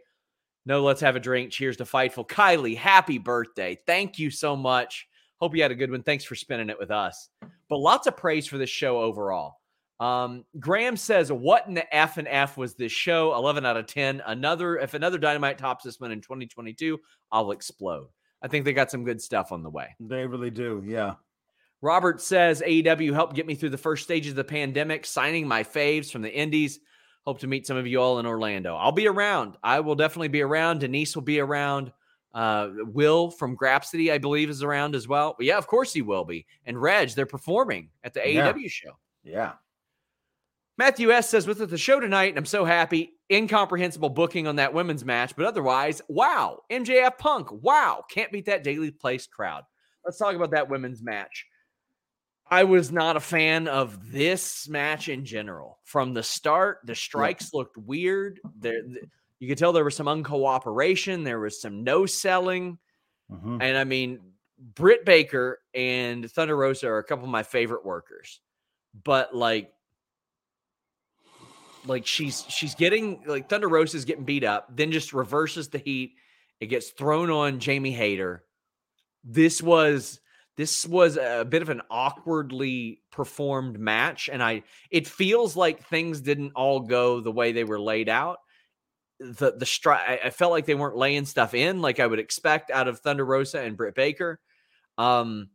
No, 0.69 0.83
let's 0.83 1.01
have 1.01 1.17
a 1.17 1.21
drink. 1.21 1.51
Cheers 1.51 1.79
to 1.79 1.85
Fightful. 1.85 2.29
Kylie, 2.29 2.77
happy 2.77 3.17
birthday. 3.17 3.79
Thank 3.87 4.19
you 4.19 4.31
so 4.31 4.55
much. 4.55 5.09
Hope 5.41 5.57
you 5.57 5.63
had 5.63 5.71
a 5.71 5.75
good 5.75 5.91
one. 5.91 6.03
Thanks 6.03 6.25
for 6.25 6.35
spending 6.35 6.69
it 6.69 6.79
with 6.79 6.91
us. 6.91 7.31
But 7.71 7.79
lots 7.79 8.07
of 8.07 8.19
praise 8.19 8.47
for 8.47 8.59
this 8.59 8.69
show 8.69 9.01
overall. 9.01 9.55
Um, 9.99 10.45
Graham 10.61 10.99
says, 10.99 11.33
What 11.33 11.67
in 11.67 11.73
the 11.73 11.97
F 11.97 12.19
and 12.19 12.29
F 12.29 12.59
was 12.59 12.75
this 12.75 12.93
show? 12.93 13.35
11 13.35 13.65
out 13.65 13.79
of 13.79 13.87
10. 13.87 14.23
Another, 14.27 14.77
if 14.77 14.93
another 14.93 15.17
dynamite 15.17 15.57
tops 15.57 15.85
this 15.85 15.99
one 16.01 16.13
in 16.13 16.21
2022, 16.21 17.01
I'll 17.33 17.53
explode. 17.53 18.09
I 18.43 18.49
think 18.49 18.67
they 18.67 18.75
got 18.75 18.91
some 18.91 19.05
good 19.05 19.23
stuff 19.23 19.53
on 19.53 19.63
the 19.63 19.71
way. 19.71 19.97
They 19.99 20.27
really 20.27 20.51
do. 20.51 20.85
Yeah. 20.87 21.15
Robert 21.81 22.21
says 22.21 22.61
AEW 22.61 23.15
helped 23.15 23.35
get 23.35 23.47
me 23.47 23.55
through 23.55 23.71
the 23.71 23.79
first 23.79 24.05
stages 24.05 24.33
of 24.33 24.37
the 24.37 24.45
pandemic, 24.45 25.07
signing 25.07 25.49
my 25.49 25.65
faves 25.65 26.11
from 26.11 26.21
the 26.21 26.35
indies. 26.35 26.79
Hope 27.29 27.41
to 27.41 27.47
meet 27.47 27.67
some 27.67 27.77
of 27.77 27.87
you 27.87 28.01
all 28.01 28.21
in 28.21 28.25
Orlando. 28.25 28.75
I'll 28.75 28.91
be 28.91 29.07
around. 29.07 29.59
I 29.63 29.81
will 29.81 29.95
definitely 29.95 30.29
be 30.29 30.41
around. 30.41 30.79
Denise 30.79 31.15
will 31.15 31.23
be 31.23 31.41
around. 31.41 31.93
Uh, 32.33 32.71
Will 32.87 33.31
from 33.31 33.55
Grapsity, 33.55 34.11
I 34.11 34.17
believe, 34.17 34.49
is 34.49 34.63
around 34.63 34.95
as 34.95 35.07
well. 35.07 35.35
But 35.37 35.45
yeah, 35.45 35.59
of 35.59 35.67
course 35.67 35.93
he 35.93 36.01
will 36.01 36.25
be. 36.25 36.47
And 36.65 36.81
Reg, 36.81 37.11
they're 37.11 37.27
performing 37.27 37.91
at 38.03 38.15
the 38.15 38.27
Yeah. 38.27 38.51
AEW 38.51 38.71
show. 38.71 38.99
Yeah. 39.25 39.53
Matthew 40.79 41.11
S 41.13 41.29
says, 41.29 41.47
with 41.47 41.59
the 41.69 41.77
show 41.77 42.01
tonight, 42.01 42.31
and 42.31 42.39
I'm 42.39 42.47
so 42.47 42.65
happy. 42.65 43.19
Incomprehensible 43.31 44.09
booking 44.09 44.47
on 44.47 44.57
that 44.57 44.73
women's 44.73 45.05
match, 45.05 45.37
but 45.37 45.45
otherwise, 45.45 46.01
wow. 46.09 46.61
MJF 46.71 47.19
Punk, 47.19 47.53
wow. 47.63 48.07
Can't 48.09 48.33
beat 48.33 48.47
that 48.47 48.65
Daily's 48.65 48.93
Place 48.93 49.27
crowd. 49.27 49.65
Let's 50.03 50.17
talk 50.17 50.35
about 50.35 50.53
that 50.53 50.71
women's 50.71 51.03
match. 51.03 51.45
I 52.51 52.65
was 52.65 52.91
not 52.91 53.17
a 53.17 53.21
fan 53.21 53.69
of 53.69 54.11
this 54.11 54.69
match 54.69 55.09
in 55.09 55.25
general. 55.25 55.79
From 55.85 56.15
the 56.15 56.23
start, 56.23 56.79
the 56.85 56.95
strikes 56.95 57.53
looked 57.53 57.77
weird. 57.77 58.41
There, 58.59 58.83
th- 58.83 59.05
you 59.39 59.49
could 59.49 59.59
tell 59.59 59.73
there 59.73 59.85
was 59.85 59.97
some 59.97 60.07
uncooperation. 60.07 61.25
There 61.25 61.41
was 61.41 61.61
some 61.61 61.85
no 61.85 62.07
selling. 62.07 62.79
Mhm. 63.31 63.63
And 63.63 63.77
I 63.77 63.85
mean, 63.85 64.21
Britt 64.59 65.05
Baker 65.05 65.61
and 65.75 66.31
Thunder 66.31 66.57
Rosa 66.57 66.89
are 66.89 66.99
a 66.99 67.05
couple 67.05 67.25
of 67.25 67.31
my 67.31 67.43
favorite 67.43 67.85
workers. 67.85 68.41
But 69.05 69.35
like, 69.37 69.73
like 71.87 72.07
she's 72.07 72.45
she's 72.49 72.75
getting 72.75 73.23
like 73.27 73.49
Thunder 73.49 73.69
Rosa 73.69 73.97
is 73.97 74.05
getting 74.05 74.25
beat 74.25 74.45
up, 74.45 74.75
then 74.75 74.91
just 74.91 75.13
reverses 75.13 75.69
the 75.69 75.79
heat. 75.79 76.15
It 76.61 76.67
gets 76.67 76.91
thrown 76.91 77.31
on 77.31 77.61
Jamie 77.61 77.93
Hayter. 77.93 78.45
This 79.23 79.63
was 79.63 80.21
this 80.59 80.85
was 80.85 81.17
a 81.17 81.47
bit 81.49 81.63
of 81.63 81.69
an 81.69 81.83
awkwardly 81.89 83.01
performed 83.13 83.79
match, 83.79 84.29
and 84.31 84.43
I 84.43 84.65
it 84.91 85.07
feels 85.07 85.55
like 85.55 85.87
things 85.87 86.21
didn't 86.21 86.51
all 86.57 86.81
go 86.81 87.21
the 87.21 87.31
way 87.31 87.53
they 87.53 87.63
were 87.63 87.79
laid 87.79 88.09
out. 88.09 88.39
The 89.21 89.53
the 89.53 89.65
stri- 89.65 90.25
I, 90.25 90.31
felt 90.31 90.51
like 90.51 90.67
they 90.67 90.75
weren't 90.75 90.97
laying 90.97 91.27
stuff 91.27 91.55
in 91.55 91.81
like 91.81 92.01
I 92.01 92.07
would 92.09 92.19
expect 92.19 92.73
out 92.73 92.89
of 92.89 92.99
Thunder 92.99 93.25
Rosa 93.25 93.61
and 93.61 93.77
Britt 93.77 93.95
Baker. 93.95 94.41
Um, 94.99 95.51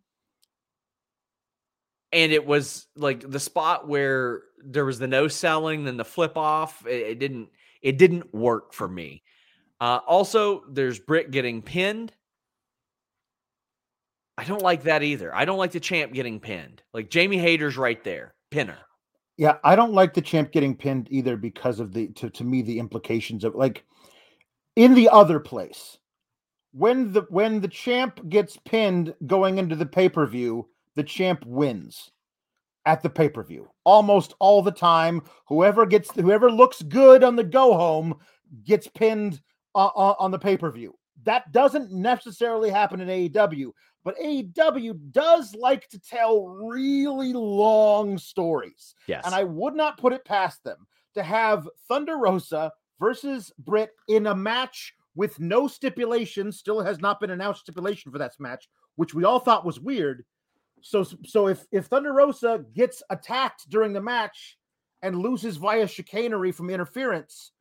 and 2.14 2.32
it 2.32 2.46
was 2.46 2.88
like 2.96 3.30
the 3.30 3.42
spot 3.42 3.90
where 3.90 4.44
there 4.64 4.86
was 4.86 5.00
the 5.00 5.08
no 5.08 5.28
selling, 5.28 5.84
then 5.84 5.98
the 5.98 6.06
flip 6.06 6.38
off. 6.38 6.88
It, 6.88 7.08
it 7.08 7.20
didn't 7.20 7.50
it 7.82 7.98
didn't 7.98 8.34
work 8.34 8.74
for 8.74 8.88
me. 8.88 9.22
Uh, 9.82 10.00
also, 10.08 10.64
there's 10.72 10.98
Britt 10.98 11.32
getting 11.32 11.62
pinned. 11.62 12.14
I 14.38 14.44
don't 14.44 14.62
like 14.62 14.84
that 14.84 15.04
either. 15.04 15.34
I 15.34 15.46
don't 15.46 15.58
like 15.58 15.72
the 15.72 15.80
champ 15.80 16.14
getting 16.14 16.40
pinned. 16.40 16.82
Like 16.94 17.10
Jamie 17.10 17.38
Hayter's 17.38 17.78
right 17.78 18.04
there, 18.04 18.34
pinner. 18.52 18.78
Yeah, 19.38 19.58
I 19.64 19.76
don't 19.76 19.94
like 19.94 20.14
the 20.14 20.22
champ 20.22 20.52
getting 20.52 20.76
pinned 20.76 21.08
either 21.12 21.38
because 21.38 21.80
of 21.80 21.94
the 21.94 22.08
to, 22.10 22.30
to 22.30 22.44
me 22.44 22.62
the 22.62 22.80
implications 22.80 23.44
of 23.44 23.56
like 23.56 23.84
in 24.76 24.94
the 24.94 25.10
other 25.10 25.40
place 25.40 25.98
when 26.74 27.12
the 27.14 27.22
when 27.30 27.62
the 27.62 27.68
champ 27.68 28.20
gets 28.30 28.58
pinned 28.66 29.14
going 29.26 29.60
into 29.60 29.76
the 29.76 29.86
pay-per-view, 29.86 30.68
the 30.96 31.04
champ 31.04 31.46
wins 31.46 32.12
at 32.86 33.02
the 33.02 33.10
pay-per-view. 33.10 33.70
Almost 33.86 34.34
all 34.40 34.62
the 34.62 34.72
time, 34.72 35.22
whoever 35.48 35.86
gets 35.86 36.12
whoever 36.16 36.52
looks 36.52 36.82
good 36.82 37.24
on 37.24 37.36
the 37.36 37.44
go 37.44 37.76
home 37.76 38.16
gets 38.66 38.88
pinned 38.88 39.40
uh, 39.76 39.88
on 39.96 40.32
the 40.32 40.40
pay-per-view. 40.40 40.94
That 41.24 41.52
doesn't 41.52 41.92
necessarily 41.92 42.70
happen 42.70 43.00
in 43.00 43.08
AEW, 43.08 43.72
but 44.04 44.18
AEW 44.18 45.12
does 45.12 45.56
like 45.56 45.88
to 45.90 46.00
tell 46.00 46.48
really 46.48 47.34
long 47.34 48.18
stories. 48.18 48.96
Yes. 49.08 49.24
And 49.26 49.34
I 49.34 49.44
would 49.44 49.76
not 49.76 49.98
put 49.98 50.14
it 50.14 50.26
past 50.26 50.64
them 50.64 50.88
to 51.14 51.24
have 51.24 51.70
Thunder 51.88 52.18
Rosa 52.18 52.72
versus 53.00 53.52
Britt 53.60 53.92
in 54.08 54.28
a 54.28 54.36
match 54.36 54.94
with 55.16 55.40
no 55.40 55.68
stipulation, 55.68 56.52
still 56.52 56.82
has 56.82 57.00
not 57.00 57.20
been 57.20 57.30
announced 57.30 57.62
stipulation 57.62 58.12
for 58.12 58.18
that 58.18 58.34
match, 58.40 58.68
which 58.96 59.14
we 59.14 59.24
all 59.24 59.40
thought 59.40 59.66
was 59.66 59.80
weird. 59.80 60.26
So 60.82 61.04
so 61.26 61.48
if 61.48 61.66
if 61.72 61.86
Thunder 61.86 62.12
Rosa 62.12 62.66
gets 62.74 63.02
attacked 63.10 63.70
during 63.70 63.94
the 63.94 64.02
match 64.02 64.58
and 65.02 65.18
loses 65.18 65.58
via 65.58 65.88
chicanery 65.88 66.52
from 66.52 66.70
interference, 66.70 67.53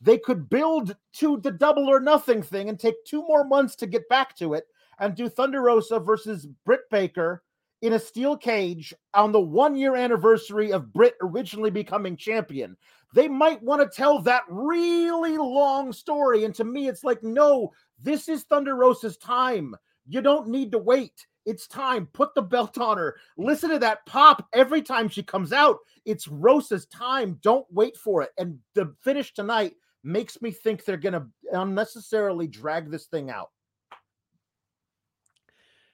they 0.00 0.18
could 0.18 0.48
build 0.48 0.96
to 1.14 1.36
the 1.38 1.50
double 1.50 1.88
or 1.88 2.00
nothing 2.00 2.42
thing 2.42 2.68
and 2.68 2.78
take 2.78 3.04
two 3.04 3.22
more 3.22 3.44
months 3.44 3.76
to 3.76 3.86
get 3.86 4.08
back 4.08 4.36
to 4.36 4.54
it 4.54 4.64
and 4.98 5.14
do 5.14 5.28
Thunder 5.28 5.62
Rosa 5.62 5.98
versus 5.98 6.46
Britt 6.64 6.88
Baker 6.90 7.42
in 7.82 7.94
a 7.94 7.98
steel 7.98 8.36
cage 8.36 8.94
on 9.14 9.32
the 9.32 9.40
one 9.40 9.74
year 9.74 9.96
anniversary 9.96 10.72
of 10.72 10.92
Britt 10.92 11.14
originally 11.22 11.70
becoming 11.70 12.16
champion. 12.16 12.76
They 13.14 13.26
might 13.26 13.62
want 13.62 13.82
to 13.82 13.96
tell 13.96 14.20
that 14.22 14.42
really 14.48 15.36
long 15.36 15.92
story. 15.92 16.44
And 16.44 16.54
to 16.54 16.64
me, 16.64 16.88
it's 16.88 17.04
like, 17.04 17.22
no, 17.22 17.72
this 18.00 18.28
is 18.28 18.44
Thunder 18.44 18.76
Rosa's 18.76 19.16
time. 19.16 19.74
You 20.06 20.20
don't 20.20 20.48
need 20.48 20.72
to 20.72 20.78
wait. 20.78 21.26
It's 21.46 21.66
time. 21.66 22.06
Put 22.12 22.34
the 22.34 22.42
belt 22.42 22.78
on 22.78 22.98
her. 22.98 23.16
Listen 23.36 23.70
to 23.70 23.78
that 23.80 24.04
pop 24.06 24.46
every 24.52 24.82
time 24.82 25.08
she 25.08 25.22
comes 25.22 25.52
out. 25.52 25.78
It's 26.04 26.28
Rosa's 26.28 26.86
time. 26.86 27.38
Don't 27.42 27.66
wait 27.70 27.96
for 27.96 28.22
it. 28.22 28.30
And 28.38 28.58
the 28.74 28.94
finish 29.02 29.32
tonight 29.32 29.72
makes 30.02 30.40
me 30.40 30.50
think 30.50 30.84
they're 30.84 30.96
going 30.96 31.12
to 31.12 31.26
unnecessarily 31.52 32.46
drag 32.46 32.90
this 32.90 33.06
thing 33.06 33.30
out. 33.30 33.50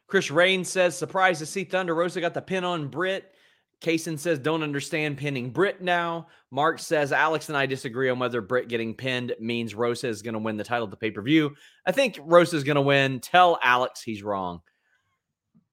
Chris 0.06 0.30
Rain 0.30 0.64
says, 0.64 0.96
surprised 0.96 1.40
to 1.40 1.46
see 1.46 1.64
Thunder 1.64 1.94
Rosa 1.94 2.20
got 2.20 2.34
the 2.34 2.42
pin 2.42 2.64
on 2.64 2.88
Britt. 2.88 3.32
Kaysen 3.80 4.18
says, 4.18 4.38
don't 4.38 4.62
understand 4.62 5.18
pinning 5.18 5.50
Britt 5.50 5.82
now. 5.82 6.28
Mark 6.50 6.78
says, 6.78 7.12
Alex 7.12 7.48
and 7.48 7.58
I 7.58 7.66
disagree 7.66 8.08
on 8.08 8.18
whether 8.18 8.40
Britt 8.40 8.68
getting 8.68 8.94
pinned 8.94 9.34
means 9.38 9.74
Rosa 9.74 10.08
is 10.08 10.22
going 10.22 10.34
to 10.34 10.38
win 10.38 10.56
the 10.56 10.64
title 10.64 10.84
of 10.84 10.90
the 10.90 10.96
pay 10.96 11.10
per 11.10 11.20
view. 11.20 11.54
I 11.84 11.92
think 11.92 12.18
Rosa 12.22 12.56
is 12.56 12.64
going 12.64 12.76
to 12.76 12.82
win. 12.82 13.20
Tell 13.20 13.58
Alex 13.62 14.02
he's 14.02 14.22
wrong. 14.22 14.60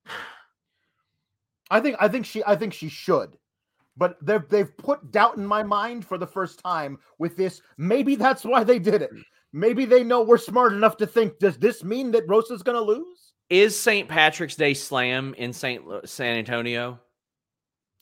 I 1.70 1.80
think 1.80 1.96
I 2.00 2.08
think 2.08 2.26
she 2.26 2.44
I 2.44 2.56
think 2.56 2.74
she 2.74 2.90
should. 2.90 3.38
But 3.96 4.18
they've 4.26 4.48
they've 4.50 4.76
put 4.78 5.12
doubt 5.12 5.38
in 5.38 5.46
my 5.46 5.64
mind 5.64 6.06
for 6.06 6.18
the 6.18 6.28
first 6.28 6.60
time 6.64 6.98
with 7.20 7.38
this. 7.38 7.62
Maybe 7.78 8.16
that's 8.16 8.44
why 8.44 8.64
they 8.64 8.80
did 8.80 9.02
it. 9.02 9.12
Maybe 9.52 9.86
they 9.86 10.04
know 10.04 10.22
we're 10.22 10.40
smart 10.40 10.74
enough 10.74 10.98
to 10.98 11.06
think, 11.06 11.38
does 11.38 11.58
this 11.58 11.84
mean 11.84 12.12
that 12.12 12.28
Rosa's 12.28 12.64
gonna 12.64 12.82
lose? 12.82 13.34
Is 13.50 13.80
St. 13.80 14.10
Patrick's 14.10 14.56
Day 14.56 14.74
Slam 14.74 15.36
in 15.38 15.54
St. 15.54 15.84
San 16.06 16.38
Antonio? 16.38 17.00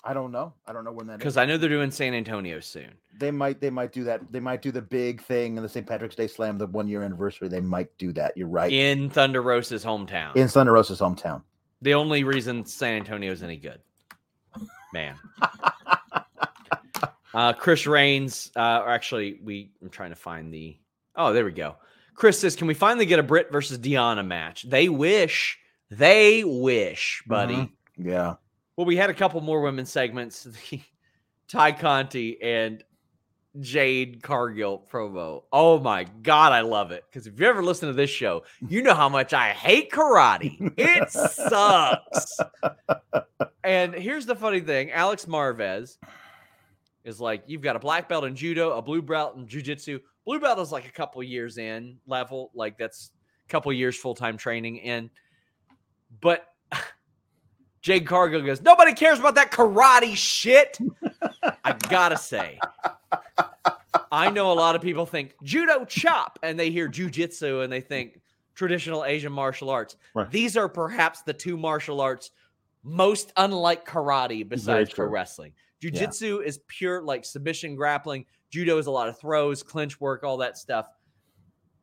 I 0.04 0.14
don't 0.14 0.32
know. 0.32 0.54
I 0.66 0.74
don't 0.74 0.84
know 0.84 0.92
when 0.92 1.08
that 1.08 1.20
because 1.20 1.38
I 1.38 1.46
know 1.46 1.58
they're 1.58 1.70
doing 1.70 1.92
San 1.92 2.14
Antonio 2.14 2.60
soon. 2.60 2.92
They 3.20 3.30
might. 3.30 3.62
They 3.62 3.70
might 3.70 3.92
do 3.92 4.04
that. 4.06 4.32
They 4.32 4.40
might 4.40 4.62
do 4.62 4.72
the 4.72 4.82
big 4.82 5.22
thing 5.22 5.58
in 5.58 5.64
the 5.64 5.70
St. 5.70 5.86
Patrick's 5.86 6.16
Day 6.16 6.28
Slam, 6.28 6.58
the 6.58 6.66
one 6.66 6.88
year 6.88 7.04
anniversary. 7.04 7.50
They 7.50 7.60
might 7.60 7.96
do 7.98 8.12
that. 8.14 8.36
You're 8.36 8.48
right. 8.48 8.72
In 8.72 9.10
Thunder 9.10 9.42
Rosa's 9.42 9.86
hometown. 9.86 10.36
In 10.36 10.48
Thunder 10.48 10.72
Rosa's 10.72 11.00
hometown. 11.00 11.44
The 11.84 11.94
only 11.94 12.24
reason 12.24 12.66
San 12.66 12.96
Antonio 12.96 13.32
is 13.32 13.44
any 13.44 13.58
good, 13.58 13.80
man. 14.94 15.16
uh, 17.34 17.54
Chris 17.54 17.88
Rains. 17.88 18.52
Uh, 18.56 18.82
or 18.84 18.90
actually, 18.90 19.40
we. 19.44 19.72
I'm 19.82 19.90
trying 19.90 20.12
to 20.12 20.16
find 20.16 20.54
the. 20.54 20.78
Oh, 21.16 21.34
there 21.34 21.46
we 21.46 21.52
go. 21.52 21.76
Chris 22.16 22.40
says, 22.40 22.56
"Can 22.56 22.68
we 22.68 22.74
finally 22.74 23.06
get 23.06 23.20
a 23.20 23.24
Britt 23.24 23.52
versus 23.52 23.78
Deonna 23.78 24.26
match?" 24.26 24.64
They 24.64 24.90
wish. 24.90 25.58
They 25.90 26.44
wish, 26.44 27.24
buddy. 27.28 27.56
Mm-hmm. 27.56 28.08
Yeah. 28.08 28.36
Well, 28.78 28.86
we 28.86 28.96
had 28.96 29.10
a 29.10 29.14
couple 29.14 29.42
more 29.42 29.62
women 29.62 29.86
segments. 29.86 30.48
The 30.72 31.58
Tay 31.58 31.74
Conti 31.74 32.42
and 32.42 32.82
Jade 33.60 34.24
Cargill 34.24 34.84
promo. 34.92 35.44
Oh 35.52 35.80
my 35.80 36.06
god, 36.24 36.54
I 36.54 36.62
love 36.62 36.92
it. 36.92 37.04
Because 37.10 37.28
if 37.28 37.40
you 37.40 37.46
ever 37.48 37.64
listen 37.64 37.88
to 37.90 37.94
this 37.94 38.10
show, 38.10 38.44
you 38.68 38.82
know 38.82 38.94
how 38.94 39.10
much 39.10 39.34
I 39.34 39.50
hate 39.50 39.92
karate. 39.92 40.74
It 40.78 41.12
sucks. 41.12 42.38
and 43.64 43.94
here's 43.94 44.26
the 44.26 44.36
funny 44.36 44.62
thing: 44.62 44.92
Alex 44.92 45.26
Marvez 45.26 45.98
is 47.04 47.20
like, 47.20 47.44
you've 47.48 47.62
got 47.62 47.76
a 47.76 47.80
black 47.80 48.08
belt 48.08 48.24
in 48.24 48.36
judo, 48.36 48.78
a 48.78 48.82
blue 48.82 49.02
belt 49.02 49.36
in 49.36 49.48
jujitsu. 49.48 50.00
Blue 50.26 50.40
belt 50.40 50.60
is 50.60 50.72
like 50.72 50.88
a 50.88 50.92
couple 50.92 51.22
years 51.24 51.58
in 51.58 51.98
level, 52.06 52.52
like 52.54 52.78
that's 52.78 53.12
a 53.48 53.50
couple 53.50 53.74
years 53.74 53.98
full 53.98 54.16
time 54.16 54.38
training 54.38 54.78
in. 54.78 55.10
But 56.22 56.48
Jade 57.82 58.06
Cargill 58.06 58.42
goes, 58.42 58.62
nobody 58.62 58.94
cares 58.94 59.20
about 59.20 59.36
that 59.36 59.52
karate 59.52 60.16
shit. 60.16 60.78
I 61.64 61.74
gotta 61.74 62.18
say, 62.18 62.60
I 64.12 64.30
know 64.30 64.52
a 64.52 64.54
lot 64.54 64.76
of 64.76 64.82
people 64.82 65.06
think 65.06 65.36
judo 65.44 65.86
chop 65.86 66.38
and 66.44 66.60
they 66.60 66.70
hear 66.70 66.90
jujitsu 66.90 67.64
and 67.64 67.72
they 67.72 67.82
think 67.82 68.20
traditional 68.56 69.06
Asian 69.06 69.32
martial 69.32 69.70
arts. 69.70 69.96
Right. 70.14 70.30
These 70.30 70.58
are 70.58 70.68
perhaps 70.68 71.22
the 71.22 71.34
two 71.34 71.58
martial 71.58 72.02
arts 72.02 72.32
most 72.84 73.32
unlike 73.38 73.86
karate 73.86 74.48
besides 74.48 74.94
pro 74.94 75.08
wrestling. 75.08 75.54
Jiu-jitsu 75.82 76.42
yeah. 76.42 76.48
is 76.48 76.60
pure 76.68 77.02
like 77.02 77.26
submission 77.26 77.76
grappling. 77.76 78.26
Judo 78.50 78.78
is 78.78 78.88
a 78.88 78.92
lot 78.92 79.08
of 79.08 79.20
throws, 79.20 79.64
clinch 79.64 80.00
work, 80.00 80.24
all 80.24 80.38
that 80.38 80.58
stuff. 80.58 80.88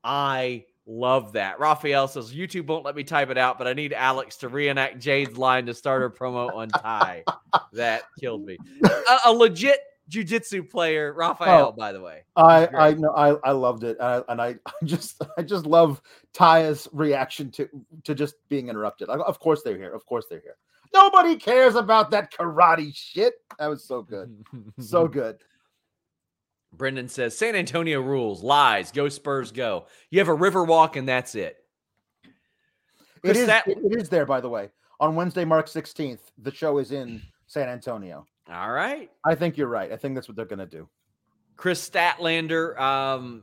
I 0.05 0.67
love 0.87 1.33
that. 1.33 1.59
Raphael 1.59 2.09
says 2.09 2.33
YouTube 2.33 2.67
won't 2.67 2.85
let 2.85 2.95
me 2.95 3.05
type 3.05 3.31
it 3.31 3.39
out, 3.39 3.59
but 3.59 3.67
I 3.67 3.73
need 3.73 3.93
Alex 3.93 4.37
to 4.39 4.49
reenact 4.49 4.99
Jade's 4.99 5.37
line 5.37 5.67
to 5.67 5.75
start 5.75 6.03
her 6.03 6.11
promo 6.11 6.55
on 6.55 6.69
Tay. 6.69 7.25
that 7.73 8.03
killed 8.21 8.45
me. 8.45 8.57
A, 8.85 9.19
a 9.27 9.33
legit 9.33 9.81
jujitsu 10.09 10.69
player, 10.69 11.13
Raphael, 11.13 11.69
oh, 11.69 11.73
by 11.73 11.93
the 11.93 12.01
way. 12.01 12.25
I 12.37 12.67
I 12.67 12.95
know 12.95 13.13
I, 13.15 13.35
I 13.49 13.53
loved 13.53 13.85
it, 13.85 14.01
uh, 14.01 14.23
and 14.29 14.41
I, 14.41 14.57
I 14.67 14.85
just 14.85 15.23
I 15.37 15.43
just 15.43 15.67
love 15.67 16.01
Tay's 16.33 16.89
reaction 16.93 17.51
to 17.53 17.69
to 18.05 18.15
just 18.15 18.37
being 18.49 18.69
interrupted. 18.69 19.09
Of 19.09 19.39
course 19.41 19.63
they're 19.63 19.77
here. 19.77 19.93
Of 19.93 20.07
course 20.07 20.27
they're 20.29 20.41
here. 20.41 20.57
Nobody 20.95 21.37
cares 21.37 21.75
about 21.75 22.11
that 22.13 22.33
karate 22.33 22.95
shit. 22.95 23.35
That 23.59 23.69
was 23.69 23.85
so 23.85 24.03
good, 24.03 24.45
so 24.81 25.07
good. 25.09 25.39
Brendan 26.73 27.09
says 27.09 27.37
San 27.37 27.57
Antonio 27.57 28.01
rules, 28.01 28.43
lies, 28.43 28.93
go 28.93 29.09
Spurs, 29.09 29.53
go. 29.53 29.87
You 30.11 30.19
have 30.19 30.29
a 30.29 30.35
river 30.35 30.65
walk, 30.65 30.97
and 30.97 31.09
that's 31.09 31.35
it. 31.35 31.57
It 33.25 33.37
is, 33.37 33.47
that... 33.47 33.67
it 33.67 33.79
is 34.01 34.09
there, 34.09 34.27
by 34.27 34.41
the 34.41 34.49
way. 34.49 34.71
On 35.01 35.15
Wednesday, 35.15 35.45
March 35.45 35.67
16th, 35.67 36.21
the 36.39 36.53
show 36.53 36.79
is 36.79 36.93
in 36.93 37.23
San 37.47 37.69
Antonio. 37.69 38.27
All 38.51 38.71
right. 38.71 39.11
I 39.25 39.35
think 39.35 39.57
you're 39.57 39.69
right. 39.69 39.93
I 39.93 39.97
think 39.97 40.15
that's 40.15 40.29
what 40.29 40.37
they're 40.37 40.47
going 40.47 40.59
to 40.59 40.67
do. 40.67 40.89
Kris 41.57 41.89
Statlander, 41.89 42.79
um, 42.79 43.43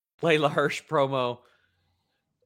Leyla 0.21 0.51
Hirsch 0.51 0.83
promo. 0.89 1.39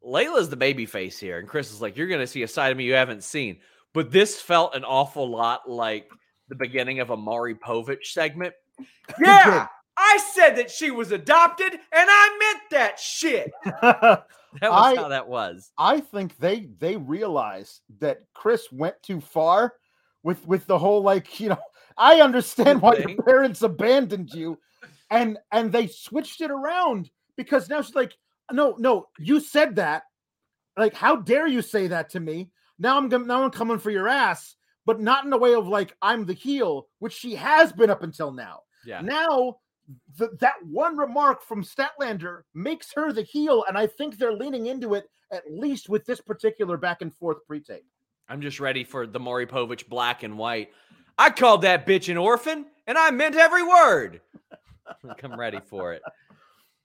Leyla's 0.03 0.49
the 0.49 0.55
baby 0.55 0.85
face 0.85 1.17
here, 1.19 1.39
and 1.39 1.47
Kris 1.47 1.71
is 1.71 1.81
like, 1.81 1.97
"You're 1.97 2.07
going 2.07 2.19
to 2.21 2.27
see 2.27 2.43
a 2.43 2.47
side 2.47 2.71
of 2.71 2.77
me 2.77 2.83
you 2.83 2.93
haven't 2.93 3.23
seen." 3.23 3.57
But 3.93 4.11
this 4.11 4.41
felt 4.41 4.75
an 4.75 4.83
awful 4.83 5.29
lot 5.29 5.69
like 5.69 6.09
the 6.49 6.55
beginning 6.55 6.99
of 6.99 7.09
a 7.09 7.17
Maury 7.17 7.55
Povich 7.55 8.05
segment. 8.05 8.53
Yeah, 9.21 9.67
I 9.95 10.17
said 10.33 10.55
that 10.57 10.69
she 10.69 10.91
was 10.91 11.11
adopted, 11.11 11.71
and 11.71 11.81
I 11.93 12.37
meant 12.39 12.63
that 12.71 12.99
shit. 12.99 13.51
That 14.61 14.71
was 14.71 14.97
I- 14.97 15.01
how 15.01 15.09
that 15.09 15.27
was. 15.27 15.71
I 15.77 15.99
think 15.99 16.37
they 16.37 16.69
they 16.79 16.95
realized 16.95 17.81
that 17.99 18.21
Kris 18.33 18.71
went 18.71 18.95
too 19.03 19.19
far 19.19 19.73
with 20.23 20.45
with 20.47 20.65
the 20.65 20.77
whole 20.79 21.01
like 21.01 21.39
you 21.41 21.49
know 21.49 21.57
I 21.97 22.21
understand 22.21 22.81
why 22.81 22.95
your 22.95 23.21
parents 23.23 23.63
abandoned 23.63 24.33
you, 24.33 24.57
and 25.09 25.37
and 25.51 25.71
they 25.73 25.87
switched 25.87 26.39
it 26.39 26.51
around 26.51 27.09
because 27.37 27.69
now 27.69 27.81
she's 27.81 27.95
like 27.95 28.15
no 28.51 28.75
no 28.79 29.07
you 29.19 29.39
said 29.39 29.75
that 29.75 30.03
like 30.77 30.93
how 30.93 31.15
dare 31.15 31.47
you 31.47 31.61
say 31.61 31.87
that 31.87 32.09
to 32.09 32.19
me 32.19 32.49
now 32.79 32.97
I'm 32.97 33.09
gonna 33.09 33.25
now 33.25 33.43
I'm 33.43 33.51
coming 33.51 33.79
for 33.79 33.91
your 33.91 34.07
ass 34.07 34.55
but 34.85 34.99
not 35.01 35.25
in 35.25 35.33
a 35.33 35.37
way 35.37 35.53
of 35.53 35.67
like 35.67 35.95
I'm 36.01 36.25
the 36.25 36.33
heel 36.33 36.87
which 36.99 37.13
she 37.13 37.35
has 37.35 37.71
been 37.71 37.89
up 37.89 38.03
until 38.03 38.31
now 38.31 38.61
Yeah. 38.85 39.01
now 39.01 39.57
th- 40.17 40.31
that 40.39 40.55
one 40.63 40.97
remark 40.97 41.43
from 41.43 41.63
Statlander 41.63 42.41
makes 42.53 42.91
her 42.95 43.11
the 43.11 43.21
heel, 43.21 43.65
and 43.67 43.77
I 43.77 43.87
think 43.87 44.17
they're 44.17 44.33
leaning 44.33 44.65
into 44.67 44.93
it 44.95 45.05
at 45.31 45.43
least 45.51 45.89
with 45.89 46.05
this 46.05 46.21
particular 46.21 46.77
back 46.77 47.01
and 47.01 47.13
forth 47.13 47.37
pre-tape. 47.47 47.85
I'm 48.29 48.41
just 48.41 48.59
ready 48.59 48.83
for 48.83 49.05
the 49.07 49.19
Maury 49.19 49.45
Povich 49.45 49.87
black 49.87 50.23
and 50.23 50.37
white. 50.37 50.69
I 51.17 51.29
called 51.29 51.61
that 51.63 51.85
bitch 51.85 52.09
an 52.09 52.17
orphan, 52.17 52.65
and 52.87 52.97
I 52.97 53.11
meant 53.11 53.35
every 53.35 53.63
word. 53.63 54.21
I'm 55.23 55.39
ready 55.39 55.59
for 55.65 55.93
it. 55.93 56.01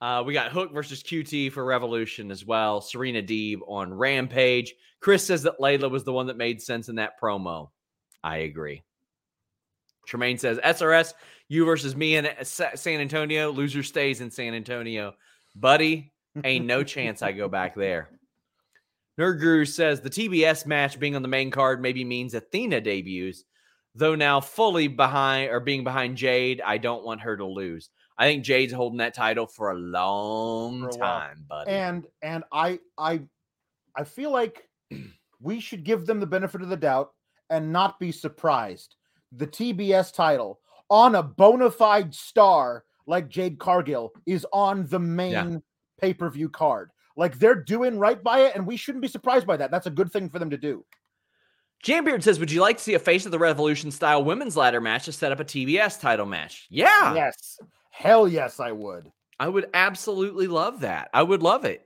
Uh, 0.01 0.23
we 0.25 0.33
got 0.33 0.51
Hook 0.51 0.73
versus 0.73 1.03
QT 1.03 1.53
for 1.53 1.65
Revolution 1.65 2.31
as 2.31 2.45
well. 2.45 2.81
Serena 2.81 3.23
Deeb 3.23 3.59
on 3.69 3.93
Rampage. 3.93 4.75
Chris 5.01 5.27
says 5.27 5.43
that 5.43 5.59
Leyla 5.59 5.91
was 5.91 6.05
the 6.05 6.13
one 6.13 6.27
that 6.27 6.37
made 6.37 6.63
sense 6.63 6.89
in 6.89 6.97
that 6.97 7.21
promo. 7.21 7.71
I 8.23 8.39
agree. 8.39 8.83
Tremaine 10.07 10.39
says 10.39 10.59
SRS, 10.59 11.15
you 11.49 11.65
versus 11.65 11.95
me 11.95 12.17
in 12.17 12.29
San 12.43 13.01
Antonio. 13.01 13.51
Loser 13.51 13.83
stays 13.83 14.21
in 14.21 14.31
San 14.31 14.55
Antonio. 14.55 15.15
Buddy, 15.55 16.13
ain't 16.45 16.67
no 16.67 16.83
chance 16.83 17.23
I 17.23 17.33
go 17.33 17.49
back 17.51 17.75
there. 17.75 18.09
Nerd 19.19 19.41
Guru 19.41 19.67
says 19.67 20.01
the 20.01 20.09
TBS 20.09 20.65
match 20.65 20.99
being 20.99 21.15
on 21.15 21.23
the 21.23 21.29
main 21.29 21.51
card 21.51 21.83
maybe 21.83 22.05
means 22.05 22.33
Athena 22.33 22.81
debuts, 22.81 23.45
though 23.95 24.15
now 24.15 24.41
fully 24.41 24.89
behind 24.89 25.51
or 25.51 25.61
being 25.61 25.85
behind 25.85 26.17
Jade. 26.17 26.63
I 26.65 26.79
don't 26.79 27.05
want 27.05 27.21
her 27.21 27.37
to 27.37 27.45
lose. 27.45 27.91
I 28.21 28.25
think 28.25 28.45
Jade's 28.45 28.73
holding 28.75 28.99
that 28.99 29.15
title 29.15 29.47
for 29.47 29.71
a 29.71 29.75
long 29.79 30.83
For 30.83 30.89
a 30.89 30.99
while. 30.99 31.21
time, 31.21 31.45
buddy. 31.49 31.71
And 31.71 32.07
and 32.21 32.45
I 32.53 32.79
I 32.99 33.23
I 33.97 34.05
feel 34.05 34.31
like 34.31 34.69
we 35.41 35.59
should 35.59 35.85
give 35.85 36.05
them 36.05 36.21
the 36.21 36.27
benefit 36.27 36.61
of 36.61 36.69
the 36.69 36.77
doubt 36.77 37.13
and 37.49 37.73
not 37.73 37.99
be 37.99 38.13
surprised. 38.13 38.97
The 39.33 39.47
TBS 39.47 40.13
title 40.13 40.61
on 40.91 41.15
a 41.15 41.23
bona 41.23 41.71
fide 41.71 42.15
star 42.15 42.85
like 43.07 43.31
Jade 43.31 43.59
Cargill 43.59 44.13
is 44.27 44.47
on 44.53 44.87
the 44.89 44.99
main 44.99 45.63
pay-per-view 45.99 46.51
card. 46.51 46.91
Like 47.17 47.39
they're 47.39 47.55
doing 47.55 47.99
right 47.99 48.23
by 48.23 48.41
it, 48.41 48.55
and 48.55 48.67
we 48.67 48.77
shouldn't 48.77 49.03
be 49.03 49.09
surprised 49.09 49.47
by 49.47 49.57
that. 49.57 49.71
That's 49.71 49.87
a 49.87 49.91
good 49.91 50.13
thing 50.13 50.29
for 50.29 50.39
them 50.39 50.51
to 50.51 50.59
do. 50.59 50.85
Jambeard 51.83 52.23
says, 52.23 52.39
Would 52.39 52.53
you 52.53 52.61
like 52.61 52.77
to 52.77 52.83
see 52.83 52.95
a 52.95 52.99
face 52.99 53.25
of 53.25 53.33
the 53.33 53.39
revolution 53.39 53.91
style 53.91 54.23
women's 54.23 54.59
ladder 54.59 54.83
match 54.83 55.07
to 55.07 55.13
set 55.13 55.33
up 55.33 55.41
a 55.41 55.45
TBS 55.45 55.99
title 55.99 56.27
match? 56.27 56.67
Yeah. 56.71 57.15
Yes. 57.15 57.59
Hell 58.01 58.27
yes, 58.27 58.61
I 58.61 58.73
would. 58.73 59.13
I 59.39 59.47
would 59.47 59.69
absolutely 59.75 60.47
love 60.47 60.81
that. 60.81 61.11
I 61.13 61.23
would 61.23 61.43
love 61.43 61.67
it. 61.67 61.85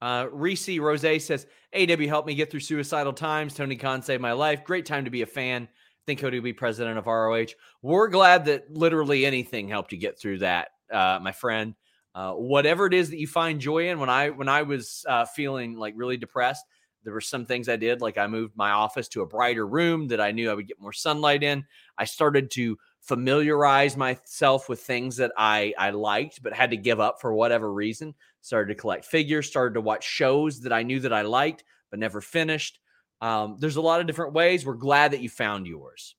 Uh, 0.00 0.26
Reese 0.32 0.76
Rose 0.76 1.02
says, 1.02 1.46
AW 1.72 2.08
helped 2.08 2.26
me 2.26 2.34
get 2.34 2.50
through 2.50 2.58
suicidal 2.58 3.12
times. 3.12 3.54
Tony 3.54 3.76
Khan 3.76 4.02
saved 4.02 4.20
my 4.20 4.32
life. 4.32 4.64
Great 4.64 4.86
time 4.86 5.04
to 5.04 5.10
be 5.12 5.22
a 5.22 5.26
fan. 5.26 5.68
Think 6.04 6.18
Cody 6.18 6.40
will 6.40 6.44
be 6.44 6.52
president 6.52 6.98
of 6.98 7.06
ROH. 7.06 7.54
We're 7.80 8.08
glad 8.08 8.46
that 8.46 8.72
literally 8.76 9.24
anything 9.24 9.68
helped 9.68 9.92
you 9.92 9.98
get 9.98 10.18
through 10.18 10.40
that, 10.40 10.70
uh, 10.92 11.20
my 11.22 11.30
friend. 11.30 11.76
Uh, 12.12 12.32
whatever 12.32 12.86
it 12.86 12.92
is 12.92 13.10
that 13.10 13.20
you 13.20 13.28
find 13.28 13.60
joy 13.60 13.88
in. 13.88 14.00
When 14.00 14.10
I 14.10 14.30
when 14.30 14.48
I 14.48 14.62
was 14.62 15.04
uh, 15.08 15.26
feeling 15.26 15.76
like 15.76 15.94
really 15.96 16.16
depressed, 16.16 16.64
there 17.04 17.14
were 17.14 17.20
some 17.20 17.46
things 17.46 17.68
I 17.68 17.76
did, 17.76 18.00
like 18.00 18.18
I 18.18 18.26
moved 18.26 18.56
my 18.56 18.72
office 18.72 19.06
to 19.10 19.22
a 19.22 19.26
brighter 19.26 19.66
room 19.66 20.08
that 20.08 20.20
I 20.20 20.32
knew 20.32 20.50
I 20.50 20.54
would 20.54 20.66
get 20.66 20.80
more 20.80 20.92
sunlight 20.92 21.44
in. 21.44 21.64
I 21.96 22.04
started 22.04 22.50
to 22.52 22.76
familiarize 23.02 23.96
myself 23.96 24.68
with 24.68 24.80
things 24.80 25.16
that 25.16 25.32
I 25.36 25.74
I 25.78 25.90
liked 25.90 26.42
but 26.42 26.52
had 26.52 26.70
to 26.70 26.76
give 26.76 27.00
up 27.00 27.20
for 27.20 27.32
whatever 27.34 27.72
reason. 27.72 28.14
Started 28.40 28.74
to 28.74 28.80
collect 28.80 29.04
figures, 29.04 29.46
started 29.48 29.74
to 29.74 29.80
watch 29.80 30.04
shows 30.04 30.60
that 30.60 30.72
I 30.72 30.82
knew 30.82 31.00
that 31.00 31.12
I 31.12 31.22
liked 31.22 31.64
but 31.90 31.98
never 32.00 32.20
finished. 32.20 32.78
Um, 33.20 33.56
there's 33.60 33.76
a 33.76 33.80
lot 33.82 34.00
of 34.00 34.06
different 34.06 34.32
ways. 34.32 34.64
We're 34.66 34.74
glad 34.74 35.12
that 35.12 35.20
you 35.20 35.28
found 35.28 35.66
yours. 35.66 36.16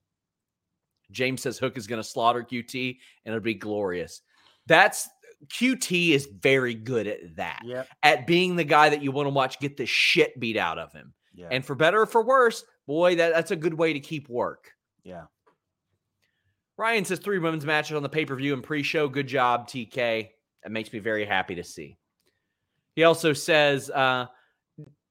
James 1.11 1.41
says 1.41 1.57
Hook 1.57 1.77
is 1.77 1.87
going 1.87 2.01
to 2.01 2.07
slaughter 2.07 2.43
QT 2.43 2.97
and 3.25 3.33
it'll 3.33 3.43
be 3.43 3.53
glorious. 3.53 4.21
That's 4.67 5.09
QT 5.47 6.11
is 6.11 6.27
very 6.39 6.73
good 6.73 7.05
at 7.07 7.35
that, 7.35 7.61
Yep. 7.65 7.87
at 8.03 8.27
being 8.27 8.55
the 8.55 8.63
guy 8.63 8.89
that 8.89 9.01
you 9.03 9.11
want 9.11 9.25
to 9.25 9.31
watch 9.33 9.59
get 9.59 9.75
the 9.77 9.85
shit 9.85 10.39
beat 10.39 10.55
out 10.57 10.79
of 10.79 10.93
him. 10.93 11.13
Yeah. 11.35 11.49
And 11.51 11.65
for 11.65 11.75
better 11.75 12.01
or 12.01 12.05
for 12.05 12.23
worse, 12.23 12.63
boy, 12.87 13.15
that, 13.15 13.33
that's 13.33 13.51
a 13.51 13.55
good 13.57 13.73
way 13.73 13.91
to 13.93 13.99
keep 13.99 14.29
work. 14.29 14.71
yeah. 15.03 15.25
Ryan 16.77 17.05
says 17.05 17.19
three 17.19 17.39
women's 17.39 17.65
matches 17.65 17.95
on 17.95 18.03
the 18.03 18.09
pay 18.09 18.25
per 18.25 18.35
view 18.35 18.53
and 18.53 18.63
pre 18.63 18.83
show. 18.83 19.07
Good 19.07 19.27
job, 19.27 19.67
TK. 19.67 20.29
That 20.63 20.71
makes 20.71 20.91
me 20.91 20.99
very 20.99 21.25
happy 21.25 21.55
to 21.55 21.63
see. 21.63 21.97
He 22.95 23.03
also 23.03 23.33
says 23.33 23.89
uh, 23.89 24.27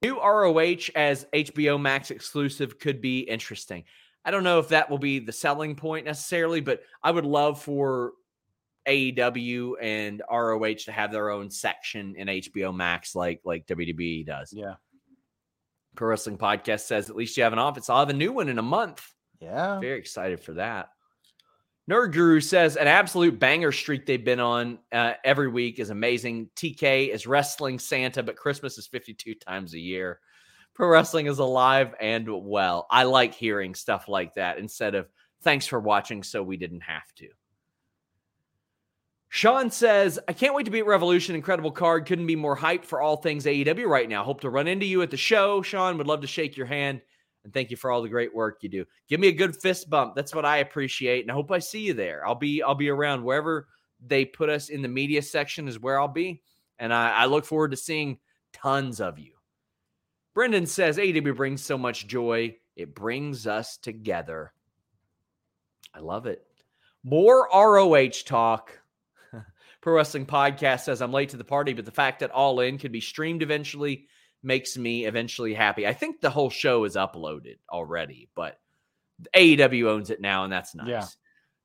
new 0.02 0.20
ROH 0.20 0.90
as 0.94 1.26
HBO 1.32 1.80
Max 1.80 2.10
exclusive 2.10 2.78
could 2.78 3.00
be 3.00 3.20
interesting. 3.20 3.84
I 4.24 4.30
don't 4.30 4.44
know 4.44 4.58
if 4.58 4.68
that 4.68 4.88
will 4.88 4.98
be 4.98 5.18
the 5.18 5.32
selling 5.32 5.74
point 5.74 6.06
necessarily, 6.06 6.60
but 6.60 6.82
I 7.02 7.10
would 7.10 7.24
love 7.24 7.60
for 7.60 8.12
AEW 8.88 9.74
and 9.80 10.22
ROH 10.30 10.84
to 10.84 10.92
have 10.92 11.12
their 11.12 11.30
own 11.30 11.50
section 11.50 12.14
in 12.16 12.28
HBO 12.28 12.74
Max, 12.74 13.14
like 13.14 13.40
like 13.44 13.66
WWE 13.66 14.26
does. 14.26 14.52
Yeah. 14.52 14.74
Pro 15.94 16.08
Wrestling 16.08 16.38
Podcast 16.38 16.80
says 16.80 17.10
at 17.10 17.16
least 17.16 17.36
you 17.36 17.42
have 17.42 17.52
an 17.52 17.58
office. 17.58 17.90
I'll 17.90 17.98
have 17.98 18.08
a 18.08 18.14
new 18.14 18.32
one 18.32 18.48
in 18.48 18.58
a 18.58 18.62
month. 18.62 19.06
Yeah. 19.40 19.78
Very 19.78 19.98
excited 19.98 20.40
for 20.40 20.54
that. 20.54 20.88
Nerd 21.90 22.12
Guru 22.12 22.40
says 22.40 22.76
an 22.76 22.86
absolute 22.86 23.40
banger 23.40 23.72
streak 23.72 24.06
they've 24.06 24.24
been 24.24 24.40
on 24.40 24.78
uh, 24.92 25.14
every 25.24 25.48
week 25.48 25.80
is 25.80 25.90
amazing. 25.90 26.48
TK 26.54 27.08
is 27.08 27.26
wrestling 27.26 27.78
Santa, 27.78 28.22
but 28.22 28.36
Christmas 28.36 28.78
is 28.78 28.86
52 28.86 29.34
times 29.34 29.74
a 29.74 29.78
year. 29.78 30.20
Pro 30.74 30.88
wrestling 30.88 31.26
is 31.26 31.40
alive 31.40 31.94
and 32.00 32.28
well. 32.28 32.86
I 32.90 33.02
like 33.02 33.34
hearing 33.34 33.74
stuff 33.74 34.08
like 34.08 34.34
that 34.34 34.58
instead 34.58 34.94
of 34.94 35.08
thanks 35.42 35.66
for 35.66 35.80
watching 35.80 36.22
so 36.22 36.42
we 36.42 36.56
didn't 36.56 36.82
have 36.82 37.12
to. 37.16 37.28
Sean 39.28 39.70
says, 39.70 40.20
I 40.28 40.34
can't 40.34 40.54
wait 40.54 40.66
to 40.66 40.70
be 40.70 40.80
at 40.80 40.86
Revolution. 40.86 41.34
Incredible 41.34 41.72
card. 41.72 42.06
Couldn't 42.06 42.26
be 42.26 42.36
more 42.36 42.56
hyped 42.56 42.84
for 42.84 43.00
all 43.00 43.16
things 43.16 43.44
AEW 43.46 43.86
right 43.86 44.08
now. 44.08 44.22
Hope 44.22 44.42
to 44.42 44.50
run 44.50 44.68
into 44.68 44.86
you 44.86 45.02
at 45.02 45.10
the 45.10 45.16
show. 45.16 45.62
Sean 45.62 45.98
would 45.98 46.06
love 46.06 46.20
to 46.20 46.26
shake 46.26 46.56
your 46.56 46.66
hand 46.66 47.00
and 47.44 47.52
thank 47.52 47.70
you 47.70 47.76
for 47.76 47.90
all 47.90 48.02
the 48.02 48.08
great 48.08 48.34
work 48.34 48.58
you 48.62 48.68
do. 48.68 48.84
Give 49.08 49.20
me 49.20 49.28
a 49.28 49.32
good 49.32 49.56
fist 49.56 49.90
bump. 49.90 50.14
That's 50.14 50.34
what 50.34 50.44
I 50.44 50.58
appreciate, 50.58 51.22
and 51.22 51.30
I 51.30 51.34
hope 51.34 51.50
I 51.50 51.58
see 51.58 51.80
you 51.80 51.94
there. 51.94 52.26
I'll 52.26 52.34
be 52.34 52.62
I'll 52.62 52.74
be 52.74 52.88
around 52.88 53.24
wherever 53.24 53.68
they 54.04 54.24
put 54.24 54.48
us 54.48 54.68
in 54.68 54.82
the 54.82 54.88
media 54.88 55.22
section 55.22 55.68
is 55.68 55.78
where 55.78 56.00
I'll 56.00 56.08
be, 56.08 56.42
and 56.78 56.92
I, 56.92 57.10
I 57.10 57.26
look 57.26 57.44
forward 57.44 57.70
to 57.72 57.76
seeing 57.76 58.18
tons 58.52 59.00
of 59.00 59.18
you. 59.18 59.32
Brendan 60.34 60.66
says 60.66 60.96
AEW 60.96 61.36
brings 61.36 61.62
so 61.62 61.76
much 61.76 62.06
joy. 62.06 62.56
It 62.74 62.94
brings 62.94 63.46
us 63.46 63.76
together. 63.76 64.52
I 65.94 66.00
love 66.00 66.26
it. 66.26 66.44
More 67.04 67.48
ROH 67.52 68.22
talk. 68.24 68.80
Pro 69.82 69.94
Wrestling 69.94 70.24
Podcast 70.24 70.80
says 70.80 71.02
I'm 71.02 71.12
late 71.12 71.30
to 71.30 71.36
the 71.36 71.44
party, 71.44 71.74
but 71.74 71.84
the 71.84 71.90
fact 71.90 72.20
that 72.20 72.30
All 72.30 72.60
In 72.60 72.78
could 72.78 72.92
be 72.92 73.00
streamed 73.00 73.42
eventually 73.42 74.06
makes 74.42 74.76
me 74.76 75.06
eventually 75.06 75.54
happy. 75.54 75.86
I 75.86 75.92
think 75.92 76.20
the 76.20 76.30
whole 76.30 76.50
show 76.50 76.84
is 76.84 76.96
uploaded 76.96 77.56
already, 77.70 78.28
but 78.34 78.58
AEW 79.36 79.88
owns 79.88 80.10
it 80.10 80.20
now, 80.20 80.44
and 80.44 80.52
that's 80.52 80.74
nice. 80.74 80.88
Yeah. 80.88 81.06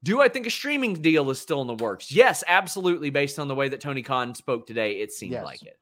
Do 0.03 0.21
I 0.21 0.27
think 0.29 0.45
a 0.45 0.51
streaming 0.51 0.93
deal 1.01 1.29
is 1.31 1.41
still 1.41 1.61
in 1.61 1.67
the 1.67 1.73
works? 1.73 2.11
Yes, 2.11 2.43
absolutely. 2.47 3.09
Based 3.09 3.39
on 3.39 3.47
the 3.47 3.55
way 3.55 3.67
that 3.69 3.81
Tony 3.81 4.03
Khan 4.03 4.35
spoke 4.35 4.67
today, 4.67 4.99
it 5.01 5.11
seemed 5.11 5.31
Yes. 5.33 5.43
like 5.43 5.63
it. 5.63 5.79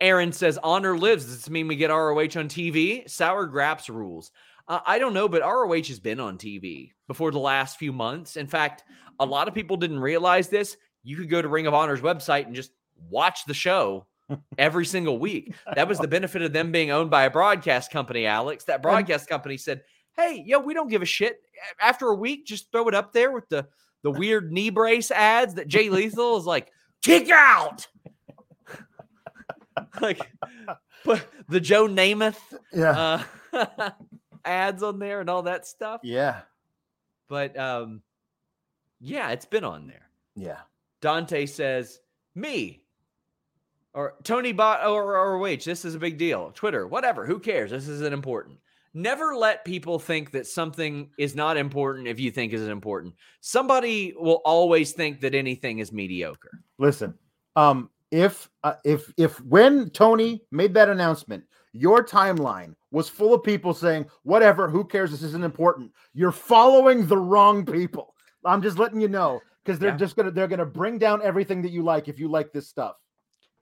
Aaron 0.00 0.32
says, 0.32 0.58
Honor 0.62 0.98
lives. 0.98 1.24
Does 1.26 1.36
this 1.36 1.50
mean 1.50 1.68
we 1.68 1.76
get 1.76 1.90
ROH 1.90 2.18
on 2.36 2.48
TV? 2.48 3.08
Sour 3.08 3.46
Graps 3.46 3.88
rules. 3.88 4.32
Uh, 4.66 4.80
I 4.84 4.98
don't 4.98 5.14
know, 5.14 5.28
but 5.28 5.42
ROH 5.42 5.84
has 5.84 6.00
been 6.00 6.18
on 6.18 6.38
TV 6.38 6.92
before 7.06 7.30
the 7.30 7.38
last 7.38 7.78
few 7.78 7.92
months. 7.92 8.36
In 8.36 8.48
fact, 8.48 8.82
a 9.20 9.24
lot 9.26 9.46
of 9.46 9.54
people 9.54 9.76
didn't 9.76 10.00
realize 10.00 10.48
this. 10.48 10.76
You 11.04 11.16
could 11.16 11.30
go 11.30 11.40
to 11.42 11.48
Ring 11.48 11.66
of 11.68 11.74
Honor's 11.74 12.00
website 12.00 12.46
and 12.46 12.54
just 12.54 12.72
watch 13.08 13.44
the 13.44 13.54
show 13.54 14.06
every 14.58 14.86
single 14.86 15.18
week. 15.18 15.54
That 15.74 15.88
was 15.88 15.98
the 15.98 16.08
benefit 16.08 16.42
of 16.42 16.52
them 16.52 16.72
being 16.72 16.90
owned 16.90 17.10
by 17.10 17.24
a 17.24 17.30
broadcast 17.30 17.90
company, 17.90 18.26
Alex. 18.26 18.64
That 18.64 18.82
broadcast 18.82 19.28
company 19.28 19.56
said, 19.56 19.82
Hey, 20.16 20.42
yo, 20.46 20.58
we 20.58 20.74
don't 20.74 20.88
give 20.88 21.02
a 21.02 21.06
shit. 21.06 21.40
After 21.80 22.08
a 22.08 22.14
week, 22.14 22.46
just 22.46 22.70
throw 22.70 22.88
it 22.88 22.94
up 22.94 23.12
there 23.12 23.32
with 23.32 23.48
the 23.48 23.66
the 24.02 24.10
weird 24.10 24.52
knee 24.52 24.70
brace 24.70 25.10
ads 25.10 25.54
that 25.54 25.68
Jay 25.68 25.88
Lethal 25.88 26.36
is 26.36 26.44
like, 26.44 26.70
kick 27.02 27.30
out. 27.30 27.86
like 30.00 30.20
put 31.04 31.22
the 31.48 31.60
Joe 31.60 31.86
Namath 31.86 32.38
Yeah. 32.72 33.22
uh, 33.52 33.90
ads 34.44 34.82
on 34.82 34.98
there 34.98 35.20
and 35.20 35.30
all 35.30 35.42
that 35.44 35.66
stuff. 35.66 36.00
yeah. 36.02 36.40
But 37.28 37.56
um, 37.58 38.02
yeah, 39.00 39.30
it's 39.30 39.46
been 39.46 39.64
on 39.64 39.86
there. 39.86 40.08
Yeah. 40.36 40.58
Dante 41.00 41.46
says, 41.46 42.00
me 42.34 42.81
or 43.94 44.14
Tony 44.24 44.52
bot 44.52 44.86
or, 44.86 45.16
or 45.16 45.38
wait, 45.38 45.64
this 45.64 45.84
is 45.84 45.94
a 45.94 45.98
big 45.98 46.18
deal. 46.18 46.50
Twitter, 46.54 46.86
whatever, 46.86 47.26
who 47.26 47.38
cares? 47.38 47.70
This 47.70 47.88
isn't 47.88 48.12
important. 48.14 48.58
Never 48.94 49.34
let 49.34 49.64
people 49.64 49.98
think 49.98 50.32
that 50.32 50.46
something 50.46 51.10
is 51.18 51.34
not 51.34 51.56
important 51.56 52.06
if 52.06 52.20
you 52.20 52.30
think 52.30 52.52
is 52.52 52.68
important. 52.68 53.14
Somebody 53.40 54.12
will 54.18 54.42
always 54.44 54.92
think 54.92 55.20
that 55.20 55.34
anything 55.34 55.78
is 55.78 55.92
mediocre. 55.92 56.60
Listen, 56.78 57.14
um, 57.56 57.88
if 58.10 58.50
uh, 58.64 58.74
if 58.84 59.10
if 59.16 59.40
when 59.42 59.88
Tony 59.90 60.42
made 60.50 60.74
that 60.74 60.90
announcement, 60.90 61.42
your 61.72 62.04
timeline 62.04 62.74
was 62.90 63.08
full 63.08 63.32
of 63.32 63.42
people 63.42 63.72
saying, 63.72 64.04
"Whatever, 64.24 64.68
who 64.68 64.84
cares? 64.84 65.10
This 65.10 65.22
isn't 65.22 65.44
important." 65.44 65.90
You're 66.12 66.30
following 66.32 67.06
the 67.06 67.16
wrong 67.16 67.64
people. 67.64 68.14
I'm 68.44 68.60
just 68.60 68.78
letting 68.78 69.00
you 69.00 69.08
know 69.08 69.40
because 69.64 69.78
they're 69.78 69.90
Yeah. 69.92 69.96
just 69.96 70.16
gonna 70.16 70.30
they're 70.30 70.48
gonna 70.48 70.66
bring 70.66 70.98
down 70.98 71.22
everything 71.22 71.62
that 71.62 71.70
you 71.70 71.82
like 71.82 72.08
if 72.08 72.18
you 72.18 72.28
like 72.28 72.52
this 72.52 72.68
stuff. 72.68 72.96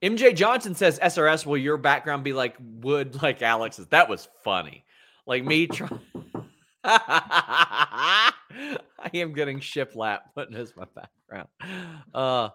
MJ 0.03 0.35
Johnson 0.35 0.75
says, 0.75 0.99
SRS, 0.99 1.45
will 1.45 1.59
your 1.59 1.77
background 1.77 2.25
be 2.25 2.33
like 2.33 2.57
wood 2.61 3.23
like 3.23 3.43
Alex's? 3.43 3.87
That 3.89 4.09
was 4.09 4.29
funny. 4.43 4.85
Like 5.27 5.45
me 5.45 5.67
trying. 5.67 6.01
I 6.85 8.33
am 9.15 9.33
getting 9.35 9.61
shiplap 9.61 10.21
putting 10.35 10.57
as 10.57 10.75
my 10.77 10.87
background. 10.95 11.49
Uh, 12.15 12.49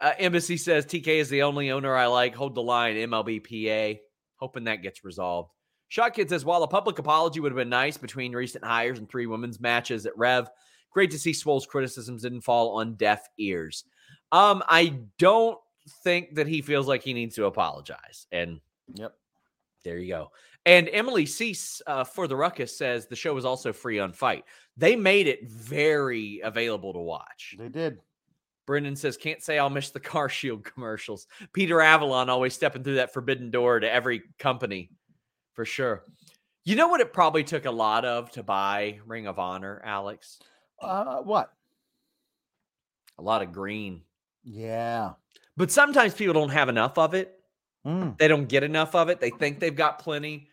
uh, 0.00 0.12
Embassy 0.18 0.56
says 0.56 0.84
TK 0.84 1.06
is 1.06 1.28
the 1.28 1.42
only 1.42 1.70
owner 1.70 1.94
I 1.94 2.06
like. 2.06 2.34
Hold 2.34 2.54
the 2.54 2.62
line, 2.62 2.96
MLBPA. 2.96 3.98
Hoping 4.36 4.64
that 4.64 4.82
gets 4.82 5.04
resolved. 5.04 5.52
Shot 5.88 6.14
Kid 6.14 6.28
says, 6.28 6.44
while 6.44 6.62
a 6.64 6.68
public 6.68 6.98
apology 6.98 7.40
would 7.40 7.52
have 7.52 7.56
been 7.56 7.68
nice 7.68 7.96
between 7.96 8.32
recent 8.32 8.64
hires 8.64 8.98
and 8.98 9.08
three 9.08 9.26
women's 9.26 9.60
matches 9.60 10.04
at 10.04 10.18
Rev, 10.18 10.50
great 10.90 11.12
to 11.12 11.18
see 11.18 11.32
Swole's 11.32 11.66
criticisms 11.66 12.22
didn't 12.22 12.40
fall 12.40 12.78
on 12.80 12.96
deaf 12.96 13.26
ears. 13.38 13.84
Um, 14.32 14.62
I 14.68 14.98
don't 15.18 15.58
think 16.02 16.34
that 16.34 16.46
he 16.46 16.62
feels 16.62 16.86
like 16.88 17.02
he 17.02 17.12
needs 17.12 17.34
to 17.36 17.46
apologize. 17.46 18.26
And 18.32 18.60
Yep. 18.94 19.14
there 19.84 19.98
you 19.98 20.08
go. 20.08 20.32
And 20.64 20.88
Emily 20.92 21.26
Cease 21.26 21.80
uh, 21.86 22.02
for 22.04 22.26
the 22.26 22.36
Ruckus 22.36 22.76
says 22.76 23.06
the 23.06 23.14
show 23.16 23.34
was 23.34 23.44
also 23.44 23.72
free 23.72 23.98
on 24.00 24.12
FITE. 24.12 24.44
They 24.76 24.96
made 24.96 25.28
it 25.28 25.48
very 25.48 26.40
available 26.42 26.92
to 26.92 26.98
watch. 26.98 27.54
They 27.58 27.68
did. 27.68 27.98
Brendan 28.66 28.96
says, 28.96 29.16
can't 29.16 29.42
say 29.42 29.58
I'll 29.60 29.70
miss 29.70 29.90
the 29.90 30.00
Car 30.00 30.28
Shield 30.28 30.64
commercials. 30.64 31.28
Peter 31.52 31.80
Avalon 31.80 32.28
always 32.28 32.52
stepping 32.52 32.82
through 32.82 32.96
that 32.96 33.12
forbidden 33.14 33.50
door 33.52 33.78
to 33.78 33.90
every 33.90 34.22
company 34.40 34.90
for 35.54 35.64
sure. 35.64 36.02
You 36.64 36.74
know 36.74 36.88
what 36.88 37.00
it 37.00 37.12
probably 37.12 37.44
took 37.44 37.64
a 37.64 37.70
lot 37.70 38.04
of 38.04 38.32
to 38.32 38.42
buy 38.42 38.98
Ring 39.06 39.28
of 39.28 39.38
Honor, 39.38 39.80
Alex? 39.84 40.40
Uh, 40.82 41.18
what? 41.18 41.52
A 43.18 43.22
lot 43.22 43.42
of 43.42 43.52
green. 43.52 44.02
Yeah. 44.42 45.12
But 45.56 45.70
sometimes 45.70 46.14
people 46.14 46.34
don't 46.34 46.50
have 46.50 46.68
enough 46.68 46.98
of 46.98 47.14
it. 47.14 47.38
Mm. 47.86 48.18
They 48.18 48.28
don't 48.28 48.48
get 48.48 48.62
enough 48.62 48.94
of 48.94 49.08
it. 49.08 49.20
They 49.20 49.30
think 49.30 49.60
they've 49.60 49.74
got 49.74 49.98
plenty, 49.98 50.48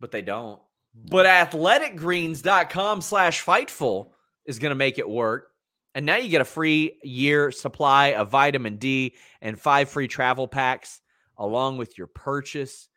but 0.00 0.10
they 0.10 0.22
don't. 0.22 0.60
But 0.94 1.26
athleticgreens.com 1.26 3.00
slash 3.00 3.44
fightful 3.44 4.10
is 4.44 4.58
going 4.58 4.70
to 4.70 4.76
make 4.76 4.98
it 4.98 5.08
work. 5.08 5.48
And 5.94 6.06
now 6.06 6.16
you 6.16 6.28
get 6.28 6.40
a 6.40 6.46
free 6.46 6.98
year 7.02 7.50
supply 7.50 8.08
of 8.08 8.30
vitamin 8.30 8.76
D 8.76 9.14
and 9.40 9.58
five 9.58 9.88
free 9.88 10.08
travel 10.08 10.48
packs 10.48 11.00
along 11.38 11.78
with 11.78 11.96
your 11.96 12.06
purchase. 12.06 12.88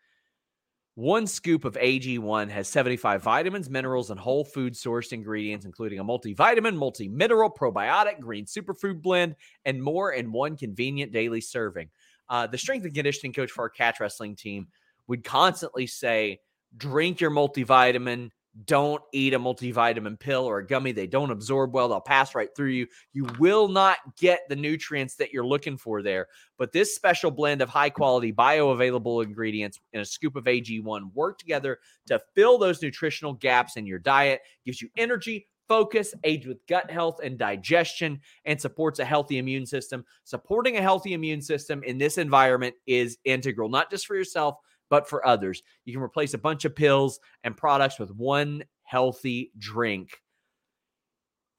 One 0.96 1.28
scoop 1.28 1.66
of 1.66 1.74
AG1 1.74 2.50
has 2.50 2.70
75 2.70 3.22
vitamins, 3.22 3.70
minerals, 3.70 4.12
and 4.12 4.20
whole 4.20 4.46
food 4.46 4.74
sourced 4.74 5.12
ingredients, 5.12 5.66
including 5.66 6.00
a 6.00 6.06
multivitamin, 6.06 6.74
multi 6.74 7.10
mineral, 7.10 7.52
probiotic, 7.52 8.22
green 8.22 8.46
superfood 8.46 9.02
blend, 9.02 9.36
and 9.66 9.84
more 9.84 10.14
in 10.14 10.32
one 10.32 10.56
convenient 10.56 11.12
daily 11.12 11.42
serving. 11.42 11.90
Uh, 12.30 12.48
the 12.48 12.58
strength 12.58 12.86
and 12.86 12.96
conditioning 12.96 13.34
coach 13.34 13.52
for 13.52 13.64
our 13.64 13.70
catch 13.70 14.00
wrestling 14.00 14.38
team 14.38 14.68
would 15.08 15.26
constantly 15.26 15.86
say, 15.86 16.40
drink 16.78 17.20
your 17.20 17.32
multivitamin. 17.32 18.30
Don't 18.64 19.04
eat 19.12 19.34
a 19.34 19.40
multivitamin 19.40 20.18
pill 20.18 20.46
or 20.46 20.60
a 20.60 20.66
gummy. 20.66 20.94
They 20.94 21.08
don't 21.08 21.32
absorb 21.32 21.74
well. 21.74 21.90
They'll 21.90 22.00
pass 22.00 22.34
right 22.34 22.48
through 22.56 22.70
you. 22.70 22.88
You 23.12 23.28
will 23.38 23.68
not 23.68 23.98
get 24.18 24.48
the 24.48 24.56
nutrients 24.56 25.16
that 25.16 25.34
you're 25.34 25.46
looking 25.46 25.78
for 25.78 26.02
there. 26.02 26.28
But 26.58 26.72
this 26.72 26.96
special 26.96 27.32
blend 27.32 27.62
of 27.62 27.68
high 27.68 27.90
quality 27.90 28.32
bioavailable 28.32 29.26
ingredients 29.26 29.82
and 29.92 30.02
a 30.02 30.06
scoop 30.06 30.38
of 30.38 30.46
AG1 30.46 31.14
work 31.14 31.38
together 31.38 31.80
to 32.08 32.22
fill 32.34 32.58
those 32.58 32.82
nutritional 32.82 33.34
gaps 33.34 33.76
in 33.76 33.86
your 33.86 34.00
diet, 34.00 34.40
gives 34.66 34.82
you 34.82 34.90
energy, 34.96 35.48
focus, 35.68 36.14
aids 36.24 36.46
with 36.46 36.66
gut 36.68 36.90
health 36.90 37.20
and 37.24 37.38
digestion, 37.38 38.22
and 38.46 38.62
supports 38.62 39.00
a 39.00 39.06
healthy 39.06 39.38
immune 39.38 39.66
system. 39.66 40.06
Supporting 40.24 40.78
a 40.78 40.82
healthy 40.82 41.14
immune 41.14 41.42
system 41.42 41.84
in 41.84 41.98
this 41.98 42.18
environment 42.18 42.76
is 42.88 43.18
integral, 43.26 43.68
not 43.68 43.90
just 43.90 44.06
for 44.06 44.16
yourself, 44.16 44.56
but 44.90 45.10
for 45.10 45.26
others. 45.26 45.64
You 45.86 45.94
can 45.94 46.02
replace 46.02 46.34
a 46.34 46.40
bunch 46.40 46.66
of 46.66 46.76
pills 46.76 47.20
and 47.44 47.56
products 47.56 48.00
with 48.00 48.12
one 48.12 48.64
healthy 48.84 49.52
drink. 49.58 50.22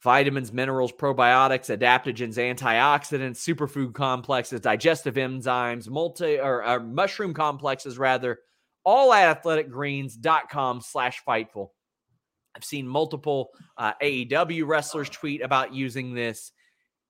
Vitamins, 0.02 0.52
minerals, 0.52 0.92
probiotics, 0.92 1.76
adaptogens, 1.76 2.36
antioxidants, 2.36 3.38
superfood 3.38 3.94
complexes, 3.94 4.60
digestive 4.60 5.14
enzymes, 5.14 5.88
multi 5.88 6.38
or, 6.38 6.64
or 6.64 6.80
mushroom 6.80 7.34
complexes, 7.34 7.98
rather, 7.98 8.38
all 8.84 9.12
at 9.12 9.42
athleticgreens.com 9.42 10.80
slash 10.80 11.22
fightful. 11.26 11.70
I've 12.54 12.64
seen 12.64 12.86
multiple 12.86 13.50
uh, 13.76 13.94
AEW 14.02 14.66
wrestlers 14.66 15.10
tweet 15.10 15.42
about 15.42 15.74
using 15.74 16.14
this. 16.14 16.52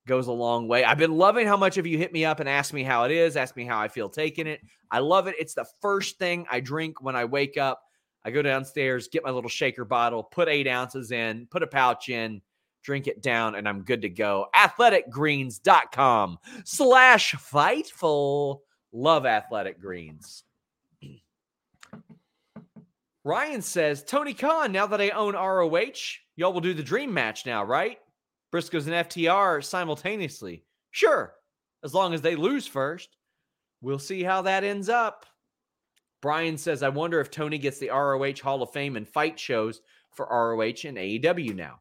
Goes 0.06 0.28
a 0.28 0.32
long 0.32 0.68
way. 0.68 0.84
I've 0.84 0.98
been 0.98 1.16
loving 1.16 1.46
how 1.46 1.56
much 1.56 1.78
of 1.78 1.86
you 1.86 1.98
hit 1.98 2.12
me 2.12 2.24
up 2.24 2.38
and 2.40 2.48
ask 2.48 2.72
me 2.72 2.84
how 2.84 3.04
it 3.04 3.10
is, 3.10 3.36
ask 3.36 3.56
me 3.56 3.64
how 3.64 3.80
I 3.80 3.88
feel 3.88 4.08
taking 4.08 4.46
it. 4.46 4.60
I 4.90 5.00
love 5.00 5.26
it. 5.26 5.34
It's 5.38 5.54
the 5.54 5.66
first 5.80 6.18
thing 6.18 6.46
I 6.50 6.60
drink 6.60 7.02
when 7.02 7.16
I 7.16 7.24
wake 7.24 7.56
up. 7.58 7.82
I 8.24 8.30
go 8.30 8.40
downstairs, 8.40 9.08
get 9.08 9.24
my 9.24 9.30
little 9.30 9.50
shaker 9.50 9.84
bottle, 9.84 10.22
put 10.22 10.48
eight 10.48 10.68
ounces 10.68 11.12
in, 11.12 11.46
put 11.50 11.62
a 11.62 11.66
pouch 11.66 12.08
in, 12.08 12.40
drink 12.82 13.08
it 13.08 13.20
down, 13.20 13.56
and 13.56 13.68
I'm 13.68 13.82
good 13.82 14.02
to 14.02 14.08
go. 14.08 14.46
Athleticgreens.com 14.54 16.38
slash 16.64 17.34
fightful. 17.34 18.60
Love 18.92 19.26
athletic 19.26 19.80
greens. 19.80 20.44
Ryan 23.24 23.60
says, 23.60 24.04
Tony 24.04 24.34
Khan, 24.34 24.70
now 24.70 24.86
that 24.86 25.00
I 25.00 25.10
own 25.10 25.34
ROH, 25.34 26.20
y'all 26.36 26.52
will 26.52 26.60
do 26.60 26.74
the 26.74 26.82
dream 26.82 27.12
match 27.12 27.44
now, 27.44 27.64
right? 27.64 27.98
Briscoes 28.52 28.86
and 28.86 29.08
FTR 29.08 29.64
simultaneously. 29.64 30.64
Sure, 30.90 31.34
as 31.84 31.94
long 31.94 32.14
as 32.14 32.22
they 32.22 32.36
lose 32.36 32.66
first. 32.66 33.16
We'll 33.82 33.98
see 33.98 34.22
how 34.22 34.42
that 34.42 34.64
ends 34.64 34.88
up. 34.88 35.26
Brian 36.22 36.56
says, 36.56 36.82
I 36.82 36.88
wonder 36.88 37.20
if 37.20 37.30
Tony 37.30 37.58
gets 37.58 37.78
the 37.78 37.90
ROH 37.90 38.42
Hall 38.42 38.62
of 38.62 38.72
Fame 38.72 38.96
and 38.96 39.06
fight 39.06 39.38
shows 39.38 39.80
for 40.14 40.26
ROH 40.26 40.88
and 40.88 40.96
AEW 40.96 41.54
now. 41.54 41.80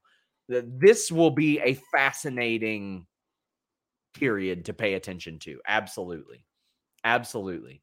Th- 0.52 0.66
This 0.68 1.12
will 1.12 1.32
be 1.32 1.60
a 1.62 1.80
fascinating 1.94 3.08
period 4.14 4.66
to 4.66 4.74
pay 4.74 4.94
attention 4.96 5.40
to. 5.40 5.60
Absolutely. 5.68 6.46
Absolutely. 7.04 7.82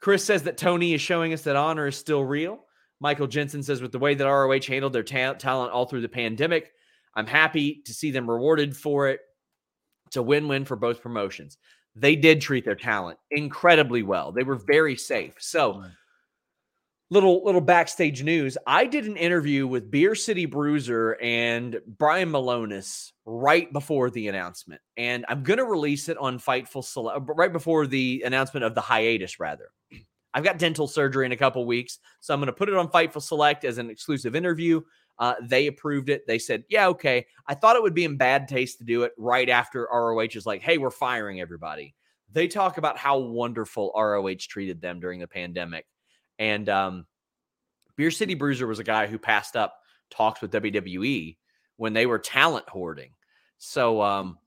Chris 0.00 0.24
says 0.24 0.44
that 0.44 0.56
Tony 0.56 0.94
is 0.94 1.00
showing 1.00 1.32
us 1.32 1.42
that 1.42 1.56
honor 1.56 1.88
is 1.88 1.96
still 1.96 2.24
real. 2.24 2.64
Michael 3.00 3.26
Jensen 3.26 3.62
says, 3.62 3.82
with 3.82 3.92
the 3.92 3.98
way 3.98 4.14
that 4.14 4.24
ROH 4.24 4.60
handled 4.68 4.92
their 4.92 5.02
ta- 5.02 5.34
talent 5.34 5.72
all 5.72 5.86
through 5.86 6.00
the 6.02 6.08
pandemic, 6.08 6.72
I'm 7.16 7.26
happy 7.26 7.82
to 7.86 7.94
see 7.94 8.10
them 8.10 8.30
rewarded 8.30 8.76
for 8.76 9.08
it. 9.08 9.20
It's 10.06 10.16
a 10.16 10.22
win 10.22 10.46
win 10.46 10.64
for 10.64 10.76
both 10.76 11.02
promotions. 11.02 11.56
They 11.96 12.14
did 12.14 12.42
treat 12.42 12.64
their 12.64 12.76
talent 12.76 13.18
incredibly 13.30 14.02
well. 14.02 14.30
They 14.30 14.44
were 14.44 14.54
very 14.54 14.96
safe. 14.96 15.34
So, 15.38 15.82
little 17.10 17.42
little 17.44 17.62
backstage 17.62 18.22
news. 18.22 18.58
I 18.66 18.84
did 18.84 19.06
an 19.06 19.16
interview 19.16 19.66
with 19.66 19.90
Beer 19.90 20.14
City 20.14 20.44
Bruiser 20.44 21.16
and 21.22 21.80
Brian 21.86 22.30
Milonas 22.30 23.12
right 23.24 23.72
before 23.72 24.10
the 24.10 24.28
announcement, 24.28 24.82
and 24.98 25.24
I'm 25.28 25.42
going 25.42 25.58
to 25.58 25.64
release 25.64 26.08
it 26.10 26.18
on 26.18 26.38
Fightful 26.38 26.84
Select 26.84 27.16
uh, 27.16 27.34
right 27.34 27.52
before 27.52 27.86
the 27.86 28.22
announcement 28.26 28.64
of 28.64 28.74
the 28.74 28.82
hiatus. 28.82 29.40
Rather, 29.40 29.70
I've 30.34 30.44
got 30.44 30.58
dental 30.58 30.86
surgery 30.86 31.24
in 31.24 31.32
a 31.32 31.36
couple 31.36 31.64
weeks, 31.64 31.98
so 32.20 32.34
I'm 32.34 32.40
going 32.40 32.48
to 32.48 32.52
put 32.52 32.68
it 32.68 32.76
on 32.76 32.88
Fightful 32.88 33.22
Select 33.22 33.64
as 33.64 33.78
an 33.78 33.88
exclusive 33.88 34.36
interview. 34.36 34.82
Uh, 35.18 35.34
they 35.42 35.66
approved 35.66 36.08
it. 36.10 36.26
They 36.26 36.38
said, 36.38 36.64
"Yeah, 36.68 36.88
okay." 36.88 37.26
I 37.46 37.54
thought 37.54 37.76
it 37.76 37.82
would 37.82 37.94
be 37.94 38.04
in 38.04 38.16
bad 38.16 38.48
taste 38.48 38.78
to 38.78 38.84
do 38.84 39.02
it 39.04 39.12
right 39.16 39.48
after 39.48 39.88
ROH 39.90 40.34
is 40.34 40.46
like, 40.46 40.62
"Hey, 40.62 40.78
we're 40.78 40.90
firing 40.90 41.40
everybody." 41.40 41.94
They 42.32 42.48
talk 42.48 42.76
about 42.76 42.98
how 42.98 43.18
wonderful 43.18 43.92
ROH 43.96 44.46
treated 44.48 44.80
them 44.80 45.00
during 45.00 45.20
the 45.20 45.28
pandemic 45.28 45.86
and 46.38 46.68
um, 46.68 47.06
Beer 47.96 48.10
City 48.10 48.34
Bruiser 48.34 48.66
was 48.66 48.78
a 48.78 48.84
guy 48.84 49.06
who 49.06 49.18
passed 49.18 49.56
up 49.56 49.78
talks 50.10 50.40
with 50.40 50.52
WWE 50.52 51.36
when 51.76 51.92
they 51.92 52.06
were 52.06 52.18
talent 52.18 52.68
hoarding. 52.68 53.10
So 53.58 54.02
um, 54.02 54.38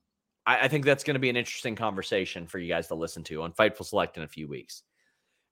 I, 0.46 0.62
I 0.62 0.68
think 0.68 0.84
that's 0.84 1.04
going 1.04 1.14
to 1.14 1.20
be 1.20 1.30
an 1.30 1.36
interesting 1.36 1.74
conversation 1.76 2.46
for 2.46 2.58
you 2.58 2.68
guys 2.68 2.88
to 2.88 2.94
listen 2.94 3.24
to 3.24 3.42
on 3.42 3.52
Fightful 3.52 3.84
Select 3.84 4.16
in 4.16 4.22
a 4.22 4.28
few 4.28 4.48
weeks. 4.48 4.82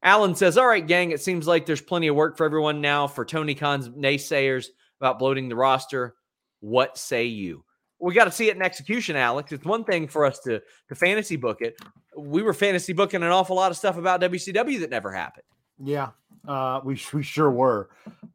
Alan 0.03 0.37
says, 0.37 0.57
All 0.57 0.67
right, 0.67 0.87
gang, 0.87 1.11
it 1.11 1.21
seems 1.21 1.47
like 1.47 1.67
there's 1.67 1.81
plenty 1.81 2.07
of 2.07 2.15
work 2.15 2.37
for 2.37 2.45
everyone 2.45 2.81
now 2.81 3.09
for 3.09 3.25
Tony 3.25 3.55
Khan's 3.55 3.89
naysayers 3.89 4.69
about 5.01 5.19
bloating 5.19 5.49
the 5.49 5.57
roster. 5.57 6.15
What 6.61 6.99
say 6.99 7.25
you? 7.25 7.65
We 8.01 8.15
got 8.15 8.25
to 8.25 8.31
see 8.31 8.49
it 8.49 8.57
in 8.57 8.63
execution, 8.63 9.17
Alex. 9.17 9.51
It's 9.53 9.65
one 9.65 9.85
thing 9.85 10.07
for 10.07 10.25
us 10.25 10.39
to 10.41 10.61
to 10.89 10.95
fantasy 10.95 11.37
book 11.37 11.61
it. 11.61 11.77
We 12.17 12.43
were 12.43 12.55
fantasy 12.55 12.93
booking 12.93 13.23
an 13.23 13.31
awful 13.31 13.57
lot 13.57 13.71
of 13.71 13.77
stuff 13.77 13.97
about 13.97 14.21
WCW 14.21 14.81
that 14.81 14.91
never 14.91 15.13
happened. 15.13 15.45
Yeah, 15.83 16.11
uh, 16.47 16.81
we 16.85 17.01
we 17.13 17.23
sure 17.23 17.51
were. 17.51 17.91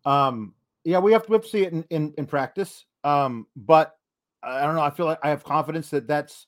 Um, 0.05 0.53
yeah, 0.83 0.99
we 0.99 1.13
have 1.13 1.25
to, 1.27 1.41
see 1.43 1.63
it 1.63 1.73
in, 1.73 1.83
in, 1.89 2.13
in 2.17 2.25
practice. 2.25 2.85
Um, 3.03 3.47
but 3.55 3.95
I 4.41 4.61
don't 4.65 4.75
know. 4.75 4.81
I 4.81 4.89
feel 4.89 5.05
like 5.05 5.19
I 5.23 5.29
have 5.29 5.43
confidence 5.43 5.89
that 5.91 6.07
that's 6.07 6.47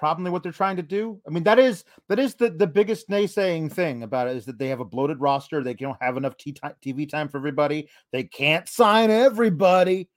probably 0.00 0.30
what 0.30 0.42
they're 0.42 0.50
trying 0.50 0.76
to 0.76 0.82
do. 0.82 1.20
I 1.26 1.30
mean, 1.30 1.42
that 1.42 1.58
is 1.58 1.84
that 2.08 2.18
is 2.18 2.34
the 2.34 2.48
the 2.48 2.66
biggest 2.66 3.10
naysaying 3.10 3.70
thing 3.70 4.02
about 4.02 4.28
it 4.28 4.36
is 4.36 4.46
that 4.46 4.58
they 4.58 4.68
have 4.68 4.80
a 4.80 4.84
bloated 4.84 5.20
roster. 5.20 5.62
They 5.62 5.74
don't 5.74 6.02
have 6.02 6.16
enough 6.16 6.38
t- 6.38 6.56
TV 6.82 7.06
time 7.06 7.28
for 7.28 7.36
everybody. 7.36 7.86
They 8.10 8.24
can't 8.24 8.66
sign 8.66 9.10
everybody. 9.10 10.08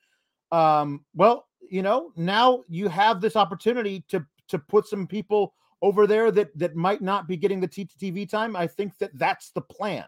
Um, 0.53 1.03
well, 1.13 1.47
you 1.69 1.81
know, 1.81 2.13
now 2.15 2.63
you 2.69 2.87
have 2.87 3.19
this 3.19 3.35
opportunity 3.35 4.05
to 4.07 4.25
to 4.47 4.57
put 4.57 4.87
some 4.87 5.05
people 5.05 5.53
over 5.81 6.07
there 6.07 6.31
that 6.31 6.57
that 6.57 6.77
might 6.77 7.01
not 7.01 7.27
be 7.27 7.35
getting 7.35 7.59
the 7.59 7.67
T- 7.67 7.89
TV 7.99 8.27
time. 8.27 8.55
I 8.55 8.67
think 8.67 8.97
that 8.99 9.11
that's 9.19 9.51
the 9.51 9.61
plan. 9.61 10.05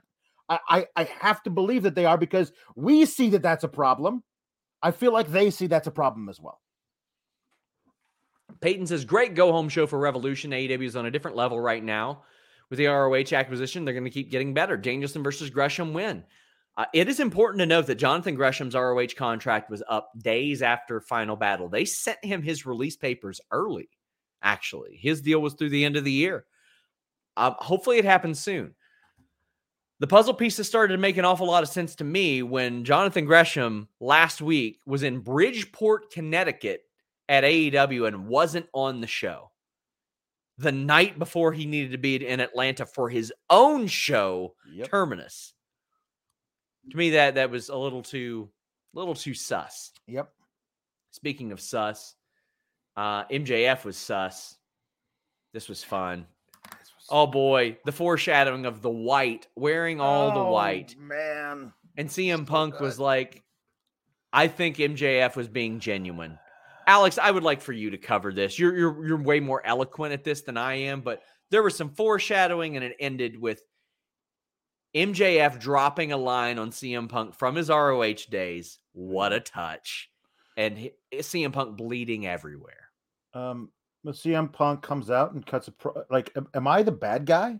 I, 0.47 0.85
I 0.95 1.05
have 1.05 1.41
to 1.43 1.49
believe 1.49 1.81
that 1.83 1.95
they 1.95 2.05
are 2.05 2.19
because 2.19 2.51
we 2.75 3.05
see 3.07 3.31
that 3.31 3.41
that's 3.41 3.63
a 3.63 3.67
problem. 3.67 4.23
I 4.79 4.91
feel 4.91 5.11
like 5.11 5.27
they 5.27 5.49
see 5.49 5.65
that's 5.65 5.87
a 5.87 5.91
problem 5.91 6.29
as 6.29 6.39
well. 6.39 6.61
Peyton 8.61 8.87
says, 8.87 9.05
great 9.05 9.35
go 9.35 9.51
home 9.51 9.69
show 9.69 9.87
for 9.87 9.99
Revolution. 9.99 10.51
AEW 10.51 10.83
is 10.85 10.95
on 10.95 11.05
a 11.05 11.11
different 11.11 11.37
level 11.37 11.59
right 11.59 11.83
now. 11.83 12.23
With 12.69 12.79
the 12.79 12.87
ROH 12.87 13.33
acquisition, 13.33 13.85
they're 13.85 13.93
going 13.93 14.05
to 14.05 14.09
keep 14.09 14.31
getting 14.31 14.53
better. 14.53 14.75
Danielson 14.75 15.23
versus 15.23 15.49
Gresham 15.49 15.93
win. 15.93 16.23
Uh, 16.77 16.85
it 16.93 17.07
is 17.07 17.19
important 17.19 17.59
to 17.59 17.65
note 17.65 17.85
that 17.87 17.95
Jonathan 17.95 18.35
Gresham's 18.35 18.75
ROH 18.75 19.07
contract 19.15 19.69
was 19.69 19.83
up 19.87 20.11
days 20.17 20.61
after 20.61 20.99
final 20.99 21.35
battle. 21.35 21.69
They 21.69 21.85
sent 21.85 22.23
him 22.23 22.41
his 22.41 22.65
release 22.65 22.97
papers 22.97 23.39
early, 23.51 23.87
actually. 24.41 24.97
His 25.01 25.21
deal 25.21 25.41
was 25.41 25.53
through 25.53 25.69
the 25.69 25.85
end 25.85 25.95
of 25.95 26.03
the 26.03 26.11
year. 26.11 26.45
Uh, 27.37 27.51
hopefully, 27.59 27.97
it 27.97 28.05
happens 28.05 28.39
soon 28.39 28.73
the 29.99 30.07
puzzle 30.07 30.33
pieces 30.33 30.67
started 30.67 30.93
to 30.93 30.99
make 30.99 31.17
an 31.17 31.25
awful 31.25 31.47
lot 31.47 31.63
of 31.63 31.69
sense 31.69 31.95
to 31.95 32.03
me 32.03 32.43
when 32.43 32.83
Jonathan 32.83 33.25
Gresham 33.25 33.87
last 33.99 34.41
week 34.41 34.79
was 34.85 35.03
in 35.03 35.19
Bridgeport, 35.19 36.11
Connecticut 36.11 36.81
at 37.27 37.43
AEW 37.43 38.07
and 38.07 38.27
wasn't 38.27 38.67
on 38.73 39.01
the 39.01 39.07
show. 39.07 39.51
The 40.57 40.71
night 40.71 41.19
before 41.19 41.51
he 41.51 41.65
needed 41.65 41.91
to 41.91 41.97
be 41.97 42.15
in 42.25 42.39
Atlanta 42.39 42.85
for 42.85 43.09
his 43.09 43.33
own 43.49 43.87
show, 43.87 44.55
yep. 44.71 44.89
Terminus. 44.89 45.53
To 46.91 46.97
me, 46.97 47.11
that 47.11 47.35
that 47.35 47.49
was 47.49 47.69
a 47.69 47.75
little 47.75 48.01
too 48.01 48.49
little 48.93 49.15
too 49.15 49.33
sus. 49.33 49.91
Yep. 50.07 50.31
Speaking 51.11 51.51
of 51.51 51.59
sus, 51.59 52.15
uh, 52.95 53.25
MJF 53.25 53.83
was 53.83 53.97
sus. 53.97 54.57
This 55.53 55.67
was 55.67 55.83
fun. 55.83 56.25
Oh 57.09 57.27
boy, 57.27 57.77
the 57.85 57.91
foreshadowing 57.91 58.65
of 58.65 58.81
the 58.81 58.89
white, 58.89 59.47
wearing 59.55 59.99
all 59.99 60.31
oh, 60.31 60.43
the 60.43 60.49
white. 60.49 60.95
Man. 60.97 61.71
And 61.97 62.09
CM 62.09 62.47
Punk 62.47 62.73
good. 62.73 62.81
was 62.81 62.99
like, 62.99 63.43
I 64.33 64.47
think 64.47 64.77
MJF 64.77 65.35
was 65.35 65.47
being 65.47 65.79
genuine. 65.79 66.39
Alex, 66.87 67.17
I 67.17 67.31
would 67.31 67.43
like 67.43 67.61
for 67.61 67.73
you 67.73 67.89
to 67.89 67.97
cover 67.97 68.31
this. 68.33 68.59
You're 68.59 68.77
you're 68.77 69.07
you're 69.07 69.21
way 69.21 69.39
more 69.39 69.65
eloquent 69.65 70.13
at 70.13 70.23
this 70.23 70.41
than 70.41 70.57
I 70.57 70.75
am, 70.75 71.01
but 71.01 71.23
there 71.51 71.63
was 71.63 71.75
some 71.75 71.89
foreshadowing 71.89 72.75
and 72.75 72.85
it 72.85 72.95
ended 72.99 73.39
with 73.39 73.61
MJF 74.95 75.59
dropping 75.59 76.11
a 76.11 76.17
line 76.17 76.59
on 76.59 76.71
CM 76.71 77.09
Punk 77.09 77.35
from 77.35 77.55
his 77.55 77.69
ROH 77.69 78.29
days. 78.29 78.79
What 78.93 79.33
a 79.33 79.39
touch. 79.39 80.09
And 80.57 80.89
CM 81.13 81.51
Punk 81.51 81.77
bleeding 81.77 82.27
everywhere. 82.27 82.89
Um 83.33 83.69
CM 84.11 84.51
Punk 84.51 84.81
comes 84.81 85.09
out 85.09 85.33
and 85.33 85.45
cuts 85.45 85.67
a 85.67 85.71
pro, 85.71 86.03
like, 86.09 86.35
am, 86.53 86.67
I 86.67 86.83
the 86.83 86.91
bad 86.91 87.25
guy? 87.25 87.59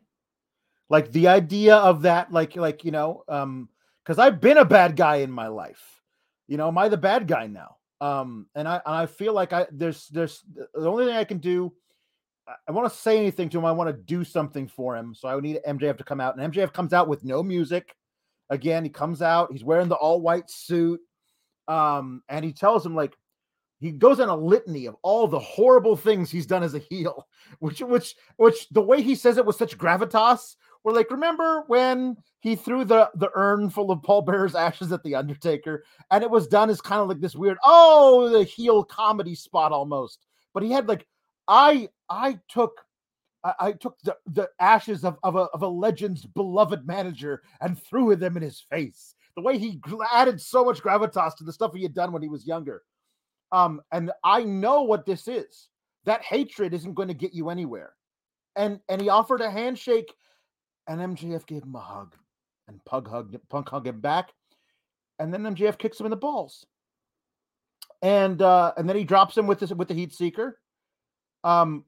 Like 0.90 1.12
the 1.12 1.28
idea 1.28 1.76
of 1.76 2.04
that, 2.04 2.32
like, 2.32 2.56
like 2.56 2.86
you 2.86 2.92
know, 2.92 3.24
um, 3.28 3.70
because 4.04 4.20
I've 4.20 4.40
been 4.40 4.58
a 4.58 4.66
bad 4.66 4.96
guy 4.96 5.18
in 5.18 5.32
my 5.32 5.48
life. 5.48 6.02
You 6.48 6.58
know, 6.58 6.68
am 6.68 6.78
I 6.78 6.90
the 6.90 6.98
bad 6.98 7.28
guy 7.28 7.48
now? 7.48 7.78
Um, 8.02 8.48
and 8.56 8.68
I 8.68 8.82
I 8.86 9.06
feel 9.06 9.34
like 9.34 9.54
I 9.54 9.68
there's 9.72 10.08
there's 10.08 10.44
the 10.54 10.90
only 10.90 11.06
thing 11.06 11.16
I 11.16 11.24
can 11.24 11.38
do. 11.38 11.74
I, 12.48 12.54
I 12.68 12.72
want 12.72 12.92
to 12.92 12.98
say 12.98 13.18
anything 13.18 13.50
to 13.50 13.58
him. 13.58 13.66
I 13.66 13.72
want 13.72 13.90
to 13.90 14.04
do 14.04 14.24
something 14.24 14.68
for 14.68 14.96
him. 14.96 15.14
So 15.16 15.28
I 15.28 15.36
would 15.36 15.44
need 15.44 15.60
MJF 15.68 15.98
to 15.98 16.04
come 16.04 16.20
out, 16.20 16.38
and 16.38 16.54
MJF 16.54 16.74
comes 16.74 16.94
out 16.94 17.08
with 17.08 17.24
no 17.24 17.42
music. 17.42 17.96
Again, 18.50 18.84
he 18.84 18.90
comes 18.90 19.22
out. 19.22 19.52
He's 19.52 19.64
wearing 19.64 19.88
the 19.88 19.96
all 19.96 20.22
white 20.22 20.50
suit. 20.50 21.00
Um, 21.68 22.22
and 22.30 22.46
he 22.46 22.54
tells 22.54 22.86
him 22.86 22.96
like 22.96 23.16
he 23.80 23.92
goes 23.92 24.20
on 24.20 24.30
a 24.30 24.36
litany 24.36 24.86
of 24.86 24.96
all 25.02 25.28
the 25.28 25.40
horrible 25.40 25.96
things 25.96 26.32
he's 26.32 26.46
done 26.46 26.64
as 26.64 26.76
a 26.76 26.80
heel, 26.80 27.28
which 27.60 27.82
which 27.82 28.16
which 28.38 28.70
the 28.70 28.82
way 28.82 29.02
he 29.02 29.16
says 29.16 29.38
it 29.38 29.46
with 29.46 29.56
such 29.56 29.78
gravitas. 29.78 30.56
We're 30.86 30.94
like, 30.94 31.10
remember 31.10 31.64
when 31.66 32.16
he 32.42 32.56
threw 32.56 32.86
the 32.86 33.10
the 33.16 33.32
urn 33.34 33.72
full 33.72 33.90
of 33.92 34.04
Paul 34.04 34.22
Bearer's 34.22 34.54
ashes 34.54 34.92
at 34.92 35.04
the 35.04 35.16
Undertaker, 35.16 35.84
and 36.12 36.24
it 36.24 36.30
was 36.30 36.48
done 36.48 36.70
as 36.70 36.80
kind 36.80 37.02
of 37.02 37.10
like 37.10 37.20
this 37.20 37.36
weird, 37.36 37.58
oh, 37.66 38.30
the 38.30 38.44
heel 38.44 38.84
comedy 38.84 39.34
spot 39.34 39.72
almost. 39.72 40.20
But 40.54 40.62
he 40.62 40.72
had 40.72 40.88
like, 40.88 41.08
I 41.48 41.90
I 42.08 42.40
took 42.48 42.86
I, 43.60 43.74
took 43.74 44.00
the, 44.04 44.16
the 44.26 44.50
ashes 44.60 45.04
of, 45.04 45.18
of, 45.24 45.36
a, 45.36 45.42
of 45.54 45.62
a 45.62 45.68
legend's 45.68 46.26
beloved 46.26 46.88
manager 46.88 47.44
and 47.62 47.80
threw 47.80 48.16
them 48.16 48.38
in 48.38 48.44
his 48.44 48.60
face. 48.72 49.14
The 49.36 49.44
way 49.44 49.58
he 49.58 49.80
added 50.12 50.42
so 50.42 50.66
much 50.66 50.82
gravitas 50.82 51.36
to 51.38 51.44
the 51.44 51.54
stuff 51.54 51.74
he 51.74 51.84
had 51.84 51.94
done 51.94 52.12
when 52.12 52.24
he 52.24 52.28
was 52.28 52.48
younger. 52.48 52.82
Um, 53.52 53.82
and 53.92 54.12
I 54.24 54.44
know 54.44 54.82
what 54.82 55.06
this 55.06 55.28
is. 55.28 55.70
That 56.06 56.24
hatred 56.24 56.74
isn't 56.74 56.96
going 56.96 57.10
to 57.10 57.14
get 57.14 57.34
you 57.34 57.50
anywhere. 57.50 57.94
And 58.56 58.80
and 58.90 59.02
he 59.02 59.10
offered 59.10 59.42
a 59.42 59.52
handshake, 59.52 60.12
and 60.88 61.18
MJF 61.18 61.46
gave 61.46 61.64
him 61.64 61.76
a 61.76 61.80
hug, 61.80 62.16
and 62.68 62.84
Pug 62.86 63.08
hugged 63.08 63.38
Punk 63.50 63.70
hugged 63.70 63.88
him 63.88 64.00
back, 64.00 64.32
and 65.20 65.34
then 65.34 65.44
MJF 65.44 65.78
kicks 65.78 66.00
him 66.00 66.06
in 66.06 66.10
the 66.10 66.16
balls. 66.16 66.66
And 68.02 68.42
uh, 68.42 68.74
and 68.78 68.88
then 68.88 68.96
he 68.96 69.04
drops 69.04 69.38
him 69.38 69.48
with 69.48 69.60
this 69.60 69.72
with 69.72 69.88
the 69.88 69.94
heat 69.94 70.14
seeker. 70.14 70.60
Um, 71.44 71.86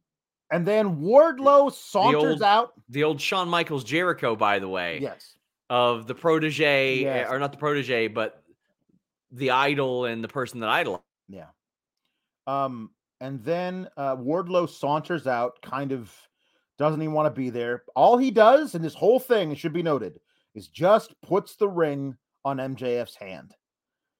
and 0.51 0.65
then 0.65 0.97
Wardlow 0.97 1.73
saunters 1.73 2.21
the 2.21 2.29
old, 2.29 2.43
out. 2.43 2.73
The 2.89 3.03
old 3.03 3.19
Shawn 3.19 3.49
Michaels 3.49 3.83
Jericho, 3.83 4.35
by 4.35 4.59
the 4.59 4.69
way. 4.69 4.99
Yes. 5.01 5.33
Of 5.69 6.07
the 6.07 6.15
protege, 6.15 7.01
yes. 7.01 7.27
or 7.29 7.39
not 7.39 7.51
the 7.51 7.57
protege, 7.57 8.07
but 8.07 8.41
the 9.31 9.51
idol 9.51 10.05
and 10.05 10.23
the 10.23 10.29
person 10.29 10.61
that 10.61 10.69
idolized. 10.69 11.03
Yeah. 11.27 11.47
Um, 12.45 12.91
and 13.19 13.43
then 13.43 13.89
uh, 13.97 14.15
Wardlow 14.15 14.69
saunters 14.69 15.27
out, 15.27 15.61
kind 15.61 15.91
of 15.91 16.13
doesn't 16.77 17.01
even 17.01 17.13
want 17.13 17.33
to 17.33 17.39
be 17.39 17.49
there. 17.49 17.83
All 17.95 18.17
he 18.17 18.31
does 18.31 18.75
in 18.75 18.81
this 18.81 18.93
whole 18.93 19.19
thing, 19.19 19.55
should 19.55 19.73
be 19.73 19.83
noted, 19.83 20.19
is 20.55 20.67
just 20.67 21.13
puts 21.21 21.55
the 21.55 21.67
ring 21.67 22.15
on 22.45 22.57
MJF's 22.57 23.15
hand. 23.15 23.53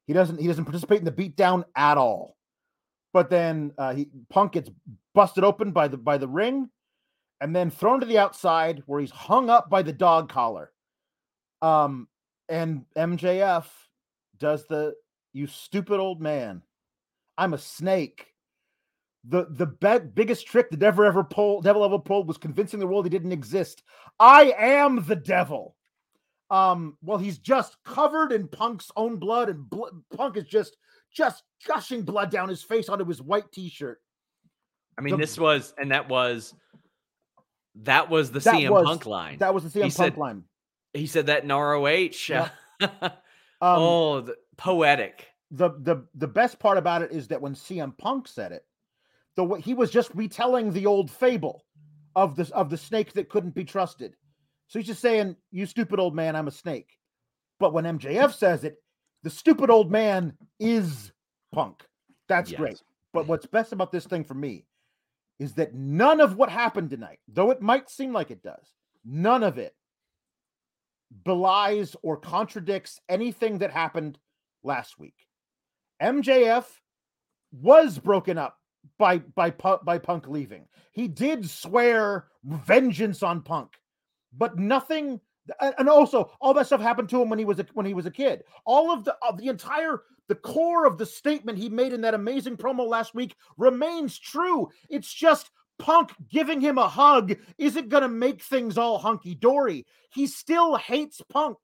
He 0.06 0.14
doesn't 0.14 0.40
he 0.40 0.48
doesn't 0.48 0.66
participate 0.66 1.00
in 1.00 1.06
the 1.06 1.12
beatdown 1.12 1.64
at 1.76 1.98
all. 1.98 2.36
But 3.14 3.30
then 3.30 3.72
uh, 3.78 3.94
he 3.94 4.10
Punk 4.30 4.54
gets 4.54 4.70
busted 5.14 5.44
open 5.44 5.72
by 5.72 5.88
the 5.88 5.98
by 5.98 6.18
the 6.18 6.28
ring, 6.28 6.70
and 7.42 7.56
then 7.56 7.70
thrown 7.70 8.00
to 8.00 8.06
the 8.06 8.18
outside 8.18 8.84
where 8.86 9.02
he's 9.02 9.12
hung 9.12 9.50
up 9.50 9.70
by 9.70 9.82
the 9.82 9.94
dog 9.94 10.30
collar. 10.30 10.72
Um, 11.62 12.08
and 12.48 12.86
MJF 12.96 13.66
does 14.40 14.66
the 14.68 14.94
you 15.34 15.48
stupid 15.48 16.00
old 16.00 16.22
man 16.22 16.62
I'm 17.38 17.54
a 17.54 17.58
snake. 17.58 18.28
The 19.30 19.46
the 19.50 19.66
biggest 20.14 20.48
trick 20.48 20.70
the 20.70 20.78
devil 20.78 21.04
ever 21.06 21.24
pulled, 21.24 21.64
devil 21.66 21.84
ever 21.84 22.00
pulled 22.00 22.28
was 22.28 22.38
convincing 22.38 22.80
the 22.80 22.88
world 22.88 23.06
he 23.06 23.10
didn't 23.10 23.32
exist. 23.34 23.84
I 24.20 24.54
am 24.58 25.04
the 25.06 25.16
devil. 25.18 25.76
Um, 26.50 26.98
well, 27.02 27.18
he's 27.18 27.38
just 27.40 27.76
covered 27.84 28.32
in 28.32 28.48
Punk's 28.48 28.90
own 28.96 29.18
blood, 29.18 29.50
and 29.50 29.70
bl- 29.70 29.88
Punk 30.16 30.38
is 30.38 30.46
just 30.46 30.78
just 31.12 31.44
gushing 31.68 32.04
blood 32.04 32.32
down 32.32 32.48
his 32.48 32.64
face 32.64 32.88
onto 32.90 33.04
his 33.06 33.22
white 33.22 33.52
t-shirt. 33.52 34.02
I 34.98 35.02
mean, 35.02 35.12
The- 35.12 35.18
this 35.18 35.38
was 35.38 35.74
and 35.78 35.92
that 35.92 36.08
was 36.08 36.54
that 37.84 38.10
was 38.10 38.32
the 38.32 38.40
That 38.40 38.56
CM 38.56 38.70
was- 38.70 38.86
Punk 38.86 39.06
line. 39.06 39.38
That 39.40 39.54
was 39.54 39.64
the 39.64 39.70
CM 39.70 39.74
He 39.86 39.92
Punk 39.92 39.94
said- 40.14 40.18
line. 40.18 40.44
he 40.94 41.06
said 41.06 41.26
that 41.26 41.44
in 41.44 41.52
ROH. 41.52 42.30
Yeah. 42.30 42.50
Um, 42.80 43.12
oh, 43.62 44.22
the, 44.22 44.38
poetic. 44.56 45.28
the 45.52 45.72
the 45.80 46.08
the 46.16 46.28
best 46.28 46.60
part 46.60 46.78
about 46.78 47.02
it 47.02 47.12
is 47.12 47.28
that 47.28 47.42
when 47.42 47.56
CM 47.56 47.98
Punk 47.98 48.28
said 48.30 48.52
it, 48.54 48.64
the 49.38 49.56
he 49.56 49.74
was 49.74 49.92
just 49.92 50.14
retelling 50.14 50.74
the 50.74 50.86
old 50.86 51.10
fable 51.10 51.64
of 52.16 52.36
the 52.36 52.52
of 52.54 52.70
the 52.70 52.78
snake 52.78 53.14
that 53.14 53.30
couldn't 53.30 53.56
be 53.56 53.64
trusted. 53.64 54.18
So 54.68 54.80
he's 54.80 54.88
just 54.88 55.02
saying, 55.02 55.38
"You 55.52 55.66
stupid 55.66 56.00
old 56.00 56.16
man, 56.16 56.36
I'm 56.36 56.48
a 56.50 56.52
snake." 56.52 56.98
But 57.60 57.74
when 57.74 57.86
MJF 57.86 58.34
says 58.34 58.64
it, 58.66 58.84
the 59.24 59.30
stupid 59.30 59.70
old 59.70 59.90
man 59.92 60.38
is 60.60 61.14
Punk. 61.54 61.88
That's 62.28 62.52
Yes. 62.52 62.60
great. 62.60 62.82
But 63.14 63.28
what's 63.28 63.46
best 63.46 63.72
about 63.72 63.92
this 63.92 64.06
thing 64.06 64.24
for 64.26 64.34
me 64.34 64.66
is 65.40 65.54
that 65.54 65.74
none 65.74 66.20
of 66.20 66.36
what 66.36 66.50
happened 66.50 66.90
tonight, 66.90 67.20
though 67.28 67.52
it 67.52 67.62
might 67.62 67.90
seem 67.90 68.12
like 68.12 68.32
it 68.32 68.44
does, 68.44 68.74
none 69.06 69.44
of 69.44 69.58
it 69.58 69.76
belies 71.24 71.96
or 72.04 72.18
contradicts 72.18 73.00
anything 73.08 73.60
that 73.60 73.72
happened 73.72 74.20
last 74.64 75.00
week. 75.00 75.16
MJF 76.02 76.82
was 77.52 77.98
broken 77.98 78.38
up 78.38 78.57
by 78.98 79.20
by 79.20 79.50
by 79.52 79.98
Punk 79.98 80.28
leaving. 80.28 80.68
He 80.92 81.08
did 81.08 81.50
swear 81.50 82.28
vengeance 82.44 83.24
on 83.24 83.42
Punk, 83.42 83.74
but 84.36 84.58
nothing. 84.58 85.20
and- 85.62 85.76
And 85.78 85.90
also, 85.90 86.32
all 86.42 86.54
that 86.56 86.66
stuff 86.68 86.82
happened 86.82 87.10
to 87.10 87.22
him 87.22 87.30
when 87.30 87.40
he 87.40 87.46
was 87.46 87.60
a, 87.60 87.66
when 87.74 87.86
he 87.86 87.94
was 87.94 88.06
a 88.06 88.12
kid. 88.12 88.44
All 88.66 88.92
of 88.92 89.04
the 89.06 89.16
of 89.22 89.38
the 89.38 89.48
entire 89.48 90.02
the 90.28 90.36
core 90.36 90.86
of 90.86 90.98
the 90.98 91.06
statement 91.06 91.58
he 91.58 91.70
made 91.70 91.94
in 91.94 92.02
that 92.02 92.14
amazing 92.14 92.58
promo 92.58 92.86
last 92.86 93.16
week 93.16 93.34
remains 93.58 94.20
true. 94.20 94.68
It's 94.90 95.14
just 95.14 95.52
Punk 95.80 96.12
giving 96.30 96.60
him 96.60 96.78
a 96.78 96.88
hug 96.90 97.38
isn't 97.58 97.88
going 97.88 98.02
to 98.04 98.10
make 98.10 98.42
things 98.42 98.78
all 98.78 98.98
hunky 98.98 99.36
dory. 99.36 99.86
He 100.10 100.28
still 100.28 100.76
hates 100.76 101.22
Punk. 101.30 101.58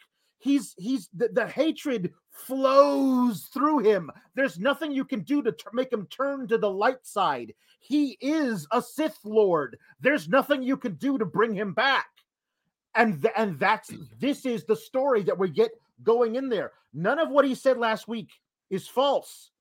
He's 0.44 0.76
he's 0.78 1.08
the, 1.14 1.30
the 1.30 1.48
hatred 1.48 2.12
flows 2.30 3.50
through 3.54 3.80
him. 3.80 4.12
There's 4.36 4.60
nothing 4.60 4.92
you 4.92 5.06
can 5.06 5.22
do 5.22 5.42
to 5.42 5.54
t- 5.54 5.64
make 5.72 5.94
him 5.94 6.06
turn 6.08 6.50
to 6.50 6.58
the 6.58 6.70
light 6.70 7.06
side. 7.08 7.54
He 7.80 8.18
is 8.20 8.68
a 8.74 8.82
Sith 8.82 9.20
Lord. 9.24 9.78
There's 10.02 10.28
nothing 10.28 10.62
you 10.62 10.76
can 10.76 10.96
do 10.96 11.18
to 11.18 11.24
bring 11.24 11.54
him 11.54 11.74
back. 11.74 12.08
And 12.94 13.22
th- 13.22 13.34
and 13.38 13.58
that's 13.58 13.90
this 14.20 14.46
is 14.46 14.66
the 14.66 14.76
story 14.76 15.24
that 15.24 15.40
we 15.40 15.50
get 15.50 15.72
going 16.04 16.36
in 16.36 16.50
there. 16.50 16.74
None 16.94 17.20
of 17.20 17.30
what 17.30 17.46
he 17.46 17.56
said 17.56 17.78
last 17.78 18.10
week 18.10 18.30
is 18.70 18.86
false, 18.86 19.52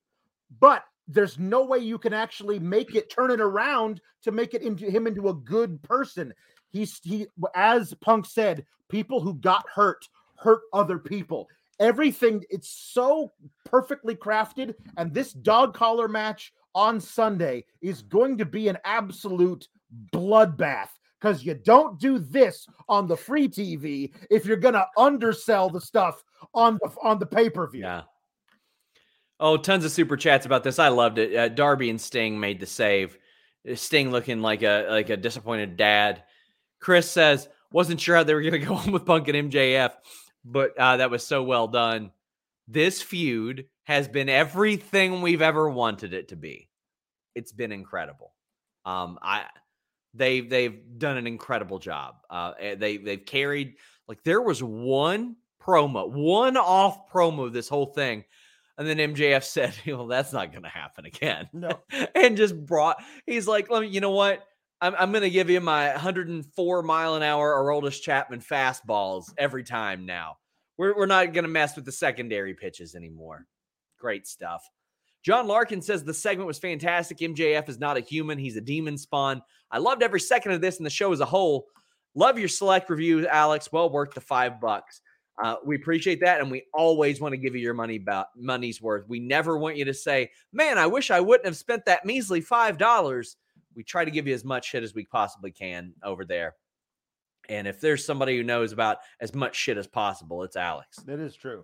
but 0.59 0.83
there's 1.07 1.39
no 1.39 1.63
way 1.63 1.77
you 1.77 1.97
can 1.97 2.11
actually 2.11 2.59
make 2.59 2.93
it 2.93 3.09
turn 3.09 3.31
it 3.31 3.39
around 3.39 4.01
to 4.23 4.33
make 4.33 4.53
it 4.53 4.61
into 4.61 4.91
him 4.91 5.07
into 5.07 5.29
a 5.29 5.33
good 5.33 5.81
person. 5.81 6.33
He's 6.71 6.99
he 7.01 7.27
as 7.55 7.93
Punk 8.01 8.25
said, 8.25 8.65
people 8.89 9.21
who 9.21 9.35
got 9.35 9.63
hurt 9.73 10.05
hurt 10.35 10.61
other 10.73 10.97
people. 10.97 11.47
Everything 11.79 12.43
it's 12.49 12.69
so 12.69 13.31
perfectly 13.65 14.15
crafted, 14.15 14.75
and 14.97 15.13
this 15.13 15.33
dog 15.33 15.73
collar 15.73 16.07
match 16.07 16.53
on 16.75 16.99
Sunday 16.99 17.65
is 17.81 18.01
going 18.01 18.37
to 18.37 18.45
be 18.45 18.67
an 18.67 18.77
absolute 18.85 19.67
bloodbath 20.11 20.89
because 21.19 21.45
you 21.45 21.53
don't 21.53 21.99
do 21.99 22.19
this 22.19 22.67
on 22.89 23.07
the 23.07 23.15
free 23.15 23.47
TV 23.47 24.11
if 24.29 24.45
you're 24.45 24.57
gonna 24.57 24.85
undersell 24.97 25.69
the 25.69 25.79
stuff 25.79 26.23
on 26.53 26.77
the 26.81 26.91
on 27.01 27.17
the 27.17 27.25
pay 27.25 27.49
per 27.49 27.69
view. 27.69 27.81
Yeah. 27.81 28.01
Oh, 29.39 29.57
tons 29.57 29.85
of 29.85 29.91
super 29.91 30.17
chats 30.17 30.45
about 30.45 30.63
this. 30.63 30.79
I 30.79 30.89
loved 30.89 31.17
it. 31.17 31.35
Uh, 31.35 31.49
Darby 31.49 31.89
and 31.89 31.99
Sting 31.99 32.39
made 32.39 32.59
the 32.59 32.65
save. 32.65 33.17
Uh, 33.69 33.75
Sting 33.75 34.11
looking 34.11 34.41
like 34.41 34.63
a 34.63 34.87
like 34.89 35.09
a 35.09 35.17
disappointed 35.17 35.77
dad. 35.77 36.23
Chris 36.79 37.09
says 37.09 37.47
wasn't 37.71 37.99
sure 37.99 38.15
how 38.15 38.23
they 38.23 38.33
were 38.33 38.41
going 38.41 38.51
to 38.59 38.59
go 38.59 38.75
on 38.75 38.91
with 38.91 39.05
Punk 39.05 39.27
and 39.29 39.51
MJF, 39.51 39.91
but 40.45 40.77
uh, 40.77 40.97
that 40.97 41.11
was 41.11 41.25
so 41.25 41.43
well 41.43 41.67
done. 41.67 42.11
This 42.67 43.01
feud 43.01 43.65
has 43.83 44.07
been 44.07 44.29
everything 44.29 45.21
we've 45.21 45.41
ever 45.41 45.69
wanted 45.69 46.13
it 46.13 46.29
to 46.29 46.35
be. 46.35 46.69
It's 47.35 47.51
been 47.51 47.71
incredible. 47.71 48.33
Um, 48.85 49.19
I 49.21 49.45
they've 50.13 50.49
they've 50.49 50.79
done 50.97 51.17
an 51.17 51.27
incredible 51.27 51.79
job. 51.79 52.15
Uh, 52.29 52.53
eh, 52.59 52.75
they 52.75 52.97
they've 52.97 53.25
carried 53.25 53.75
like 54.07 54.23
there 54.23 54.41
was 54.41 54.61
one 54.61 55.35
promo, 55.61 56.09
one 56.09 56.57
off 56.57 57.11
promo 57.11 57.51
this 57.51 57.69
whole 57.69 57.87
thing. 57.87 58.23
And 58.77 58.87
then 58.87 58.97
MJF 58.97 59.43
said, 59.43 59.73
"Well, 59.87 60.07
that's 60.07 60.33
not 60.33 60.51
going 60.51 60.63
to 60.63 60.69
happen 60.69 61.05
again." 61.05 61.47
No. 61.53 61.79
and 62.15 62.37
just 62.37 62.65
brought. 62.65 62.97
He's 63.25 63.47
like, 63.47 63.69
"Let 63.69 63.81
me. 63.81 63.87
You 63.87 64.01
know 64.01 64.11
what? 64.11 64.45
I'm, 64.83 64.95
I'm 64.99 65.11
going 65.13 65.23
to 65.23 65.29
give 65.29 65.49
you 65.49 65.61
my 65.61 65.91
104 65.91 66.83
mile 66.83 67.15
an 67.15 67.23
hour 67.23 67.53
Aroldis 67.53 68.01
Chapman 68.01 68.41
fastballs 68.41 69.33
every 69.37 69.63
time 69.63 70.05
now. 70.05 70.35
We're 70.77 70.93
we're 70.97 71.05
not 71.05 71.31
going 71.31 71.45
to 71.45 71.49
mess 71.49 71.77
with 71.77 71.85
the 71.85 71.91
secondary 71.91 72.53
pitches 72.53 72.93
anymore. 72.93 73.45
Great 73.97 74.27
stuff." 74.27 74.61
John 75.23 75.47
Larkin 75.47 75.81
says 75.81 76.03
the 76.03 76.13
segment 76.13 76.47
was 76.47 76.59
fantastic. 76.59 77.19
MJF 77.19 77.69
is 77.69 77.79
not 77.79 77.95
a 77.95 78.01
human; 78.01 78.37
he's 78.37 78.57
a 78.57 78.61
demon 78.61 78.97
spawn. 78.97 79.41
I 79.71 79.77
loved 79.77 80.03
every 80.03 80.19
second 80.19 80.51
of 80.51 80.59
this 80.59 80.77
and 80.77 80.85
the 80.85 80.89
show 80.89 81.13
as 81.13 81.21
a 81.21 81.25
whole. 81.25 81.67
Love 82.13 82.37
your 82.37 82.49
select 82.49 82.89
reviews, 82.89 83.25
Alex. 83.25 83.71
Well 83.71 83.89
worth 83.89 84.13
the 84.13 84.21
five 84.21 84.59
bucks. 84.59 84.99
Uh, 85.41 85.55
we 85.65 85.77
appreciate 85.77 86.19
that, 86.19 86.41
and 86.41 86.51
we 86.51 86.63
always 86.73 87.21
want 87.21 87.31
to 87.31 87.37
give 87.37 87.55
you 87.55 87.61
your 87.61 87.73
money 87.73 88.03
money's 88.35 88.81
worth. 88.81 89.07
We 89.07 89.21
never 89.21 89.57
want 89.57 89.77
you 89.77 89.85
to 89.85 89.93
say, 89.93 90.31
"Man, 90.51 90.77
I 90.77 90.87
wish 90.87 91.09
I 91.09 91.21
wouldn't 91.21 91.45
have 91.45 91.55
spent 91.55 91.85
that 91.85 92.03
measly 92.03 92.41
five 92.41 92.77
dollars." 92.77 93.37
We 93.75 93.83
try 93.83 94.05
to 94.05 94.11
give 94.11 94.27
you 94.27 94.33
as 94.33 94.43
much 94.43 94.69
shit 94.69 94.83
as 94.83 94.93
we 94.93 95.05
possibly 95.05 95.51
can 95.51 95.93
over 96.03 96.25
there. 96.25 96.55
And 97.49 97.67
if 97.67 97.81
there's 97.81 98.05
somebody 98.05 98.37
who 98.37 98.43
knows 98.43 98.71
about 98.71 98.99
as 99.19 99.33
much 99.35 99.55
shit 99.55 99.77
as 99.77 99.87
possible, 99.87 100.43
it's 100.43 100.55
Alex. 100.55 100.97
That 101.05 101.19
is 101.19 101.35
true. 101.35 101.63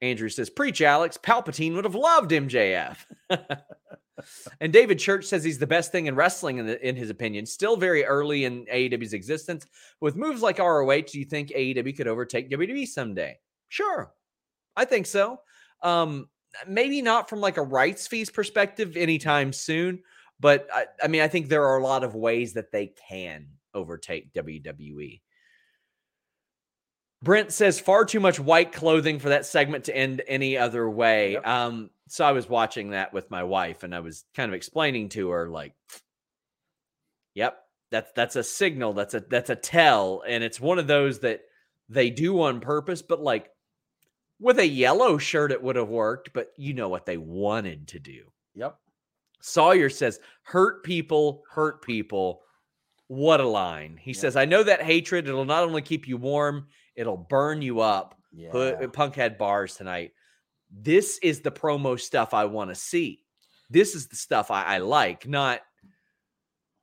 Andrew 0.00 0.28
says, 0.28 0.48
Preach, 0.48 0.80
Alex. 0.80 1.18
Palpatine 1.18 1.74
would 1.74 1.84
have 1.84 1.94
loved 1.94 2.30
MJF. 2.30 2.96
and 4.60 4.72
David 4.72 4.98
Church 4.98 5.24
says 5.24 5.44
he's 5.44 5.58
the 5.58 5.66
best 5.66 5.92
thing 5.92 6.06
in 6.06 6.14
wrestling, 6.14 6.58
in, 6.58 6.66
the, 6.66 6.88
in 6.88 6.96
his 6.96 7.10
opinion. 7.10 7.46
Still 7.46 7.76
very 7.76 8.04
early 8.04 8.44
in 8.44 8.64
AEW's 8.66 9.12
existence. 9.12 9.66
With 10.00 10.16
moves 10.16 10.40
like 10.40 10.58
ROH, 10.58 11.02
do 11.12 11.18
you 11.18 11.24
think 11.24 11.50
AEW 11.50 11.96
could 11.96 12.08
overtake 12.08 12.50
WWE 12.50 12.86
someday? 12.86 13.38
Sure. 13.68 14.12
I 14.76 14.84
think 14.84 15.06
so. 15.06 15.40
Um, 15.82 16.28
maybe 16.66 17.02
not 17.02 17.28
from 17.28 17.40
like 17.40 17.56
a 17.56 17.62
rights 17.62 18.06
fees 18.06 18.30
perspective 18.30 18.96
anytime 18.96 19.52
soon, 19.52 20.02
but 20.40 20.68
I, 20.72 20.86
I 21.02 21.08
mean, 21.08 21.22
I 21.22 21.28
think 21.28 21.48
there 21.48 21.66
are 21.66 21.78
a 21.78 21.82
lot 21.82 22.04
of 22.04 22.14
ways 22.14 22.54
that 22.54 22.72
they 22.72 22.92
can 23.08 23.48
overtake 23.74 24.32
WWE. 24.32 25.20
Brent 27.22 27.52
says 27.52 27.80
far 27.80 28.04
too 28.04 28.20
much 28.20 28.38
white 28.38 28.72
clothing 28.72 29.18
for 29.18 29.30
that 29.30 29.44
segment 29.44 29.84
to 29.84 29.96
end 29.96 30.22
any 30.28 30.56
other 30.56 30.88
way. 30.88 31.32
Yep. 31.32 31.46
Um, 31.46 31.90
so 32.08 32.24
I 32.24 32.32
was 32.32 32.48
watching 32.48 32.90
that 32.90 33.12
with 33.12 33.30
my 33.30 33.42
wife, 33.42 33.82
and 33.82 33.94
I 33.94 34.00
was 34.00 34.24
kind 34.34 34.48
of 34.48 34.54
explaining 34.54 35.08
to 35.10 35.30
her, 35.30 35.48
like, 35.48 35.74
"Yep, 37.34 37.58
that's 37.90 38.12
that's 38.12 38.36
a 38.36 38.44
signal. 38.44 38.92
That's 38.92 39.14
a 39.14 39.20
that's 39.20 39.50
a 39.50 39.56
tell, 39.56 40.22
and 40.26 40.44
it's 40.44 40.60
one 40.60 40.78
of 40.78 40.86
those 40.86 41.20
that 41.20 41.42
they 41.88 42.10
do 42.10 42.40
on 42.42 42.60
purpose. 42.60 43.02
But 43.02 43.20
like 43.20 43.50
with 44.38 44.58
a 44.58 44.66
yellow 44.66 45.18
shirt, 45.18 45.52
it 45.52 45.62
would 45.62 45.76
have 45.76 45.88
worked. 45.88 46.32
But 46.32 46.52
you 46.56 46.72
know 46.72 46.88
what 46.88 47.06
they 47.06 47.16
wanted 47.16 47.88
to 47.88 47.98
do. 47.98 48.32
Yep. 48.54 48.78
Sawyer 49.40 49.88
says, 49.90 50.20
hurt 50.42 50.82
people, 50.84 51.42
hurt 51.50 51.82
people. 51.82 52.42
What 53.06 53.40
a 53.40 53.48
line. 53.48 53.98
He 54.00 54.12
Yeah. 54.12 54.20
says, 54.20 54.36
I 54.36 54.44
know 54.44 54.62
that 54.62 54.82
hatred, 54.82 55.28
it'll 55.28 55.44
not 55.44 55.64
only 55.64 55.82
keep 55.82 56.06
you 56.06 56.16
warm, 56.16 56.68
it'll 56.94 57.16
burn 57.16 57.62
you 57.62 57.80
up. 57.80 58.14
Yeah. 58.32 58.50
Put, 58.50 58.92
Punk 58.92 59.14
had 59.14 59.38
bars 59.38 59.74
tonight. 59.76 60.12
This 60.70 61.18
is 61.22 61.40
the 61.40 61.50
promo 61.50 61.98
stuff 61.98 62.34
I 62.34 62.44
want 62.44 62.70
to 62.70 62.74
see. 62.74 63.24
This 63.70 63.94
is 63.94 64.08
the 64.08 64.16
stuff 64.16 64.50
I, 64.50 64.64
I 64.64 64.78
like, 64.78 65.26
not, 65.26 65.60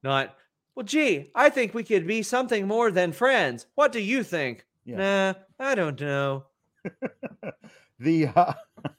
not, 0.03 0.35
well, 0.75 0.85
gee, 0.85 1.31
I 1.35 1.49
think 1.49 1.73
we 1.73 1.83
could 1.83 2.05
be 2.05 2.21
something 2.23 2.67
more 2.67 2.91
than 2.91 3.11
friends. 3.11 3.67
What 3.75 3.91
do 3.91 3.99
you 4.01 4.23
think? 4.23 4.65
Yeah. 4.83 4.97
Nah, 4.97 5.33
I 5.59 5.75
don't 5.75 5.99
know. 5.99 6.45
the 7.99 8.27
uh, 8.27 8.53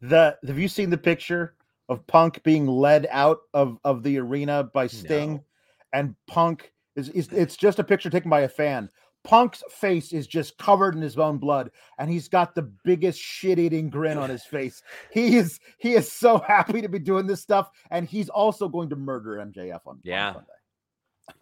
the 0.00 0.36
have 0.46 0.58
you 0.58 0.66
seen 0.68 0.90
the 0.90 0.98
picture 0.98 1.54
of 1.88 2.06
Punk 2.06 2.42
being 2.42 2.66
led 2.66 3.06
out 3.10 3.38
of 3.52 3.78
of 3.84 4.02
the 4.02 4.18
arena 4.18 4.64
by 4.64 4.86
Sting, 4.86 5.34
No. 5.34 5.44
and 5.92 6.14
Punk 6.26 6.72
is, 6.96 7.08
is 7.10 7.28
it's 7.32 7.56
just 7.56 7.78
a 7.78 7.84
picture 7.84 8.10
taken 8.10 8.30
by 8.30 8.40
a 8.40 8.48
fan. 8.48 8.88
Punk's 9.24 9.62
face 9.70 10.12
is 10.12 10.26
just 10.26 10.58
covered 10.58 10.94
in 10.94 11.00
his 11.00 11.18
own 11.18 11.38
blood, 11.38 11.70
and 11.98 12.10
he's 12.10 12.28
got 12.28 12.54
the 12.54 12.70
biggest 12.84 13.18
shit-eating 13.18 13.88
grin 13.88 14.18
on 14.18 14.28
his 14.28 14.44
face. 14.44 14.82
He 15.12 15.36
is 15.36 15.60
he 15.78 15.94
is 15.94 16.10
so 16.12 16.38
happy 16.38 16.82
to 16.82 16.88
be 16.88 16.98
doing 16.98 17.26
this 17.26 17.40
stuff, 17.40 17.70
and 17.90 18.06
he's 18.06 18.28
also 18.28 18.68
going 18.68 18.90
to 18.90 18.96
murder 18.96 19.36
MJF 19.36 19.80
on, 19.86 19.94
on 19.96 20.00
Yeah. 20.04 20.32
Sunday. 20.34 20.48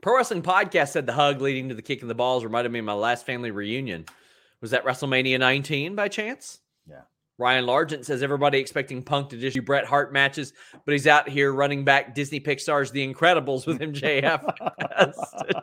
Pro 0.01 0.16
Wrestling 0.16 0.43
Podcast 0.43 0.90
said 0.93 1.06
the 1.06 1.12
hug 1.12 1.40
leading 1.40 1.69
to 1.70 1.74
the 1.74 1.82
kick 1.82 2.02
in 2.02 2.09
the 2.09 2.14
balls 2.14 2.44
reminded 2.44 2.70
me 2.70 2.78
of 2.78 2.85
my 2.85 2.93
last 2.93 3.27
family 3.27 3.51
reunion. 3.51 4.05
Was 4.60 4.70
that 4.70 4.85
WrestleMania 4.85 5.40
19 5.40 5.97
by 5.97 6.06
chance? 6.06 6.60
Ryan 7.39 7.65
Largent 7.65 8.05
says 8.05 8.23
everybody 8.23 8.59
expecting 8.59 9.03
Punk 9.03 9.31
to 9.31 9.37
just 9.37 9.55
do 9.55 9.63
Bret 9.63 9.85
Hart 9.85 10.13
matches, 10.13 10.53
but 10.85 10.93
he's 10.93 11.07
out 11.07 11.29
here 11.29 11.53
running 11.53 11.85
back 11.85 12.15
Disney 12.15 12.41
Pixar's 12.41 12.91
The 12.91 13.07
Incredibles 13.13 13.67
with 13.67 13.81
MJF 13.81 14.45
as 14.97 15.17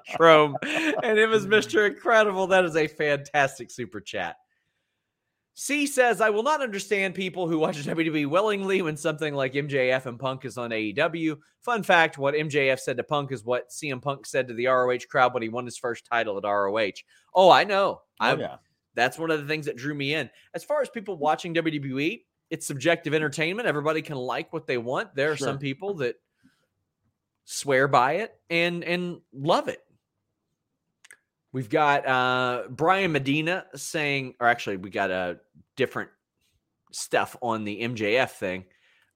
Trome 0.16 0.58
and 0.64 1.18
him 1.18 1.32
as 1.32 1.46
Mr. 1.46 1.88
Incredible. 1.88 2.48
That 2.48 2.66
is 2.66 2.76
a 2.76 2.88
fantastic 2.88 3.72
super 3.72 4.02
chat. 4.02 4.36
C 5.60 5.86
says, 5.86 6.22
I 6.22 6.30
will 6.30 6.44
not 6.44 6.62
understand 6.62 7.16
people 7.16 7.46
who 7.46 7.60
watch 7.60 7.76
WWE 7.84 8.28
willingly 8.28 8.82
when 8.82 8.96
something 8.96 9.34
like 9.34 9.52
MJF 9.52 10.06
and 10.06 10.18
Punk 10.18 10.46
is 10.46 10.58
on 10.58 10.70
AEW. 10.70 11.38
Fun 11.64 11.84
fact 11.84 12.18
what 12.18 12.34
MJF 12.34 12.80
said 12.80 12.96
to 12.96 13.04
Punk 13.04 13.34
is 13.34 13.44
what 13.44 13.70
CM 13.70 14.02
Punk 14.02 14.26
said 14.26 14.48
to 14.48 14.54
the 14.54 14.68
ROH 14.68 15.00
crowd 15.10 15.34
when 15.34 15.44
he 15.44 15.50
won 15.50 15.66
his 15.66 15.78
first 15.78 16.06
title 16.06 16.38
at 16.38 16.46
ROH. 16.46 17.02
Oh, 17.34 17.52
I 17.52 17.66
know. 17.66 18.02
Oh, 18.22 18.26
I'm, 18.26 18.40
yeah. 18.40 18.56
That's 18.96 19.18
one 19.18 19.32
of 19.32 19.40
the 19.42 19.48
things 19.48 19.66
that 19.68 19.76
drew 19.78 19.94
me 19.94 20.14
in. 20.14 20.30
As 20.54 20.64
far 20.64 20.82
as 20.82 20.90
people 20.90 21.18
watching 21.18 21.54
WWE, 21.54 22.22
it's 22.50 22.66
subjective 22.66 23.14
entertainment. 23.14 23.68
Everybody 23.68 24.02
can 24.02 24.18
like 24.18 24.52
what 24.52 24.66
they 24.68 24.78
want. 24.78 25.16
There 25.16 25.32
are 25.32 25.38
Sure. 25.38 25.48
some 25.48 25.60
people 25.60 25.96
that 25.96 26.16
swear 27.46 27.88
by 27.88 28.14
it 28.14 28.40
and 28.50 28.84
and 28.84 29.22
love 29.34 29.68
it. 29.68 29.82
We've 31.52 31.70
got 31.70 32.08
uh 32.08 32.64
Brian 32.70 33.12
Medina 33.12 33.66
saying, 33.76 34.36
or 34.40 34.48
actually, 34.48 34.78
we 34.78 34.90
got 34.90 35.10
a 35.12 35.40
different 35.76 36.10
stuff 36.92 37.36
on 37.42 37.64
the 37.64 37.82
MJF 37.82 38.32
thing. 38.32 38.66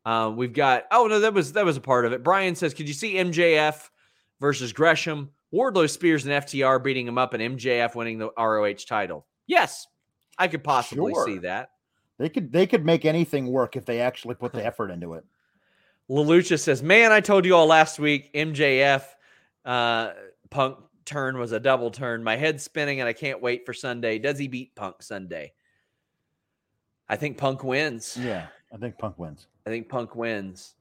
Uh, 0.05 0.31
we've 0.35 0.53
got 0.53 0.83
oh 0.91 1.07
no, 1.07 1.19
that 1.19 1.33
was 1.33 1.53
that 1.53 1.65
was 1.65 1.77
a 1.77 1.81
part 1.81 2.05
of 2.05 2.13
it. 2.13 2.23
Brian 2.23 2.55
says, 2.55 2.73
could 2.73 2.87
you 2.87 2.93
see 2.93 3.13
MJF 3.15 3.89
versus 4.39 4.73
Gresham, 4.73 5.29
Wardlow, 5.53 5.89
Spears, 5.89 6.25
and 6.25 6.33
FTR 6.43 6.83
beating 6.83 7.07
him 7.07 7.17
up, 7.17 7.33
and 7.33 7.57
MJF 7.57 7.95
winning 7.95 8.17
the 8.17 8.31
ROH 8.37 8.85
title? 8.87 9.25
Yes, 9.47 9.87
I 10.37 10.47
could 10.47 10.63
possibly 10.63 11.13
Sure. 11.13 11.25
see 11.25 11.37
that. 11.39 11.71
They 12.17 12.29
could 12.29 12.51
they 12.51 12.67
could 12.67 12.85
make 12.85 13.05
anything 13.05 13.47
work 13.47 13.75
if 13.75 13.85
they 13.85 13.99
actually 13.99 14.35
put 14.35 14.53
the 14.53 14.65
effort 14.65 14.91
into 14.91 15.13
it. 15.13 15.25
Lelucha 16.09 16.59
says, 16.59 16.83
"Man, 16.83 17.11
I 17.11 17.21
told 17.21 17.45
you 17.45 17.55
all 17.55 17.65
last 17.65 17.99
week. 17.99 18.31
MJF 18.33 19.03
uh, 19.65 20.11
Punk 20.49 20.77
turn 21.05 21.37
was 21.37 21.51
a 21.51 21.59
double 21.59 21.91
turn. 21.91 22.23
My 22.23 22.35
head's 22.35 22.63
spinning, 22.63 22.99
and 22.99 23.07
I 23.09 23.13
can't 23.13 23.41
wait 23.41 23.65
for 23.65 23.73
Sunday. 23.73 24.19
Does 24.19 24.37
he 24.37 24.47
beat 24.47 24.75
Punk 24.75 25.01
Sunday? 25.01 25.53
I 27.09 27.15
think 27.15 27.37
Punk 27.37 27.63
wins. 27.63 28.17
Yeah, 28.19 28.47
I 28.73 28.77
think 28.77 28.97
Punk 28.97 29.17
wins. 29.17 29.47
I 29.65 29.69
think 29.69 29.89
Punk 29.89 30.15
wins. 30.15 30.75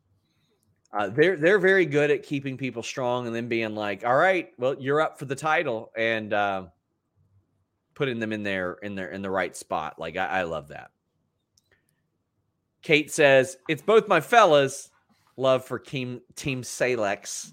Uh, 0.93 1.09
they're 1.09 1.37
they're 1.37 1.59
very 1.59 1.87
good 1.87 2.11
at 2.11 2.23
keeping 2.23 2.57
people 2.57 2.83
strong 2.83 3.27
and 3.27 3.35
then 3.35 3.49
being 3.49 3.75
like, 3.75 4.05
"All 4.05 4.17
right, 4.17 4.51
well, 4.59 4.77
you're 4.79 5.01
up 5.01 5.19
for 5.19 5.25
the 5.25 5.35
title," 5.37 5.91
and 5.97 6.33
uh, 6.33 6.65
putting 8.03 8.19
them 8.19 8.33
in 8.33 8.43
there 8.43 8.73
in 8.83 8.97
their 8.97 9.13
in 9.13 9.23
the 9.23 9.31
right 9.31 9.55
spot. 9.55 9.97
Like 9.97 10.17
I, 10.17 10.27
I 10.27 10.43
love 10.43 10.67
that. 10.69 10.91
Kate 12.83 13.13
says, 13.13 13.57
"It's 13.69 13.81
both 13.81 14.09
my 14.09 14.21
fellas. 14.21 14.91
Love 15.37 15.65
for 15.65 15.79
Team 15.79 16.21
Team 16.35 16.63
Salex. 16.63 17.53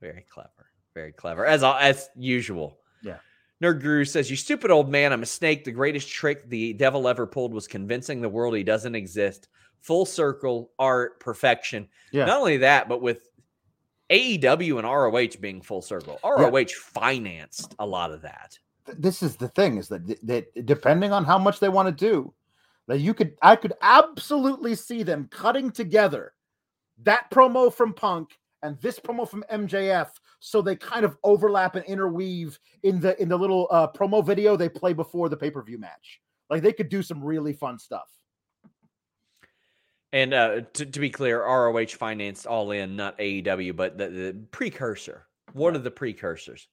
Very 0.00 0.26
clever, 0.28 0.72
very 0.92 1.12
clever 1.12 1.46
as 1.46 1.62
as 1.62 2.10
usual." 2.16 2.80
Yeah. 3.00 3.18
Nerd 3.62 3.80
Guru 3.80 4.04
says, 4.04 4.28
"You 4.28 4.34
stupid 4.34 4.72
old 4.72 4.90
man. 4.90 5.12
I'm 5.12 5.22
a 5.22 5.26
snake. 5.26 5.62
The 5.62 5.70
greatest 5.70 6.08
trick 6.08 6.48
the 6.48 6.72
devil 6.72 7.06
ever 7.06 7.24
pulled 7.24 7.54
was 7.54 7.68
convincing 7.68 8.20
the 8.20 8.28
world 8.28 8.56
he 8.56 8.64
doesn't 8.64 8.96
exist. 8.96 9.46
Full 9.82 10.04
circle 10.04 10.72
art 10.80 11.20
perfection. 11.20 11.86
Yeah. 12.10 12.24
Not 12.24 12.38
only 12.38 12.56
that, 12.56 12.88
but 12.88 13.02
with 13.02 13.28
AEW 14.10 14.78
and 14.78 14.84
ROH 14.84 15.40
being 15.40 15.62
full 15.62 15.80
circle, 15.80 16.18
ROH 16.24 16.74
financed 16.74 17.76
a 17.78 17.86
lot 17.86 18.10
of 18.10 18.22
that. 18.22 18.58
Th- 18.86 18.98
This 18.98 19.22
is 19.22 19.36
the 19.36 19.48
thing 19.48 19.76
is 19.78 19.88
that 19.88 20.06
that 20.26 20.66
depending 20.66 21.12
on 21.12 21.24
how 21.24 21.38
much 21.38 21.60
they 21.60 21.68
want 21.68 21.88
to 21.88 21.92
do, 22.06 22.32
that 22.86 23.00
you 23.00 23.14
could 23.14 23.36
I 23.42 23.56
could 23.56 23.74
absolutely 23.82 24.74
see 24.74 25.02
them 25.02 25.28
cutting 25.30 25.70
together 25.70 26.32
that 27.02 27.30
promo 27.30 27.72
from 27.72 27.92
Punk 27.92 28.38
and 28.62 28.80
this 28.80 28.98
promo 28.98 29.28
from 29.28 29.44
MJF 29.52 30.08
so 30.40 30.62
they 30.62 30.76
kind 30.76 31.04
of 31.04 31.16
overlap 31.24 31.76
and 31.76 31.84
interweave 31.84 32.58
in 32.82 33.00
the 33.00 33.20
in 33.20 33.28
the 33.28 33.36
little 33.36 33.68
uh, 33.70 33.88
promo 33.88 34.24
video 34.24 34.56
they 34.56 34.68
play 34.68 34.92
before 34.92 35.28
the 35.28 35.36
pay-per-view 35.36 35.78
match. 35.78 36.20
Like 36.48 36.62
they 36.62 36.72
could 36.72 36.88
do 36.88 37.02
some 37.02 37.22
really 37.22 37.52
fun 37.52 37.78
stuff. 37.78 38.08
And 40.12 40.32
uh, 40.32 40.60
to, 40.74 40.86
to 40.86 41.00
be 41.00 41.10
clear, 41.10 41.42
ROH 41.42 41.86
financed 41.88 42.46
all 42.46 42.70
in, 42.70 42.96
not 42.96 43.18
AEW, 43.18 43.74
but 43.74 43.98
the, 43.98 44.08
the 44.08 44.36
precursor, 44.50 45.26
one 45.52 45.74
of 45.74 45.84
the 45.84 45.90
precursors. 45.90 46.68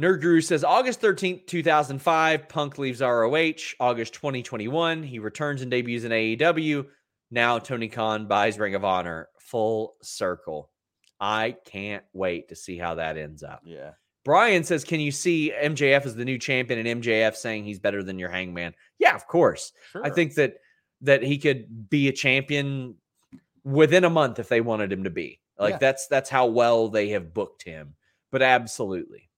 Nerd 0.00 0.22
Guru 0.22 0.40
says 0.40 0.64
August 0.64 1.02
13th, 1.02 1.46
2005, 1.46 2.48
Punk 2.48 2.78
leaves 2.78 3.02
ROH. 3.02 3.74
August 3.78 4.14
2021, 4.14 5.02
he 5.02 5.18
returns 5.18 5.60
and 5.60 5.70
debuts 5.70 6.04
in 6.04 6.10
AEW. 6.12 6.86
Now 7.30 7.58
Tony 7.58 7.88
Khan 7.88 8.26
buys 8.26 8.58
Ring 8.58 8.74
of 8.74 8.84
Honor. 8.84 9.28
Full 9.38 9.96
circle. 10.00 10.70
I 11.20 11.56
can't 11.66 12.04
wait 12.14 12.48
to 12.48 12.56
see 12.56 12.78
how 12.78 12.94
that 12.94 13.18
ends 13.18 13.42
up. 13.42 13.60
Yeah. 13.64 13.90
Brian 14.24 14.64
says, 14.64 14.84
Can 14.84 15.00
you 15.00 15.10
see 15.12 15.52
MJF 15.54 16.06
as 16.06 16.14
the 16.14 16.24
new 16.24 16.38
champion 16.38 16.84
and 16.86 17.02
MJF 17.02 17.36
saying 17.36 17.64
he's 17.64 17.78
better 17.78 18.02
than 18.02 18.18
your 18.18 18.30
hangman? 18.30 18.74
Yeah, 18.98 19.14
of 19.14 19.26
course. 19.26 19.72
Sure. 19.92 20.04
I 20.04 20.10
think 20.10 20.34
that 20.34 20.54
that 21.02 21.22
he 21.22 21.38
could 21.38 21.88
be 21.90 22.08
a 22.08 22.12
champion 22.12 22.96
within 23.64 24.04
a 24.04 24.10
month 24.10 24.38
if 24.38 24.48
they 24.48 24.60
wanted 24.60 24.92
him 24.92 25.04
to 25.04 25.10
be. 25.10 25.40
Like 25.58 25.72
Yeah. 25.74 25.78
that's 25.78 26.06
that's 26.06 26.30
how 26.30 26.46
well 26.46 26.88
they 26.88 27.10
have 27.10 27.34
booked 27.34 27.64
him. 27.64 27.94
But 28.30 28.42
absolutely. 28.42 29.29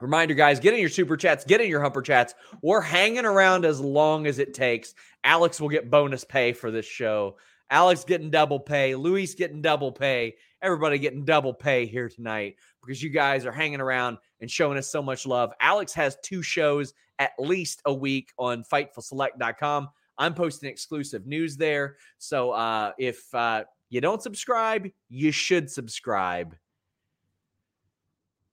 Reminder, 0.00 0.34
guys, 0.34 0.60
get 0.60 0.72
in 0.72 0.80
your 0.80 0.88
super 0.88 1.16
chats, 1.16 1.44
get 1.44 1.60
in 1.60 1.68
your 1.68 1.80
humper 1.80 2.02
chats. 2.02 2.34
We're 2.62 2.80
hanging 2.80 3.26
around 3.26 3.64
as 3.64 3.80
long 3.80 4.26
as 4.26 4.38
it 4.38 4.54
takes. 4.54 4.94
Alex 5.24 5.60
will 5.60 5.68
get 5.68 5.90
bonus 5.90 6.24
pay 6.24 6.52
for 6.52 6.70
this 6.70 6.86
show. 6.86 7.36
Alex 7.70 8.04
getting 8.04 8.30
double 8.30 8.58
pay. 8.58 8.94
Luis 8.94 9.34
getting 9.34 9.62
double 9.62 9.92
pay. 9.92 10.34
Everybody 10.62 10.98
getting 10.98 11.24
double 11.24 11.54
pay 11.54 11.86
here 11.86 12.08
tonight 12.08 12.56
because 12.82 13.02
you 13.02 13.10
guys 13.10 13.46
are 13.46 13.52
hanging 13.52 13.80
around 13.80 14.18
and 14.40 14.50
showing 14.50 14.76
us 14.78 14.90
so 14.90 15.02
much 15.02 15.26
love. 15.26 15.52
Alex 15.60 15.92
has 15.92 16.16
two 16.22 16.42
shows 16.42 16.94
at 17.18 17.32
least 17.38 17.82
a 17.84 17.94
week 17.94 18.32
on 18.38 18.64
FightfulSelect.com. 18.64 19.88
I'm 20.18 20.34
posting 20.34 20.68
exclusive 20.68 21.26
news 21.26 21.56
there. 21.56 21.96
So 22.18 22.50
uh, 22.50 22.92
if 22.98 23.32
uh, 23.34 23.64
you 23.88 24.00
don't 24.00 24.22
subscribe, 24.22 24.88
you 25.08 25.30
should 25.30 25.70
subscribe. 25.70 26.56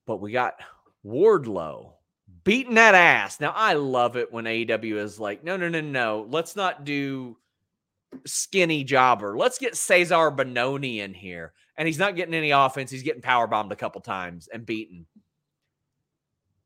But 0.06 0.20
we 0.20 0.32
got 0.32 0.54
Wardlow 1.08 1.92
beating 2.44 2.74
that 2.74 2.94
ass. 2.94 3.40
Now, 3.40 3.52
I 3.54 3.74
love 3.74 4.16
it 4.16 4.32
when 4.32 4.44
AEW 4.44 4.96
is 4.96 5.18
like, 5.18 5.44
no, 5.44 5.56
no, 5.56 5.68
no, 5.68 5.80
no. 5.80 6.26
Let's 6.30 6.56
not 6.56 6.84
do 6.84 7.36
skinny 8.26 8.84
jobber. 8.84 9.36
Let's 9.36 9.58
get 9.58 9.74
Cezar 9.74 10.34
Bononi 10.34 10.98
in 10.98 11.14
here. 11.14 11.52
And 11.76 11.86
he's 11.86 11.98
not 11.98 12.16
getting 12.16 12.34
any 12.34 12.50
offense. 12.50 12.90
He's 12.90 13.02
getting 13.02 13.22
power 13.22 13.46
bombed 13.46 13.72
a 13.72 13.76
couple 13.76 14.00
times 14.00 14.48
and 14.52 14.66
beaten. 14.66 15.06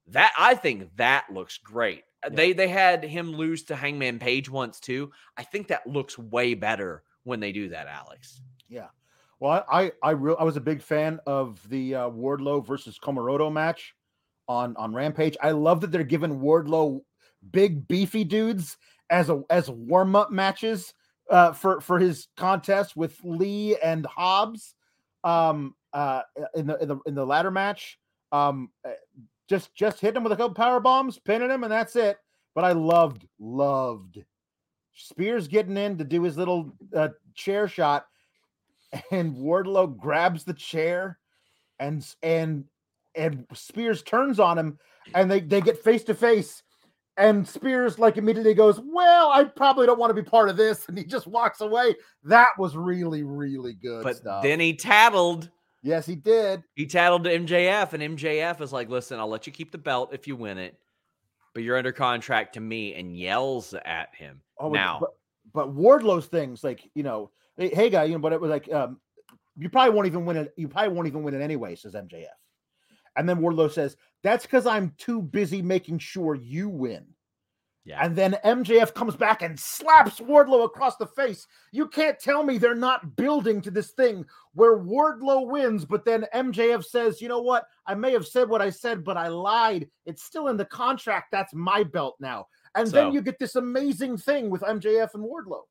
That 0.09 0.33
I 0.39 0.55
think 0.55 0.97
that 0.97 1.25
looks 1.33 1.59
great. 1.59 2.05
Uh, 2.25 2.31
They 2.31 2.53
they 2.53 2.69
had 2.69 3.05
him 3.05 3.33
lose 3.33 3.65
to 3.65 3.77
Hangman 3.77 4.19
Page 4.19 4.49
once 4.51 4.81
too. 4.81 5.11
I 5.37 5.43
think 5.43 5.69
that 5.69 5.87
looks 5.87 6.19
way 6.19 6.55
better 6.55 7.03
when 7.25 7.41
they 7.41 7.53
do 7.53 7.69
that, 7.71 7.87
Alex. 7.87 8.41
Yeah. 8.69 8.89
Well, 9.39 9.65
I 9.71 9.83
I 9.85 9.93
I, 10.03 10.11
real, 10.13 10.37
I 10.39 10.45
was 10.45 10.57
a 10.57 10.61
big 10.61 10.81
fan 10.81 11.21
of 11.27 11.61
the 11.69 11.95
uh, 11.95 12.11
Wardlow 12.11 12.65
versus 12.65 12.99
Comoroto 12.99 13.53
match 13.53 13.95
on 14.49 14.77
on 14.77 14.95
Rampage. 14.95 15.37
I 15.43 15.53
love 15.53 15.81
that 15.81 15.91
they're 15.93 16.05
giving 16.05 16.41
Wardlow 16.41 17.01
big 17.51 17.87
beefy 17.89 18.25
dudes 18.25 18.77
as 19.11 19.31
a 19.31 19.43
as 19.51 19.71
warm 19.71 20.17
up 20.17 20.31
matches 20.31 20.95
uh, 21.31 21.53
for 21.53 21.81
for 21.81 21.99
his 21.99 22.29
contest 22.37 22.97
with 22.97 23.19
Lee 23.23 23.77
and 23.83 24.07
Hobbs 24.07 24.75
um, 25.25 25.75
uh, 25.93 26.23
in 26.55 26.67
the 26.67 26.79
in 26.79 26.89
the 26.89 26.99
in 27.07 27.15
the 27.15 27.27
ladder 27.27 27.51
match. 27.51 27.99
Um, 28.33 28.71
uh, 28.87 28.93
just 29.49 29.75
just 29.75 30.01
hitting 30.01 30.17
him 30.17 30.25
with 30.25 30.33
a 30.33 30.37
couple 30.37 30.55
power 30.55 30.81
bombs, 30.81 31.19
pinning 31.19 31.51
him, 31.51 31.65
and 31.65 31.73
that's 31.73 31.97
it. 31.97 32.17
But 32.55 32.65
I 32.65 32.73
loved 32.73 33.27
loved 33.39 34.25
Spears 34.95 35.49
getting 35.49 35.77
in 35.77 35.99
to 35.99 36.05
do 36.05 36.23
his 36.23 36.37
little 36.37 36.73
uh, 36.95 37.09
chair 37.35 37.67
shot 37.67 38.07
and 39.11 39.35
Wardlow 39.37 39.97
grabs 39.97 40.45
the 40.45 40.55
chair 40.55 41.19
and 41.79 42.07
and 42.23 42.65
and 43.15 43.47
Spears 43.53 44.03
turns 44.03 44.39
on 44.41 44.59
him 44.59 44.79
and 45.15 45.31
they 45.31 45.41
they 45.41 45.61
get 45.61 45.83
face 45.83 46.05
to 46.05 46.15
face 46.15 46.63
and 47.19 47.47
Spears 47.47 47.99
like 47.99 48.17
immediately 48.17 48.55
goes, 48.55 48.81
"Well, 48.83 49.31
I 49.31 49.45
probably 49.45 49.85
don't 49.87 49.99
want 49.99 50.11
to 50.11 50.15
be 50.23 50.29
part 50.29 50.49
of 50.49 50.57
this," 50.57 50.89
and 50.89 50.97
he 50.97 51.05
just 51.05 51.27
walks 51.27 51.61
away. 51.61 51.95
That 52.25 52.49
was 52.59 52.75
really 52.77 53.23
really 53.23 53.75
good 53.75 54.03
But 54.03 54.17
stuff. 54.17 54.43
then 54.43 54.59
he 54.61 54.75
tattled. 54.75 55.51
yes, 55.83 56.07
he 56.07 56.15
did. 56.17 56.63
He 56.75 56.87
tattled 56.87 57.25
to 57.25 57.31
MJF, 57.31 57.93
and 57.93 58.17
MJF 58.17 58.61
is 58.63 58.73
like, 58.73 58.89
"Listen, 58.89 59.19
I'll 59.21 59.29
let 59.29 59.47
you 59.47 59.53
keep 59.53 59.73
the 59.73 59.79
belt 59.79 60.15
if 60.15 60.27
you 60.27 60.37
win 60.37 60.57
it, 60.57 60.79
but 61.53 61.63
you're 61.63 61.77
under 61.77 61.93
contract 61.93 62.55
to 62.55 62.61
me," 62.61 62.95
and 62.95 63.15
yells 63.15 63.75
at 63.85 64.15
him. 64.15 64.41
Oh, 64.59 64.71
now, 64.71 64.99
but, 64.99 65.11
but 65.53 65.75
Wardlow's 65.75 66.29
things 66.29 66.65
like 66.65 66.89
you 66.95 67.03
know, 67.03 67.31
hey, 67.59 67.69
hey 67.75 67.91
guy, 67.91 68.05
you 68.05 68.15
know, 68.15 68.21
but 68.21 68.33
it 68.33 68.41
was 68.41 68.51
like 68.51 68.73
um 68.73 68.99
You 69.59 69.69
probably 69.69 69.95
won't 69.95 70.07
even 70.07 70.25
win 70.25 70.39
it. 70.39 70.55
You 70.57 70.67
probably 70.67 70.95
won't 70.95 71.09
even 71.09 71.23
win 71.23 71.35
it 71.35 71.43
anyway, 71.43 71.75
says 71.75 71.95
MJF. 71.95 72.25
And 73.17 73.29
then 73.29 73.39
Wardlow 73.39 73.71
says, 73.71 73.97
That's 74.23 74.45
because 74.45 74.67
I'm 74.67 74.95
too 74.99 75.23
busy 75.23 75.63
making 75.63 75.99
sure 75.99 76.35
you 76.35 76.69
win. 76.69 77.07
Yeah. 77.85 78.05
And 78.05 78.15
then 78.15 78.37
MJF 78.45 78.95
comes 78.95 79.17
back 79.17 79.43
and 79.43 79.59
slaps 79.59 80.21
Wardlow 80.21 80.65
across 80.65 80.97
the 80.97 81.07
face. 81.07 81.49
You 81.73 81.89
can't 81.89 82.19
tell 82.19 82.45
me 82.45 82.57
they're 82.57 82.77
not 82.77 83.17
building 83.17 83.61
to 83.63 83.73
this 83.73 83.91
thing 83.91 84.25
where 84.55 84.79
Wardlow 84.79 85.49
wins, 85.49 85.85
but 85.85 86.05
then 86.05 86.27
MJF 86.33 86.85
says, 86.85 87.21
you 87.21 87.27
know 87.29 87.41
what? 87.43 87.65
I 87.85 87.97
may 87.97 88.13
have 88.13 88.27
said 88.27 88.49
what 88.49 88.63
I 88.63 88.71
said, 88.71 89.03
but 89.03 89.17
I 89.17 89.27
lied. 89.27 89.89
It's 90.07 90.23
still 90.23 90.47
in 90.47 90.57
the 90.57 90.65
contract. 90.65 91.33
That's 91.33 91.55
my 91.55 91.83
belt 91.83 92.15
now. 92.21 92.47
And 92.77 92.89
So- 92.89 92.95
then 92.95 93.13
you 93.13 93.21
get 93.21 93.41
this 93.41 93.57
amazing 93.57 94.17
thing 94.17 94.49
with 94.49 94.63
MJF 94.63 95.15
and 95.15 95.25
Wardlow. 95.25 95.63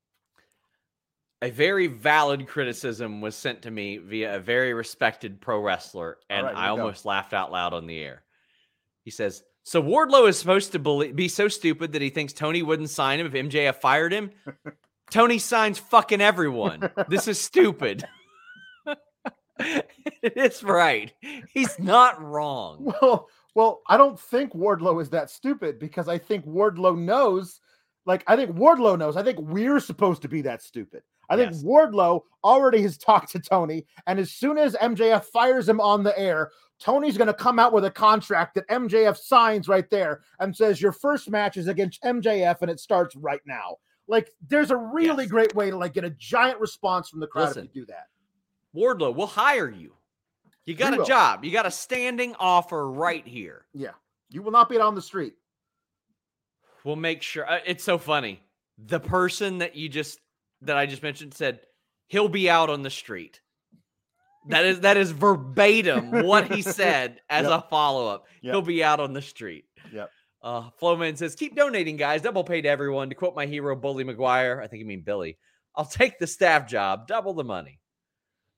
A 1.42 1.50
very 1.50 1.88
valid 1.88 2.48
criticism 2.48 3.22
was 3.22 3.36
sent 3.36 3.64
to 3.64 3.72
me 3.72 3.98
via 3.98 4.36
a 4.36 4.40
very 4.40 4.74
respected 4.74 5.42
pro 5.42 5.60
wrestler, 5.60 6.18
and 6.30 6.46
right, 6.46 6.56
I 6.56 6.72
we 6.72 6.78
go. 6.78 6.84
almost 6.84 7.06
laughed 7.06 7.34
out 7.34 7.52
loud 7.52 7.74
on 7.74 7.88
the 7.88 8.00
air. 8.00 8.24
He 9.04 9.12
says, 9.12 9.44
"So 9.64 9.82
Wardlow 9.82 10.30
is 10.30 10.38
supposed 10.38 10.72
to 10.74 11.14
be 11.14 11.28
so 11.28 11.48
stupid 11.48 11.94
that 11.94 12.02
he 12.02 12.10
thinks 12.10 12.34
Tony 12.34 12.62
wouldn't 12.62 12.90
sign 12.90 13.20
him 13.20 13.28
if 13.28 13.34
MJF 13.34 13.76
fired 13.76 14.14
him. 14.14 14.32
Tony 15.12 15.40
signs 15.40 15.78
fucking 15.78 16.22
everyone. 16.22 16.90
This 17.08 17.28
is 17.28 17.40
stupid." 17.40 18.04
it's 20.24 20.64
right. 20.64 21.12
He's 21.54 21.78
not 21.80 22.22
wrong. 22.22 22.94
Well, 23.02 23.30
well, 23.56 23.82
I 23.88 23.98
don't 23.98 24.20
think 24.20 24.54
Wardlow 24.54 25.02
is 25.02 25.10
that 25.10 25.30
stupid 25.30 25.80
because 25.80 26.08
I 26.08 26.18
think 26.18 26.46
Wardlow 26.46 26.98
knows, 26.98 27.60
like 28.06 28.24
I 28.28 28.36
think 28.36 28.52
Wardlow 28.52 28.98
knows. 28.98 29.18
I 29.18 29.24
think 29.24 29.40
we're 29.40 29.80
supposed 29.80 30.22
to 30.24 30.28
be 30.28 30.42
that 30.44 30.62
stupid. 30.62 31.04
I 31.32 31.38
think 31.38 31.52
Yes. 31.54 31.64
Wardlow 31.64 32.22
already 32.44 32.82
has 32.82 32.98
talked 32.98 33.32
to 33.32 33.40
Tony, 33.40 33.86
and 34.08 34.20
as 34.20 34.32
soon 34.32 34.58
as 34.58 34.76
MJF 34.76 35.24
fires 35.26 35.68
him 35.70 35.80
on 35.80 36.04
the 36.04 36.18
air, 36.20 36.52
Tony's 36.80 37.18
going 37.18 37.28
to 37.28 37.34
come 37.34 37.58
out 37.60 37.72
with 37.74 37.86
a 37.86 37.92
contract 37.92 38.56
that 38.56 38.68
MJF 38.68 39.16
signs 39.18 39.68
right 39.68 39.90
there 39.90 40.22
and 40.40 40.56
says 40.56 40.82
your 40.82 40.92
first 40.92 41.30
match 41.30 41.56
is 41.56 41.68
against 41.68 42.02
MJF 42.04 42.62
and 42.62 42.70
it 42.72 42.80
starts 42.80 43.16
right 43.16 43.42
now. 43.46 43.78
Like 44.08 44.32
there's 44.50 44.72
a 44.72 44.76
really 44.78 45.24
Yes. 45.24 45.32
great 45.32 45.56
way 45.56 45.70
to 45.70 45.78
like 45.78 45.94
get 45.94 46.04
a 46.04 46.10
giant 46.10 46.60
response 46.60 47.08
from 47.08 47.20
the 47.20 47.28
crowd 47.28 47.50
Listen. 47.50 47.66
if 47.68 47.76
you 47.76 47.82
do 47.84 47.86
that. 47.94 48.08
Wardlow, 48.76 49.16
we'll 49.16 49.28
hire 49.28 49.70
you. 49.70 49.94
You 50.66 50.74
got 50.74 50.94
a 50.94 50.98
will. 50.98 51.06
job. 51.06 51.46
You 51.46 51.52
got 51.52 51.66
a 51.66 51.72
standing 51.72 52.36
offer 52.40 52.90
right 52.90 53.26
here. 53.26 53.66
Yeah. 53.74 53.92
You 54.30 54.42
will 54.42 54.52
not 54.52 54.68
be 54.68 54.78
on 54.80 54.96
the 54.96 55.02
street. 55.02 55.34
We'll 56.84 56.96
make 56.96 57.22
sure. 57.22 57.50
uh, 57.50 57.60
It's 57.66 57.84
so 57.84 57.98
funny. 57.98 58.42
The 58.88 59.00
person 59.00 59.60
that 59.60 59.76
you 59.76 59.88
just 59.88 60.20
that 60.62 60.78
I 60.78 60.86
just 60.86 61.04
mentioned 61.04 61.34
said 61.34 61.60
he'll 62.08 62.30
be 62.30 62.50
out 62.50 62.70
on 62.70 62.82
the 62.82 62.90
street. 62.90 63.42
That 64.48 64.66
is 64.66 64.80
that 64.82 64.98
is 64.98 65.12
verbatim 65.12 66.24
what 66.26 66.52
he 66.52 66.62
said 66.64 67.20
as 67.30 67.46
Yep. 67.48 67.52
a 67.66 67.68
follow 67.70 68.08
up. 68.08 68.26
Yep. 68.42 68.54
He'll 68.54 68.62
be 68.62 68.84
out 68.84 69.00
on 69.00 69.14
the 69.14 69.22
street. 69.22 69.66
Yep. 69.94 70.10
Uh, 70.42 70.70
Flowman 70.80 71.16
says, 71.16 71.36
"Keep 71.36 71.56
donating, 71.56 71.98
guys. 71.98 72.24
Double 72.24 72.44
pay 72.44 72.62
to 72.62 72.68
everyone." 72.70 73.10
To 73.10 73.16
quote 73.16 73.36
my 73.36 73.46
hero, 73.46 73.76
Bully 73.76 74.04
McGuire, 74.04 74.62
I 74.64 74.68
think 74.68 74.80
you 74.80 74.86
mean 74.88 75.02
Billy. 75.02 75.38
I'll 75.76 75.86
take 75.86 76.18
the 76.18 76.26
staff 76.28 76.68
job, 76.68 77.08
double 77.08 77.34
the 77.36 77.44
money. 77.44 77.80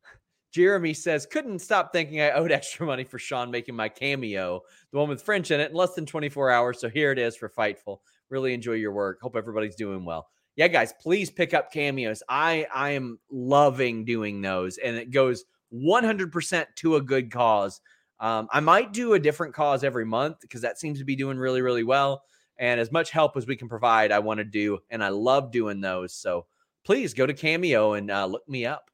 Jeremy 0.54 0.94
says, 0.94 1.26
couldn't 1.26 1.60
stop 1.60 1.92
thinking 1.92 2.22
I 2.22 2.32
owed 2.32 2.52
extra 2.52 2.86
money 2.86 3.04
for 3.04 3.20
Sean 3.20 3.52
making 3.52 3.76
my 3.76 3.90
cameo, 3.90 4.62
the 4.92 4.98
one 5.00 5.10
with 5.10 5.22
French 5.22 5.52
in 5.52 5.60
it, 5.60 5.72
in 5.72 5.76
less 5.78 5.94
than 5.94 6.06
24 6.06 6.50
hours. 6.52 6.80
So 6.80 6.90
here 6.90 7.12
it 7.12 7.20
is 7.20 7.36
for 7.36 7.50
Fightful. 7.50 8.00
Really 8.30 8.54
enjoy 8.54 8.74
your 8.74 8.94
work. 8.94 9.20
Hope 9.22 9.36
everybody's 9.36 9.76
doing 9.76 10.06
well. 10.06 10.28
Yeah, 10.56 10.68
guys, 10.68 10.94
please 11.02 11.32
pick 11.32 11.54
up 11.54 11.72
cameos. 11.72 12.22
I 12.30 12.68
I 12.74 12.92
am 12.92 13.20
loving 13.32 14.06
doing 14.06 14.42
those, 14.42 14.78
and 14.78 14.96
it 14.96 15.12
goes 15.12 15.46
100% 15.74 16.66
to 16.76 16.96
a 16.96 17.02
good 17.02 17.32
cause. 17.32 17.82
Um, 18.20 18.48
I 18.52 18.60
might 18.60 18.94
do 18.94 19.14
a 19.14 19.20
different 19.20 19.56
cause 19.56 19.84
every 19.84 20.06
month 20.06 20.38
because 20.42 20.62
that 20.62 20.80
seems 20.80 21.00
to 21.00 21.06
be 21.06 21.16
doing 21.16 21.38
really, 21.38 21.62
really 21.62 21.84
well. 21.84 22.24
And 22.60 22.80
as 22.80 22.92
much 22.92 23.10
help 23.10 23.36
as 23.36 23.48
we 23.48 23.56
can 23.56 23.68
provide, 23.68 24.12
I 24.12 24.20
want 24.20 24.38
to 24.38 24.44
do, 24.44 24.80
and 24.92 25.04
I 25.04 25.10
love 25.10 25.52
doing 25.52 25.82
those. 25.82 26.14
So 26.14 26.46
please 26.86 27.14
go 27.14 27.26
to 27.26 27.34
Cameo 27.34 27.94
and 27.94 28.12
uh, 28.12 28.28
look 28.28 28.48
me 28.48 28.66
up. 28.66 28.90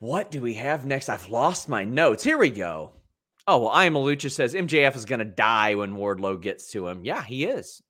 What 0.00 0.32
do 0.32 0.40
we 0.40 0.54
have 0.54 0.84
next? 0.84 1.08
I've 1.08 1.28
lost 1.28 1.68
my 1.68 1.84
notes. 1.84 2.24
Here 2.24 2.36
we 2.36 2.50
go. 2.50 2.90
Oh, 3.46 3.60
well, 3.60 3.70
I 3.70 3.84
am 3.84 3.94
a 3.94 4.00
Lucha 4.00 4.30
says 4.30 4.54
MJF 4.54 4.96
is 4.96 5.04
going 5.04 5.20
to 5.20 5.24
die 5.24 5.76
when 5.76 5.94
Wardlow 5.94 6.40
gets 6.40 6.72
to 6.72 6.88
him. 6.88 7.04
Yeah, 7.04 7.22
he 7.22 7.44
is. 7.44 7.80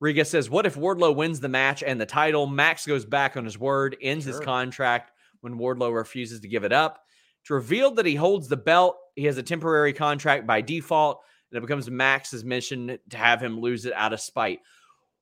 Riga 0.00 0.24
says, 0.24 0.50
What 0.50 0.66
if 0.66 0.76
Wardlow 0.76 1.14
wins 1.14 1.40
the 1.40 1.48
match 1.48 1.82
and 1.82 2.00
the 2.00 2.06
title? 2.06 2.46
Max 2.46 2.86
goes 2.86 3.04
back 3.04 3.36
on 3.36 3.44
his 3.44 3.58
word, 3.58 3.96
ends 4.02 4.24
his 4.24 4.40
contract 4.40 5.12
when 5.40 5.58
Wardlow 5.58 5.94
refuses 5.94 6.40
to 6.40 6.48
give 6.48 6.64
it 6.64 6.72
up. 6.72 7.00
It's 7.42 7.50
revealed 7.50 7.96
that 7.96 8.06
he 8.06 8.14
holds 8.14 8.48
the 8.48 8.56
belt. 8.56 8.96
He 9.14 9.24
has 9.24 9.36
a 9.36 9.42
temporary 9.42 9.92
contract 9.92 10.46
by 10.46 10.60
default, 10.60 11.20
and 11.50 11.58
it 11.58 11.60
becomes 11.60 11.90
Max's 11.90 12.44
mission 12.44 12.98
to 13.10 13.16
have 13.16 13.42
him 13.42 13.60
lose 13.60 13.84
it 13.84 13.92
out 13.92 14.12
of 14.12 14.20
spite. 14.20 14.60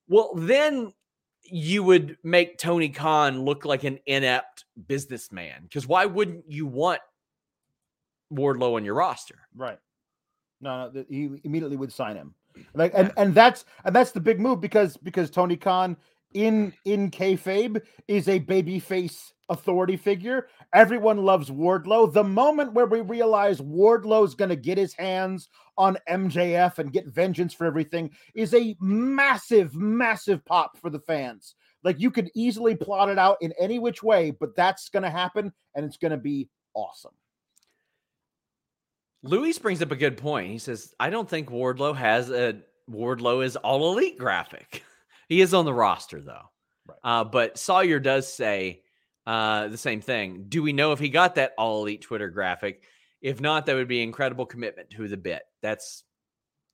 Well, 0.09 0.32
then 0.36 0.93
you 1.43 1.82
would 1.82 2.16
make 2.23 2.59
Tony 2.59 2.89
Khan 2.89 3.43
look 3.43 3.65
like 3.65 3.85
an 3.85 3.99
inept 4.07 4.65
businessman. 4.86 5.62
Because 5.65 5.86
why 5.86 6.07
wouldn't 6.07 6.44
you 6.49 6.66
want 6.66 7.01
Wardlow 8.32 8.77
on 8.77 8.85
your 8.85 8.94
roster? 8.94 9.40
Right. 9.55 9.78
No, 10.61 10.90
no, 10.90 11.05
he 11.09 11.40
immediately 11.43 11.77
would 11.77 11.93
sign 11.93 12.16
him. 12.16 12.35
Like, 12.74 12.92
and 12.94 13.12
and 13.16 13.34
that's 13.34 13.64
and 13.84 13.94
that's 13.94 14.12
the 14.12 14.20
big 14.20 14.40
move 14.40 14.60
because 14.60 14.96
because 14.96 15.30
Tony 15.30 15.56
Khan 15.56 15.96
in 16.34 16.72
in 16.84 17.10
kayfabe 17.10 17.80
is 18.08 18.28
a 18.28 18.40
babyface 18.40 19.32
authority 19.48 19.96
figure. 19.96 20.48
Everyone 20.74 21.18
loves 21.18 21.50
Wardlow. 21.50 22.12
The 22.12 22.24
moment 22.24 22.72
where 22.72 22.86
we 22.86 23.00
realize 23.00 23.60
Wardlow's 23.60 24.34
going 24.34 24.48
to 24.48 24.56
get 24.56 24.78
his 24.78 24.94
hands 24.94 25.48
on 25.76 25.98
MJF 26.08 26.78
and 26.78 26.92
get 26.92 27.06
vengeance 27.06 27.52
for 27.52 27.66
everything 27.66 28.10
is 28.34 28.54
a 28.54 28.76
massive, 28.80 29.74
massive 29.74 30.44
pop 30.44 30.78
for 30.78 30.90
the 30.90 31.00
fans. 31.00 31.54
Like 31.84 32.00
you 32.00 32.10
could 32.10 32.30
easily 32.34 32.74
plot 32.74 33.08
it 33.08 33.18
out 33.18 33.38
in 33.40 33.52
any 33.58 33.78
which 33.78 34.02
way, 34.02 34.30
but 34.30 34.56
that's 34.56 34.88
going 34.88 35.02
to 35.02 35.10
happen, 35.10 35.52
and 35.74 35.84
it's 35.84 35.96
going 35.96 36.12
to 36.12 36.16
be 36.16 36.48
awesome. 36.74 37.12
Luis 39.23 39.59
brings 39.59 39.82
up 39.82 39.93
a 39.93 39.97
good 39.97 40.16
point. 40.16 40.51
He 40.51 40.59
says, 40.59 40.94
I 40.99 41.11
don't 41.11 41.28
think 41.28 41.51
Wardlow 41.51 41.94
has 41.97 42.31
a 42.31 42.61
Wardlow 42.90 43.44
is 43.44 43.57
all 43.57 43.93
elite 43.93 44.19
graphic. 44.19 44.82
he 45.28 45.40
is 45.40 45.55
on 45.55 45.65
the 45.65 45.74
roster 45.74 46.20
though. 46.20 46.51
Right. 46.86 46.99
Uh, 47.05 47.24
but 47.24 47.59
Sawyer 47.59 48.01
does 48.01 48.32
say 48.32 48.82
uh, 49.27 49.69
the 49.69 49.78
same 49.78 50.01
thing. 50.01 50.47
Do 50.49 50.62
we 50.62 50.73
know 50.73 50.93
if 50.93 50.99
he 50.99 51.09
got 51.09 51.36
that 51.36 51.53
all 51.57 51.82
elite 51.82 52.03
Twitter 52.03 52.31
graphic? 52.31 52.82
If 53.20 53.40
not, 53.40 53.66
that 53.66 53.77
would 53.77 53.89
be 53.89 54.03
incredible 54.03 54.47
commitment 54.47 54.90
to 54.90 55.07
the 55.07 55.16
bit. 55.16 55.43
That's 55.62 56.03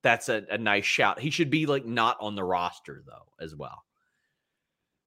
that's 0.03 0.29
a, 0.29 0.45
a 0.51 0.59
nice 0.59 0.87
shout. 0.87 1.21
He 1.21 1.31
should 1.31 1.51
be 1.51 1.67
like 1.67 1.85
not 1.85 2.17
on 2.21 2.35
the 2.35 2.45
roster 2.45 3.03
though, 3.07 3.45
as 3.45 3.55
well. 3.55 3.85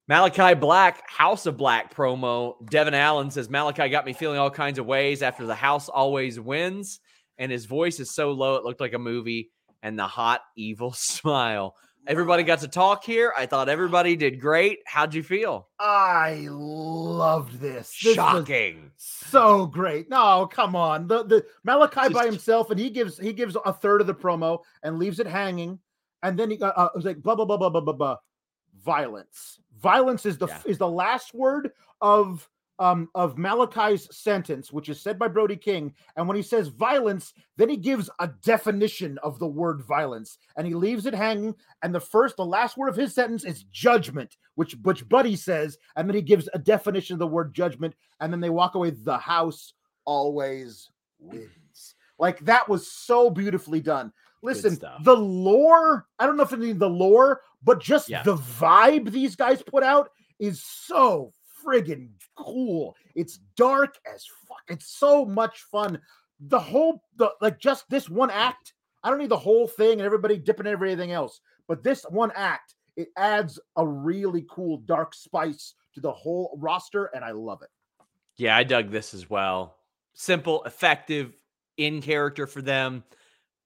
Malachi 0.08 0.54
Black, 0.54 1.08
House 1.08 1.46
of 1.46 1.56
Black 1.56 1.94
promo. 1.94 2.54
Devin 2.68 2.94
Allen 2.94 3.30
says 3.30 3.48
Malachi 3.48 3.88
got 3.88 4.04
me 4.04 4.12
feeling 4.12 4.38
all 4.38 4.50
kinds 4.50 4.78
of 4.78 4.86
ways 4.86 5.22
after 5.22 5.46
the 5.46 5.54
house 5.54 5.88
always 5.88 6.38
wins, 6.38 7.00
and 7.42 7.50
his 7.50 7.64
voice 7.66 7.98
is 7.98 8.14
so 8.14 8.30
low 8.30 8.54
it 8.54 8.62
looked 8.64 8.80
like 8.80 8.92
a 8.94 8.98
movie, 8.98 9.50
and 9.82 9.98
the 9.98 10.06
hot 10.06 10.42
evil 10.56 10.92
smile. 10.96 11.74
Everybody 12.06 12.42
got 12.42 12.60
to 12.60 12.68
talk 12.68 13.04
here. 13.04 13.32
I 13.36 13.46
thought 13.46 13.68
everybody 13.68 14.16
did 14.16 14.40
great. 14.40 14.78
How'd 14.86 15.14
you 15.14 15.22
feel? 15.22 15.68
I 15.78 16.46
loved 16.50 17.60
this. 17.60 17.96
This 18.02 18.14
Shocking. 18.14 18.90
so 18.96 19.66
great. 19.66 20.08
No, 20.10 20.48
come 20.50 20.74
on. 20.74 21.06
The 21.06 21.24
the 21.24 21.44
Malachi 21.64 22.12
by 22.12 22.26
himself, 22.26 22.70
and 22.70 22.78
he 22.80 22.90
gives 22.90 23.18
he 23.18 23.32
gives 23.32 23.56
a 23.64 23.72
third 23.72 24.00
of 24.00 24.06
the 24.06 24.14
promo 24.14 24.60
and 24.82 24.98
leaves 24.98 25.18
it 25.20 25.26
hanging, 25.26 25.78
and 26.22 26.38
then 26.38 26.50
he 26.50 26.60
uh, 26.60 26.68
uh, 26.76 26.88
it 26.92 26.96
was 26.96 27.04
like 27.04 27.22
blah 27.22 27.34
blah 27.34 27.44
blah 27.44 27.56
blah 27.56 27.70
blah 27.70 27.80
blah 27.80 27.92
blah. 27.92 28.16
Violence. 28.84 29.60
Violence 29.80 30.26
is 30.26 30.38
the 30.38 30.46
Yeah. 30.48 30.60
is 30.66 30.78
the 30.78 30.88
last 30.88 31.34
word 31.34 31.70
of 32.00 32.48
um 32.78 33.08
of 33.14 33.36
Malachi's 33.36 34.08
sentence, 34.16 34.72
which 34.72 34.88
is 34.88 35.00
said 35.00 35.18
by 35.18 35.28
Brody 35.28 35.56
King. 35.56 35.94
And 36.16 36.26
when 36.26 36.36
he 36.36 36.42
says 36.42 36.68
violence, 36.68 37.34
then 37.56 37.68
he 37.68 37.76
gives 37.76 38.08
a 38.18 38.28
definition 38.42 39.18
of 39.22 39.38
the 39.38 39.46
word 39.46 39.82
violence, 39.82 40.38
and 40.56 40.66
he 40.66 40.74
leaves 40.74 41.06
it 41.06 41.14
hanging. 41.14 41.54
And 41.82 41.94
the 41.94 42.00
first, 42.00 42.36
the 42.36 42.44
last 42.44 42.76
word 42.76 42.88
of 42.88 42.96
his 42.96 43.14
sentence 43.14 43.44
is 43.44 43.64
judgment, 43.64 44.36
which 44.54 44.74
which 44.82 45.08
Buddy 45.08 45.36
says, 45.36 45.78
and 45.96 46.08
then 46.08 46.16
he 46.16 46.22
gives 46.22 46.48
a 46.54 46.58
definition 46.58 47.14
of 47.14 47.18
the 47.20 47.26
word 47.26 47.54
judgment, 47.54 47.94
and 48.20 48.32
then 48.32 48.40
they 48.40 48.50
walk 48.50 48.74
away. 48.74 48.90
The 48.90 49.18
house 49.18 49.74
always 50.04 50.90
wins. 51.18 51.94
Like 52.18 52.40
that 52.40 52.68
was 52.68 52.90
so 52.90 53.30
beautifully 53.30 53.80
done. 53.80 54.12
Listen, 54.42 54.76
the 55.04 55.16
lore, 55.16 56.06
I 56.18 56.26
don't 56.26 56.36
know 56.36 56.42
if 56.42 56.52
it's 56.52 56.78
the 56.78 56.88
lore, 56.88 57.42
but 57.62 57.80
just 57.80 58.08
Yeah. 58.08 58.22
the 58.24 58.36
vibe 58.36 59.10
these 59.12 59.36
guys 59.36 59.62
put 59.62 59.84
out 59.84 60.10
is 60.40 60.62
so 60.64 61.32
friggin' 61.64 62.10
cool. 62.36 62.96
It's 63.14 63.38
dark 63.56 63.98
as 64.12 64.26
fuck. 64.48 64.62
It's 64.68 64.86
so 64.86 65.24
much 65.24 65.60
fun. 65.70 66.00
The 66.40 66.58
whole 66.58 67.04
the 67.16 67.30
like 67.40 67.58
just 67.58 67.88
this 67.88 68.08
one 68.08 68.30
act. 68.30 68.74
I 69.04 69.10
don't 69.10 69.18
need 69.18 69.30
the 69.30 69.36
whole 69.36 69.66
thing 69.66 69.94
and 69.94 70.02
everybody 70.02 70.38
dipping 70.38 70.66
everything 70.66 71.12
else, 71.12 71.40
but 71.66 71.82
this 71.82 72.04
one 72.08 72.32
act 72.36 72.74
it 72.96 73.08
adds 73.16 73.58
a 73.76 73.86
really 73.86 74.44
cool 74.50 74.78
dark 74.78 75.14
spice 75.14 75.74
to 75.94 76.00
the 76.00 76.12
whole 76.12 76.56
roster, 76.60 77.06
and 77.06 77.24
I 77.24 77.30
love 77.30 77.62
it. 77.62 77.70
Yeah, 78.36 78.56
I 78.56 78.64
dug 78.64 78.90
this 78.90 79.14
as 79.14 79.28
well. 79.28 79.76
Simple, 80.14 80.62
effective, 80.64 81.32
in 81.76 82.02
character 82.02 82.46
for 82.46 82.62
them. 82.62 83.04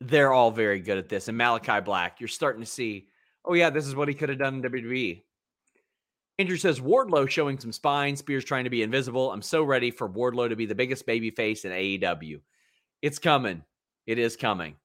They're 0.01 0.33
all 0.33 0.51
very 0.51 0.81
good 0.81 0.99
at 0.99 1.09
this. 1.09 1.29
And 1.29 1.39
Malachi 1.39 1.81
Black, 1.81 2.21
you're 2.21 2.29
starting 2.29 2.61
to 2.61 2.67
see, 2.67 3.09
oh, 3.45 3.55
yeah, 3.55 3.71
this 3.71 3.87
is 3.87 3.97
what 3.97 4.09
he 4.09 4.15
could 4.15 4.29
have 4.29 4.39
done 4.39 4.57
in 4.57 4.63
WWE. 4.63 5.23
Andrew 6.39 6.57
says 6.57 6.81
Wardlow 6.81 7.29
showing 7.29 7.59
some 7.59 7.73
spine, 7.73 8.15
Spears 8.15 8.45
trying 8.45 8.65
to 8.65 8.71
be 8.71 8.83
invisible. 8.83 9.33
I'm 9.33 9.43
so 9.43 9.63
ready 9.63 9.91
for 9.91 10.09
Wardlow 10.09 10.51
to 10.51 10.57
be 10.57 10.67
the 10.67 10.75
biggest 10.75 11.07
baby 11.07 11.31
face 11.31 11.65
in 11.65 11.73
AEW. 11.73 12.41
It's 13.01 13.19
coming. 13.19 13.63
It 14.07 14.19
is 14.19 14.37
coming. 14.37 14.77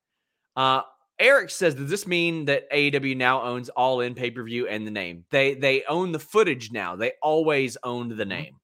Uh, 0.55 0.81
Eric 1.19 1.49
says, 1.49 1.75
does 1.75 1.89
this 1.89 2.07
mean 2.07 2.45
that 2.45 2.71
AEW 2.71 3.15
now 3.15 3.43
owns 3.43 3.69
all 3.69 4.01
in 4.01 4.15
pay 4.15 4.31
per 4.31 4.43
view 4.43 4.67
and 4.67 4.87
the 4.87 4.91
name? 4.91 5.25
They 5.29 5.53
they 5.53 5.83
own 5.83 6.11
the 6.11 6.19
footage 6.19 6.71
now. 6.71 6.95
They 6.95 7.13
always 7.21 7.77
owned 7.83 8.11
the 8.11 8.25
name. 8.25 8.55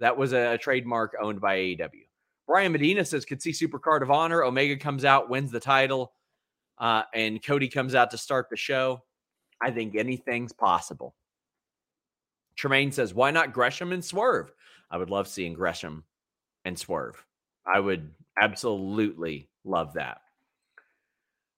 That 0.00 0.16
was 0.16 0.32
a, 0.32 0.54
a 0.54 0.58
trademark 0.58 1.14
owned 1.20 1.40
by 1.40 1.58
AEW. 1.58 2.06
Brian 2.46 2.72
Medina 2.72 3.04
says, 3.04 3.24
could 3.24 3.40
see 3.40 3.52
Super 3.52 3.78
Card 3.78 4.02
of 4.02 4.10
Honor. 4.10 4.42
Omega 4.42 4.76
comes 4.76 5.04
out, 5.04 5.30
wins 5.30 5.52
the 5.52 5.60
title, 5.60 6.12
uh, 6.78 7.02
and 7.14 7.44
Cody 7.44 7.68
comes 7.68 7.94
out 7.94 8.10
to 8.10 8.18
start 8.18 8.46
the 8.50 8.56
show. 8.56 9.02
I 9.62 9.70
think 9.70 9.94
anything's 9.94 10.52
possible. 10.52 11.14
Tremaine 12.60 12.92
says, 12.92 13.14
why 13.14 13.30
not 13.30 13.54
Gresham 13.54 13.90
and 13.92 14.04
Swerve? 14.04 14.52
I 14.90 14.98
would 14.98 15.08
love 15.08 15.26
seeing 15.26 15.54
Gresham 15.54 16.04
and 16.66 16.78
Swerve. 16.78 17.24
I 17.66 17.80
would 17.80 18.10
absolutely 18.38 19.48
love 19.64 19.94
that. 19.94 20.20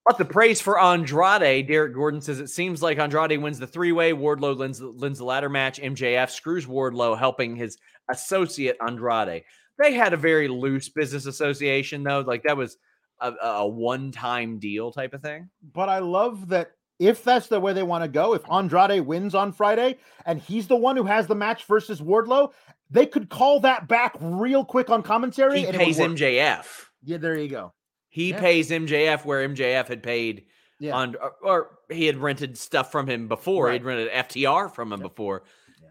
But 0.05 0.17
the 0.17 0.23
praise 0.23 0.61
for 0.61 0.81
Andrade, 0.81 1.67
Derek 1.67 1.93
Gordon 1.93 2.21
says 2.21 2.39
it 2.39 2.47
seems 2.47 2.81
like 2.81 2.99
Andrade 2.99 3.41
wins 3.41 3.59
the 3.59 3.67
three 3.67 3.91
way. 3.91 4.13
Wardlow 4.13 4.57
wins, 4.57 4.81
wins 4.81 5.17
the 5.17 5.25
ladder 5.25 5.49
match. 5.49 5.81
MJF 5.81 6.29
screws 6.29 6.65
Wardlow, 6.65 7.19
helping 7.19 7.57
his 7.57 7.77
associate 8.09 8.77
Andrade. 8.85 9.43
They 9.77 9.93
had 9.93 10.13
a 10.13 10.17
very 10.17 10.47
loose 10.47 10.87
business 10.87 11.25
association, 11.25 12.03
though. 12.03 12.21
Like 12.21 12.43
that 12.43 12.55
was 12.55 12.77
a, 13.19 13.33
a 13.41 13.67
one 13.67 14.13
time 14.13 14.57
deal 14.57 14.93
type 14.93 15.13
of 15.13 15.21
thing. 15.21 15.49
But 15.73 15.89
I 15.89 15.99
love 15.99 16.47
that 16.47 16.71
if 16.99 17.23
that's 17.23 17.47
the 17.47 17.59
way 17.59 17.73
they 17.73 17.83
want 17.83 18.03
to 18.03 18.07
go, 18.07 18.33
if 18.33 18.43
Andrade 18.49 19.01
wins 19.05 19.35
on 19.35 19.51
Friday 19.51 19.97
and 20.25 20.39
he's 20.39 20.67
the 20.67 20.75
one 20.75 20.95
who 20.95 21.03
has 21.05 21.27
the 21.27 21.35
match 21.35 21.65
versus 21.65 22.01
Wardlow, 22.01 22.51
they 22.89 23.05
could 23.05 23.29
call 23.29 23.59
that 23.61 23.87
back 23.87 24.15
real 24.19 24.63
quick 24.63 24.89
on 24.89 25.01
commentary. 25.03 25.61
He 25.61 25.65
and 25.67 25.77
pays. 25.77 25.97
MJF. 25.99 26.65
Yeah, 27.03 27.17
there 27.17 27.37
you 27.37 27.49
go. 27.49 27.73
He 28.09 28.29
Yeah. 28.29 28.39
pays 28.39 28.69
MJF 28.69 29.25
where 29.25 29.41
MJF 29.47 29.87
had 29.87 30.03
paid 30.03 30.45
Yeah. 30.79 30.95
on, 30.95 31.15
or, 31.15 31.31
or 31.43 31.79
he 31.89 32.05
had 32.05 32.17
rented 32.17 32.57
stuff 32.57 32.91
from 32.91 33.07
him 33.09 33.27
before. 33.27 33.65
Right. 33.65 33.73
He'd 33.73 33.83
rented 33.83 34.09
FTR 34.11 34.69
from 34.69 34.93
him 34.93 34.99
before. 35.01 35.43
Yeah. 35.81 35.89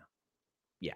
Yeah. 0.80 0.94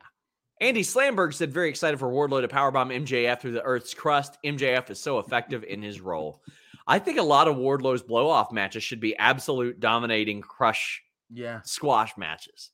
Andy 0.61 0.83
Slamberg 0.83 1.35
said 1.35 1.53
very 1.53 1.69
excited 1.69 1.99
for 1.99 2.09
Wardlow 2.09 2.41
to 2.43 2.49
powerbomb 2.49 2.95
MJF 2.95 3.41
through 3.41 3.53
the 3.53 3.63
Earth's 3.63 3.93
crust. 3.93 4.39
MJF 4.45 4.89
is 4.91 5.01
so 5.01 5.19
effective 5.19 5.65
in 5.65 5.83
his 5.83 6.01
role. 6.01 6.41
I 6.87 6.99
think 6.99 7.19
a 7.19 7.23
lot 7.23 7.49
of 7.49 7.57
Wardlow's 7.57 8.03
blow 8.03 8.29
off 8.29 8.53
matches 8.53 8.83
should 8.83 9.01
be 9.01 9.17
absolute 9.17 9.81
dominating 9.81 10.41
crush 10.41 11.03
Yeah. 11.33 11.61
squash 11.65 12.17
matches. 12.17 12.71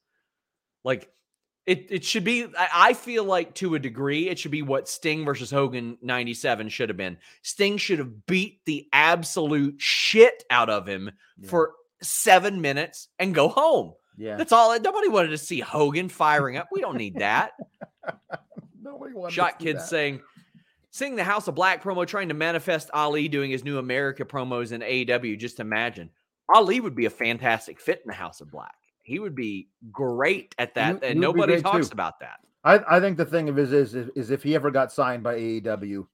Like 0.84 1.08
it, 1.64 1.86
it 1.90 2.04
should 2.04 2.24
be. 2.24 2.46
I 2.58 2.92
feel 2.92 3.22
like 3.24 3.54
to 3.56 3.76
a 3.76 3.78
degree, 3.78 4.28
it 4.28 4.38
should 4.38 4.50
be 4.50 4.62
what 4.62 4.88
Sting 4.88 5.24
versus 5.24 5.48
Hogan 5.50 5.96
'97 6.02 6.68
should 6.70 6.88
have 6.88 6.96
been. 6.96 7.18
Sting 7.42 7.76
should 7.76 8.00
have 8.00 8.26
beat 8.26 8.64
the 8.66 8.88
absolute 8.92 9.76
shit 9.80 10.42
out 10.50 10.68
of 10.68 10.88
him 10.88 11.10
Yeah. 11.38 11.48
for 11.50 11.72
seven 12.02 12.60
minutes 12.60 13.06
and 13.20 13.32
go 13.32 13.48
home. 13.48 13.92
Yeah. 14.18 14.36
That's 14.36 14.50
all. 14.50 14.76
Nobody 14.80 15.06
wanted 15.08 15.28
to 15.28 15.38
see 15.38 15.60
Hogan 15.60 16.08
firing 16.08 16.56
up. 16.56 16.66
We 16.72 16.80
don't 16.80 16.96
need 16.96 17.20
that. 17.20 17.52
Nobody 18.82 19.14
wanted 19.14 19.32
Shot 19.34 19.58
kids 19.60 19.88
saying, 19.88 20.20
seeing 20.92 21.16
the 21.16 21.24
House 21.24 21.48
of 21.48 21.54
Black 21.56 21.82
promo 21.82 22.06
trying 22.06 22.28
to 22.28 22.34
manifest 22.34 22.88
Ali 22.94 23.26
doing 23.26 23.50
his 23.50 23.64
new 23.64 23.78
America 23.78 24.24
promos 24.24 24.70
in 24.72 24.80
AEW. 24.82 25.36
Just 25.38 25.58
imagine 25.58 26.08
Ali 26.54 26.78
would 26.80 26.94
be 26.94 27.06
a 27.06 27.10
fantastic 27.10 27.80
fit 27.80 28.00
in 28.04 28.08
the 28.08 28.14
House 28.14 28.40
of 28.40 28.50
Black. 28.50 28.74
He 29.02 29.18
would 29.18 29.34
be 29.34 29.68
great 29.90 30.54
at 30.58 30.74
that, 30.76 31.02
He- 31.02 31.08
and 31.08 31.14
he 31.14 31.20
nobody 31.20 31.60
talks 31.60 31.88
too. 31.88 31.94
about 31.94 32.20
that. 32.20 32.38
I, 32.62 32.78
I 32.96 33.00
think 33.00 33.16
the 33.16 33.24
thing 33.24 33.48
of 33.48 33.58
is, 33.58 33.72
is 33.72 33.94
is 34.14 34.30
if 34.30 34.42
he 34.44 34.54
ever 34.54 34.70
got 34.70 34.92
signed 34.92 35.24
by 35.24 35.34
AEW, 35.36 36.06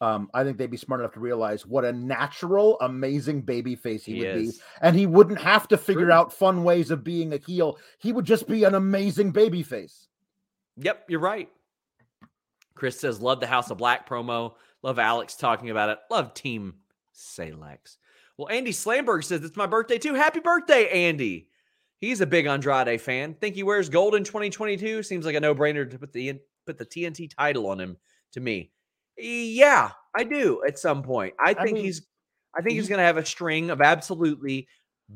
um, 0.00 0.28
I 0.34 0.42
think 0.42 0.58
they'd 0.58 0.68
be 0.68 0.76
smart 0.76 1.00
enough 1.00 1.12
to 1.12 1.20
realize 1.20 1.64
what 1.64 1.84
a 1.84 1.92
natural, 1.92 2.76
amazing 2.80 3.42
baby 3.42 3.76
face 3.76 4.04
he, 4.04 4.14
He 4.14 4.18
would 4.20 4.36
is. 4.36 4.56
be, 4.56 4.62
and 4.80 4.96
he 4.96 5.06
wouldn't 5.06 5.40
have 5.40 5.68
to 5.68 5.76
figure 5.78 6.06
True. 6.06 6.12
out 6.12 6.32
fun 6.32 6.64
ways 6.64 6.90
of 6.90 7.04
being 7.04 7.32
a 7.34 7.36
heel. 7.36 7.78
He 8.00 8.12
would 8.12 8.24
just 8.24 8.48
be 8.48 8.64
an 8.64 8.74
amazing 8.74 9.30
baby 9.30 9.62
face. 9.62 10.08
Yep, 10.78 11.04
you're 11.08 11.20
right. 11.20 11.48
Chris 12.74 12.98
says, 13.00 13.20
love 13.20 13.40
the 13.40 13.46
House 13.46 13.70
of 13.70 13.78
Black 13.78 14.08
promo. 14.08 14.54
Love 14.82 14.98
Alex 14.98 15.36
talking 15.36 15.70
about 15.70 15.90
it. 15.90 15.98
Love 16.10 16.34
Team 16.34 16.74
Salex. 17.14 17.96
Well, 18.36 18.48
Andy 18.48 18.72
Slamberg 18.72 19.24
says, 19.24 19.44
it's 19.44 19.56
my 19.56 19.66
birthday 19.66 19.98
too. 19.98 20.14
Happy 20.14 20.40
birthday, 20.40 20.88
Andy. 21.06 21.48
He's 21.98 22.20
a 22.20 22.26
big 22.26 22.46
Andrade 22.46 23.00
fan. 23.00 23.34
Think 23.34 23.54
he 23.54 23.62
wears 23.62 23.88
gold 23.88 24.14
in 24.16 24.24
2022? 24.24 25.02
Seems 25.04 25.24
like 25.24 25.36
a 25.36 25.40
no-brainer 25.40 25.88
to 25.88 25.98
put 25.98 26.12
the 26.12 26.40
put 26.66 26.78
the 26.78 26.86
TNT 26.86 27.30
title 27.36 27.68
on 27.68 27.78
him 27.78 27.96
to 28.32 28.40
me. 28.40 28.72
Yeah, 29.16 29.90
I 30.16 30.24
do 30.24 30.62
at 30.66 30.78
some 30.78 31.02
point. 31.02 31.34
I 31.38 31.50
I 31.50 31.54
think 31.54 31.74
mean, 31.76 31.84
he's 31.84 32.02
I 32.56 32.60
think 32.62 32.72
he's 32.72 32.84
he's- 32.84 32.88
going 32.88 32.98
to 32.98 33.04
have 33.04 33.18
a 33.18 33.24
string 33.24 33.70
of 33.70 33.80
absolutely 33.80 34.66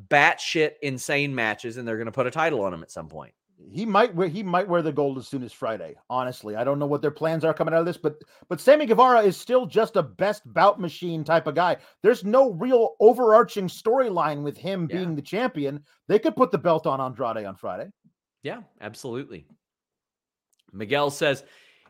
batshit 0.09 0.73
insane 0.83 1.35
matches 1.35 1.77
and 1.77 1.89
they're 1.89 1.97
going 1.97 2.07
to 2.07 2.12
put 2.12 2.27
a 2.27 2.31
title 2.31 2.62
on 2.62 2.73
him 2.74 2.83
at 2.83 2.91
some 2.91 3.09
point. 3.09 3.33
He 3.72 3.84
might 3.84 4.14
wear 4.14 4.28
he 4.28 4.43
might 4.43 4.68
wear 4.68 4.80
the 4.82 4.93
gold 4.93 5.18
as 5.18 5.26
soon 5.26 5.43
as 5.43 5.52
Friday. 5.52 5.97
Honestly, 6.09 6.55
I 6.55 6.62
don't 6.62 6.78
know 6.78 6.86
what 6.86 7.02
their 7.02 7.10
plans 7.10 7.44
are 7.44 7.52
coming 7.55 7.74
out 7.74 7.80
of 7.80 7.86
this, 7.86 7.97
but 7.97 8.14
but 8.48 8.60
Sammy 8.60 8.86
Guevara 8.86 9.22
is 9.22 9.36
still 9.36 9.66
just 9.66 9.97
a 9.97 10.02
best 10.02 10.43
bout 10.52 10.80
machine 10.80 11.24
type 11.24 11.47
of 11.47 11.55
guy. 11.56 11.76
There's 12.02 12.24
no 12.24 12.52
real 12.52 12.94
overarching 13.01 13.66
storyline 13.68 14.43
with 14.43 14.56
him 14.56 14.86
Yeah. 14.88 14.98
being 14.98 15.16
the 15.16 15.22
champion. 15.22 15.84
They 16.06 16.18
could 16.18 16.36
put 16.36 16.52
the 16.52 16.59
belt 16.59 16.86
on 16.86 17.01
Andrade 17.01 17.44
on 17.44 17.56
Friday. 17.56 17.90
Yeah, 18.43 18.60
absolutely. 18.80 19.47
Miguel 20.72 21.10
says 21.10 21.43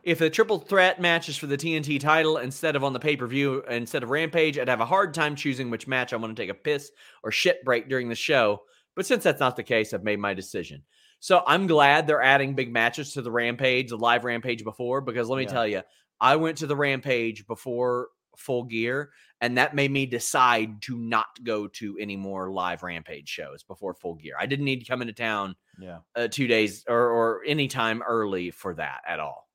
if 0.02 0.18
the 0.20 0.30
triple 0.30 0.58
threat 0.60 1.00
match 1.00 1.28
is 1.28 1.36
for 1.36 1.46
the 1.46 1.56
TNT 1.58 1.98
title 2.00 2.38
instead 2.38 2.76
of 2.76 2.84
on 2.84 2.92
the 2.92 3.00
pay 3.00 3.16
per 3.16 3.26
view, 3.26 3.62
instead 3.68 4.02
of 4.02 4.10
Rampage, 4.10 4.56
I'd 4.58 4.68
have 4.68 4.80
a 4.80 4.86
hard 4.86 5.12
time 5.12 5.34
choosing 5.36 5.68
which 5.68 5.88
match 5.88 6.12
I 6.12 6.16
want 6.16 6.34
to 6.34 6.40
take 6.42 6.50
a 6.50 6.54
piss 6.54 6.90
or 7.22 7.32
shit 7.32 7.64
break 7.64 7.88
during 7.88 8.08
the 8.08 8.14
show. 8.14 8.62
But 8.94 9.04
since 9.04 9.24
that's 9.24 9.40
not 9.40 9.56
the 9.56 9.62
case, 9.62 9.92
I've 9.92 10.04
made 10.04 10.20
my 10.20 10.32
decision. 10.32 10.82
So 11.26 11.42
I'm 11.44 11.66
glad 11.66 12.06
they're 12.06 12.22
adding 12.22 12.54
big 12.54 12.72
matches 12.72 13.12
to 13.14 13.20
the 13.20 13.32
Rampage, 13.32 13.88
the 13.88 13.98
live 13.98 14.22
Rampage 14.22 14.62
before, 14.62 15.00
because 15.00 15.28
let 15.28 15.38
me 15.38 15.42
Yeah. 15.42 15.48
tell 15.50 15.66
you, 15.66 15.82
I 16.20 16.36
went 16.36 16.56
to 16.58 16.68
the 16.68 16.76
Rampage 16.76 17.48
before 17.48 18.10
full 18.36 18.62
gear, 18.62 19.10
and 19.40 19.58
that 19.58 19.74
made 19.74 19.90
me 19.90 20.06
decide 20.06 20.80
to 20.82 20.96
not 20.96 21.26
go 21.42 21.66
to 21.66 21.98
any 21.98 22.14
more 22.14 22.52
live 22.52 22.84
Rampage 22.84 23.28
shows 23.28 23.64
before 23.64 23.92
full 23.94 24.14
gear. 24.14 24.36
I 24.38 24.46
didn't 24.46 24.66
need 24.66 24.78
to 24.78 24.86
come 24.86 25.00
into 25.02 25.14
town 25.14 25.56
Yeah. 25.80 25.98
uh, 26.14 26.28
two 26.28 26.46
days 26.46 26.84
or, 26.86 27.10
or 27.10 27.42
any 27.44 27.66
time 27.66 28.02
early 28.06 28.52
for 28.52 28.74
that 28.74 29.00
at 29.04 29.18
all. 29.18 29.48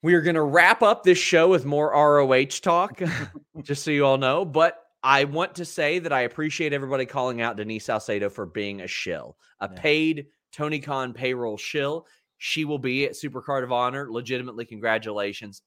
We 0.00 0.14
are 0.14 0.22
going 0.22 0.36
to 0.36 0.42
wrap 0.42 0.82
up 0.82 1.02
this 1.02 1.18
show 1.18 1.48
with 1.48 1.64
more 1.64 1.92
ROH 1.92 2.60
talk, 2.60 3.00
just 3.62 3.82
so 3.82 3.90
you 3.90 4.06
all 4.06 4.16
know. 4.18 4.44
But 4.44 4.78
I 5.02 5.24
want 5.24 5.54
to 5.56 5.64
say 5.64 5.98
that 5.98 6.12
I 6.12 6.20
appreciate 6.22 6.72
everybody 6.72 7.06
calling 7.06 7.40
out 7.40 7.56
Denise 7.56 7.86
Salcedo 7.86 8.30
for 8.30 8.46
being 8.46 8.82
a 8.82 8.86
shill, 8.86 9.36
a 9.60 9.68
Yeah. 9.72 9.80
paid 9.80 10.26
Tony 10.52 10.78
Khan 10.78 11.12
payroll 11.12 11.56
shill. 11.56 12.06
She 12.38 12.64
will 12.64 12.78
be 12.78 13.04
at 13.04 13.12
Supercard 13.12 13.64
of 13.64 13.72
Honor. 13.72 14.10
Legitimately, 14.10 14.64
congratulations. 14.64 15.62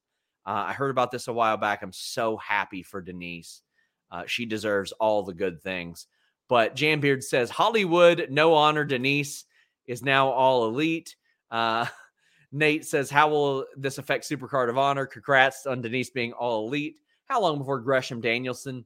Uh, 0.45 0.66
I 0.68 0.74
heard 0.74 0.91
about 0.91 1.12
this 1.12 1.28
a 1.28 1.34
while 1.34 1.57
back. 1.57 1.82
I'm 1.82 1.91
so 1.94 2.38
happy 2.38 2.84
for 2.84 3.02
Denise. 3.02 3.62
Uh, 4.12 4.24
she 4.28 4.45
deserves 4.45 4.91
all 4.94 5.24
the 5.24 5.34
good 5.34 5.62
things. 5.62 6.07
But 6.48 6.76
Jambeard 6.76 7.24
says 7.24 7.49
Hollywood, 7.49 8.28
no 8.30 8.53
honor. 8.53 8.86
Denise 8.86 9.45
is 9.88 10.03
now 10.03 10.30
all 10.30 10.68
elite. 10.68 11.16
Uh, 11.49 11.88
Nate 12.52 12.86
says, 12.86 13.10
How 13.10 13.28
will 13.30 13.66
this 13.76 13.98
affect 13.98 14.30
Supercard 14.30 14.70
of 14.70 14.78
Honor? 14.78 15.06
Congrats 15.06 15.66
on 15.66 15.82
Denise 15.82 16.12
being 16.12 16.32
all 16.34 16.68
elite. 16.68 16.98
How 17.26 17.41
long 17.41 17.57
before 17.57 17.80
Gresham 17.80 18.22
Danielson? 18.22 18.86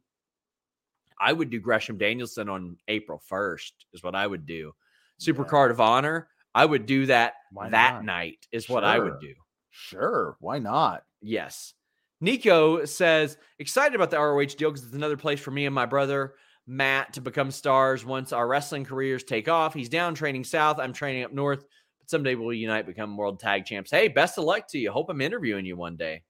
I 1.19 1.33
would 1.33 1.49
do 1.49 1.59
Gresham 1.59 1.97
Danielson 1.97 2.49
on 2.49 2.77
April 2.87 3.21
1st, 3.29 3.71
is 3.93 4.03
what 4.03 4.15
I 4.15 4.25
would 4.25 4.45
do. 4.45 4.73
Super 5.17 5.43
Card 5.43 5.71
of 5.71 5.81
Honor, 5.81 6.29
I 6.55 6.65
would 6.65 6.85
do 6.85 7.05
that 7.07 7.33
Why 7.51 7.69
that 7.69 7.95
not? 7.95 8.05
night, 8.05 8.47
is 8.51 8.69
what 8.69 8.83
I 8.83 8.99
would 8.99 9.19
do. 9.19 9.33
Sure. 9.69 10.37
Why 10.39 10.59
not? 10.59 11.03
Yes. 11.21 11.73
Nico 12.21 12.85
says, 12.85 13.37
excited 13.59 13.95
about 13.95 14.11
the 14.11 14.17
ROH 14.19 14.55
deal 14.57 14.71
because 14.71 14.85
it's 14.85 14.95
another 14.95 15.17
place 15.17 15.39
for 15.39 15.51
me 15.51 15.65
and 15.65 15.75
my 15.75 15.85
brother 15.85 16.35
Matt 16.67 17.13
to 17.13 17.21
become 17.21 17.49
stars 17.51 18.05
once 18.05 18.31
our 18.31 18.47
wrestling 18.47 18.85
careers 18.85 19.23
take 19.23 19.47
off. 19.47 19.73
He's 19.73 19.89
down 19.89 20.15
training 20.15 20.43
south. 20.43 20.79
I'm 20.79 20.93
training 20.93 21.23
up 21.23 21.33
north, 21.33 21.65
but 21.99 22.09
someday 22.09 22.35
we'll 22.35 22.53
unite, 22.53 22.85
become 22.85 23.17
world 23.17 23.39
tag 23.39 23.65
champs. 23.65 23.91
Hey, 23.91 24.07
best 24.07 24.37
of 24.37 24.43
luck 24.43 24.67
to 24.69 24.77
you. 24.77 24.91
Hope 24.91 25.09
I'm 25.09 25.21
interviewing 25.21 25.65
you 25.65 25.75
one 25.75 25.95
day. 25.95 26.23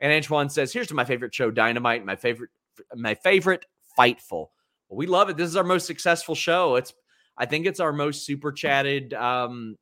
And 0.00 0.12
Antoine 0.12 0.48
says, 0.48 0.72
here's 0.72 0.86
to 0.88 0.94
my 0.94 1.04
favorite 1.04 1.34
show, 1.34 1.50
Dynamite, 1.50 2.04
my 2.04 2.16
favorite, 2.16 2.50
my 2.94 3.14
favorite 3.14 3.66
Fightful. 3.98 4.48
Well, 4.88 4.96
we 4.96 5.06
love 5.06 5.28
it. 5.28 5.36
This 5.36 5.48
is 5.48 5.56
our 5.56 5.64
most 5.64 5.86
successful 5.86 6.34
show. 6.34 6.76
It's, 6.76 6.94
I 7.36 7.46
think 7.46 7.66
it's 7.66 7.80
our 7.80 7.92
most 7.92 8.24
super 8.24 8.52
chatted 8.52 9.12
um, 9.14 9.76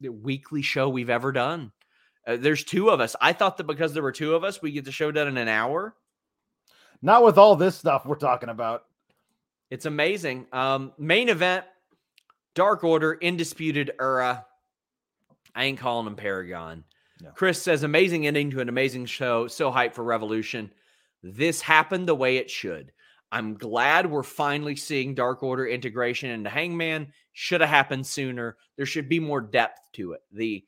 weekly 0.00 0.62
show 0.62 0.88
we've 0.88 1.10
ever 1.10 1.32
done. 1.32 1.72
Uh, 2.26 2.36
there's 2.36 2.64
two 2.64 2.90
of 2.90 3.00
us. 3.00 3.16
I 3.20 3.32
thought 3.32 3.56
that 3.56 3.66
because 3.66 3.92
there 3.92 4.02
were 4.02 4.12
two 4.12 4.34
of 4.34 4.44
us, 4.44 4.60
we 4.60 4.72
get 4.72 4.84
the 4.84 4.92
show 4.92 5.10
done 5.10 5.28
in 5.28 5.36
an 5.36 5.48
hour. 5.48 5.94
Not 7.02 7.24
with 7.24 7.38
all 7.38 7.56
this 7.56 7.76
stuff 7.76 8.04
we're 8.04 8.16
talking 8.16 8.48
about. 8.50 8.84
It's 9.70 9.86
amazing. 9.86 10.46
Um, 10.52 10.92
main 10.98 11.28
event, 11.28 11.64
Dark 12.54 12.84
Order, 12.84 13.18
Undisputed 13.22 13.92
Era. 14.00 14.44
I 15.54 15.64
ain't 15.64 15.78
calling 15.78 16.06
him 16.06 16.16
Paragon. 16.16 16.84
No. 17.22 17.30
Chris 17.30 17.62
says, 17.62 17.82
amazing 17.82 18.26
ending 18.26 18.50
to 18.50 18.60
an 18.60 18.68
amazing 18.68 19.06
show. 19.06 19.46
So 19.46 19.70
hyped 19.70 19.94
for 19.94 20.04
Revolution. 20.04 20.72
This 21.22 21.60
happened 21.60 22.08
the 22.08 22.14
way 22.14 22.38
it 22.38 22.50
should. 22.50 22.92
I'm 23.32 23.54
glad 23.54 24.10
we're 24.10 24.22
finally 24.22 24.74
seeing 24.76 25.14
Dark 25.14 25.42
Order 25.42 25.66
integration 25.66 26.30
into 26.30 26.50
Hangman. 26.50 27.12
Should 27.32 27.60
have 27.60 27.70
happened 27.70 28.06
sooner. 28.06 28.56
There 28.76 28.86
should 28.86 29.08
be 29.08 29.20
more 29.20 29.40
depth 29.40 29.80
to 29.94 30.12
it. 30.12 30.20
The 30.32 30.64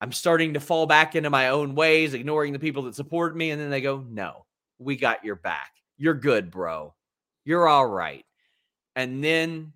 I'm 0.00 0.12
starting 0.12 0.54
to 0.54 0.60
fall 0.60 0.86
back 0.86 1.14
into 1.14 1.30
my 1.30 1.50
own 1.50 1.74
ways, 1.76 2.14
ignoring 2.14 2.52
the 2.52 2.58
people 2.58 2.82
that 2.84 2.94
support 2.94 3.36
me, 3.36 3.50
and 3.50 3.60
then 3.60 3.70
they 3.70 3.80
go, 3.80 4.04
"No, 4.08 4.46
we 4.78 4.96
got 4.96 5.24
your 5.24 5.36
back. 5.36 5.70
You're 5.96 6.14
good, 6.14 6.50
bro. 6.50 6.94
You're 7.44 7.68
all 7.68 7.86
right." 7.86 8.24
And 8.96 9.22
then 9.22 9.72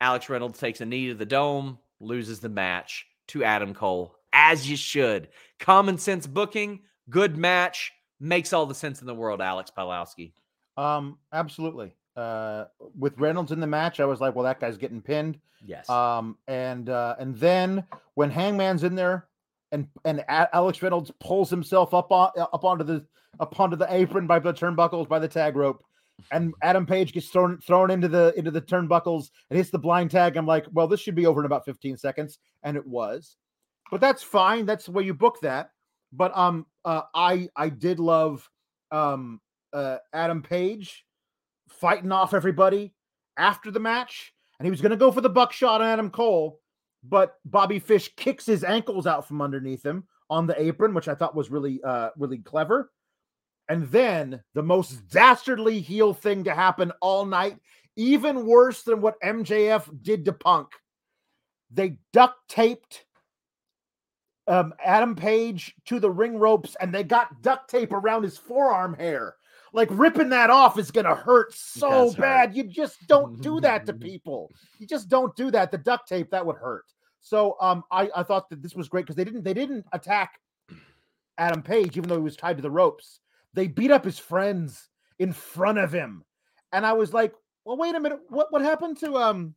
Alex 0.00 0.28
Reynolds 0.28 0.58
takes 0.58 0.80
a 0.80 0.86
knee 0.86 1.08
to 1.08 1.14
the 1.14 1.26
dome, 1.26 1.78
loses 2.00 2.40
the 2.40 2.48
match 2.48 3.06
to 3.28 3.44
Adam 3.44 3.74
Cole, 3.74 4.16
as 4.32 4.70
you 4.70 4.76
should. 4.76 5.28
Common 5.58 5.98
sense 5.98 6.26
booking, 6.26 6.80
good 7.10 7.36
match, 7.36 7.92
makes 8.20 8.52
all 8.52 8.64
the 8.64 8.74
sense 8.74 9.00
in 9.00 9.06
the 9.06 9.14
world. 9.14 9.40
Alex 9.42 9.70
Palowski. 9.76 10.32
Um, 10.80 11.18
absolutely. 11.32 11.94
Uh, 12.16 12.64
with 12.98 13.18
Reynolds 13.18 13.52
in 13.52 13.60
the 13.60 13.66
match, 13.66 14.00
I 14.00 14.06
was 14.06 14.20
like, 14.20 14.34
well, 14.34 14.44
that 14.44 14.60
guy's 14.60 14.78
getting 14.78 15.02
pinned. 15.02 15.38
Yes. 15.64 15.88
Um, 15.90 16.38
and 16.48 16.88
uh, 16.88 17.16
and 17.18 17.36
then 17.36 17.84
when 18.14 18.30
Hangman's 18.30 18.82
in 18.82 18.94
there, 18.94 19.28
and 19.72 19.86
and 20.04 20.24
Alex 20.28 20.82
Reynolds 20.82 21.12
pulls 21.20 21.50
himself 21.50 21.92
up 21.92 22.10
on 22.10 22.30
up 22.38 22.64
onto 22.64 22.84
the 22.84 23.06
up 23.38 23.58
onto 23.60 23.76
the 23.76 23.92
apron 23.92 24.26
by 24.26 24.38
the 24.38 24.54
turnbuckles 24.54 25.08
by 25.08 25.18
the 25.18 25.28
tag 25.28 25.54
rope, 25.54 25.84
and 26.32 26.54
Adam 26.62 26.86
Page 26.86 27.12
gets 27.12 27.28
thrown 27.28 27.58
thrown 27.60 27.90
into 27.90 28.08
the 28.08 28.32
into 28.36 28.50
the 28.50 28.62
turnbuckles 28.62 29.28
and 29.50 29.58
hits 29.58 29.70
the 29.70 29.78
blind 29.78 30.10
tag. 30.10 30.36
I'm 30.36 30.46
like, 30.46 30.64
well, 30.72 30.88
this 30.88 31.00
should 31.00 31.14
be 31.14 31.26
over 31.26 31.40
in 31.40 31.46
about 31.46 31.66
15 31.66 31.98
seconds, 31.98 32.38
and 32.62 32.76
it 32.76 32.86
was. 32.86 33.36
But 33.90 34.00
that's 34.00 34.22
fine. 34.22 34.64
That's 34.64 34.86
the 34.86 34.92
way 34.92 35.04
you 35.04 35.14
book 35.14 35.40
that. 35.42 35.70
But 36.12 36.36
um, 36.36 36.66
uh, 36.86 37.02
I 37.14 37.48
I 37.54 37.68
did 37.68 38.00
love 38.00 38.48
um 38.90 39.40
uh 39.72 39.98
Adam 40.12 40.42
Page 40.42 41.04
fighting 41.68 42.12
off 42.12 42.34
everybody 42.34 42.92
after 43.36 43.70
the 43.70 43.80
match, 43.80 44.32
and 44.58 44.66
he 44.66 44.70
was 44.70 44.80
going 44.80 44.90
to 44.90 44.96
go 44.96 45.10
for 45.10 45.20
the 45.20 45.28
buckshot 45.28 45.80
on 45.80 45.86
Adam 45.86 46.10
Cole, 46.10 46.60
but 47.02 47.36
Bobby 47.44 47.78
Fish 47.78 48.10
kicks 48.16 48.44
his 48.44 48.64
ankles 48.64 49.06
out 49.06 49.26
from 49.26 49.40
underneath 49.40 49.84
him 49.84 50.04
on 50.28 50.46
the 50.46 50.60
apron, 50.60 50.94
which 50.94 51.08
I 51.08 51.14
thought 51.14 51.34
was 51.34 51.50
really 51.50 51.80
uh 51.82 52.10
really 52.16 52.38
clever. 52.38 52.90
And 53.68 53.88
then 53.88 54.42
the 54.54 54.62
most 54.64 55.08
dastardly 55.08 55.80
heel 55.80 56.12
thing 56.12 56.42
to 56.44 56.54
happen 56.54 56.92
all 57.00 57.24
night, 57.24 57.56
even 57.96 58.44
worse 58.44 58.82
than 58.82 59.00
what 59.00 59.20
MJF 59.20 60.02
did 60.02 60.24
to 60.24 60.32
Punk. 60.32 60.68
They 61.70 61.98
duct 62.12 62.36
taped 62.48 63.04
um, 64.48 64.74
Adam 64.84 65.14
Page 65.14 65.74
to 65.86 66.00
the 66.00 66.10
ring 66.10 66.36
ropes 66.36 66.76
and 66.80 66.92
they 66.92 67.04
got 67.04 67.42
duct 67.42 67.70
tape 67.70 67.92
around 67.92 68.24
his 68.24 68.36
forearm 68.36 68.94
hair. 68.94 69.36
Like 69.72 69.88
ripping 69.90 70.30
that 70.30 70.50
off 70.50 70.78
is 70.78 70.90
going 70.90 71.06
to 71.06 71.14
hurt 71.14 71.54
so 71.54 71.88
does 71.90 72.14
hurt. 72.14 72.22
bad. 72.22 72.56
You 72.56 72.64
just 72.64 73.06
don't 73.06 73.40
do 73.40 73.60
that 73.62 73.86
to 73.86 73.92
people. 73.92 74.50
You 74.78 74.86
just 74.86 75.08
don't 75.08 75.34
do 75.36 75.50
that. 75.50 75.70
The 75.70 75.78
duct 75.78 76.08
tape 76.08 76.30
that 76.30 76.44
would 76.44 76.56
hurt. 76.56 76.84
So 77.20 77.56
um, 77.60 77.84
I, 77.90 78.10
I 78.16 78.22
thought 78.22 78.48
that 78.50 78.62
this 78.62 78.74
was 78.74 78.88
great 78.88 79.02
because 79.02 79.16
they 79.16 79.24
didn't 79.24 79.44
they 79.44 79.54
didn't 79.54 79.84
attack 79.92 80.40
Adam 81.38 81.62
Page 81.62 81.96
even 81.96 82.08
though 82.08 82.16
he 82.16 82.22
was 82.22 82.36
tied 82.36 82.56
to 82.56 82.62
the 82.62 82.70
ropes. 82.70 83.20
They 83.52 83.66
beat 83.66 83.90
up 83.90 84.04
his 84.04 84.18
friends 84.18 84.88
in 85.18 85.32
front 85.32 85.78
of 85.78 85.92
him, 85.92 86.24
and 86.72 86.86
I 86.86 86.92
was 86.92 87.12
like, 87.12 87.34
well, 87.64 87.76
wait 87.76 87.94
a 87.94 88.00
minute. 88.00 88.20
What 88.28 88.50
what 88.50 88.62
happened 88.62 88.98
to 88.98 89.16
um 89.16 89.54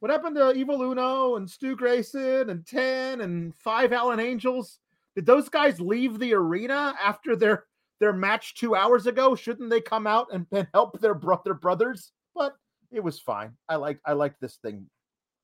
what 0.00 0.10
happened 0.10 0.36
to 0.36 0.52
Evil 0.52 0.82
Uno 0.82 1.36
and 1.36 1.48
Stu 1.48 1.76
Grayson 1.76 2.50
and 2.50 2.66
Ten 2.66 3.20
and 3.20 3.54
Five 3.54 3.92
Alan 3.92 4.20
Angels? 4.20 4.80
Did 5.14 5.26
those 5.26 5.48
guys 5.48 5.80
leave 5.80 6.18
the 6.18 6.34
arena 6.34 6.94
after 7.02 7.36
their 7.36 7.66
their 8.00 8.12
match 8.12 8.54
two 8.54 8.74
hours 8.74 9.06
ago? 9.06 9.34
Shouldn't 9.34 9.70
they 9.70 9.80
come 9.80 10.06
out 10.06 10.28
and, 10.32 10.46
and 10.52 10.68
help 10.74 11.00
their 11.00 11.14
brother 11.14 11.54
brothers? 11.54 12.12
But 12.34 12.54
it 12.90 13.00
was 13.00 13.20
fine. 13.20 13.52
I 13.68 13.76
liked 13.76 14.00
I 14.06 14.12
liked 14.12 14.40
this 14.40 14.56
thing 14.56 14.88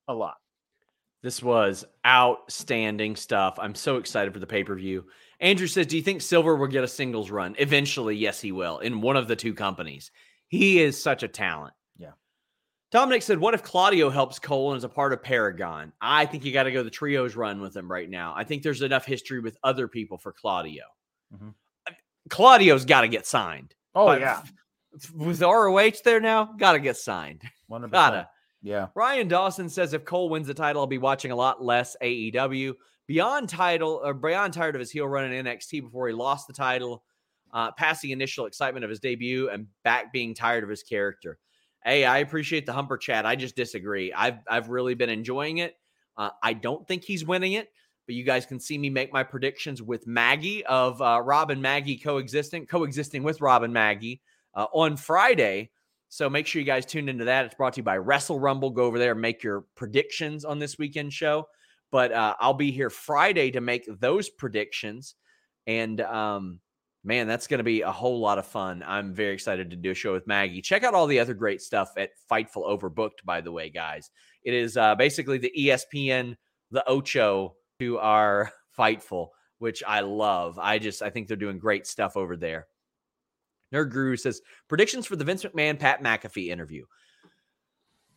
a 0.07 0.13
lot. 0.13 0.35
This 1.23 1.43
was 1.43 1.85
outstanding 2.05 3.15
stuff. 3.15 3.59
I'm 3.59 3.75
so 3.75 3.97
excited 3.97 4.33
for 4.33 4.39
the 4.39 4.47
pay 4.47 4.63
per 4.63 4.75
view. 4.75 5.05
Andrew 5.39 5.67
says, 5.67 5.85
Do 5.87 5.95
you 5.97 6.03
think 6.03 6.21
Silver 6.21 6.55
will 6.55 6.67
get 6.67 6.83
a 6.83 6.87
singles 6.87 7.29
run? 7.29 7.55
Eventually, 7.59 8.15
yes, 8.15 8.41
he 8.41 8.51
will 8.51 8.79
in 8.79 9.01
one 9.01 9.17
of 9.17 9.27
the 9.27 9.35
two 9.35 9.53
companies. 9.53 10.11
He 10.47 10.81
is 10.81 11.01
such 11.01 11.23
a 11.23 11.27
talent. 11.27 11.73
Yeah. 11.97 12.11
Dominic 12.91 13.21
said, 13.21 13.39
What 13.39 13.53
if 13.53 13.61
Claudio 13.63 14.09
helps 14.09 14.39
Cole 14.39 14.71
and 14.71 14.77
is 14.79 14.83
a 14.83 14.89
part 14.89 15.13
of 15.13 15.21
Paragon? 15.21 15.93
I 16.01 16.25
think 16.25 16.43
you 16.43 16.51
got 16.51 16.63
to 16.63 16.71
go 16.71 16.81
the 16.83 16.89
trios 16.89 17.35
run 17.35 17.61
with 17.61 17.75
him 17.75 17.89
right 17.91 18.09
now. 18.09 18.33
I 18.35 18.43
think 18.43 18.63
there's 18.63 18.81
enough 18.81 19.05
history 19.05 19.39
with 19.39 19.57
other 19.63 19.87
people 19.87 20.17
for 20.17 20.31
Claudio. 20.33 20.83
Mhm. 21.33 21.53
Claudio's 22.29 22.85
got 22.85 23.01
to 23.01 23.07
get 23.07 23.25
signed. 23.25 23.73
Oh 23.95 24.07
But 24.07 24.21
yeah, 24.21 24.41
f- 24.95 25.11
With 25.13 25.41
ROH 25.41 25.91
there 26.03 26.19
now, 26.19 26.45
got 26.57 26.73
to 26.73 26.79
get 26.79 26.97
signed. 26.97 27.41
one 27.67 27.81
hundred 27.81 27.93
Gotta. 27.93 28.29
Yeah. 28.61 28.87
Ryan 28.95 29.27
Dawson 29.27 29.69
says 29.69 29.93
if 29.93 30.05
Cole 30.05 30.29
wins 30.29 30.47
the 30.47 30.53
title, 30.53 30.81
I'll 30.81 30.87
be 30.87 30.99
watching 30.99 31.31
a 31.31 31.35
lot 31.35 31.63
less 31.63 31.95
AEW. 32.01 32.73
Beyond 33.07 33.49
title 33.49 33.99
or 34.03 34.13
beyond 34.13 34.53
tired 34.53 34.75
of 34.75 34.79
his 34.79 34.91
heel 34.91 35.07
run 35.07 35.31
in 35.31 35.45
NXT 35.45 35.81
before 35.81 36.07
he 36.07 36.13
lost 36.13 36.47
the 36.47 36.53
title, 36.53 37.03
uh, 37.53 37.71
past 37.71 38.01
the 38.01 38.11
initial 38.11 38.45
excitement 38.45 38.83
of 38.83 38.89
his 38.89 38.99
debut 38.99 39.49
and 39.49 39.67
back 39.83 40.13
being 40.13 40.33
tired 40.35 40.63
of 40.63 40.69
his 40.69 40.83
character. 40.83 41.39
Hey, 41.83 42.05
I 42.05 42.19
appreciate 42.19 42.65
the 42.67 42.73
humper 42.73 42.97
chat. 42.97 43.25
I 43.25 43.35
just 43.35 43.55
disagree. 43.55 44.13
I've 44.13 44.37
I've 44.47 44.69
really 44.69 44.93
been 44.93 45.09
enjoying 45.09 45.57
it. 45.57 45.75
Uh, 46.15 46.29
I 46.43 46.53
don't 46.53 46.87
think 46.87 47.03
he's 47.03 47.25
winning 47.25 47.53
it, 47.53 47.69
but 48.11 48.15
you 48.17 48.25
guys 48.25 48.45
can 48.45 48.59
see 48.59 48.77
me 48.77 48.89
make 48.89 49.13
my 49.13 49.23
predictions 49.23 49.81
with 49.81 50.05
Maggie 50.05 50.65
of 50.65 51.01
uh, 51.01 51.21
Rob 51.23 51.49
and 51.49 51.61
Maggie 51.61 51.95
coexisting, 51.95 52.65
coexisting 52.65 53.23
with 53.23 53.39
Rob 53.39 53.63
and 53.63 53.73
Maggie 53.73 54.21
uh, 54.53 54.65
on 54.73 54.97
Friday. 54.97 55.71
So 56.09 56.29
make 56.29 56.45
sure 56.45 56.59
you 56.59 56.65
guys 56.65 56.85
tune 56.85 57.07
into 57.07 57.23
that. 57.23 57.45
It's 57.45 57.55
brought 57.55 57.71
to 57.75 57.79
you 57.79 57.83
by 57.83 57.95
Wrestle 57.95 58.37
Rumble. 58.37 58.71
Go 58.71 58.83
over 58.83 58.99
there 58.99 59.13
and 59.13 59.21
make 59.21 59.43
your 59.43 59.63
predictions 59.75 60.43
on 60.43 60.59
this 60.59 60.77
weekend 60.77 61.13
show. 61.13 61.47
But 61.89 62.11
uh, 62.11 62.35
I'll 62.41 62.53
be 62.53 62.69
here 62.69 62.89
Friday 62.89 63.49
to 63.51 63.61
make 63.61 63.87
those 64.01 64.27
predictions. 64.27 65.15
And 65.65 66.01
um, 66.01 66.59
man, 67.05 67.29
that's 67.29 67.47
going 67.47 67.59
to 67.59 67.63
be 67.63 67.79
a 67.79 67.93
whole 67.93 68.19
lot 68.19 68.39
of 68.39 68.45
fun. 68.45 68.83
I'm 68.85 69.13
very 69.13 69.33
excited 69.33 69.69
to 69.69 69.77
do 69.77 69.91
a 69.91 69.93
show 69.95 70.11
with 70.11 70.27
Maggie. 70.27 70.61
Check 70.61 70.83
out 70.83 70.93
all 70.93 71.07
the 71.07 71.21
other 71.21 71.33
great 71.33 71.61
stuff 71.61 71.93
at 71.95 72.09
Fightful 72.29 72.67
Overbooked, 72.67 73.23
by 73.23 73.39
the 73.39 73.53
way, 73.53 73.69
guys. 73.69 74.11
It 74.43 74.53
is 74.53 74.75
uh, 74.75 74.95
basically 74.95 75.37
the 75.37 75.53
ESPN, 75.57 76.35
the 76.71 76.83
Ocho 76.89 77.55
to 77.81 77.97
our 77.97 78.51
Fightful, 78.77 79.29
which 79.57 79.83
I 79.85 80.01
love. 80.01 80.59
I 80.59 80.79
just, 80.79 81.01
I 81.01 81.09
think 81.09 81.27
they're 81.27 81.37
doing 81.37 81.59
great 81.59 81.85
stuff 81.87 82.15
over 82.15 82.37
there. 82.37 82.67
Nerd 83.73 83.91
Guru 83.91 84.15
says 84.17 84.41
predictions 84.67 85.05
for 85.05 85.15
the 85.15 85.25
Vince 85.25 85.43
McMahon 85.43 85.79
Pat 85.79 86.03
McAfee 86.03 86.49
interview. 86.49 86.85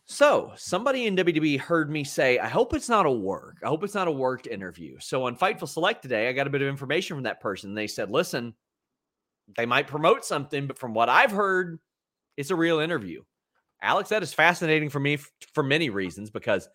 So 0.05 0.53
somebody 0.55 1.07
in 1.07 1.15
WWE 1.15 1.59
heard 1.59 1.89
me 1.89 2.03
say, 2.03 2.37
I 2.37 2.47
hope 2.47 2.73
it's 2.73 2.89
not 2.89 3.07
a 3.07 3.11
work. 3.11 3.57
I 3.63 3.67
hope 3.69 3.83
it's 3.83 3.95
not 3.95 4.07
a 4.07 4.11
worked 4.11 4.45
interview. 4.45 4.97
So 4.99 5.25
on 5.25 5.35
Fightful 5.35 5.67
Select 5.67 6.03
today, 6.03 6.29
I 6.29 6.33
got 6.33 6.45
a 6.45 6.51
bit 6.51 6.61
of 6.61 6.67
information 6.67 7.15
from 7.15 7.23
that 7.23 7.41
person. 7.41 7.73
They 7.73 7.87
said, 7.87 8.11
listen, 8.11 8.53
they 9.57 9.65
might 9.65 9.87
promote 9.87 10.23
something, 10.23 10.67
but 10.67 10.77
from 10.77 10.93
what 10.93 11.09
I've 11.09 11.31
heard, 11.31 11.79
it's 12.37 12.51
a 12.51 12.55
real 12.55 12.79
interview. 12.79 13.23
Alex, 13.81 14.09
that 14.09 14.23
is 14.23 14.33
fascinating 14.33 14.89
for 14.89 14.99
me 14.99 15.15
f- 15.15 15.31
for 15.53 15.63
many 15.63 15.89
reasons 15.89 16.29
because 16.29 16.69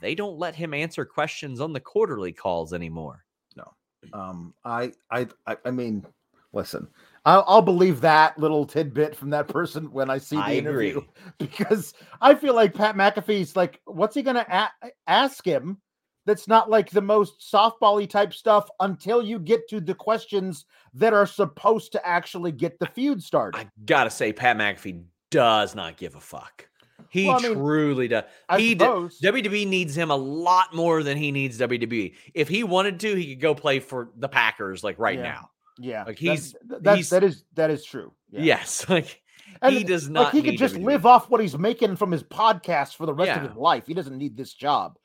they 0.00 0.14
don't 0.14 0.38
let 0.38 0.54
him 0.54 0.74
answer 0.74 1.04
questions 1.04 1.60
on 1.60 1.72
the 1.72 1.80
quarterly 1.80 2.32
calls 2.32 2.72
anymore. 2.72 3.24
No. 3.56 3.72
Um, 4.12 4.54
I, 4.64 4.92
I, 5.10 5.26
I, 5.64 5.70
mean, 5.70 6.04
listen, 6.52 6.88
I'll, 7.24 7.44
I'll 7.46 7.62
believe 7.62 8.00
that 8.00 8.38
little 8.38 8.66
tidbit 8.66 9.16
from 9.16 9.30
that 9.30 9.48
person 9.48 9.90
when 9.92 10.10
I 10.10 10.18
see 10.18 10.36
the 10.36 10.42
I 10.42 10.54
interview 10.54 10.98
agree. 10.98 11.08
because 11.38 11.94
I 12.20 12.34
feel 12.34 12.54
like 12.54 12.74
Pat 12.74 12.96
McAfee's 12.96 13.56
like, 13.56 13.80
what's 13.84 14.14
he 14.14 14.22
gonna 14.22 14.46
a- 14.48 14.90
ask 15.06 15.44
him? 15.46 15.78
That's 16.24 16.46
not 16.46 16.70
like 16.70 16.88
the 16.90 17.00
most 17.00 17.40
softbally 17.52 18.08
type 18.08 18.32
stuff 18.32 18.68
until 18.78 19.22
you 19.22 19.40
get 19.40 19.68
to 19.70 19.80
the 19.80 19.94
questions 19.94 20.66
that 20.94 21.12
are 21.12 21.26
supposed 21.26 21.90
to 21.92 22.06
actually 22.06 22.52
get 22.52 22.78
the 22.78 22.86
feud 22.86 23.20
started. 23.20 23.58
I 23.58 23.66
gotta 23.84 24.10
say, 24.10 24.32
Pat 24.32 24.56
McAfee 24.56 25.02
does 25.30 25.74
not 25.74 25.96
give 25.96 26.14
a 26.14 26.20
fuck. 26.20 26.68
He 27.12 27.26
Well, 27.26 27.36
I 27.38 27.42
mean, 27.42 27.54
truly 27.58 28.08
does. 28.08 28.24
I 28.48 28.58
he 28.58 28.70
suppose. 28.70 29.20
WWE 29.20 29.66
needs 29.68 29.94
him 29.94 30.10
a 30.10 30.16
lot 30.16 30.74
more 30.74 31.02
than 31.02 31.18
he 31.18 31.30
needs 31.30 31.58
WWE. 31.58 32.14
If 32.32 32.48
he 32.48 32.64
wanted 32.64 32.98
to, 33.00 33.14
he 33.14 33.34
could 33.34 33.42
go 33.42 33.54
play 33.54 33.80
for 33.80 34.08
the 34.16 34.28
Packers 34.28 34.82
like 34.82 34.98
right 34.98 35.18
Yeah. 35.18 35.22
now. 35.22 35.50
yeah, 35.78 35.98
like, 36.04 36.16
that- 36.16 36.18
he's- 36.18 36.54
that's 36.64 36.96
he's- 36.96 37.10
that 37.10 37.22
is 37.22 37.44
that 37.52 37.70
is 37.70 37.84
true. 37.84 38.12
Yeah. 38.30 38.42
Yes, 38.42 38.86
like 38.88 39.20
And, 39.60 39.74
he 39.74 39.84
does 39.84 40.08
not. 40.08 40.24
like 40.24 40.32
he 40.32 40.42
could 40.42 40.56
just 40.58 40.74
WWE. 40.76 40.84
live 40.86 41.04
off 41.04 41.28
what 41.28 41.42
he's 41.42 41.58
making 41.58 41.96
from 41.96 42.10
his 42.12 42.22
podcast 42.22 42.96
for 42.96 43.04
the 43.04 43.12
rest 43.14 43.38
of 43.38 43.42
his 43.48 43.56
life. 43.58 43.86
He 43.86 43.92
doesn't 43.92 44.16
need 44.16 44.34
this 44.34 44.54
job. 44.54 44.96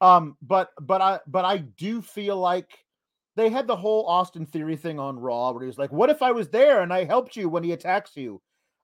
Um, 0.00 0.36
but 0.42 0.70
but 0.80 1.00
I 1.00 1.18
but 1.26 1.44
I 1.44 1.58
do 1.58 2.00
feel 2.00 2.36
like 2.36 2.70
they 3.34 3.48
had 3.50 3.66
the 3.66 3.76
whole 3.76 4.06
Austin 4.06 4.46
Theory 4.46 4.76
thing 4.76 5.00
on 5.00 5.18
Raw 5.18 5.50
where 5.50 5.62
he 5.62 5.66
was 5.66 5.78
like, 5.78 5.90
"What 5.90 6.10
if 6.10 6.22
I 6.22 6.30
was 6.30 6.48
there 6.48 6.82
and 6.82 6.92
I 6.92 7.02
helped 7.04 7.34
you 7.36 7.48
when 7.48 7.64
he 7.64 7.72
attacks 7.72 8.16
you?" 8.16 8.40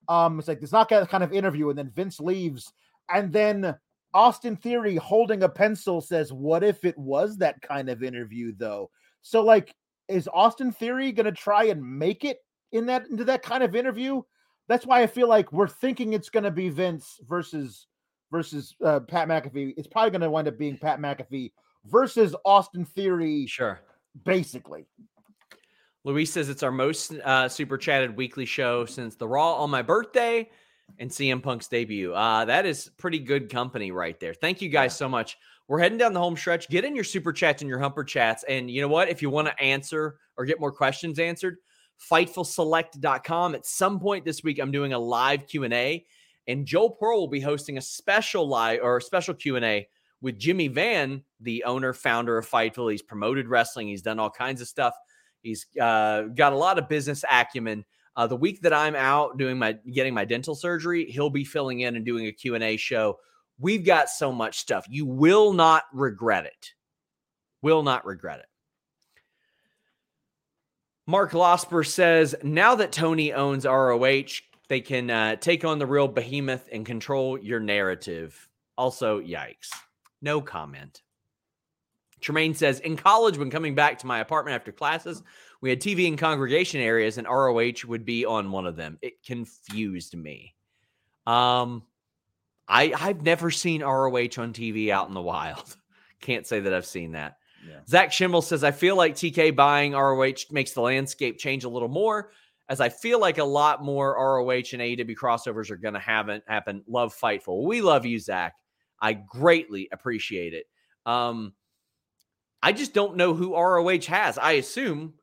Um, 0.09 0.39
it's 0.39 0.49
like 0.49 0.62
it's 0.62 0.73
not 0.73 0.89
that 0.89 1.09
kind 1.09 1.24
of 1.24 1.33
interview, 1.33 1.70
and 1.70 1.79
then 1.79 1.91
Vince 1.91 2.20
leaves, 2.20 2.73
and 3.09 3.33
then 3.33 3.74
Austin 4.15 4.57
Theory 4.57 4.97
holding 4.97 5.43
a 5.43 5.49
pencil 5.49 6.01
says, 6.01 6.33
"What 6.33 6.65
if 6.65 6.85
it 6.85 6.99
was 6.99 7.37
that 7.39 7.61
kind 7.62 7.89
of 7.89 8.03
interview, 8.03 8.53
though?" 8.57 8.91
So 9.23 9.43
like, 9.43 9.74
is 10.09 10.29
Austin 10.33 10.73
Theory 10.73 11.12
to 11.27 11.33
try 11.33 11.65
and 11.65 11.99
make 11.99 12.24
it 12.24 12.39
in 12.73 12.87
that 12.87 13.07
into 13.09 13.24
that 13.24 13.43
kind 13.43 13.62
of 13.62 13.77
interview? 13.77 14.23
That's 14.69 14.87
why 14.87 15.03
I 15.03 15.07
feel 15.07 15.29
like 15.29 15.53
we're 15.53 15.69
thinking 15.69 16.12
it's 16.12 16.31
to 16.45 16.51
be 16.51 16.69
Vince 16.69 17.20
versus 17.29 17.87
versus 18.31 18.74
uh, 18.85 19.01
Pat 19.01 19.29
McAfee. 19.29 19.74
It's 19.77 19.87
probably 19.87 20.11
to 20.23 20.31
wind 20.31 20.49
up 20.49 20.59
being 20.59 20.79
Pat 20.79 20.99
McAfee 20.99 21.53
versus 21.85 22.35
Austin 22.45 22.85
Theory. 22.85 23.47
Sure. 23.47 23.81
Basically. 24.24 24.87
Luis 26.05 26.33
says 26.33 26.49
it's 26.49 26.62
our 26.62 26.73
most 26.73 27.12
uh, 27.12 27.49
super 27.49 27.79
chatted 27.79 28.16
weekly 28.16 28.45
show 28.45 28.85
since 28.85 29.15
the 29.15 29.27
Raw 29.27 29.55
on 29.55 29.70
my 29.70 29.83
birthday 29.83 30.49
and 30.99 31.11
CM 31.11 31.43
Punk's 31.43 31.69
debut. 31.69 32.12
Uh, 32.12 32.45
that 32.45 32.66
is 32.66 32.91
pretty 32.99 33.20
good 33.20 33.49
company 33.49 33.93
right 33.93 34.19
there. 34.19 34.35
Thank 34.35 34.61
you 34.61 34.69
guys 34.69 34.93
yeah. 34.93 34.97
so 34.97 35.09
much. 35.09 35.37
We're 35.69 35.79
heading 35.79 35.99
down 35.99 36.12
the 36.12 36.20
home 36.20 36.37
stretch. 36.37 36.69
Get 36.69 36.85
in 36.85 36.95
your 36.95 37.05
super 37.05 37.33
chats 37.33 37.62
and 37.62 37.69
your 37.69 37.79
humper 37.79 38.05
chats. 38.05 38.45
And 38.49 38.70
you 38.70 38.81
know 38.81 38.89
what? 38.89 39.09
If 39.09 39.23
you 39.23 39.31
want 39.31 39.49
to 39.49 39.61
answer 39.62 40.19
or 40.37 40.45
get 40.45 40.61
more 40.61 40.73
questions 40.73 41.19
answered, 41.19 41.59
fightfulselect.com. 42.11 43.55
At 43.55 43.65
some 43.65 44.01
point 44.01 44.24
this 44.24 44.43
week, 44.43 44.59
I'm 44.59 44.73
doing 44.73 44.93
a 44.93 44.99
live 44.99 45.47
Q&A 45.47 46.05
and 46.49 46.66
Joel 46.66 46.91
Pearl 46.91 47.20
will 47.20 47.29
be 47.29 47.41
hosting 47.41 47.79
a 47.79 47.83
special 47.83 48.49
live 48.49 48.81
or 48.83 48.97
a 48.97 49.03
special 49.03 49.35
Q&A 49.35 49.89
with 50.20 50.39
Jimmy 50.39 50.69
Van, 50.69 51.23
the 51.41 51.65
owner, 51.65 51.93
founder 51.93 52.39
of 52.39 52.49
Fightful. 52.49 52.91
He's 52.91 53.03
promoted 53.03 53.49
wrestling. 53.49 53.89
He's 53.89 54.03
done 54.03 54.19
all 54.19 54.31
kinds 54.31 54.61
of 54.61 54.69
stuff. 54.69 54.95
He's 55.43 55.66
uh, 55.81 56.23
got 56.23 56.52
a 56.52 56.56
lot 56.56 56.78
of 56.78 56.89
business 56.89 57.24
acumen. 57.31 57.85
Uh, 58.14 58.27
the 58.27 58.36
week 58.36 58.60
that 58.62 58.73
I'm 58.73 58.94
out 58.94 59.39
doing 59.39 59.59
my 59.59 59.73
getting 59.73 60.14
my 60.14 60.24
dental 60.24 60.55
surgery, 60.55 61.06
he'll 61.10 61.31
be 61.31 61.44
filling 61.44 61.81
in 61.81 61.97
and 61.97 62.05
doing 62.05 62.27
a 62.27 62.32
Q&A 62.32 62.77
show. 62.77 63.19
We've 63.59 63.85
got 63.85 64.10
so 64.10 64.32
much 64.32 64.59
stuff. 64.59 64.86
You 64.89 65.06
will 65.06 65.52
not 65.52 65.85
regret 65.93 66.47
it. 66.47 66.73
Will 67.62 67.82
not 67.82 68.05
regret 68.05 68.40
it. 68.40 68.47
Mark 71.06 71.32
Losper 71.32 71.86
says, 71.86 72.35
now 72.43 72.74
that 72.77 72.93
Tony 72.93 73.32
owns 73.32 73.64
ROH, 73.64 74.40
they 74.69 74.81
can 74.81 75.10
uh, 75.10 75.36
take 75.36 75.64
on 75.64 75.78
the 75.78 75.86
real 75.86 76.09
behemoth 76.09 76.69
and 76.73 76.86
control 76.86 77.39
your 77.39 77.60
narrative. 77.60 78.48
Also, 78.78 79.20
yikes. 79.20 79.69
No 80.23 80.40
comment. 80.40 81.02
Tremaine 82.23 82.55
says, 82.55 82.81
in 82.81 82.97
college, 82.97 83.36
when 83.36 83.51
coming 83.51 83.74
back 83.74 83.99
to 83.99 84.07
my 84.07 84.20
apartment 84.20 84.55
after 84.55 84.73
classes, 84.73 85.23
we 85.61 85.70
had 85.70 85.81
TV 85.81 86.07
in 86.07 86.16
congregation 86.16 86.81
areas, 86.81 87.19
and 87.19 87.27
ROH 87.27 87.86
would 87.86 88.05
be 88.05 88.24
on 88.24 88.51
one 88.51 88.66
of 88.66 88.77
them. 88.77 88.99
It 89.03 89.23
confused 89.24 90.16
me. 90.16 90.55
Um, 91.27 91.82
I 92.69 92.93
I've 92.99 93.23
never 93.23 93.51
seen 93.51 93.82
ROH 93.82 94.39
on 94.39 94.53
TV 94.53 94.90
out 94.90 95.09
in 95.09 95.15
the 95.15 95.20
wild. 95.20 95.77
Can't 96.20 96.47
say 96.47 96.61
that 96.61 96.73
I've 96.73 96.86
seen 96.86 97.12
that. 97.12 97.36
Yeah. 97.69 97.81
Zach 97.89 98.12
Schimmel 98.12 98.43
says, 98.43 98.65
I 98.65 98.70
feel 98.70 98.97
like 98.97 99.15
TK 99.15 99.55
buying 99.55 99.93
ROH 99.93 100.51
makes 100.51 100.73
the 100.73 100.81
landscape 100.81 101.39
change 101.39 101.65
a 101.65 101.69
little 101.69 101.89
more 101.89 102.32
as 102.69 102.81
I 102.81 102.89
feel 102.89 103.20
like 103.20 103.39
a 103.39 103.44
lot 103.44 103.85
more 103.85 104.15
ROH 104.15 104.73
and 104.73 104.81
AEW 104.81 105.15
crossovers 105.15 105.70
are 105.70 105.77
going 105.77 105.94
to 105.94 106.01
happen. 106.01 106.43
Happen. 106.47 106.82
Love 106.89 107.15
Fightful. 107.15 107.65
We 107.65 107.82
love 107.82 108.07
you, 108.07 108.19
Zach. 108.19 108.55
I 109.01 109.12
greatly 109.12 109.89
appreciate 109.93 110.55
it. 110.55 110.66
Um, 111.05 111.53
I 112.63 112.73
just 112.73 112.95
don't 112.95 113.17
know 113.17 113.35
who 113.35 113.57
ROH 113.57 114.07
has. 114.07 114.39
I 114.39 114.53
assume 114.53 115.15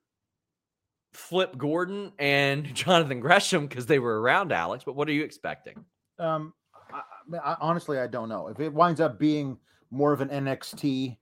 Flip 1.14 1.57
Gordon 1.57 2.11
and 2.20 2.66
Jonathan 2.76 3.20
Gresham 3.20 3.68
because 3.68 3.86
they 3.86 3.99
were 3.99 4.22
around 4.22 4.52
Alex. 4.52 4.84
But 4.84 4.95
what 4.95 5.07
are 5.07 5.14
you 5.14 5.24
expecting? 5.24 5.84
Um, 6.18 6.53
I, 6.94 7.02
I, 7.38 7.57
honestly, 7.61 7.99
I 7.99 8.07
don't 8.07 8.30
know. 8.30 8.48
If 8.48 8.60
it 8.60 8.74
winds 8.74 8.99
up 8.99 9.20
being 9.20 9.57
more 9.91 10.11
of 10.11 10.22
an 10.22 10.30
NXT 10.30 11.18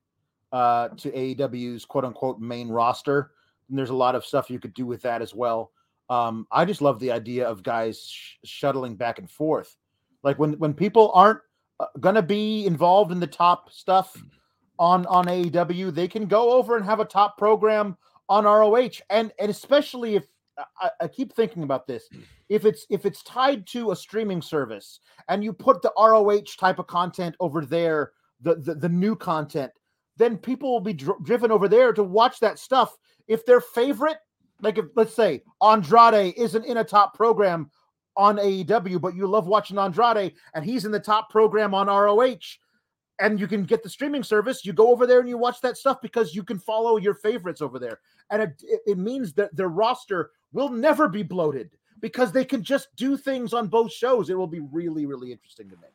uh, 0.52 0.90
to 0.90 1.12
AEW's 1.12 1.86
quote 1.86 2.06
unquote 2.06 2.40
main 2.40 2.70
roster, 2.70 3.32
then 3.70 3.78
there's 3.78 3.90
a 3.90 3.96
lot 3.96 4.16
of 4.16 4.26
stuff 4.26 4.50
you 4.50 4.60
could 4.60 4.74
do 4.74 4.86
with 4.86 5.02
that 5.04 5.22
as 5.22 5.36
well. 5.36 5.72
Um, 6.10 6.48
I 6.52 6.66
just 6.66 6.82
love 6.82 7.00
the 7.00 7.12
idea 7.12 7.48
of 7.48 7.64
guys 7.64 8.02
sh- 8.02 8.36
shuttling 8.46 8.96
back 8.96 9.20
and 9.20 9.30
forth. 9.30 9.76
Like 10.24 10.40
when 10.40 10.54
when 10.54 10.74
people 10.74 11.12
aren't 11.14 11.42
uh, 11.80 11.88
gonna 12.00 12.22
be 12.22 12.66
involved 12.66 13.12
in 13.12 13.20
the 13.20 13.28
top 13.28 13.72
stuff 13.72 14.16
on 14.80 15.06
on 15.08 15.26
AEW, 15.26 15.94
they 15.94 16.08
can 16.08 16.28
go 16.28 16.52
over 16.52 16.76
and 16.76 16.86
have 16.86 17.00
a 17.00 17.06
top 17.06 17.38
program 17.38 17.98
on 18.30 18.46
ROH, 18.46 19.02
and 19.10 19.32
and 19.40 19.50
especially 19.50 20.16
if 20.16 20.26
I, 20.80 20.90
I, 21.02 21.08
keep 21.08 21.34
thinking 21.34 21.64
about 21.64 21.88
this, 21.88 22.10
if 22.50 22.66
it's 22.66 22.86
if 22.90 23.06
it's 23.06 23.24
tied 23.24 23.68
to 23.68 23.92
a 23.92 23.96
streaming 23.96 24.42
service 24.42 25.00
and 25.30 25.44
you 25.44 25.54
put 25.54 25.82
the 25.82 25.94
ROH 25.98 26.56
type 26.60 26.80
of 26.80 26.88
content 26.88 27.36
over 27.40 27.66
there, 27.66 28.12
the 28.42 28.56
the, 28.56 28.76
the 28.76 28.90
new 28.90 29.16
content, 29.16 29.72
then 30.18 30.38
people 30.38 30.72
will 30.72 30.82
be 30.82 30.94
dr- 30.94 31.24
driven 31.24 31.52
over 31.52 31.68
there 31.68 31.94
to 31.94 32.04
watch 32.04 32.40
that 32.40 32.60
stuff. 32.60 32.96
If 33.28 33.46
their 33.46 33.62
favorite 33.62 34.18
like 34.62 34.78
if 34.78 34.86
let's 34.96 35.14
say 35.14 35.44
Andrade 35.62 36.34
isn't 36.38 36.66
in 36.66 36.78
a 36.78 36.84
top 36.84 37.14
program 37.14 37.70
on 38.16 38.38
AEW, 38.38 39.00
but 39.00 39.16
you 39.16 39.28
love 39.28 39.48
watching 39.48 39.78
Andrade 39.78 40.34
and 40.56 40.66
he's 40.66 40.86
in 40.86 40.92
the 40.92 41.00
top 41.00 41.30
program 41.30 41.74
on 41.74 41.88
ROH, 41.88 42.58
and 43.20 43.40
you 43.40 43.48
can 43.48 43.64
get 43.64 43.84
the 43.84 43.90
streaming 43.90 44.24
service, 44.24 44.66
you 44.66 44.74
go 44.74 44.92
over 44.92 45.08
there 45.08 45.20
and 45.20 45.30
you 45.30 45.38
watch 45.38 45.62
that 45.62 45.78
stuff 45.78 46.02
because 46.02 46.36
you 46.36 46.44
can 46.44 46.60
follow 46.60 46.98
your 46.98 47.16
favorites 47.16 47.62
over 47.62 47.80
there. 47.80 48.00
And 48.30 48.42
it, 48.42 48.64
it 48.86 48.98
means 48.98 49.34
that 49.34 49.56
their 49.56 49.70
roster 49.70 50.32
will 50.52 50.70
never 50.70 51.08
be 51.08 51.24
bloated 51.24 51.72
because 52.00 52.32
they 52.32 52.46
can 52.46 52.64
just 52.64 52.96
do 52.96 53.18
things 53.18 53.54
on 53.54 53.68
both 53.68 53.92
shows. 53.92 54.30
It 54.30 54.38
will 54.38 54.48
be 54.48 54.60
really, 54.60 55.06
really 55.06 55.32
interesting 55.32 55.70
to 55.70 55.76
me. 55.78 55.88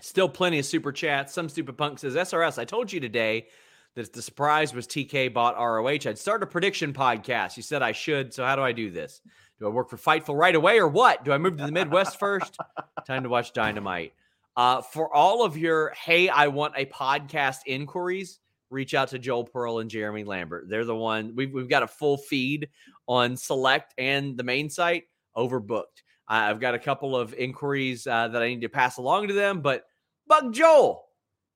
Still 0.00 0.28
plenty 0.28 0.58
of 0.58 0.66
super 0.66 0.92
chats. 0.92 1.32
Some 1.32 1.48
stupid 1.48 1.78
punk 1.78 1.98
says, 1.98 2.14
SRS, 2.14 2.58
I 2.58 2.64
told 2.64 2.92
you 2.92 3.00
today 3.00 3.46
that 3.94 4.12
the 4.12 4.22
surprise 4.22 4.74
was 4.74 4.86
TK 4.86 5.32
bought 5.32 5.56
ROH. 5.56 6.08
I'd 6.08 6.18
start 6.18 6.42
a 6.42 6.46
prediction 6.46 6.92
podcast. 6.92 7.56
You 7.56 7.62
said 7.62 7.82
I 7.82 7.92
should. 7.92 8.34
So 8.34 8.44
how 8.44 8.56
do 8.56 8.62
I 8.62 8.72
do 8.72 8.90
this? 8.90 9.22
Do 9.58 9.66
I 9.66 9.70
work 9.70 9.88
for 9.88 9.96
Fightful 9.96 10.36
right 10.36 10.54
away 10.54 10.78
or 10.78 10.88
what? 10.88 11.24
Do 11.24 11.32
I 11.32 11.38
move 11.38 11.56
to 11.56 11.64
the 11.64 11.72
Midwest 11.72 12.18
first? 12.18 12.58
Time 13.06 13.22
to 13.22 13.28
watch 13.28 13.52
Dynamite. 13.52 14.12
Uh, 14.56 14.80
for 14.80 15.14
all 15.14 15.44
of 15.44 15.56
your, 15.56 15.90
hey, 15.90 16.28
I 16.28 16.48
want 16.48 16.74
a 16.76 16.86
podcast 16.86 17.58
inquiries, 17.66 18.40
reach 18.70 18.94
out 18.94 19.08
to 19.08 19.18
Joel 19.18 19.44
Pearl 19.44 19.80
and 19.80 19.90
Jeremy 19.90 20.24
Lambert. 20.24 20.68
They're 20.68 20.84
the 20.84 20.96
one. 20.96 21.34
We've, 21.36 21.52
we've 21.52 21.68
got 21.68 21.82
a 21.82 21.88
full 21.88 22.16
feed 22.16 22.68
on 23.06 23.36
Select 23.36 23.92
and 23.98 24.36
the 24.36 24.44
main 24.44 24.70
site, 24.70 25.04
overbooked. 25.36 26.02
Uh, 26.28 26.48
I've 26.48 26.60
got 26.60 26.74
a 26.74 26.78
couple 26.78 27.14
of 27.14 27.34
inquiries 27.34 28.06
uh, 28.06 28.28
that 28.28 28.42
I 28.42 28.48
need 28.48 28.62
to 28.62 28.68
pass 28.68 28.96
along 28.96 29.28
to 29.28 29.34
them, 29.34 29.60
but 29.60 29.84
bug 30.26 30.52
Joel, 30.52 31.04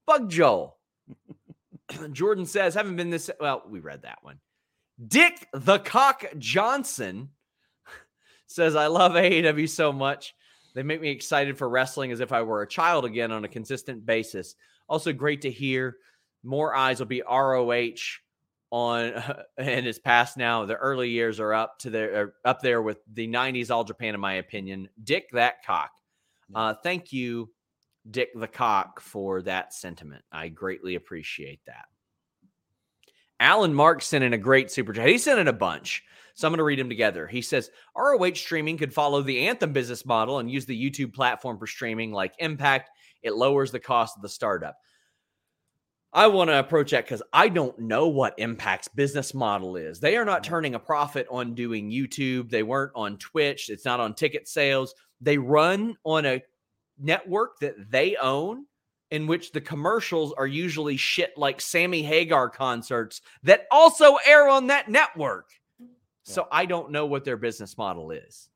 bug 0.06 0.30
Joel. 0.30 0.76
Jordan 2.12 2.46
says, 2.46 2.74
haven't 2.74 2.96
been 2.96 3.10
this. 3.10 3.30
Well, 3.40 3.64
we 3.68 3.80
read 3.80 4.02
that 4.02 4.18
one. 4.22 4.38
Dick 5.08 5.48
the 5.52 5.78
Cock 5.78 6.24
Johnson 6.38 7.30
says, 8.46 8.76
I 8.76 8.86
love 8.88 9.12
AEW 9.12 9.68
so 9.68 9.92
much. 9.92 10.34
They 10.74 10.82
make 10.82 11.00
me 11.00 11.10
excited 11.10 11.58
for 11.58 11.68
wrestling 11.68 12.12
as 12.12 12.20
if 12.20 12.32
I 12.32 12.42
were 12.42 12.62
a 12.62 12.68
child 12.68 13.04
again 13.04 13.32
on 13.32 13.44
a 13.44 13.48
consistent 13.48 14.04
basis. 14.04 14.54
Also, 14.88 15.12
great 15.12 15.42
to 15.42 15.50
hear 15.50 15.96
more 16.42 16.74
eyes 16.74 16.98
will 16.98 17.06
be 17.06 17.22
ROH 17.22 18.18
on 18.70 19.12
and 19.58 19.86
it's 19.86 19.98
past 19.98 20.36
now. 20.36 20.64
The 20.64 20.76
early 20.76 21.10
years 21.10 21.40
are 21.40 21.52
up 21.52 21.78
to 21.80 21.90
their 21.90 22.34
up 22.44 22.60
there 22.60 22.82
with 22.82 22.98
the 23.12 23.28
90s 23.28 23.70
All 23.70 23.84
Japan, 23.84 24.14
in 24.14 24.20
my 24.20 24.34
opinion. 24.34 24.88
Dick 25.02 25.28
that 25.32 25.64
cock. 25.64 25.90
Uh, 26.54 26.74
thank 26.82 27.12
you, 27.12 27.50
Dick 28.10 28.30
the 28.34 28.48
Cock 28.48 29.00
for 29.00 29.42
that 29.42 29.72
sentiment. 29.72 30.24
I 30.32 30.48
greatly 30.48 30.96
appreciate 30.96 31.60
that. 31.66 31.86
Alan 33.38 33.72
Mark 33.72 34.02
sent 34.02 34.24
in 34.24 34.34
a 34.34 34.38
great 34.38 34.70
super 34.70 34.92
chat. 34.92 35.08
He 35.08 35.16
sent 35.16 35.38
in 35.38 35.48
a 35.48 35.52
bunch. 35.52 36.04
So 36.34 36.46
I'm 36.46 36.52
going 36.52 36.58
to 36.58 36.64
read 36.64 36.78
them 36.78 36.88
together. 36.88 37.26
He 37.26 37.42
says 37.42 37.70
ROH 37.96 38.34
streaming 38.34 38.78
could 38.78 38.94
follow 38.94 39.22
the 39.22 39.46
Anthem 39.46 39.72
business 39.72 40.04
model 40.04 40.38
and 40.38 40.50
use 40.50 40.66
the 40.66 40.90
YouTube 40.90 41.12
platform 41.12 41.58
for 41.58 41.66
streaming 41.66 42.12
like 42.12 42.34
Impact. 42.38 42.90
It 43.22 43.34
lowers 43.34 43.70
the 43.70 43.80
cost 43.80 44.16
of 44.16 44.22
the 44.22 44.28
startup. 44.28 44.76
I 46.12 46.26
want 46.26 46.50
to 46.50 46.58
approach 46.58 46.90
that 46.90 47.04
because 47.04 47.22
I 47.32 47.48
don't 47.48 47.78
know 47.78 48.08
what 48.08 48.38
Impact's 48.38 48.88
business 48.88 49.32
model 49.32 49.76
is. 49.76 50.00
They 50.00 50.16
are 50.16 50.24
not 50.24 50.42
mm. 50.42 50.46
turning 50.46 50.74
a 50.74 50.80
profit 50.80 51.26
on 51.30 51.54
doing 51.54 51.90
YouTube. 51.90 52.50
They 52.50 52.64
weren't 52.64 52.92
on 52.96 53.16
Twitch. 53.18 53.70
It's 53.70 53.84
not 53.84 54.00
on 54.00 54.14
ticket 54.14 54.48
sales. 54.48 54.94
They 55.20 55.38
run 55.38 55.96
on 56.02 56.26
a 56.26 56.42
network 56.98 57.60
that 57.60 57.90
they 57.90 58.16
own 58.16 58.66
in 59.10 59.26
which 59.26 59.52
the 59.52 59.60
commercials 59.60 60.32
are 60.32 60.46
usually 60.46 60.96
shit 60.96 61.32
like 61.36 61.60
Sammy 61.60 62.02
Hagar 62.02 62.48
concerts 62.48 63.20
that 63.42 63.66
also 63.70 64.16
air 64.26 64.48
on 64.48 64.68
that 64.68 64.88
network. 64.88 65.48
So 66.24 66.46
I 66.50 66.66
don't 66.66 66.90
know 66.90 67.06
what 67.06 67.24
their 67.24 67.36
business 67.36 67.76
model 67.76 68.10
is. 68.10 68.48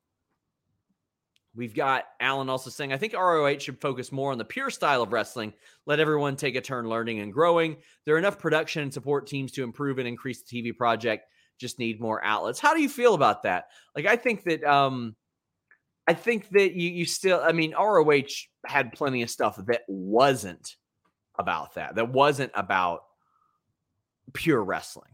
We've 1.55 1.73
got 1.73 2.03
Alan 2.19 2.49
also 2.49 2.69
saying, 2.69 2.91
I 2.91 2.97
think 2.97 3.13
ROH 3.13 3.59
should 3.59 3.79
focus 3.79 4.11
more 4.11 4.31
on 4.33 4.37
the 4.37 4.45
pure 4.45 4.69
style 4.69 5.01
of 5.01 5.13
wrestling, 5.13 5.53
let 5.85 6.01
everyone 6.01 6.35
take 6.35 6.55
a 6.55 6.61
turn 6.61 6.89
learning 6.89 7.21
and 7.21 7.31
growing. 7.31 7.77
There 8.05 8.15
are 8.15 8.19
enough 8.19 8.37
production 8.37 8.81
and 8.81 8.93
support 8.93 9.25
teams 9.25 9.53
to 9.53 9.63
improve 9.63 9.97
and 9.97 10.07
increase 10.07 10.43
the 10.43 10.61
TV 10.61 10.75
project. 10.75 11.27
Just 11.57 11.79
need 11.79 12.01
more 12.01 12.23
outlets. 12.23 12.59
How 12.59 12.73
do 12.73 12.81
you 12.81 12.89
feel 12.89 13.13
about 13.13 13.43
that? 13.43 13.67
Like, 13.95 14.05
I 14.05 14.17
think 14.17 14.43
that, 14.43 14.65
um, 14.65 15.15
I 16.05 16.13
think 16.13 16.49
that 16.49 16.73
you, 16.73 16.89
you 16.89 17.05
still, 17.05 17.41
I 17.41 17.53
mean, 17.53 17.73
ROH 17.73 18.23
had 18.65 18.91
plenty 18.91 19.23
of 19.23 19.29
stuff 19.29 19.57
that 19.67 19.83
wasn't 19.87 20.75
about 21.39 21.75
that, 21.75 21.95
that 21.95 22.09
wasn't 22.11 22.51
about 22.53 23.03
pure 24.33 24.61
wrestling. 24.61 25.11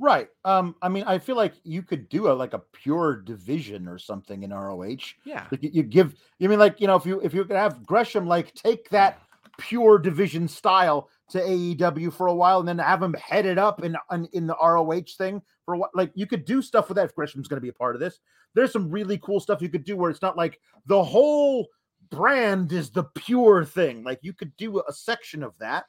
Right. 0.00 0.28
Um, 0.44 0.76
I 0.80 0.88
mean, 0.88 1.04
I 1.04 1.18
feel 1.18 1.34
like 1.34 1.54
you 1.64 1.82
could 1.82 2.08
do 2.08 2.30
a 2.30 2.32
like 2.32 2.54
a 2.54 2.60
pure 2.72 3.16
division 3.16 3.88
or 3.88 3.98
something 3.98 4.44
in 4.44 4.52
ROH. 4.52 4.96
Yeah. 5.24 5.46
Like 5.50 5.62
you, 5.62 5.70
you 5.72 5.82
give 5.82 6.14
you 6.38 6.48
mean 6.48 6.60
like, 6.60 6.80
you 6.80 6.86
know, 6.86 6.94
if 6.94 7.04
you 7.04 7.20
if 7.20 7.34
you 7.34 7.44
could 7.44 7.56
have 7.56 7.84
Gresham 7.84 8.26
like 8.26 8.54
take 8.54 8.88
that 8.90 9.20
pure 9.58 9.98
division 9.98 10.46
style 10.46 11.10
to 11.30 11.40
AEW 11.40 12.12
for 12.12 12.28
a 12.28 12.34
while 12.34 12.60
and 12.60 12.68
then 12.68 12.78
have 12.78 13.02
him 13.02 13.14
headed 13.14 13.58
up 13.58 13.82
in 13.82 13.96
in, 14.12 14.28
in 14.32 14.46
the 14.46 14.56
ROH 14.62 15.16
thing 15.16 15.42
for 15.64 15.74
what 15.74 15.90
like 15.94 16.12
you 16.14 16.26
could 16.26 16.44
do 16.44 16.62
stuff 16.62 16.88
with 16.88 16.96
that 16.96 17.06
if 17.06 17.14
Gresham's 17.14 17.48
going 17.48 17.58
to 17.58 17.62
be 17.62 17.68
a 17.68 17.74
part 17.74 17.96
of 17.96 18.00
this. 18.00 18.20
There's 18.54 18.72
some 18.72 18.90
really 18.90 19.18
cool 19.18 19.40
stuff 19.40 19.60
you 19.60 19.68
could 19.68 19.84
do 19.84 19.96
where 19.96 20.10
it's 20.10 20.22
not 20.22 20.36
like 20.36 20.60
the 20.86 21.02
whole 21.02 21.66
brand 22.10 22.72
is 22.72 22.90
the 22.90 23.04
pure 23.16 23.64
thing. 23.64 24.04
Like 24.04 24.20
you 24.22 24.32
could 24.32 24.56
do 24.56 24.80
a 24.88 24.92
section 24.92 25.42
of 25.42 25.58
that. 25.58 25.86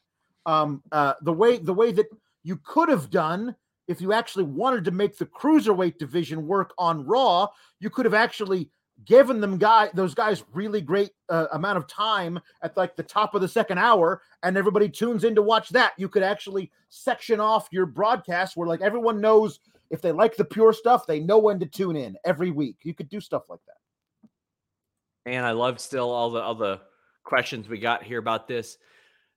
Um 0.48 0.82
uh 0.92 1.14
the 1.22 1.34
way 1.34 1.60
the 1.60 1.74
way 1.74 1.92
that 1.92 2.08
you 2.42 2.60
could 2.64 2.90
have 2.90 3.12
done 3.12 3.56
if 3.90 4.00
you 4.00 4.14
actually 4.14 4.44
wanted 4.44 4.86
to 4.86 4.92
make 4.92 5.18
the 5.18 5.26
cruiserweight 5.26 5.98
division 5.98 6.46
work 6.46 6.76
on 6.78 7.04
Raw, 7.08 7.48
you 7.80 7.90
could 7.90 8.06
have 8.06 8.14
actually 8.14 8.70
given 9.04 9.42
them 9.42 9.58
guy 9.58 9.90
those 9.96 10.14
guys 10.14 10.44
really 10.54 10.80
great 10.80 11.10
uh, 11.30 11.48
amount 11.54 11.78
of 11.78 11.88
time 11.88 12.40
at 12.62 12.78
like 12.78 12.96
the 12.96 13.02
top 13.02 13.34
of 13.34 13.42
the 13.42 13.48
second 13.48 13.80
hour 13.80 14.22
and 14.44 14.58
everybody 14.58 14.88
tunes 14.88 15.24
in 15.24 15.34
to 15.34 15.42
watch 15.42 15.70
that. 15.70 15.94
You 15.98 16.08
could 16.08 16.22
actually 16.22 16.72
section 16.90 17.40
off 17.40 17.68
your 17.72 17.88
broadcast 17.88 18.56
where 18.56 18.68
like 18.68 18.82
everyone 18.82 19.20
knows 19.20 19.60
if 19.90 20.02
they 20.02 20.12
like 20.12 20.36
the 20.36 20.46
pure 20.46 20.72
stuff 20.72 21.08
they 21.08 21.20
know 21.20 21.40
when 21.40 21.60
to 21.60 21.66
tune 21.66 21.96
in 21.96 22.16
every 22.24 22.52
week. 22.52 22.78
You 22.84 22.94
could 22.94 23.10
do 23.10 23.20
stuff 23.20 23.50
like 23.50 23.62
that. 23.66 24.30
And 25.26 25.46
i 25.46 25.52
love 25.52 25.80
still 25.80 26.12
all 26.12 26.30
the 26.30 26.42
all 26.42 26.56
the 26.56 26.82
questions 27.24 27.68
we 27.68 27.80
got 27.80 28.04
here 28.04 28.20
about 28.20 28.48
this 28.48 28.78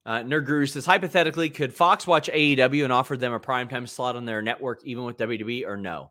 uh, 0.04 0.18
Nerd 0.18 0.46
Guru 0.46 0.66
says, 0.66 0.84
hypothetically, 0.84 1.48
could 1.50 1.72
Fox 1.72 2.06
watch 2.06 2.28
AEW 2.28 2.84
and 2.84 2.92
offer 2.92 3.16
them 3.16 3.32
a 3.32 3.40
primetime 3.40 3.88
slot 3.88 4.16
on 4.16 4.24
their 4.24 4.42
network, 4.42 4.84
even 4.84 5.04
with 5.04 5.16
WWE, 5.16 5.66
or 5.66 5.76
no? 5.76 6.10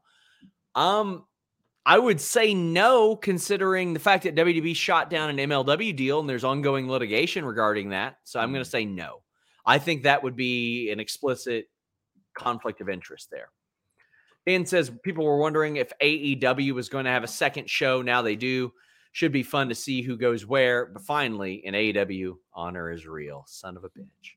Um, 0.75 1.25
I 1.85 1.97
would 1.97 2.21
say 2.21 2.53
no, 2.53 3.15
considering 3.15 3.93
the 3.93 3.99
fact 3.99 4.23
that 4.23 4.35
WWE 4.35 4.75
shot 4.75 5.09
down 5.09 5.29
an 5.29 5.49
MLW 5.49 5.95
deal 5.95 6.19
and 6.19 6.29
there's 6.29 6.43
ongoing 6.43 6.87
litigation 6.89 7.43
regarding 7.43 7.89
that. 7.89 8.17
So 8.23 8.39
I'm 8.39 8.51
going 8.51 8.63
to 8.63 8.69
say 8.69 8.85
no. 8.85 9.23
I 9.65 9.79
think 9.79 10.03
that 10.03 10.23
would 10.23 10.35
be 10.35 10.91
an 10.91 10.99
explicit 10.99 11.65
conflict 12.37 12.81
of 12.81 12.89
interest 12.89 13.29
there. 13.31 13.49
Dan 14.45 14.65
says 14.65 14.91
people 15.03 15.25
were 15.25 15.37
wondering 15.37 15.75
if 15.75 15.91
AEW 16.01 16.73
was 16.73 16.89
going 16.89 17.05
to 17.05 17.11
have 17.11 17.23
a 17.23 17.27
second 17.27 17.69
show. 17.69 18.01
Now 18.01 18.21
they 18.21 18.35
do. 18.35 18.71
Should 19.11 19.31
be 19.31 19.43
fun 19.43 19.69
to 19.69 19.75
see 19.75 20.01
who 20.01 20.17
goes 20.17 20.45
where. 20.45 20.85
But 20.85 21.01
finally, 21.01 21.65
in 21.65 21.73
AEW, 21.73 22.35
honor 22.53 22.91
is 22.91 23.05
real. 23.05 23.43
Son 23.47 23.75
of 23.75 23.83
a 23.83 23.89
bitch. 23.89 24.35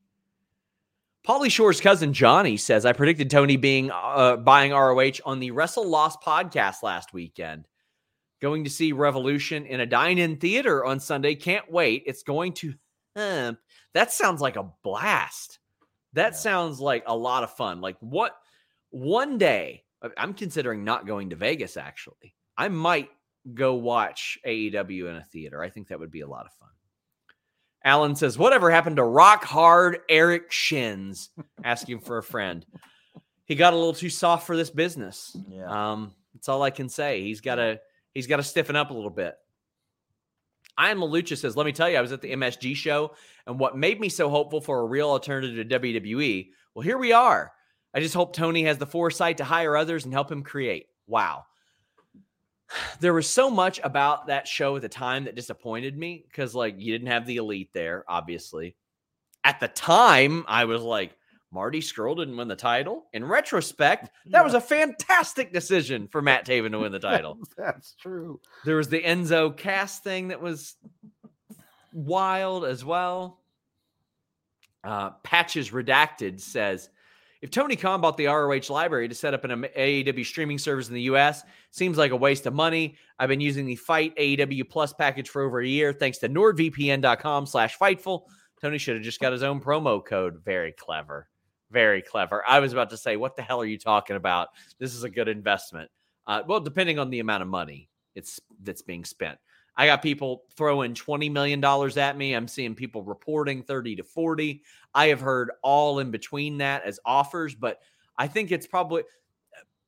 Pauly 1.27 1.51
Shore's 1.51 1.81
cousin 1.81 2.13
Johnny 2.13 2.57
says, 2.57 2.85
I 2.85 2.93
predicted 2.93 3.31
Tony 3.31 3.57
being 3.57 3.91
uh, 3.91 4.37
buying 4.37 4.73
ROH 4.73 5.21
on 5.25 5.41
the 5.41 5.53
Wrestle 5.53 5.89
Lost 5.89 6.21
podcast 6.21 6.83
last 6.83 7.15
weekend. 7.15 7.67
Going 8.43 8.65
to 8.65 8.71
see 8.71 8.93
Revolution 8.93 9.65
in 9.65 9.81
a 9.81 9.87
dine-in 9.87 10.37
theater 10.37 10.85
on 10.85 11.01
Sunday. 11.01 11.35
Can't 11.35 11.71
wait. 11.71 12.03
It's 12.05 12.23
going 12.23 12.53
to. 12.55 12.75
That 13.15 14.13
sounds 14.13 14.43
like 14.43 14.57
a 14.57 14.71
blast. 14.83 15.61
That 16.13 16.33
yeah. 16.33 16.39
sounds 16.39 16.81
like 16.81 17.05
a 17.07 17.17
lot 17.17 17.43
of 17.43 17.55
fun. 17.55 17.81
Like 17.81 17.97
what 18.01 18.37
one 18.91 19.39
day, 19.39 19.85
I'm 20.17 20.35
considering 20.35 20.85
not 20.85 21.07
going 21.07 21.31
to 21.31 21.37
Vegas 21.37 21.77
actually. 21.77 22.35
I 22.59 22.69
might 22.69 23.09
go 23.53 23.75
watch 23.75 24.39
AEW 24.47 25.11
in 25.11 25.17
a 25.17 25.25
theater. 25.25 25.63
I 25.63 25.69
think 25.69 25.89
that 25.89 26.01
would 26.01 26.11
be 26.11 26.23
a 26.23 26.29
lot 26.29 26.47
of 26.47 26.53
fun. 26.53 26.69
Alan 27.85 28.17
says, 28.17 28.39
Whatever 28.39 28.71
happened 28.71 28.97
to 28.97 29.05
rock 29.05 29.45
hard 29.45 29.99
Eric 30.09 30.51
Shins? 30.51 31.31
Asking 31.65 32.01
for 32.01 32.19
a 32.19 32.23
friend. 32.23 32.65
He 33.45 33.55
got 33.55 33.75
a 33.75 33.77
little 33.77 33.93
too 33.93 34.09
soft 34.09 34.47
for 34.47 34.57
this 34.57 34.71
business. 34.71 35.37
Yeah. 35.49 35.67
Um, 35.67 36.15
that's 36.33 36.49
all 36.49 36.63
I 36.63 36.71
can 36.71 36.89
say. 36.89 37.23
He's 37.23 37.43
gotta 37.43 37.81
he's 38.15 38.27
gotta 38.27 38.43
stiffen 38.43 38.77
up 38.77 38.91
a 38.91 38.95
little 38.95 39.11
bit. 39.11 39.35
I 40.77 40.91
am 40.91 40.99
Malucha 40.99 41.37
says, 41.37 41.57
let 41.57 41.67
me 41.67 41.73
tell 41.73 41.89
you, 41.89 41.97
I 41.97 42.01
was 42.01 42.11
at 42.11 42.21
the 42.21 42.33
MSG 42.33 42.75
show, 42.75 43.15
and 43.47 43.61
what 43.61 43.77
made 43.77 44.01
me 44.01 44.09
so 44.09 44.29
hopeful 44.29 44.61
for 44.61 44.81
a 44.81 44.87
real 44.87 45.09
alternative 45.09 45.69
to 45.69 45.79
WWE, 45.79 46.49
well, 46.75 46.83
here 46.83 46.99
we 46.99 47.13
are. 47.13 47.53
I 47.95 48.01
just 48.01 48.15
hope 48.15 48.35
Tony 48.35 48.65
has 48.65 48.77
the 48.77 48.87
foresight 48.87 49.37
to 49.37 49.45
hire 49.45 49.77
others 49.77 50.05
and 50.05 50.13
help 50.13 50.33
him 50.33 50.43
create. 50.43 50.87
Wow 51.07 51.45
there 53.01 53.15
was 53.15 53.29
so 53.29 53.51
much 53.51 53.81
about 53.83 54.27
that 54.27 54.49
show 54.49 54.77
at 54.77 54.83
the 54.83 54.89
time 54.89 55.25
that 55.25 55.35
disappointed 55.35 55.97
me 55.97 56.25
because 56.29 56.55
like 56.55 56.75
you 56.79 56.93
didn't 56.93 57.09
have 57.09 57.27
the 57.27 57.37
elite 57.37 57.71
there 57.73 58.05
obviously. 58.09 58.77
At 59.43 59.61
the 59.61 59.69
time 59.69 60.45
i 60.49 60.65
was 60.65 60.83
like 60.83 61.17
marty 61.53 61.81
Scurll 61.81 62.17
didn't 62.17 62.37
win 62.37 62.49
the 62.49 62.57
title. 62.57 63.05
In 63.13 63.25
retrospect 63.25 64.11
that 64.27 64.45
was 64.45 64.55
a 64.55 64.61
fantastic 64.61 65.53
decision 65.53 66.09
for 66.09 66.23
matt 66.23 66.47
taven 66.47 66.73
to 66.73 66.79
win 66.79 66.93
the 66.93 66.99
title. 67.01 67.39
that's 67.57 67.95
true. 67.95 68.41
There 68.65 68.77
was 68.77 68.89
the 68.89 69.03
enzo 69.03 69.57
Cass 69.57 70.01
thing 70.01 70.29
that 70.29 70.41
was 70.41 70.77
wild 71.93 72.65
as 72.65 72.85
well. 72.85 73.41
Uh, 74.83 75.11
patches 75.23 75.71
redacted 75.71 76.41
says 76.41 76.91
if 77.45 77.51
Tony 77.51 77.77
Khan 77.77 78.01
bought 78.01 78.17
the 78.17 78.25
ROH 78.25 78.71
library 78.73 79.07
to 79.07 79.15
set 79.15 79.35
up 79.35 79.45
an 79.45 79.67
AEW 79.77 80.25
streaming 80.25 80.57
service 80.57 80.89
in 80.89 80.95
the 80.95 81.03
US, 81.03 81.43
seems 81.75 81.99
like 81.99 82.13
a 82.13 82.17
waste 82.17 82.47
of 82.47 82.55
money. 82.55 82.97
I've 83.19 83.29
been 83.29 83.41
using 83.41 83.67
the 83.67 83.77
FITE 83.77 84.17
AEW 84.17 84.69
Plus 84.69 84.93
package 84.93 85.29
for 85.29 85.43
over 85.43 85.61
a 85.61 85.67
year, 85.67 85.93
thanks 85.93 86.19
to 86.19 86.29
NordVPN.com 86.29 87.47
slash 87.47 87.77
Fightful. 87.77 88.23
Tony 88.61 88.79
should 88.79 88.95
have 88.95 89.05
just 89.05 89.21
got 89.21 89.33
his 89.33 89.43
own 89.43 89.61
promo 89.61 90.05
code. 90.05 90.41
Very 90.45 90.73
clever. 90.73 91.29
Very 91.71 92.01
clever. 92.01 92.45
I 92.47 92.61
was 92.61 92.73
about 92.73 92.91
to 92.91 92.97
say, 92.97 93.17
what 93.17 93.35
the 93.35 93.43
hell 93.43 93.61
are 93.61 93.67
you 93.67 93.79
talking 93.79 94.17
about? 94.17 94.49
This 94.79 94.95
is 94.95 95.03
a 95.03 95.11
good 95.11 95.29
investment. 95.29 95.91
Uh, 96.27 96.43
well, 96.47 96.61
depending 96.61 96.99
on 96.99 97.11
the 97.11 97.21
amount 97.21 97.43
of 97.43 97.49
money 97.49 97.91
it's 98.15 98.41
that's 98.63 98.83
being 98.83 99.05
spent. 99.05 99.39
I 99.77 99.87
got 99.87 100.03
people 100.03 100.45
throwing 100.57 100.95
$20 100.95 101.33
million 101.33 101.65
at 101.65 102.17
me. 102.17 102.35
I'm 102.35 102.47
seeing 102.47 102.77
people 102.77 103.03
reporting 103.03 103.63
30 103.65 103.97
to 103.97 104.05
40. 104.05 104.63
I 104.95 105.09
have 105.09 105.21
heard 105.21 105.51
all 105.63 105.99
in 105.99 106.13
between 106.13 106.59
that 106.59 106.85
as 106.85 107.01
offers, 107.05 107.57
but 107.57 107.81
I 108.17 108.29
think 108.29 108.53
it's 108.53 108.69
probably 108.69 109.03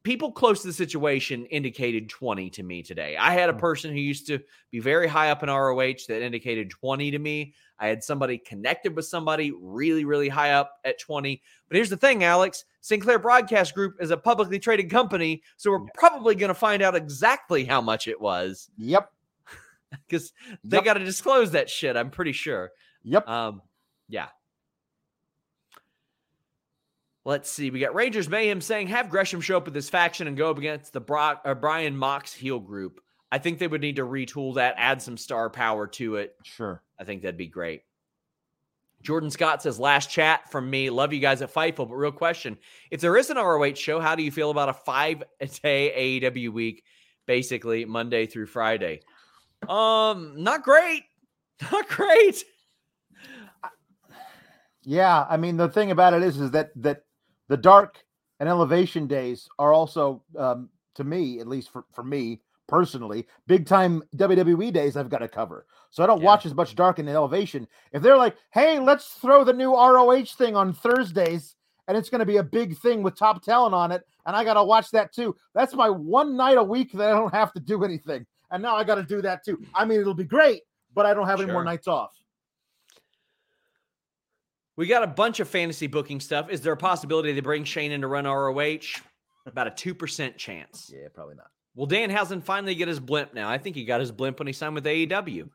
people 0.07 0.31
close 0.31 0.61
to 0.61 0.69
the 0.69 0.73
situation 0.73 1.47
indicated 1.47 2.09
20 2.09 2.49
to 2.49 2.62
me 2.62 2.81
today. 2.81 3.16
I 3.16 3.33
had 3.33 3.51
a 3.51 3.53
hmm. 3.53 3.59
person 3.59 3.91
who 3.91 3.99
used 3.99 4.28
to 4.28 4.39
be 4.70 4.78
very 4.78 5.09
high 5.09 5.33
up 5.33 5.43
in 5.43 5.51
ROH 5.51 6.07
that 6.07 6.23
indicated 6.23 6.70
20 6.70 7.11
to 7.11 7.19
me. 7.19 7.55
I 7.81 7.89
had 7.89 8.05
somebody 8.05 8.39
connected 8.39 8.95
with 8.95 9.05
somebody 9.05 9.53
really, 9.61 10.05
really 10.05 10.28
high 10.28 10.53
up 10.53 10.78
at 10.85 11.01
20. 11.01 11.43
But 11.69 11.74
here's 11.74 11.91
the 11.91 11.97
thing, 11.97 12.23
Alex 12.23 12.66
Sinclair 12.83 13.19
Broadcast 13.19 13.74
Group 13.74 13.97
is 13.99 14.12
a 14.12 14.16
publicly 14.16 14.61
traded 14.61 14.91
company. 14.91 15.43
So 15.57 15.73
we're 15.73 15.87
probably 15.97 16.37
going 16.37 16.51
to 16.51 16.55
find 16.55 16.83
out 16.83 16.95
exactly 16.95 17.65
how 17.65 17.81
much 17.81 18.07
it 18.07 18.20
was. 18.20 18.70
Yep 18.78 19.11
because 20.07 20.33
they 20.62 20.77
yep. 20.77 20.85
got 20.85 20.95
to 20.95 21.05
disclose 21.05 21.51
that 21.51 21.69
shit. 21.69 21.97
I'm 21.97 22.11
pretty 22.11 22.33
sure. 22.33 22.70
Yep. 23.03 23.28
Um, 23.28 23.61
yeah. 24.09 24.28
Let's 27.27 27.51
see. 27.51 27.70
We 27.70 27.81
got 27.81 27.93
Rangers 27.93 28.28
Mayhem 28.28 28.61
saying 28.61 28.86
have 28.86 29.11
Gresham 29.11 29.40
show 29.40 29.57
up 29.57 29.65
with 29.65 29.74
his 29.74 29.90
faction 29.90 30.28
and 30.28 30.36
go 30.36 30.48
up 30.48 30.59
against 30.59 30.93
the 30.93 31.01
Brock, 31.01 31.43
or 31.44 31.51
uh, 31.51 31.55
Brian 31.57 31.97
Mox 31.97 32.32
heel 32.32 32.61
group. 32.61 33.01
I 33.32 33.39
think 33.39 33.59
they 33.59 33.66
would 33.66 33.81
need 33.81 33.97
to 33.97 34.05
retool 34.05 34.55
that, 34.55 34.77
add 34.78 35.03
some 35.03 35.16
star 35.16 35.51
power 35.51 35.89
to 35.89 36.16
it. 36.16 36.36
Sure. 36.44 36.85
I 37.01 37.03
think 37.03 37.23
that'd 37.23 37.36
be 37.36 37.48
great. 37.48 37.82
Jordan 39.03 39.28
Scott 39.28 39.61
says, 39.61 39.81
last 39.81 40.09
chat 40.09 40.53
from 40.53 40.70
me. 40.70 40.89
Love 40.89 41.12
you 41.12 41.19
guys 41.19 41.43
at 41.43 41.53
Fightful. 41.53 41.89
But 41.89 41.97
real 41.97 42.12
question 42.12 42.59
if 42.93 43.01
there 43.01 43.16
is 43.16 43.28
an 43.28 43.39
ROH 43.39 43.74
show, 43.74 43.98
how 43.98 44.15
do 44.15 44.23
you 44.23 44.31
feel 44.31 44.53
about 44.53 44.69
a 44.69 44.73
five 44.73 45.24
day 45.65 46.20
AEW 46.23 46.53
week, 46.53 46.85
basically 47.27 47.85
Monday 47.85 48.27
through 48.27 48.47
Friday? 48.47 49.01
Um, 49.69 50.35
not 50.36 50.62
great. 50.62 51.03
Not 51.73 51.89
great. 51.89 52.44
Yeah, 54.89 55.27
I 55.28 55.36
mean 55.36 55.57
the 55.57 55.69
thing 55.69 55.90
about 55.90 56.15
it 56.15 56.23
is 56.23 56.39
is 56.39 56.53
that 56.53 56.70
that 56.77 57.06
the 57.48 57.56
dark 57.56 58.05
and 58.40 58.48
elevation 58.48 59.06
days 59.06 59.48
are 59.59 59.73
also 59.73 60.23
um 60.39 60.68
to 60.94 61.05
me, 61.05 61.40
at 61.40 61.47
least 61.47 61.70
for, 61.70 61.85
for 61.93 62.02
me 62.02 62.40
personally, 62.68 63.27
big 63.47 63.66
time 63.66 64.02
WWE 64.16 64.73
days 64.73 64.97
I've 64.97 65.10
got 65.10 65.18
to 65.18 65.28
cover. 65.28 65.66
So 65.90 66.02
I 66.02 66.06
don't 66.06 66.20
yeah. 66.20 66.27
watch 66.27 66.47
as 66.47 66.55
much 66.55 66.74
dark 66.74 66.98
and 66.98 67.09
elevation. 67.09 67.68
If 67.93 68.02
they're 68.02 68.16
like, 68.16 68.36
hey, 68.52 68.78
let's 68.78 69.12
throw 69.12 69.44
the 69.44 69.52
new 69.52 69.74
ROH 69.74 70.24
thing 70.39 70.56
on 70.56 70.73
Thursdays 70.73 71.55
and 71.86 71.97
it's 71.97 72.09
going 72.09 72.20
to 72.20 72.27
be 72.27 72.39
a 72.39 72.43
big 72.43 72.77
thing 72.78 73.02
with 73.02 73.16
top 73.16 73.44
talent 73.44 73.74
on 73.74 73.93
it, 73.93 74.02
and 74.24 74.35
I 74.35 74.43
got 74.43 74.55
to 74.55 74.64
watch 74.64 74.90
that 74.90 75.12
too. 75.12 75.36
That's 75.55 75.74
my 75.74 75.89
one 75.89 76.36
night 76.36 76.56
a 76.56 76.62
week 76.62 76.90
that 76.93 77.12
I 77.12 77.14
don't 77.14 77.32
have 77.32 77.52
to 77.52 77.60
do 77.60 77.85
anything 77.85 78.27
and 78.51 78.62
now 78.62 78.77
I 78.77 78.85
got 78.85 78.97
to 78.97 79.02
do 79.02 79.23
that 79.23 79.44
too. 79.44 79.60
I 79.74 79.85
mean, 79.85 80.01
it'll 80.01 80.14
be 80.14 80.24
great, 80.24 80.62
but 80.94 81.06
I 81.06 81.14
don't 81.14 81.27
have 81.27 81.40
any 81.40 81.52
more 81.52 81.64
nights 81.64 81.89
off. 81.89 82.16
We 84.77 84.86
got 84.86 85.03
a 85.03 85.07
bunch 85.07 85.40
of 85.40 85.48
fantasy 85.48 85.86
booking 85.86 86.20
stuff. 86.20 86.51
Is 86.51 86.61
there 86.61 86.73
a 86.73 86.77
possibility 86.77 87.32
they 87.32 87.40
bring 87.40 87.65
Shane 87.65 87.93
in 87.93 88.03
to 88.03 88.07
run 88.07 88.27
ROH? 88.27 89.01
About 89.47 89.69
a 89.69 89.70
2% 89.70 90.36
chance. 90.36 90.93
Yeah, 90.93 91.09
probably 91.15 91.36
not. 91.36 91.51
Will 91.74 91.86
Danhausen 91.86 92.43
finally 92.43 92.74
get 92.74 92.89
his 92.89 93.01
blimp 93.01 93.32
now? 93.32 93.48
I 93.48 93.59
think 93.59 93.77
he 93.77 93.85
got 93.85 94.01
his 94.01 94.11
blimp 94.11 94.39
when 94.39 94.47
he 94.47 94.53
signed 94.53 94.74
with 94.74 94.85
AEW. 94.85 95.48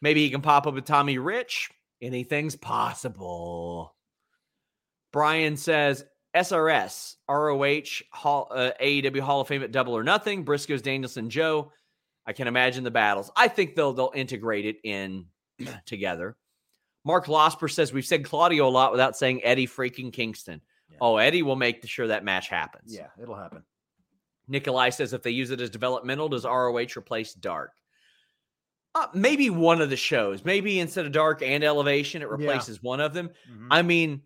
Maybe 0.00 0.22
he 0.24 0.30
can 0.30 0.40
pop 0.40 0.66
up 0.66 0.74
with 0.74 0.84
Tommy 0.84 1.18
Rich. 1.18 1.70
Anything's 2.00 2.56
possible. 2.56 3.94
Brian 5.12 5.56
says 5.56 6.04
SRS, 6.34 7.16
ROH, 7.28 8.02
Hall, 8.12 8.48
uh, 8.50 8.70
AEW 8.80 9.20
Hall 9.20 9.40
of 9.40 9.48
Fame 9.48 9.62
at 9.62 9.72
Double 9.72 9.96
or 9.96 10.04
Nothing, 10.04 10.44
Briscoes, 10.44 10.82
Danielson, 10.82 11.30
Joe. 11.30 11.72
I 12.26 12.32
can 12.32 12.46
imagine 12.46 12.84
the 12.84 12.90
battles. 12.90 13.30
I 13.34 13.48
think 13.48 13.74
they'll 13.74 13.92
they'll 13.92 14.12
integrate 14.14 14.66
it 14.66 14.76
in 14.84 15.26
together. 15.86 16.36
Mark 17.08 17.24
Losper 17.24 17.70
says 17.72 17.90
we've 17.90 18.04
said 18.04 18.22
Claudio 18.22 18.68
a 18.68 18.70
lot 18.70 18.92
without 18.92 19.16
saying 19.16 19.42
Eddie 19.42 19.66
freaking 19.66 20.12
Kingston. 20.12 20.60
Yeah. 20.90 20.98
Oh, 21.00 21.16
Eddie 21.16 21.42
will 21.42 21.56
make 21.56 21.82
sure 21.88 22.06
that 22.08 22.22
match 22.22 22.48
happens. 22.50 22.94
Yeah, 22.94 23.06
it'll 23.18 23.34
happen. 23.34 23.62
Nikolai 24.46 24.90
says 24.90 25.14
if 25.14 25.22
they 25.22 25.30
use 25.30 25.50
it 25.50 25.58
as 25.62 25.70
developmental, 25.70 26.28
does 26.28 26.44
ROH 26.44 26.98
replace 26.98 27.32
Dark? 27.32 27.72
Uh, 28.94 29.06
maybe 29.14 29.48
one 29.48 29.80
of 29.80 29.88
the 29.88 29.96
shows. 29.96 30.44
Maybe 30.44 30.80
instead 30.80 31.06
of 31.06 31.12
Dark 31.12 31.40
and 31.40 31.64
Elevation, 31.64 32.20
it 32.20 32.26
Yeah. 32.26 32.30
replaces 32.32 32.82
one 32.82 33.00
of 33.00 33.14
them. 33.14 33.30
Mhm. 33.50 33.68
I 33.70 33.80
mean, 33.80 34.22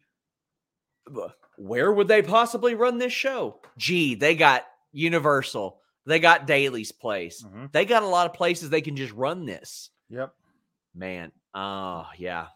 where 1.56 1.92
would 1.92 2.08
they 2.08 2.22
possibly 2.22 2.74
run 2.74 2.98
this 2.98 3.12
show? 3.12 3.60
Gee, 3.76 4.16
they 4.16 4.34
got 4.34 4.66
Universal. 4.90 5.80
They 6.04 6.18
got 6.18 6.46
Daily's 6.48 6.90
Place. 6.90 7.44
Mhm. 7.44 7.70
They 7.70 7.84
got 7.84 8.02
a 8.02 8.06
lot 8.08 8.26
of 8.26 8.34
places 8.34 8.70
they 8.70 8.82
can 8.82 8.96
just 8.96 9.12
run 9.12 9.46
this. 9.46 9.90
Yep. 10.08 10.34
Man, 10.94 11.30
oh 11.54 12.06
yeah. 12.18 12.48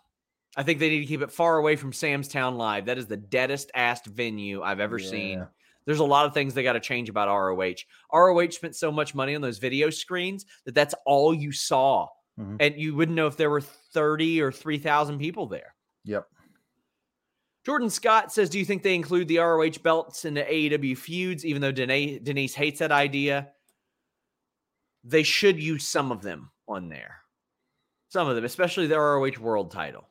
I 0.56 0.62
think 0.62 0.78
they 0.78 0.88
need 0.88 1.00
to 1.00 1.06
keep 1.06 1.20
it 1.22 1.30
far 1.30 1.58
away 1.58 1.76
from 1.76 1.92
Sam's 1.92 2.28
Town 2.28 2.56
Live. 2.56 2.86
That 2.86 2.98
is 2.98 3.06
the 3.06 3.16
deadest 3.16 3.70
assed 3.76 4.06
venue 4.06 4.62
I've 4.62 4.80
ever 4.80 4.98
seen. 4.98 5.46
There's 5.84 6.00
a 6.00 6.04
lot 6.04 6.26
of 6.26 6.34
things 6.34 6.54
they 6.54 6.62
got 6.62 6.72
to 6.72 6.80
change 6.80 7.08
about 7.08 7.28
ROH. 7.28 7.84
ROH 8.12 8.50
spent 8.50 8.74
so 8.74 8.90
much 8.90 9.14
money 9.14 9.34
on 9.34 9.42
those 9.42 9.58
video 9.58 9.90
screens 9.90 10.46
that 10.64 10.74
that's 10.74 10.94
all 11.04 11.32
you 11.34 11.52
saw. 11.52 12.08
Mhm. 12.40 12.56
And 12.58 12.80
you 12.80 12.94
wouldn't 12.96 13.14
know 13.14 13.26
if 13.26 13.36
there 13.36 13.50
were 13.50 13.60
30 13.60 14.40
or 14.42 14.50
3,000 14.50 15.18
people 15.18 15.46
there. 15.46 15.74
Yep. 16.04 16.26
Jordan 17.64 17.90
Scott 17.90 18.32
says, 18.32 18.48
Do 18.50 18.58
you 18.58 18.64
think 18.64 18.82
they 18.82 18.94
include 18.94 19.28
the 19.28 19.38
ROH 19.38 19.78
belts 19.82 20.24
in 20.24 20.34
the 20.34 20.42
AEW 20.42 20.96
feuds, 20.96 21.44
even 21.44 21.62
though 21.62 21.72
Denise, 21.72 22.20
Denise 22.22 22.54
hates 22.54 22.78
that 22.78 22.92
idea? 22.92 23.52
They 25.04 25.22
should 25.22 25.60
use 25.62 25.86
some 25.86 26.10
of 26.12 26.22
them 26.22 26.50
on 26.68 26.88
there. 26.88 27.20
Some 28.08 28.28
of 28.28 28.36
them, 28.36 28.44
especially 28.44 28.86
the 28.86 28.98
ROH 28.98 29.38
world 29.40 29.70
title. 29.70 30.08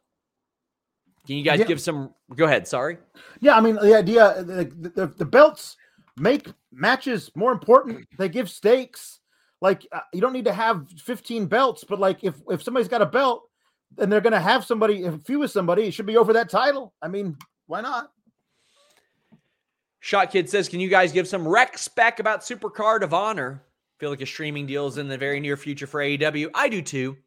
Can 1.26 1.38
you 1.38 1.43
guys 1.43 1.60
Yeah. 1.60 1.65
give 1.65 1.81
some? 1.81 2.14
Go 2.35 2.45
ahead. 2.45 2.68
Sorry. 2.68 2.97
Yeah, 3.41 3.56
I 3.57 3.61
mean 3.61 3.76
the 3.76 3.95
idea, 3.95 4.43
the, 4.43 4.65
the, 4.95 5.07
the 5.07 5.26
belts 5.26 5.76
make 6.18 6.47
matches 6.72 7.31
more 7.35 7.52
important. 7.52 8.07
They 8.18 8.30
give 8.30 8.49
stakes. 8.49 9.19
Like 9.61 9.88
uh, 9.91 10.02
you 10.14 10.22
don't 10.22 10.34
need 10.34 10.45
to 10.45 10.53
have 10.53 10.88
15 11.03 11.47
belts, 11.47 11.84
but 11.84 11.99
like 11.99 12.23
if 12.23 12.35
if 12.49 12.61
somebody's 12.61 12.88
got 12.88 13.02
a 13.02 13.06
belt 13.06 13.49
and 13.97 14.11
they're 14.11 14.22
going 14.22 14.34
to 14.34 14.39
have 14.39 14.65
somebody, 14.65 15.03
if 15.03 15.22
few 15.23 15.39
with 15.39 15.52
somebody, 15.52 15.84
it 15.84 15.93
should 15.93 16.06
be 16.06 16.18
over 16.18 16.34
that 16.34 16.49
title. 16.49 16.93
I 17.02 17.07
mean, 17.07 17.38
why 17.68 17.81
not? 17.81 18.11
Shot 20.02 20.31
Kid 20.31 20.49
says, 20.49 20.69
Can 20.69 20.80
you 20.80 20.89
guys 20.89 21.11
give 21.11 21.27
some 21.27 21.47
rec 21.47 21.77
spec 21.77 22.19
about 22.19 22.41
Supercard 22.41 23.02
of 23.02 23.14
Honor? 23.14 23.64
Feel 23.99 24.10
like 24.11 24.22
a 24.22 24.26
streaming 24.26 24.65
deal 24.68 24.88
is 24.88 24.97
in 24.97 25.07
the 25.07 25.18
very 25.18 25.39
near 25.39 25.57
future 25.57 25.88
for 25.88 25.99
AEW. 26.02 26.49
I 26.53 26.69
do 26.69 26.81
too. 26.81 27.18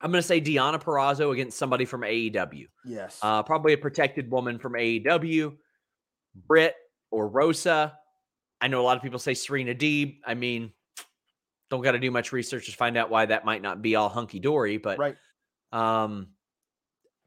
I'm 0.00 0.10
going 0.10 0.20
to 0.20 0.26
say 0.26 0.40
Deonna 0.40 0.82
Purrazzo 0.82 1.32
against 1.32 1.58
somebody 1.58 1.84
from 1.84 2.02
AEW. 2.02 2.66
Yes. 2.84 3.18
Uh, 3.22 3.42
probably 3.42 3.72
a 3.72 3.78
protected 3.78 4.30
woman 4.30 4.58
from 4.58 4.74
AEW, 4.74 5.56
Britt 6.46 6.74
or 7.10 7.28
Rosa. 7.28 7.98
I 8.60 8.68
know 8.68 8.80
a 8.80 8.84
lot 8.84 8.96
of 8.96 9.02
people 9.02 9.18
say 9.18 9.34
Serena 9.34 9.74
Deeb. 9.74 10.18
I 10.26 10.34
mean, 10.34 10.72
don't 11.70 11.82
got 11.82 11.92
to 11.92 11.98
do 11.98 12.10
much 12.10 12.32
research 12.32 12.66
to 12.66 12.72
find 12.72 12.96
out 12.96 13.10
why 13.10 13.26
that 13.26 13.44
might 13.44 13.62
not 13.62 13.82
be 13.82 13.96
all 13.96 14.08
hunky 14.08 14.38
dory, 14.38 14.76
but 14.76 14.98
right. 14.98 15.16
um, 15.72 16.28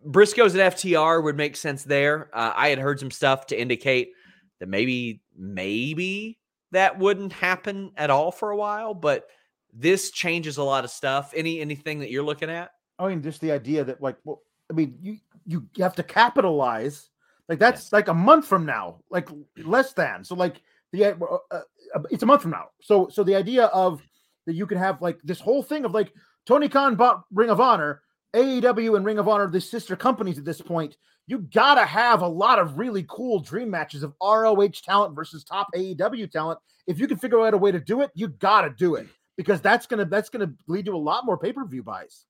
Briscoes 0.06 0.58
at 0.58 0.76
FTR 0.76 1.24
would 1.24 1.36
make 1.36 1.56
sense 1.56 1.84
there. 1.84 2.30
Uh, 2.34 2.54
I 2.56 2.70
had 2.70 2.80
heard 2.80 3.00
some 3.00 3.12
stuff 3.12 3.48
to 3.48 3.60
indicate 3.60 4.12
that 4.60 4.70
maybe, 4.70 5.22
maybe 5.36 6.40
that 6.72 7.00
wouldn't 7.00 7.34
happen 7.34 7.92
at 7.98 8.10
all 8.10 8.32
for 8.32 8.52
a 8.52 8.58
while, 8.58 8.94
but 8.94 9.26
this 9.74 10.12
changes 10.12 10.58
a 10.58 10.64
lot 10.64 10.84
of 10.84 10.90
stuff. 10.90 11.34
Any 11.36 11.60
anything 11.62 12.00
that 12.00 12.12
you're 12.12 12.24
looking 12.24 12.50
at? 12.50 12.72
I 12.98 13.08
mean, 13.08 13.22
just 13.22 13.42
the 13.42 13.52
idea 13.52 13.84
that 13.84 14.02
like, 14.02 14.18
well, 14.24 14.42
I 14.70 14.74
mean, 14.74 14.98
you 15.02 15.18
you 15.46 15.68
have 15.80 15.96
to 15.96 16.04
capitalize. 16.04 17.10
Like 17.48 17.60
that's 17.60 17.86
Yes. 17.86 17.94
like 17.94 18.08
a 18.08 18.14
month 18.14 18.46
from 18.46 18.66
now, 18.66 19.00
like 19.10 19.30
less 19.58 19.94
than. 19.94 20.24
So 20.24 20.36
like 20.36 20.62
the 20.92 21.06
uh, 21.06 21.16
uh, 21.52 21.62
uh, 21.96 22.02
it's 22.12 22.24
a 22.24 22.26
month 22.26 22.42
from 22.44 22.52
now. 22.52 22.66
So 22.82 23.10
so 23.10 23.24
the 23.24 23.36
idea 23.36 23.66
of 23.66 24.02
that 24.46 24.54
you 24.54 24.66
could 24.68 24.78
have 24.78 25.02
like 25.02 25.20
this 25.24 25.40
whole 25.40 25.64
thing 25.64 25.86
of 25.86 25.94
like 25.94 26.14
Tony 26.46 26.70
Khan 26.70 26.96
bought 26.96 27.24
Ring 27.32 27.50
of 27.50 27.60
Honor, 27.60 28.02
AEW 28.36 28.96
and 28.98 29.06
Ring 29.06 29.18
of 29.20 29.28
Honor, 29.28 29.50
the 29.50 29.62
sister 29.62 29.96
companies 29.96 30.38
at 30.38 30.46
this 30.46 30.62
point. 30.62 30.98
You 31.28 31.40
gotta 31.40 31.86
have 31.86 32.22
a 32.22 32.28
lot 32.28 32.58
of 32.60 32.78
really 32.80 33.06
cool 33.08 33.40
dream 33.40 33.70
matches 33.70 34.02
of 34.04 34.14
ROH 34.22 34.82
talent 34.84 35.16
versus 35.16 35.44
top 35.44 35.68
AEW 35.76 36.32
talent. 36.32 36.60
If 36.88 37.00
you 37.00 37.08
can 37.08 37.18
figure 37.18 37.40
out 37.42 37.54
a 37.54 37.58
way 37.58 37.72
to 37.72 37.80
do 37.80 38.02
it, 38.02 38.10
you 38.16 38.30
gotta 38.30 38.72
do 38.72 38.96
it 38.96 39.08
because 39.40 39.62
that's 39.62 39.88
gonna 39.88 40.04
that's 40.04 40.30
gonna 40.30 40.52
lead 40.68 40.84
to 40.84 40.94
a 40.94 40.98
lot 40.98 41.26
more 41.26 41.38
pay 41.38 41.54
per 41.54 41.66
view 41.66 41.82
buys. 41.82 42.26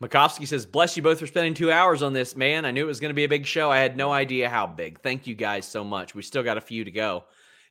Makovsky 0.00 0.46
says, 0.46 0.64
Bless 0.64 0.96
you 0.96 1.02
both 1.02 1.18
for 1.18 1.26
spending 1.26 1.52
two 1.52 1.72
hours 1.72 2.00
on 2.00 2.12
this, 2.12 2.36
man. 2.36 2.64
I 2.64 2.70
knew 2.70 2.84
it 2.84 2.86
was 2.86 3.00
going 3.00 3.10
to 3.10 3.14
be 3.14 3.24
a 3.24 3.28
big 3.28 3.44
show. 3.44 3.72
I 3.72 3.78
had 3.78 3.96
no 3.96 4.12
idea 4.12 4.48
how 4.48 4.68
big. 4.68 5.00
Thank 5.00 5.26
you 5.26 5.34
guys 5.34 5.66
so 5.66 5.82
much. 5.82 6.14
We 6.14 6.22
still 6.22 6.44
got 6.44 6.56
a 6.56 6.60
few 6.60 6.84
to 6.84 6.92
go. 6.92 7.24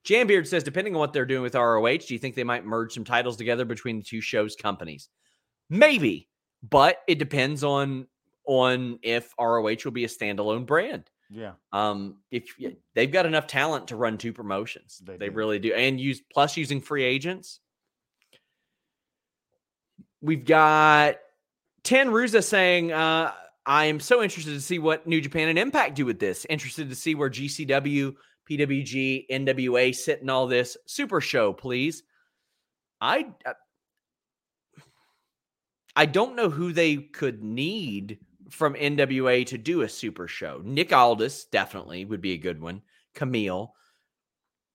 Jambeard 0.05 0.45
says, 0.47 0.63
Depending 0.63 0.93
on 0.95 0.99
what 0.99 1.13
they're 1.13 1.25
doing 1.25 1.41
with 1.41 1.55
ROH, 1.55 1.97
do 2.07 2.13
you 2.13 2.19
think 2.19 2.35
they 2.35 2.43
might 2.43 2.65
merge 2.65 2.93
some 2.93 3.05
titles 3.05 3.37
together 3.37 3.63
between 3.63 3.97
the 3.97 4.03
two 4.03 4.19
shows' 4.19 4.57
companies? 4.57 5.07
Maybe, 5.69 6.27
but 6.69 6.97
it 7.07 7.19
depends 7.19 7.63
on 7.63 8.05
on 8.45 8.99
if 9.01 9.33
ROH 9.39 9.77
will 9.85 9.91
be 9.91 10.03
a 10.03 10.09
standalone 10.09 10.65
brand. 10.65 11.09
Yeah. 11.29 11.53
Um, 11.71 12.17
if 12.31 12.53
they've 12.95 13.11
got 13.11 13.27
enough 13.27 13.47
talent 13.47 13.87
to 13.87 13.95
run 13.95 14.17
two 14.17 14.33
promotions, 14.33 15.01
They 15.03 15.17
they, 15.17 15.29
do. 15.29 15.35
really 15.35 15.57
do, 15.59 15.73
and 15.73 15.99
use 15.99 16.21
plus 16.33 16.57
using 16.57 16.81
free 16.81 17.05
agents. 17.05 17.59
We've 20.21 20.45
got 20.45 21.15
Tan 21.83 22.09
Ruza 22.09 22.43
saying, 22.43 22.91
uh, 22.91 23.33
"I 23.65 23.85
am 23.85 23.99
so 23.99 24.21
interested 24.21 24.53
to 24.53 24.61
see 24.61 24.79
what 24.79 25.07
New 25.07 25.21
Japan 25.21 25.49
and 25.49 25.59
Impact 25.59 25.95
do 25.95 26.05
with 26.05 26.19
this. 26.19 26.45
Interested 26.49 26.89
to 26.89 26.95
see 26.95 27.15
where 27.15 27.29
GCW, 27.29 28.15
PWG, 28.49 29.27
NWA 29.29 29.95
sit 29.95 30.21
in 30.21 30.29
all 30.29 30.47
this. 30.47 30.77
Super 30.85 31.21
show, 31.21 31.53
please. 31.53 32.03
I." 33.01 33.27
Uh, 33.45 33.53
I 35.95 36.05
don't 36.05 36.37
know 36.37 36.49
who 36.49 36.71
they 36.71 36.95
could 36.95 37.43
need 37.43 38.19
from 38.49 38.75
NWA 38.75 39.45
to 39.47 39.57
do 39.57 39.81
a 39.81 39.89
super 39.89 40.27
show. 40.27 40.61
Nick 40.63 40.93
Aldis 40.93 41.45
definitely 41.45 42.05
would 42.05 42.21
be 42.21 42.33
a 42.33 42.37
good 42.37 42.61
one. 42.61 42.81
Kamille. 43.15 43.71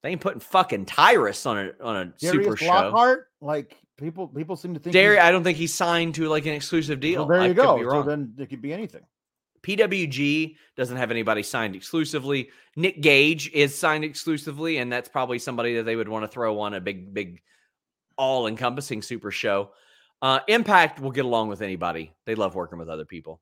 They 0.03 0.11
ain't 0.11 0.21
putting 0.21 0.41
fucking 0.41 0.85
Tyrus 0.85 1.47
on 1.47 1.59
a 1.59 1.71
on 1.83 1.97
a 1.97 2.13
super 2.19 2.57
show. 2.57 2.67
Lockhart, 2.67 3.29
like 3.41 3.79
people 3.97 4.29
people 4.29 4.57
seem 4.57 4.75
to 4.75 4.81
think 4.81 4.93
he's- 5.15 5.25
I 5.27 5.31
don't 5.31 5.45
think 5.45 5.59
he's 5.59 5.73
signed 5.75 6.15
to 6.17 6.29
like 6.29 6.47
an 6.47 6.53
exclusive 6.55 7.01
deal. 7.01 7.21
Well, 7.27 7.29
there 7.39 7.49
you 7.49 7.55
could 7.55 7.63
go. 7.63 7.91
So 7.91 8.03
then 8.03 8.35
it 8.39 8.47
could 8.49 8.63
be 8.63 8.73
anything. 8.73 9.03
PWG 9.63 10.57
doesn't 10.77 10.97
have 10.99 11.11
anybody 11.11 11.43
signed 11.43 11.75
exclusively. 11.75 12.51
Nick 12.77 13.01
Gage 13.01 13.51
is 13.53 13.75
signed 13.75 14.05
exclusively, 14.05 14.77
and 14.77 14.93
that's 14.93 15.09
probably 15.09 15.39
somebody 15.39 15.77
that 15.77 15.85
they 15.85 15.97
would 15.97 16.09
want 16.09 16.23
to 16.25 16.29
throw 16.29 16.61
on 16.61 16.75
a 16.75 16.81
big, 16.81 17.15
big, 17.15 17.41
all 18.19 18.47
encompassing 18.47 19.01
super 19.01 19.31
show. 19.31 19.71
Uh, 20.21 20.41
Impact 20.49 21.01
will 21.01 21.11
get 21.11 21.25
along 21.25 21.49
with 21.49 21.63
anybody. 21.63 22.13
They 22.27 22.35
love 22.35 22.55
working 22.55 22.79
with 22.79 22.89
other 22.91 23.07
people. 23.07 23.41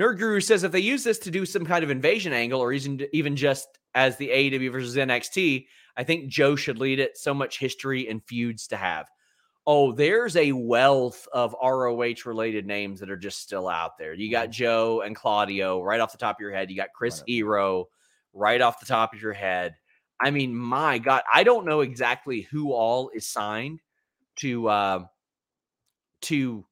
Nerd 0.00 0.18
Guru 0.18 0.40
says 0.40 0.62
if 0.62 0.72
they 0.72 0.80
use 0.80 1.04
this 1.04 1.18
to 1.20 1.30
do 1.30 1.44
some 1.44 1.66
kind 1.66 1.84
of 1.84 1.90
invasion 1.90 2.32
angle, 2.32 2.60
or 2.60 2.72
even 2.72 3.04
even 3.12 3.36
just 3.36 3.66
as 3.94 4.16
the 4.16 4.30
AEW 4.30 4.70
versus 4.72 4.96
NXT, 4.96 5.66
I 5.96 6.04
think 6.04 6.28
Joe 6.28 6.56
should 6.56 6.78
lead 6.78 6.98
it. 6.98 7.18
So 7.18 7.34
much 7.34 7.58
history 7.58 8.08
and 8.08 8.22
feuds 8.24 8.68
to 8.68 8.76
have. 8.76 9.06
Oh, 9.66 9.92
there's 9.92 10.36
a 10.36 10.52
wealth 10.52 11.28
of 11.32 11.54
ROH 11.62 12.14
related 12.26 12.66
names 12.66 12.98
that 13.00 13.10
are 13.10 13.16
just 13.16 13.40
still 13.40 13.68
out 13.68 13.96
there. 13.96 14.12
You 14.12 14.30
got 14.30 14.50
Joe 14.50 15.02
and 15.02 15.14
Claudio 15.14 15.80
right 15.82 16.00
off 16.00 16.12
the 16.12 16.18
top 16.18 16.36
of 16.36 16.40
your 16.40 16.52
head. 16.52 16.70
You 16.70 16.76
got 16.76 16.92
Chris 16.92 17.20
Right. 17.20 17.28
Hero 17.28 17.86
right 18.32 18.60
off 18.60 18.80
the 18.80 18.86
top 18.86 19.14
of 19.14 19.22
your 19.22 19.32
head. 19.32 19.74
I 20.20 20.30
mean, 20.30 20.54
my 20.54 20.98
God, 20.98 21.22
I 21.32 21.44
don't 21.44 21.66
know 21.66 21.80
exactly 21.80 22.42
who 22.42 22.72
all 22.72 23.10
is 23.14 23.26
signed 23.26 23.80
to 24.36 24.68
uh, 24.68 25.04
to 26.22 26.64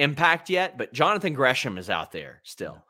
Impact 0.00 0.48
yet, 0.48 0.78
but 0.78 0.94
Jonathan 0.94 1.34
Gresham 1.34 1.76
is 1.76 1.90
out 1.90 2.10
there 2.10 2.40
still. 2.42 2.82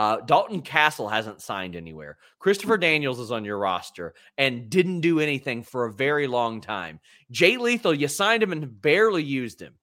Uh, 0.00 0.18
Dalton 0.22 0.62
Castle 0.62 1.10
hasn't 1.10 1.42
signed 1.42 1.76
anywhere. 1.76 2.16
Christopher 2.38 2.78
Daniels 2.78 3.20
is 3.20 3.30
on 3.30 3.44
your 3.44 3.58
roster 3.58 4.14
and 4.38 4.70
didn't 4.70 5.02
do 5.02 5.20
anything 5.20 5.62
for 5.62 5.84
a 5.84 5.92
very 5.92 6.26
long 6.26 6.62
time. 6.62 7.00
Jay 7.30 7.58
Lethal, 7.58 7.92
you 7.92 8.08
signed 8.08 8.42
him 8.42 8.52
and 8.52 8.80
barely 8.80 9.22
used 9.22 9.60
him. 9.60 9.74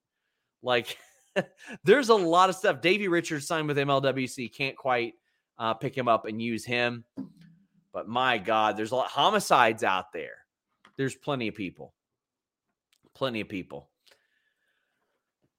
Like, 0.60 0.98
there's 1.84 2.08
a 2.08 2.16
lot 2.16 2.50
of 2.50 2.56
stuff. 2.56 2.80
Davey 2.80 3.06
Richards 3.06 3.46
signed 3.46 3.68
with 3.68 3.76
MLWC, 3.76 4.52
can't 4.52 4.76
quite 4.76 5.14
uh, 5.56 5.74
pick 5.74 5.96
him 5.96 6.08
up 6.08 6.26
and 6.26 6.42
use 6.42 6.64
him. 6.64 7.04
But 7.92 8.08
my 8.08 8.38
God, 8.38 8.76
there's 8.76 8.90
a 8.90 8.96
lot 8.96 9.06
of 9.06 9.12
homicides 9.12 9.84
out 9.84 10.12
there. 10.12 10.38
There's 10.96 11.14
plenty 11.14 11.46
of 11.46 11.54
people. 11.54 11.94
Plenty 13.14 13.40
of 13.40 13.48
people. 13.48 13.88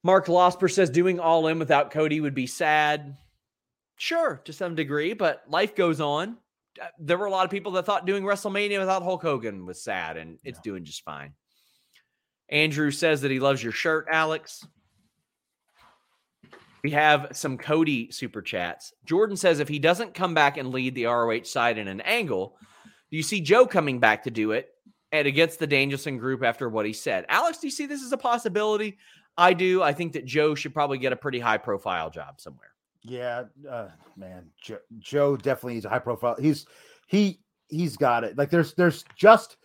Mark 0.03 0.25
Losper 0.25 0.69
says 0.69 0.89
doing 0.89 1.17
all 1.17 1.47
in 1.47 1.59
without 1.59 1.91
Cody 1.91 2.19
would 2.19 2.35
be 2.35 2.45
sad. 2.45 3.15
Sure, 3.99 4.41
to 4.45 4.53
some 4.53 4.75
degree, 4.75 5.11
but 5.11 5.43
life 5.49 5.75
goes 5.75 5.99
on. 5.99 6.37
Uh, 6.81 6.85
there 6.99 7.17
were 7.17 7.25
a 7.25 7.31
lot 7.31 7.43
of 7.43 7.51
people 7.51 7.73
that 7.73 7.85
thought 7.85 8.05
doing 8.05 8.23
WrestleMania 8.23 8.79
without 8.79 9.03
Hulk 9.03 9.21
Hogan 9.21 9.65
was 9.65 9.83
sad, 9.83 10.15
and 10.15 10.39
it's 10.45 10.57
yeah. 10.59 10.63
doing 10.63 10.85
just 10.85 11.03
fine. 11.03 11.33
Andrew 12.47 12.91
says 12.91 13.19
that 13.21 13.29
he 13.29 13.41
loves 13.41 13.61
your 13.61 13.73
shirt, 13.73 14.07
Alex. 14.09 14.65
We 16.81 16.91
have 16.91 17.27
some 17.33 17.57
Cody 17.57 18.09
super 18.09 18.41
chats. 18.41 18.93
Jordan 19.03 19.35
says 19.35 19.59
if 19.59 19.67
he 19.67 19.79
doesn't 19.79 20.13
come 20.13 20.33
back 20.33 20.55
and 20.55 20.71
lead 20.71 20.95
the 20.95 21.05
ROH 21.05 21.43
side 21.43 21.77
in 21.77 21.89
an 21.89 21.99
angle, 21.99 22.55
do 23.11 23.17
you 23.17 23.23
see 23.23 23.41
Joe 23.41 23.67
coming 23.67 23.99
back 23.99 24.23
to 24.23 24.31
do 24.31 24.53
it 24.53 24.69
and 25.11 25.27
against 25.27 25.59
the 25.59 25.67
Danielson 25.67 26.17
group 26.17 26.41
after 26.41 26.69
what 26.69 26.85
he 26.85 26.93
said? 26.93 27.25
Alex, 27.27 27.57
do 27.57 27.67
you 27.67 27.71
see 27.71 27.85
this 27.85 28.01
as 28.01 28.13
a 28.13 28.17
possibility? 28.17 28.97
I 29.37 29.51
do. 29.53 29.83
I 29.83 29.91
think 29.91 30.13
that 30.13 30.23
Joe 30.23 30.55
should 30.55 30.73
probably 30.73 30.99
get 30.99 31.11
a 31.11 31.17
pretty 31.17 31.39
high 31.39 31.57
profile 31.57 32.09
job 32.09 32.39
somewhere. 32.39 32.68
Yeah, 33.03 33.43
uh, 33.69 33.89
man, 34.17 34.49
Joe, 34.61 34.79
Joe 34.99 35.37
definitely 35.37 35.77
is 35.77 35.85
a 35.85 35.89
high 35.89 35.99
profile. 35.99 36.35
He's 36.39 36.65
he 37.07 37.39
he's 37.69 37.97
got 37.97 38.23
it. 38.23 38.37
Like 38.37 38.49
there's 38.49 38.73
there's 38.73 39.05
just 39.15 39.57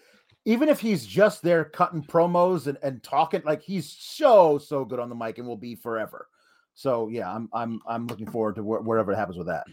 even 0.44 0.68
if 0.68 0.78
he's 0.80 1.04
just 1.06 1.42
there 1.42 1.64
cutting 1.64 2.02
promos 2.02 2.66
and, 2.66 2.78
and 2.82 3.02
talking, 3.02 3.42
like 3.44 3.62
he's 3.62 3.90
so 3.90 4.58
so 4.58 4.84
good 4.84 5.00
on 5.00 5.08
the 5.08 5.14
mic 5.14 5.38
and 5.38 5.46
will 5.46 5.56
be 5.56 5.74
forever. 5.74 6.28
So 6.74 7.08
yeah, 7.08 7.32
I'm 7.32 7.48
I'm 7.52 7.80
I'm 7.88 8.06
looking 8.06 8.30
forward 8.30 8.56
to 8.56 8.62
wh- 8.62 8.86
wherever 8.86 9.12
it 9.12 9.16
happens 9.16 9.38
with 9.38 9.48
that. 9.48 9.66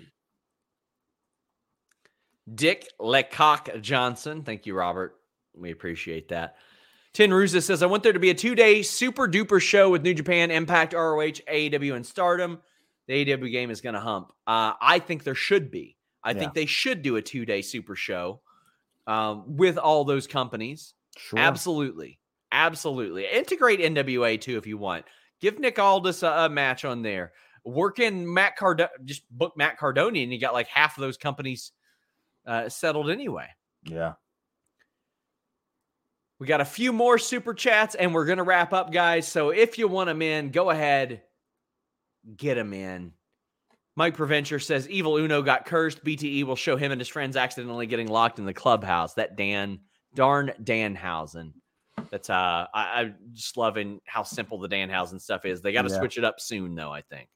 Dick 2.55 2.87
Lecock 2.99 3.69
Johnson, 3.81 4.43
thank 4.43 4.65
you, 4.65 4.73
Robert. 4.73 5.15
We 5.53 5.71
appreciate 5.71 6.29
that. 6.29 6.55
Tin 7.13 7.31
Ruza 7.31 7.61
says, 7.61 7.83
I 7.83 7.87
want 7.87 8.03
there 8.03 8.13
to 8.13 8.19
be 8.19 8.29
a 8.29 8.35
two 8.35 8.55
day 8.55 8.81
super 8.81 9.27
duper 9.27 9.61
show 9.61 9.89
with 9.89 10.01
New 10.01 10.13
Japan, 10.13 10.49
Impact, 10.49 10.93
ROH, 10.93 11.41
AEW, 11.49 11.95
and 11.95 12.05
Stardom. 12.05 12.59
The 13.11 13.25
AEW 13.25 13.51
game 13.51 13.71
is 13.71 13.81
going 13.81 13.95
to 13.95 13.99
hump. 13.99 14.31
Uh, 14.47 14.71
I 14.81 14.99
think 14.99 15.25
there 15.25 15.35
should 15.35 15.69
be. 15.69 15.97
I 16.23 16.31
yeah. 16.31 16.39
think 16.39 16.53
they 16.53 16.65
should 16.65 17.01
do 17.01 17.17
a 17.17 17.21
two 17.21 17.45
day 17.45 17.61
super 17.61 17.93
show 17.93 18.39
um, 19.05 19.57
with 19.57 19.77
all 19.77 20.05
those 20.05 20.27
companies. 20.27 20.93
Sure. 21.17 21.37
Absolutely. 21.37 22.19
Absolutely. 22.53 23.25
Integrate 23.27 23.81
NWA 23.81 24.39
too 24.39 24.57
if 24.57 24.65
you 24.65 24.77
want. 24.77 25.03
Give 25.41 25.59
Nick 25.59 25.77
Aldis 25.77 26.23
a, 26.23 26.29
a 26.29 26.49
match 26.49 26.85
on 26.85 27.01
there. 27.01 27.33
Work 27.65 27.99
in 27.99 28.33
Matt 28.33 28.55
Cardona, 28.55 28.89
just 29.03 29.29
book 29.29 29.57
Matt 29.57 29.77
Cardona, 29.77 30.19
and 30.19 30.31
you 30.31 30.39
got 30.39 30.53
like 30.53 30.67
half 30.67 30.97
of 30.97 31.01
those 31.01 31.17
companies 31.17 31.73
uh, 32.47 32.69
settled 32.69 33.09
anyway. 33.09 33.47
Yeah. 33.83 34.13
We 36.39 36.47
got 36.47 36.61
a 36.61 36.65
few 36.65 36.93
more 36.93 37.17
super 37.17 37.53
chats 37.53 37.93
and 37.93 38.13
we're 38.13 38.25
going 38.25 38.37
to 38.37 38.43
wrap 38.43 38.71
up, 38.71 38.93
guys. 38.93 39.27
So 39.27 39.49
if 39.49 39.77
you 39.77 39.89
want 39.89 40.07
them 40.07 40.21
in, 40.21 40.51
go 40.51 40.69
ahead, 40.69 41.23
get 42.35 42.57
him 42.57 42.73
in. 42.73 43.13
Mike 43.95 44.15
Provencher 44.15 44.61
says 44.61 44.89
Evil 44.89 45.17
Uno 45.17 45.41
got 45.41 45.65
cursed. 45.65 46.03
BTE 46.03 46.43
will 46.45 46.55
show 46.55 46.77
him 46.77 46.91
and 46.91 47.01
his 47.01 47.07
friends 47.07 47.35
accidentally 47.35 47.87
getting 47.87 48.07
locked 48.07 48.39
in 48.39 48.45
the 48.45 48.53
clubhouse. 48.53 49.13
That 49.15 49.35
Dan, 49.35 49.79
darn 50.15 50.53
Danhausen. 50.63 51.53
That's 52.09 52.29
uh, 52.29 52.67
I, 52.73 53.01
am 53.01 53.15
just 53.33 53.57
loving 53.57 53.99
how 54.05 54.23
simple 54.23 54.57
the 54.57 54.69
Danhausen 54.69 55.19
stuff 55.19 55.45
is. 55.45 55.61
They 55.61 55.73
got 55.73 55.83
to 55.83 55.89
yeah. 55.89 55.99
switch 55.99 56.17
it 56.17 56.23
up 56.23 56.39
soon, 56.39 56.73
though. 56.75 56.91
I 56.91 57.01
think. 57.01 57.27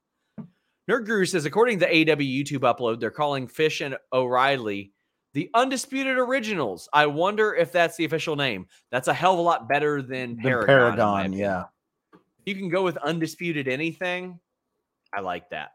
Nerd 0.89 1.05
Guru 1.05 1.25
says, 1.25 1.45
according 1.45 1.79
to 1.79 1.85
the 1.85 1.91
AW 1.91 2.15
YouTube 2.15 2.59
upload, 2.59 2.99
they're 2.99 3.11
calling 3.11 3.47
Fish 3.47 3.81
and 3.81 3.97
O'Reilly 4.13 4.93
the 5.35 5.49
Undisputed 5.53 6.17
Originals. 6.17 6.87
I 6.93 7.07
wonder 7.07 7.53
if 7.53 7.71
that's 7.73 7.97
the 7.97 8.05
official 8.05 8.37
name. 8.37 8.67
That's 8.89 9.09
a 9.09 9.13
hell 9.13 9.33
of 9.33 9.39
a 9.39 9.41
lot 9.41 9.67
better 9.67 10.01
than 10.01 10.37
Paragon. 10.37 10.65
Paragon, 10.65 11.33
yeah. 11.33 11.65
You 12.45 12.55
can 12.55 12.69
go 12.69 12.83
with 12.83 12.95
Undisputed 12.97 13.67
anything. 13.67 14.39
I 15.15 15.21
like 15.21 15.49
that. 15.51 15.69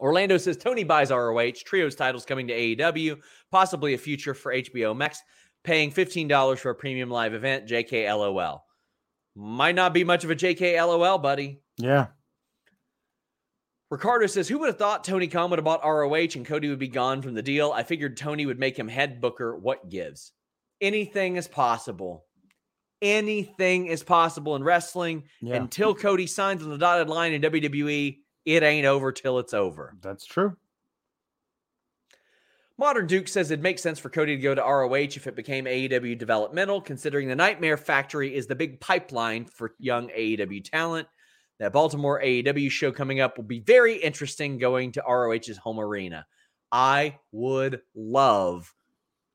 Orlando 0.00 0.36
says 0.36 0.56
Tony 0.56 0.84
buys 0.84 1.10
ROH. 1.10 1.52
Trios 1.64 1.94
titles 1.94 2.24
coming 2.24 2.48
to 2.48 2.54
AEW, 2.54 3.18
possibly 3.50 3.94
a 3.94 3.98
future 3.98 4.34
for 4.34 4.52
HBO 4.52 4.96
Max, 4.96 5.20
paying 5.62 5.92
$15 5.92 6.58
for 6.58 6.70
a 6.70 6.74
premium 6.74 7.10
live 7.10 7.34
event. 7.34 7.68
JK 7.68 8.06
LOL. 8.08 8.64
Might 9.36 9.74
not 9.74 9.94
be 9.94 10.04
much 10.04 10.24
of 10.24 10.30
a 10.30 10.36
JK 10.36 10.76
LOL, 10.76 11.18
buddy. 11.18 11.60
Yeah. 11.76 12.08
Ricardo 13.90 14.26
says, 14.26 14.48
Who 14.48 14.58
would 14.58 14.68
have 14.68 14.78
thought 14.78 15.04
Tony 15.04 15.28
Khan 15.28 15.50
would 15.50 15.58
have 15.58 15.64
bought 15.64 15.84
ROH 15.84 16.34
and 16.34 16.46
Cody 16.46 16.68
would 16.68 16.78
be 16.78 16.88
gone 16.88 17.22
from 17.22 17.34
the 17.34 17.42
deal? 17.42 17.72
I 17.72 17.82
figured 17.82 18.16
Tony 18.16 18.46
would 18.46 18.58
make 18.58 18.76
him 18.76 18.88
head 18.88 19.20
booker. 19.20 19.56
What 19.56 19.88
gives? 19.88 20.32
Anything 20.80 21.36
is 21.36 21.46
possible. 21.46 22.24
Anything 23.00 23.86
is 23.86 24.02
possible 24.02 24.56
in 24.56 24.64
wrestling. 24.64 25.24
Yeah. 25.40 25.56
Until 25.56 25.94
Cody 25.94 26.26
signs 26.26 26.62
on 26.62 26.70
the 26.70 26.78
dotted 26.78 27.08
line 27.08 27.32
in 27.32 27.42
WWE, 27.42 28.18
it 28.44 28.62
ain't 28.62 28.86
over 28.86 29.12
till 29.12 29.38
it's 29.38 29.54
over. 29.54 29.94
That's 30.00 30.24
true. 30.26 30.56
Modern 32.76 33.06
Duke 33.06 33.28
says 33.28 33.50
it 33.50 33.60
makes 33.60 33.82
sense 33.82 34.00
for 34.00 34.10
Cody 34.10 34.36
to 34.36 34.42
go 34.42 34.54
to 34.54 34.60
ROH 34.60 34.94
if 34.94 35.26
it 35.28 35.36
became 35.36 35.66
AEW 35.66 36.18
developmental, 36.18 36.80
considering 36.80 37.28
the 37.28 37.36
Nightmare 37.36 37.76
Factory 37.76 38.34
is 38.34 38.48
the 38.48 38.56
big 38.56 38.80
pipeline 38.80 39.44
for 39.44 39.74
young 39.78 40.08
AEW 40.08 40.68
talent. 40.68 41.06
That 41.60 41.72
Baltimore 41.72 42.20
AEW 42.20 42.68
show 42.70 42.90
coming 42.90 43.20
up 43.20 43.36
will 43.36 43.44
be 43.44 43.60
very 43.60 43.94
interesting 43.94 44.58
going 44.58 44.90
to 44.92 45.04
ROH's 45.06 45.56
home 45.56 45.78
arena. 45.78 46.26
I 46.72 47.18
would 47.30 47.80
love 47.94 48.74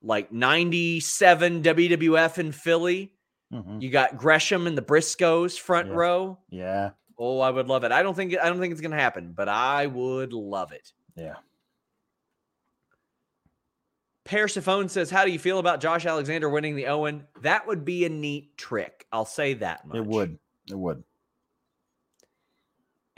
like 0.02 0.30
97 0.30 1.62
WWF 1.62 2.38
in 2.38 2.52
Philly. 2.52 3.14
Mm-hmm. 3.52 3.80
You 3.80 3.90
got 3.90 4.18
Gresham 4.18 4.66
and 4.66 4.76
the 4.76 4.82
Briscoes 4.82 5.58
front 5.58 5.88
yeah. 5.88 5.94
row. 5.94 6.38
Yeah. 6.50 6.90
Oh, 7.22 7.38
I 7.40 7.50
would 7.50 7.68
love 7.68 7.84
it. 7.84 7.92
I 7.92 8.02
don't 8.02 8.14
think 8.14 8.34
I 8.38 8.48
don't 8.48 8.58
think 8.58 8.72
it's 8.72 8.80
going 8.80 8.92
to 8.92 8.96
happen, 8.96 9.32
but 9.36 9.46
I 9.46 9.86
would 9.86 10.32
love 10.32 10.72
it. 10.72 10.90
Yeah. 11.14 11.34
Persephone 14.24 14.88
says, 14.88 15.10
"How 15.10 15.26
do 15.26 15.30
you 15.30 15.38
feel 15.38 15.58
about 15.58 15.82
Josh 15.82 16.06
Alexander 16.06 16.48
winning 16.48 16.76
the 16.76 16.86
Owen? 16.86 17.26
That 17.42 17.66
would 17.66 17.84
be 17.84 18.06
a 18.06 18.08
neat 18.08 18.56
trick. 18.56 19.06
I'll 19.12 19.26
say 19.26 19.52
that 19.54 19.86
much. 19.86 19.98
It 19.98 20.06
would. 20.06 20.38
It 20.70 20.78
would. 20.78 21.04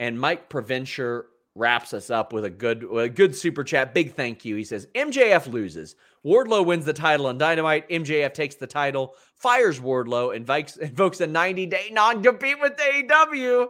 And 0.01 0.19
Mike 0.19 0.49
Provencher 0.49 1.23
wraps 1.55 1.93
us 1.93 2.09
up 2.09 2.33
with 2.33 2.43
a 2.43 2.49
good 2.49 2.83
a 2.83 3.07
good 3.07 3.33
super 3.33 3.63
chat. 3.63 3.93
Big 3.93 4.15
thank 4.15 4.43
you. 4.43 4.57
He 4.57 4.65
says 4.65 4.87
MJF 4.95 5.47
loses. 5.47 5.95
Wardlow 6.25 6.65
wins 6.65 6.85
the 6.85 6.93
title 6.93 7.27
on 7.27 7.37
Dynamite. 7.37 7.89
MJF 7.89 8.33
takes 8.33 8.55
the 8.55 8.67
title, 8.67 9.15
fires 9.35 9.79
Wardlow, 9.79 10.35
invokes, 10.35 10.77
invokes 10.77 11.21
a 11.21 11.27
90 11.27 11.65
day 11.65 11.89
non 11.91 12.23
compete 12.23 12.59
with 12.61 12.73
AEW. 12.77 13.67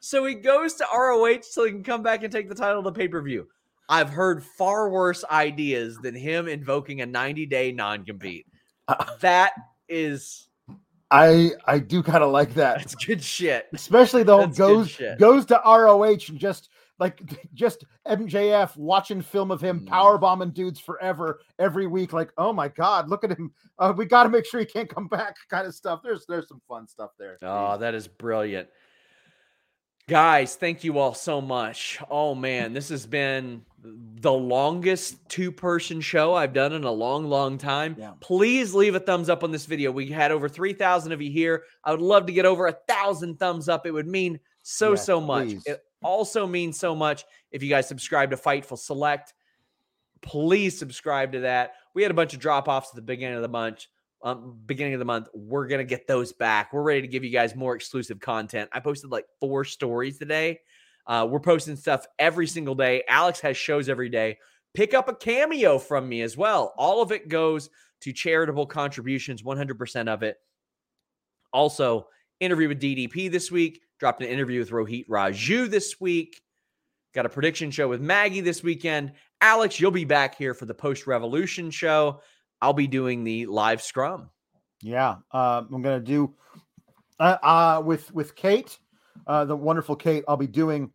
So 0.00 0.24
he 0.24 0.34
goes 0.34 0.74
to 0.74 0.86
ROH 0.92 1.42
so 1.42 1.64
he 1.64 1.72
can 1.72 1.82
come 1.82 2.02
back 2.02 2.22
and 2.22 2.32
take 2.32 2.48
the 2.48 2.54
title 2.54 2.78
of 2.78 2.84
the 2.84 2.92
pay 2.92 3.08
per 3.08 3.20
view. 3.22 3.48
I've 3.88 4.10
heard 4.10 4.42
far 4.42 4.88
worse 4.88 5.24
ideas 5.30 5.98
than 5.98 6.14
him 6.14 6.48
invoking 6.48 7.00
a 7.00 7.06
90 7.06 7.46
day 7.46 7.72
non 7.72 8.04
compete. 8.04 8.46
Uh, 8.88 9.04
that 9.20 9.52
is 9.88 10.48
I 11.10 11.52
I 11.66 11.78
do 11.78 12.02
kind 12.02 12.24
of 12.24 12.30
like 12.30 12.54
that. 12.54 12.78
That's 12.78 12.94
good 12.94 13.22
shit. 13.22 13.66
Especially 13.72 14.22
though 14.22 14.40
That's 14.40 14.58
goes 14.58 15.00
goes 15.18 15.46
to 15.46 15.60
ROH 15.64 16.18
and 16.28 16.38
just 16.38 16.68
like 16.98 17.20
just 17.54 17.84
MJF 18.06 18.76
watching 18.76 19.22
film 19.22 19.50
of 19.50 19.60
him 19.60 19.80
mm. 19.80 19.86
power 19.86 20.18
bombing 20.18 20.50
dudes 20.50 20.80
forever 20.80 21.40
every 21.58 21.86
week. 21.86 22.12
Like, 22.12 22.32
oh 22.38 22.52
my 22.52 22.68
god, 22.68 23.08
look 23.08 23.24
at 23.24 23.30
him. 23.30 23.52
Uh, 23.78 23.92
we 23.96 24.04
got 24.06 24.24
to 24.24 24.28
make 24.28 24.46
sure 24.46 24.60
he 24.60 24.66
can't 24.66 24.92
come 24.92 25.08
back. 25.08 25.36
Kind 25.50 25.66
of 25.66 25.74
stuff. 25.74 26.00
There's 26.02 26.24
there's 26.26 26.48
some 26.48 26.60
fun 26.68 26.86
stuff 26.86 27.10
there. 27.18 27.38
Oh, 27.42 27.78
that 27.78 27.94
is 27.94 28.08
brilliant. 28.08 28.68
Guys, 30.08 30.54
thank 30.54 30.84
you 30.84 30.98
all 30.98 31.14
so 31.14 31.40
much. 31.40 31.98
Oh 32.08 32.34
man, 32.34 32.72
this 32.72 32.90
has 32.90 33.06
been 33.06 33.62
the 33.82 34.32
longest 34.32 35.28
two 35.28 35.52
person 35.52 36.00
show 36.00 36.34
I've 36.34 36.52
done 36.52 36.72
in 36.72 36.84
a 36.84 36.90
long, 36.90 37.28
long 37.28 37.58
time. 37.58 37.96
Yeah. 37.98 38.12
Please 38.20 38.74
leave 38.74 38.94
a 38.94 39.00
thumbs 39.00 39.28
up 39.28 39.44
on 39.44 39.50
this 39.50 39.66
video. 39.66 39.90
We 39.90 40.08
had 40.08 40.32
over 40.32 40.48
3,000 40.48 41.12
of 41.12 41.22
you 41.22 41.30
here. 41.30 41.64
I 41.84 41.90
would 41.92 42.00
love 42.00 42.26
to 42.26 42.32
get 42.32 42.46
over 42.46 42.66
a 42.66 42.76
thousand 42.88 43.38
thumbs 43.38 43.68
up. 43.68 43.86
It 43.86 43.92
would 43.92 44.06
mean 44.06 44.40
so, 44.62 44.90
yes, 44.90 45.06
so 45.06 45.20
much. 45.20 45.54
It 45.66 45.80
also 46.06 46.46
means 46.46 46.78
so 46.78 46.94
much 46.94 47.24
if 47.50 47.62
you 47.62 47.68
guys 47.68 47.88
subscribe 47.88 48.30
to 48.30 48.36
Fightful 48.36 48.78
Select. 48.78 49.34
Please 50.22 50.78
subscribe 50.78 51.32
to 51.32 51.40
that. 51.40 51.74
We 51.94 52.02
had 52.02 52.10
a 52.10 52.14
bunch 52.14 52.32
of 52.32 52.40
drop 52.40 52.68
offs 52.68 52.90
at 52.90 52.96
the 52.96 53.02
beginning 53.02 53.36
of 53.36 53.42
the 53.42 53.48
month 53.48 53.86
um, 54.22 54.58
beginning 54.66 54.94
of 54.94 54.98
the 54.98 55.04
month. 55.04 55.28
We're 55.34 55.66
gonna 55.66 55.84
get 55.84 56.06
those 56.06 56.32
back. 56.32 56.72
We're 56.72 56.82
ready 56.82 57.02
to 57.02 57.06
give 57.08 57.24
you 57.24 57.30
guys 57.30 57.54
more 57.54 57.76
exclusive 57.76 58.20
content. 58.20 58.68
I 58.72 58.80
posted 58.80 59.10
like 59.10 59.26
four 59.40 59.64
stories 59.64 60.18
today 60.18 60.60
Uh, 61.06 61.26
we're 61.30 61.38
posting 61.38 61.76
stuff 61.76 62.04
every 62.18 62.48
single 62.48 62.74
day. 62.74 63.04
Alex 63.08 63.40
has 63.40 63.56
shows 63.56 63.88
every 63.88 64.08
day. 64.08 64.38
Pick 64.74 64.92
up 64.94 65.08
a 65.08 65.14
cameo 65.14 65.78
from 65.78 66.08
me 66.08 66.22
as 66.22 66.36
well. 66.36 66.74
All 66.76 67.00
of 67.00 67.12
it 67.12 67.28
goes 67.28 67.70
to 68.00 68.12
charitable 68.12 68.66
contributions, 68.66 69.42
100% 69.42 70.08
of 70.08 70.24
it. 70.24 70.36
Also, 71.52 72.08
interview 72.40 72.68
with 72.68 72.80
DDP 72.80 73.30
this 73.30 73.52
week. 73.52 73.80
Dropped 73.98 74.22
an 74.22 74.28
interview 74.28 74.60
with 74.60 74.70
Rohit 74.70 75.08
Raju 75.08 75.70
this 75.70 75.98
week. 76.00 76.42
Got 77.14 77.24
a 77.24 77.30
prediction 77.30 77.70
show 77.70 77.88
with 77.88 78.02
Maggie 78.02 78.42
this 78.42 78.62
weekend. 78.62 79.12
Alex, 79.40 79.80
you'll 79.80 79.90
be 79.90 80.04
back 80.04 80.36
here 80.36 80.52
for 80.52 80.66
the 80.66 80.74
post 80.74 81.06
revolution 81.06 81.70
show. 81.70 82.20
I'll 82.60 82.74
be 82.74 82.86
doing 82.86 83.24
the 83.24 83.46
live 83.46 83.80
scrum. 83.80 84.28
Yeah, 84.82 85.16
uh, 85.32 85.62
I'm 85.72 85.80
gonna 85.80 86.00
do 86.00 86.34
uh, 87.18 87.38
uh, 87.42 87.82
with 87.84 88.12
with 88.12 88.36
Kate, 88.36 88.78
uh, 89.26 89.46
the 89.46 89.56
wonderful 89.56 89.96
Kate. 89.96 90.24
I'll 90.28 90.36
be 90.36 90.46
doing 90.46 90.90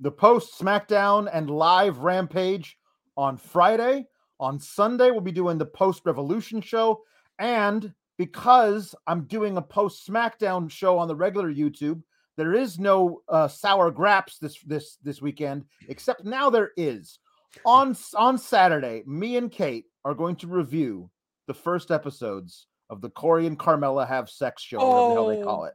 the 0.00 0.10
post 0.10 0.58
SmackDown 0.58 1.30
and 1.32 1.48
live 1.48 1.98
Rampage 1.98 2.76
on 3.16 3.36
Friday. 3.36 4.06
On 4.40 4.58
Sunday, 4.58 5.10
we'll 5.12 5.20
be 5.20 5.30
doing 5.30 5.58
the 5.58 5.66
post 5.66 6.02
Revolution 6.04 6.60
show, 6.60 7.02
and 7.38 7.94
because 8.18 8.94
I'm 9.06 9.24
doing 9.24 9.56
a 9.56 9.62
post 9.62 10.08
SmackDown 10.08 10.68
show 10.70 10.98
on 10.98 11.06
the 11.06 11.16
regular 11.16 11.52
YouTube, 11.52 12.02
there 12.36 12.54
is 12.54 12.78
no 12.78 13.20
uh, 13.28 13.48
sour 13.48 13.90
graps 13.90 14.38
this 14.38 14.60
this 14.62 14.96
this 15.02 15.20
weekend. 15.20 15.64
Except 15.88 16.24
now 16.24 16.50
there 16.50 16.70
is 16.76 17.18
on 17.64 17.96
on 18.16 18.38
Saturday. 18.38 19.02
Me 19.06 19.36
and 19.36 19.50
Kate 19.50 19.86
are 20.04 20.14
going 20.14 20.36
to 20.36 20.46
review 20.46 21.10
the 21.46 21.54
first 21.54 21.90
episodes 21.90 22.66
of 22.88 23.00
the 23.00 23.10
Corey 23.10 23.46
and 23.46 23.58
Carmella 23.58 24.06
have 24.06 24.28
sex 24.28 24.62
show, 24.62 24.78
whatever 24.78 25.08
the 25.08 25.14
hell 25.14 25.26
they 25.28 25.42
call 25.42 25.64
it. 25.64 25.74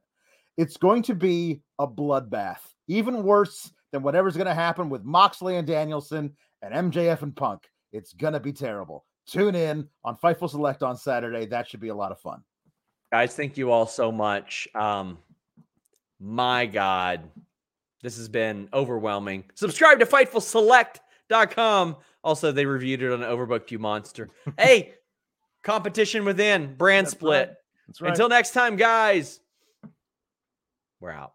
It's 0.57 0.77
going 0.77 1.03
to 1.03 1.15
be 1.15 1.61
a 1.80 1.88
bloodbath, 1.88 2.61
even 2.88 3.23
worse 3.23 3.72
than 3.91 4.03
whatever's 4.03 4.36
going 4.36 4.48
to 4.48 4.53
happen 4.53 4.90
with 4.90 5.03
Moxley 5.03 5.57
and 5.57 5.68
Danielson 5.68 6.36
and 6.61 6.91
MJF 6.91 7.22
and 7.22 7.36
Punk. 7.36 7.64
It's 7.91 8.14
going 8.14 8.34
to 8.34 8.40
be 8.40 8.53
terrible. 8.53 9.06
Tune 9.27 9.56
in 9.56 9.88
on 10.03 10.18
Fightful 10.18 10.49
Select 10.49 10.84
on 10.84 10.98
Saturday. 10.98 11.45
That 11.45 11.68
should 11.68 11.80
be 11.80 11.90
a 11.90 11.95
lot 11.95 12.11
of 12.11 12.19
fun. 12.19 12.44
Guys, 13.11 13.36
thank 13.36 13.57
you 13.57 13.72
all 13.72 13.88
so 13.88 14.11
much. 14.11 14.68
Um, 14.76 15.18
my 16.19 16.65
God, 16.65 17.29
this 18.01 18.17
has 18.17 18.27
been 18.29 18.69
overwhelming. 18.73 19.45
Subscribe 19.53 19.99
to 19.99 20.05
FightfulSelect.com. 20.05 21.97
Also, 22.23 22.51
they 22.51 22.65
reviewed 22.65 23.03
it 23.03 23.11
on 23.11 23.19
Overbooked 23.19 23.71
You 23.71 23.79
Monster. 23.79 24.29
hey, 24.57 24.93
competition 25.63 26.25
within, 26.25 26.75
brand 26.75 27.05
That's 27.05 27.11
split. 27.11 27.47
right. 27.49 27.55
That's 27.87 28.01
right. 28.01 28.09
Until 28.09 28.29
next 28.29 28.51
time, 28.51 28.77
guys, 28.77 29.39
we're 30.99 31.11
out. 31.11 31.34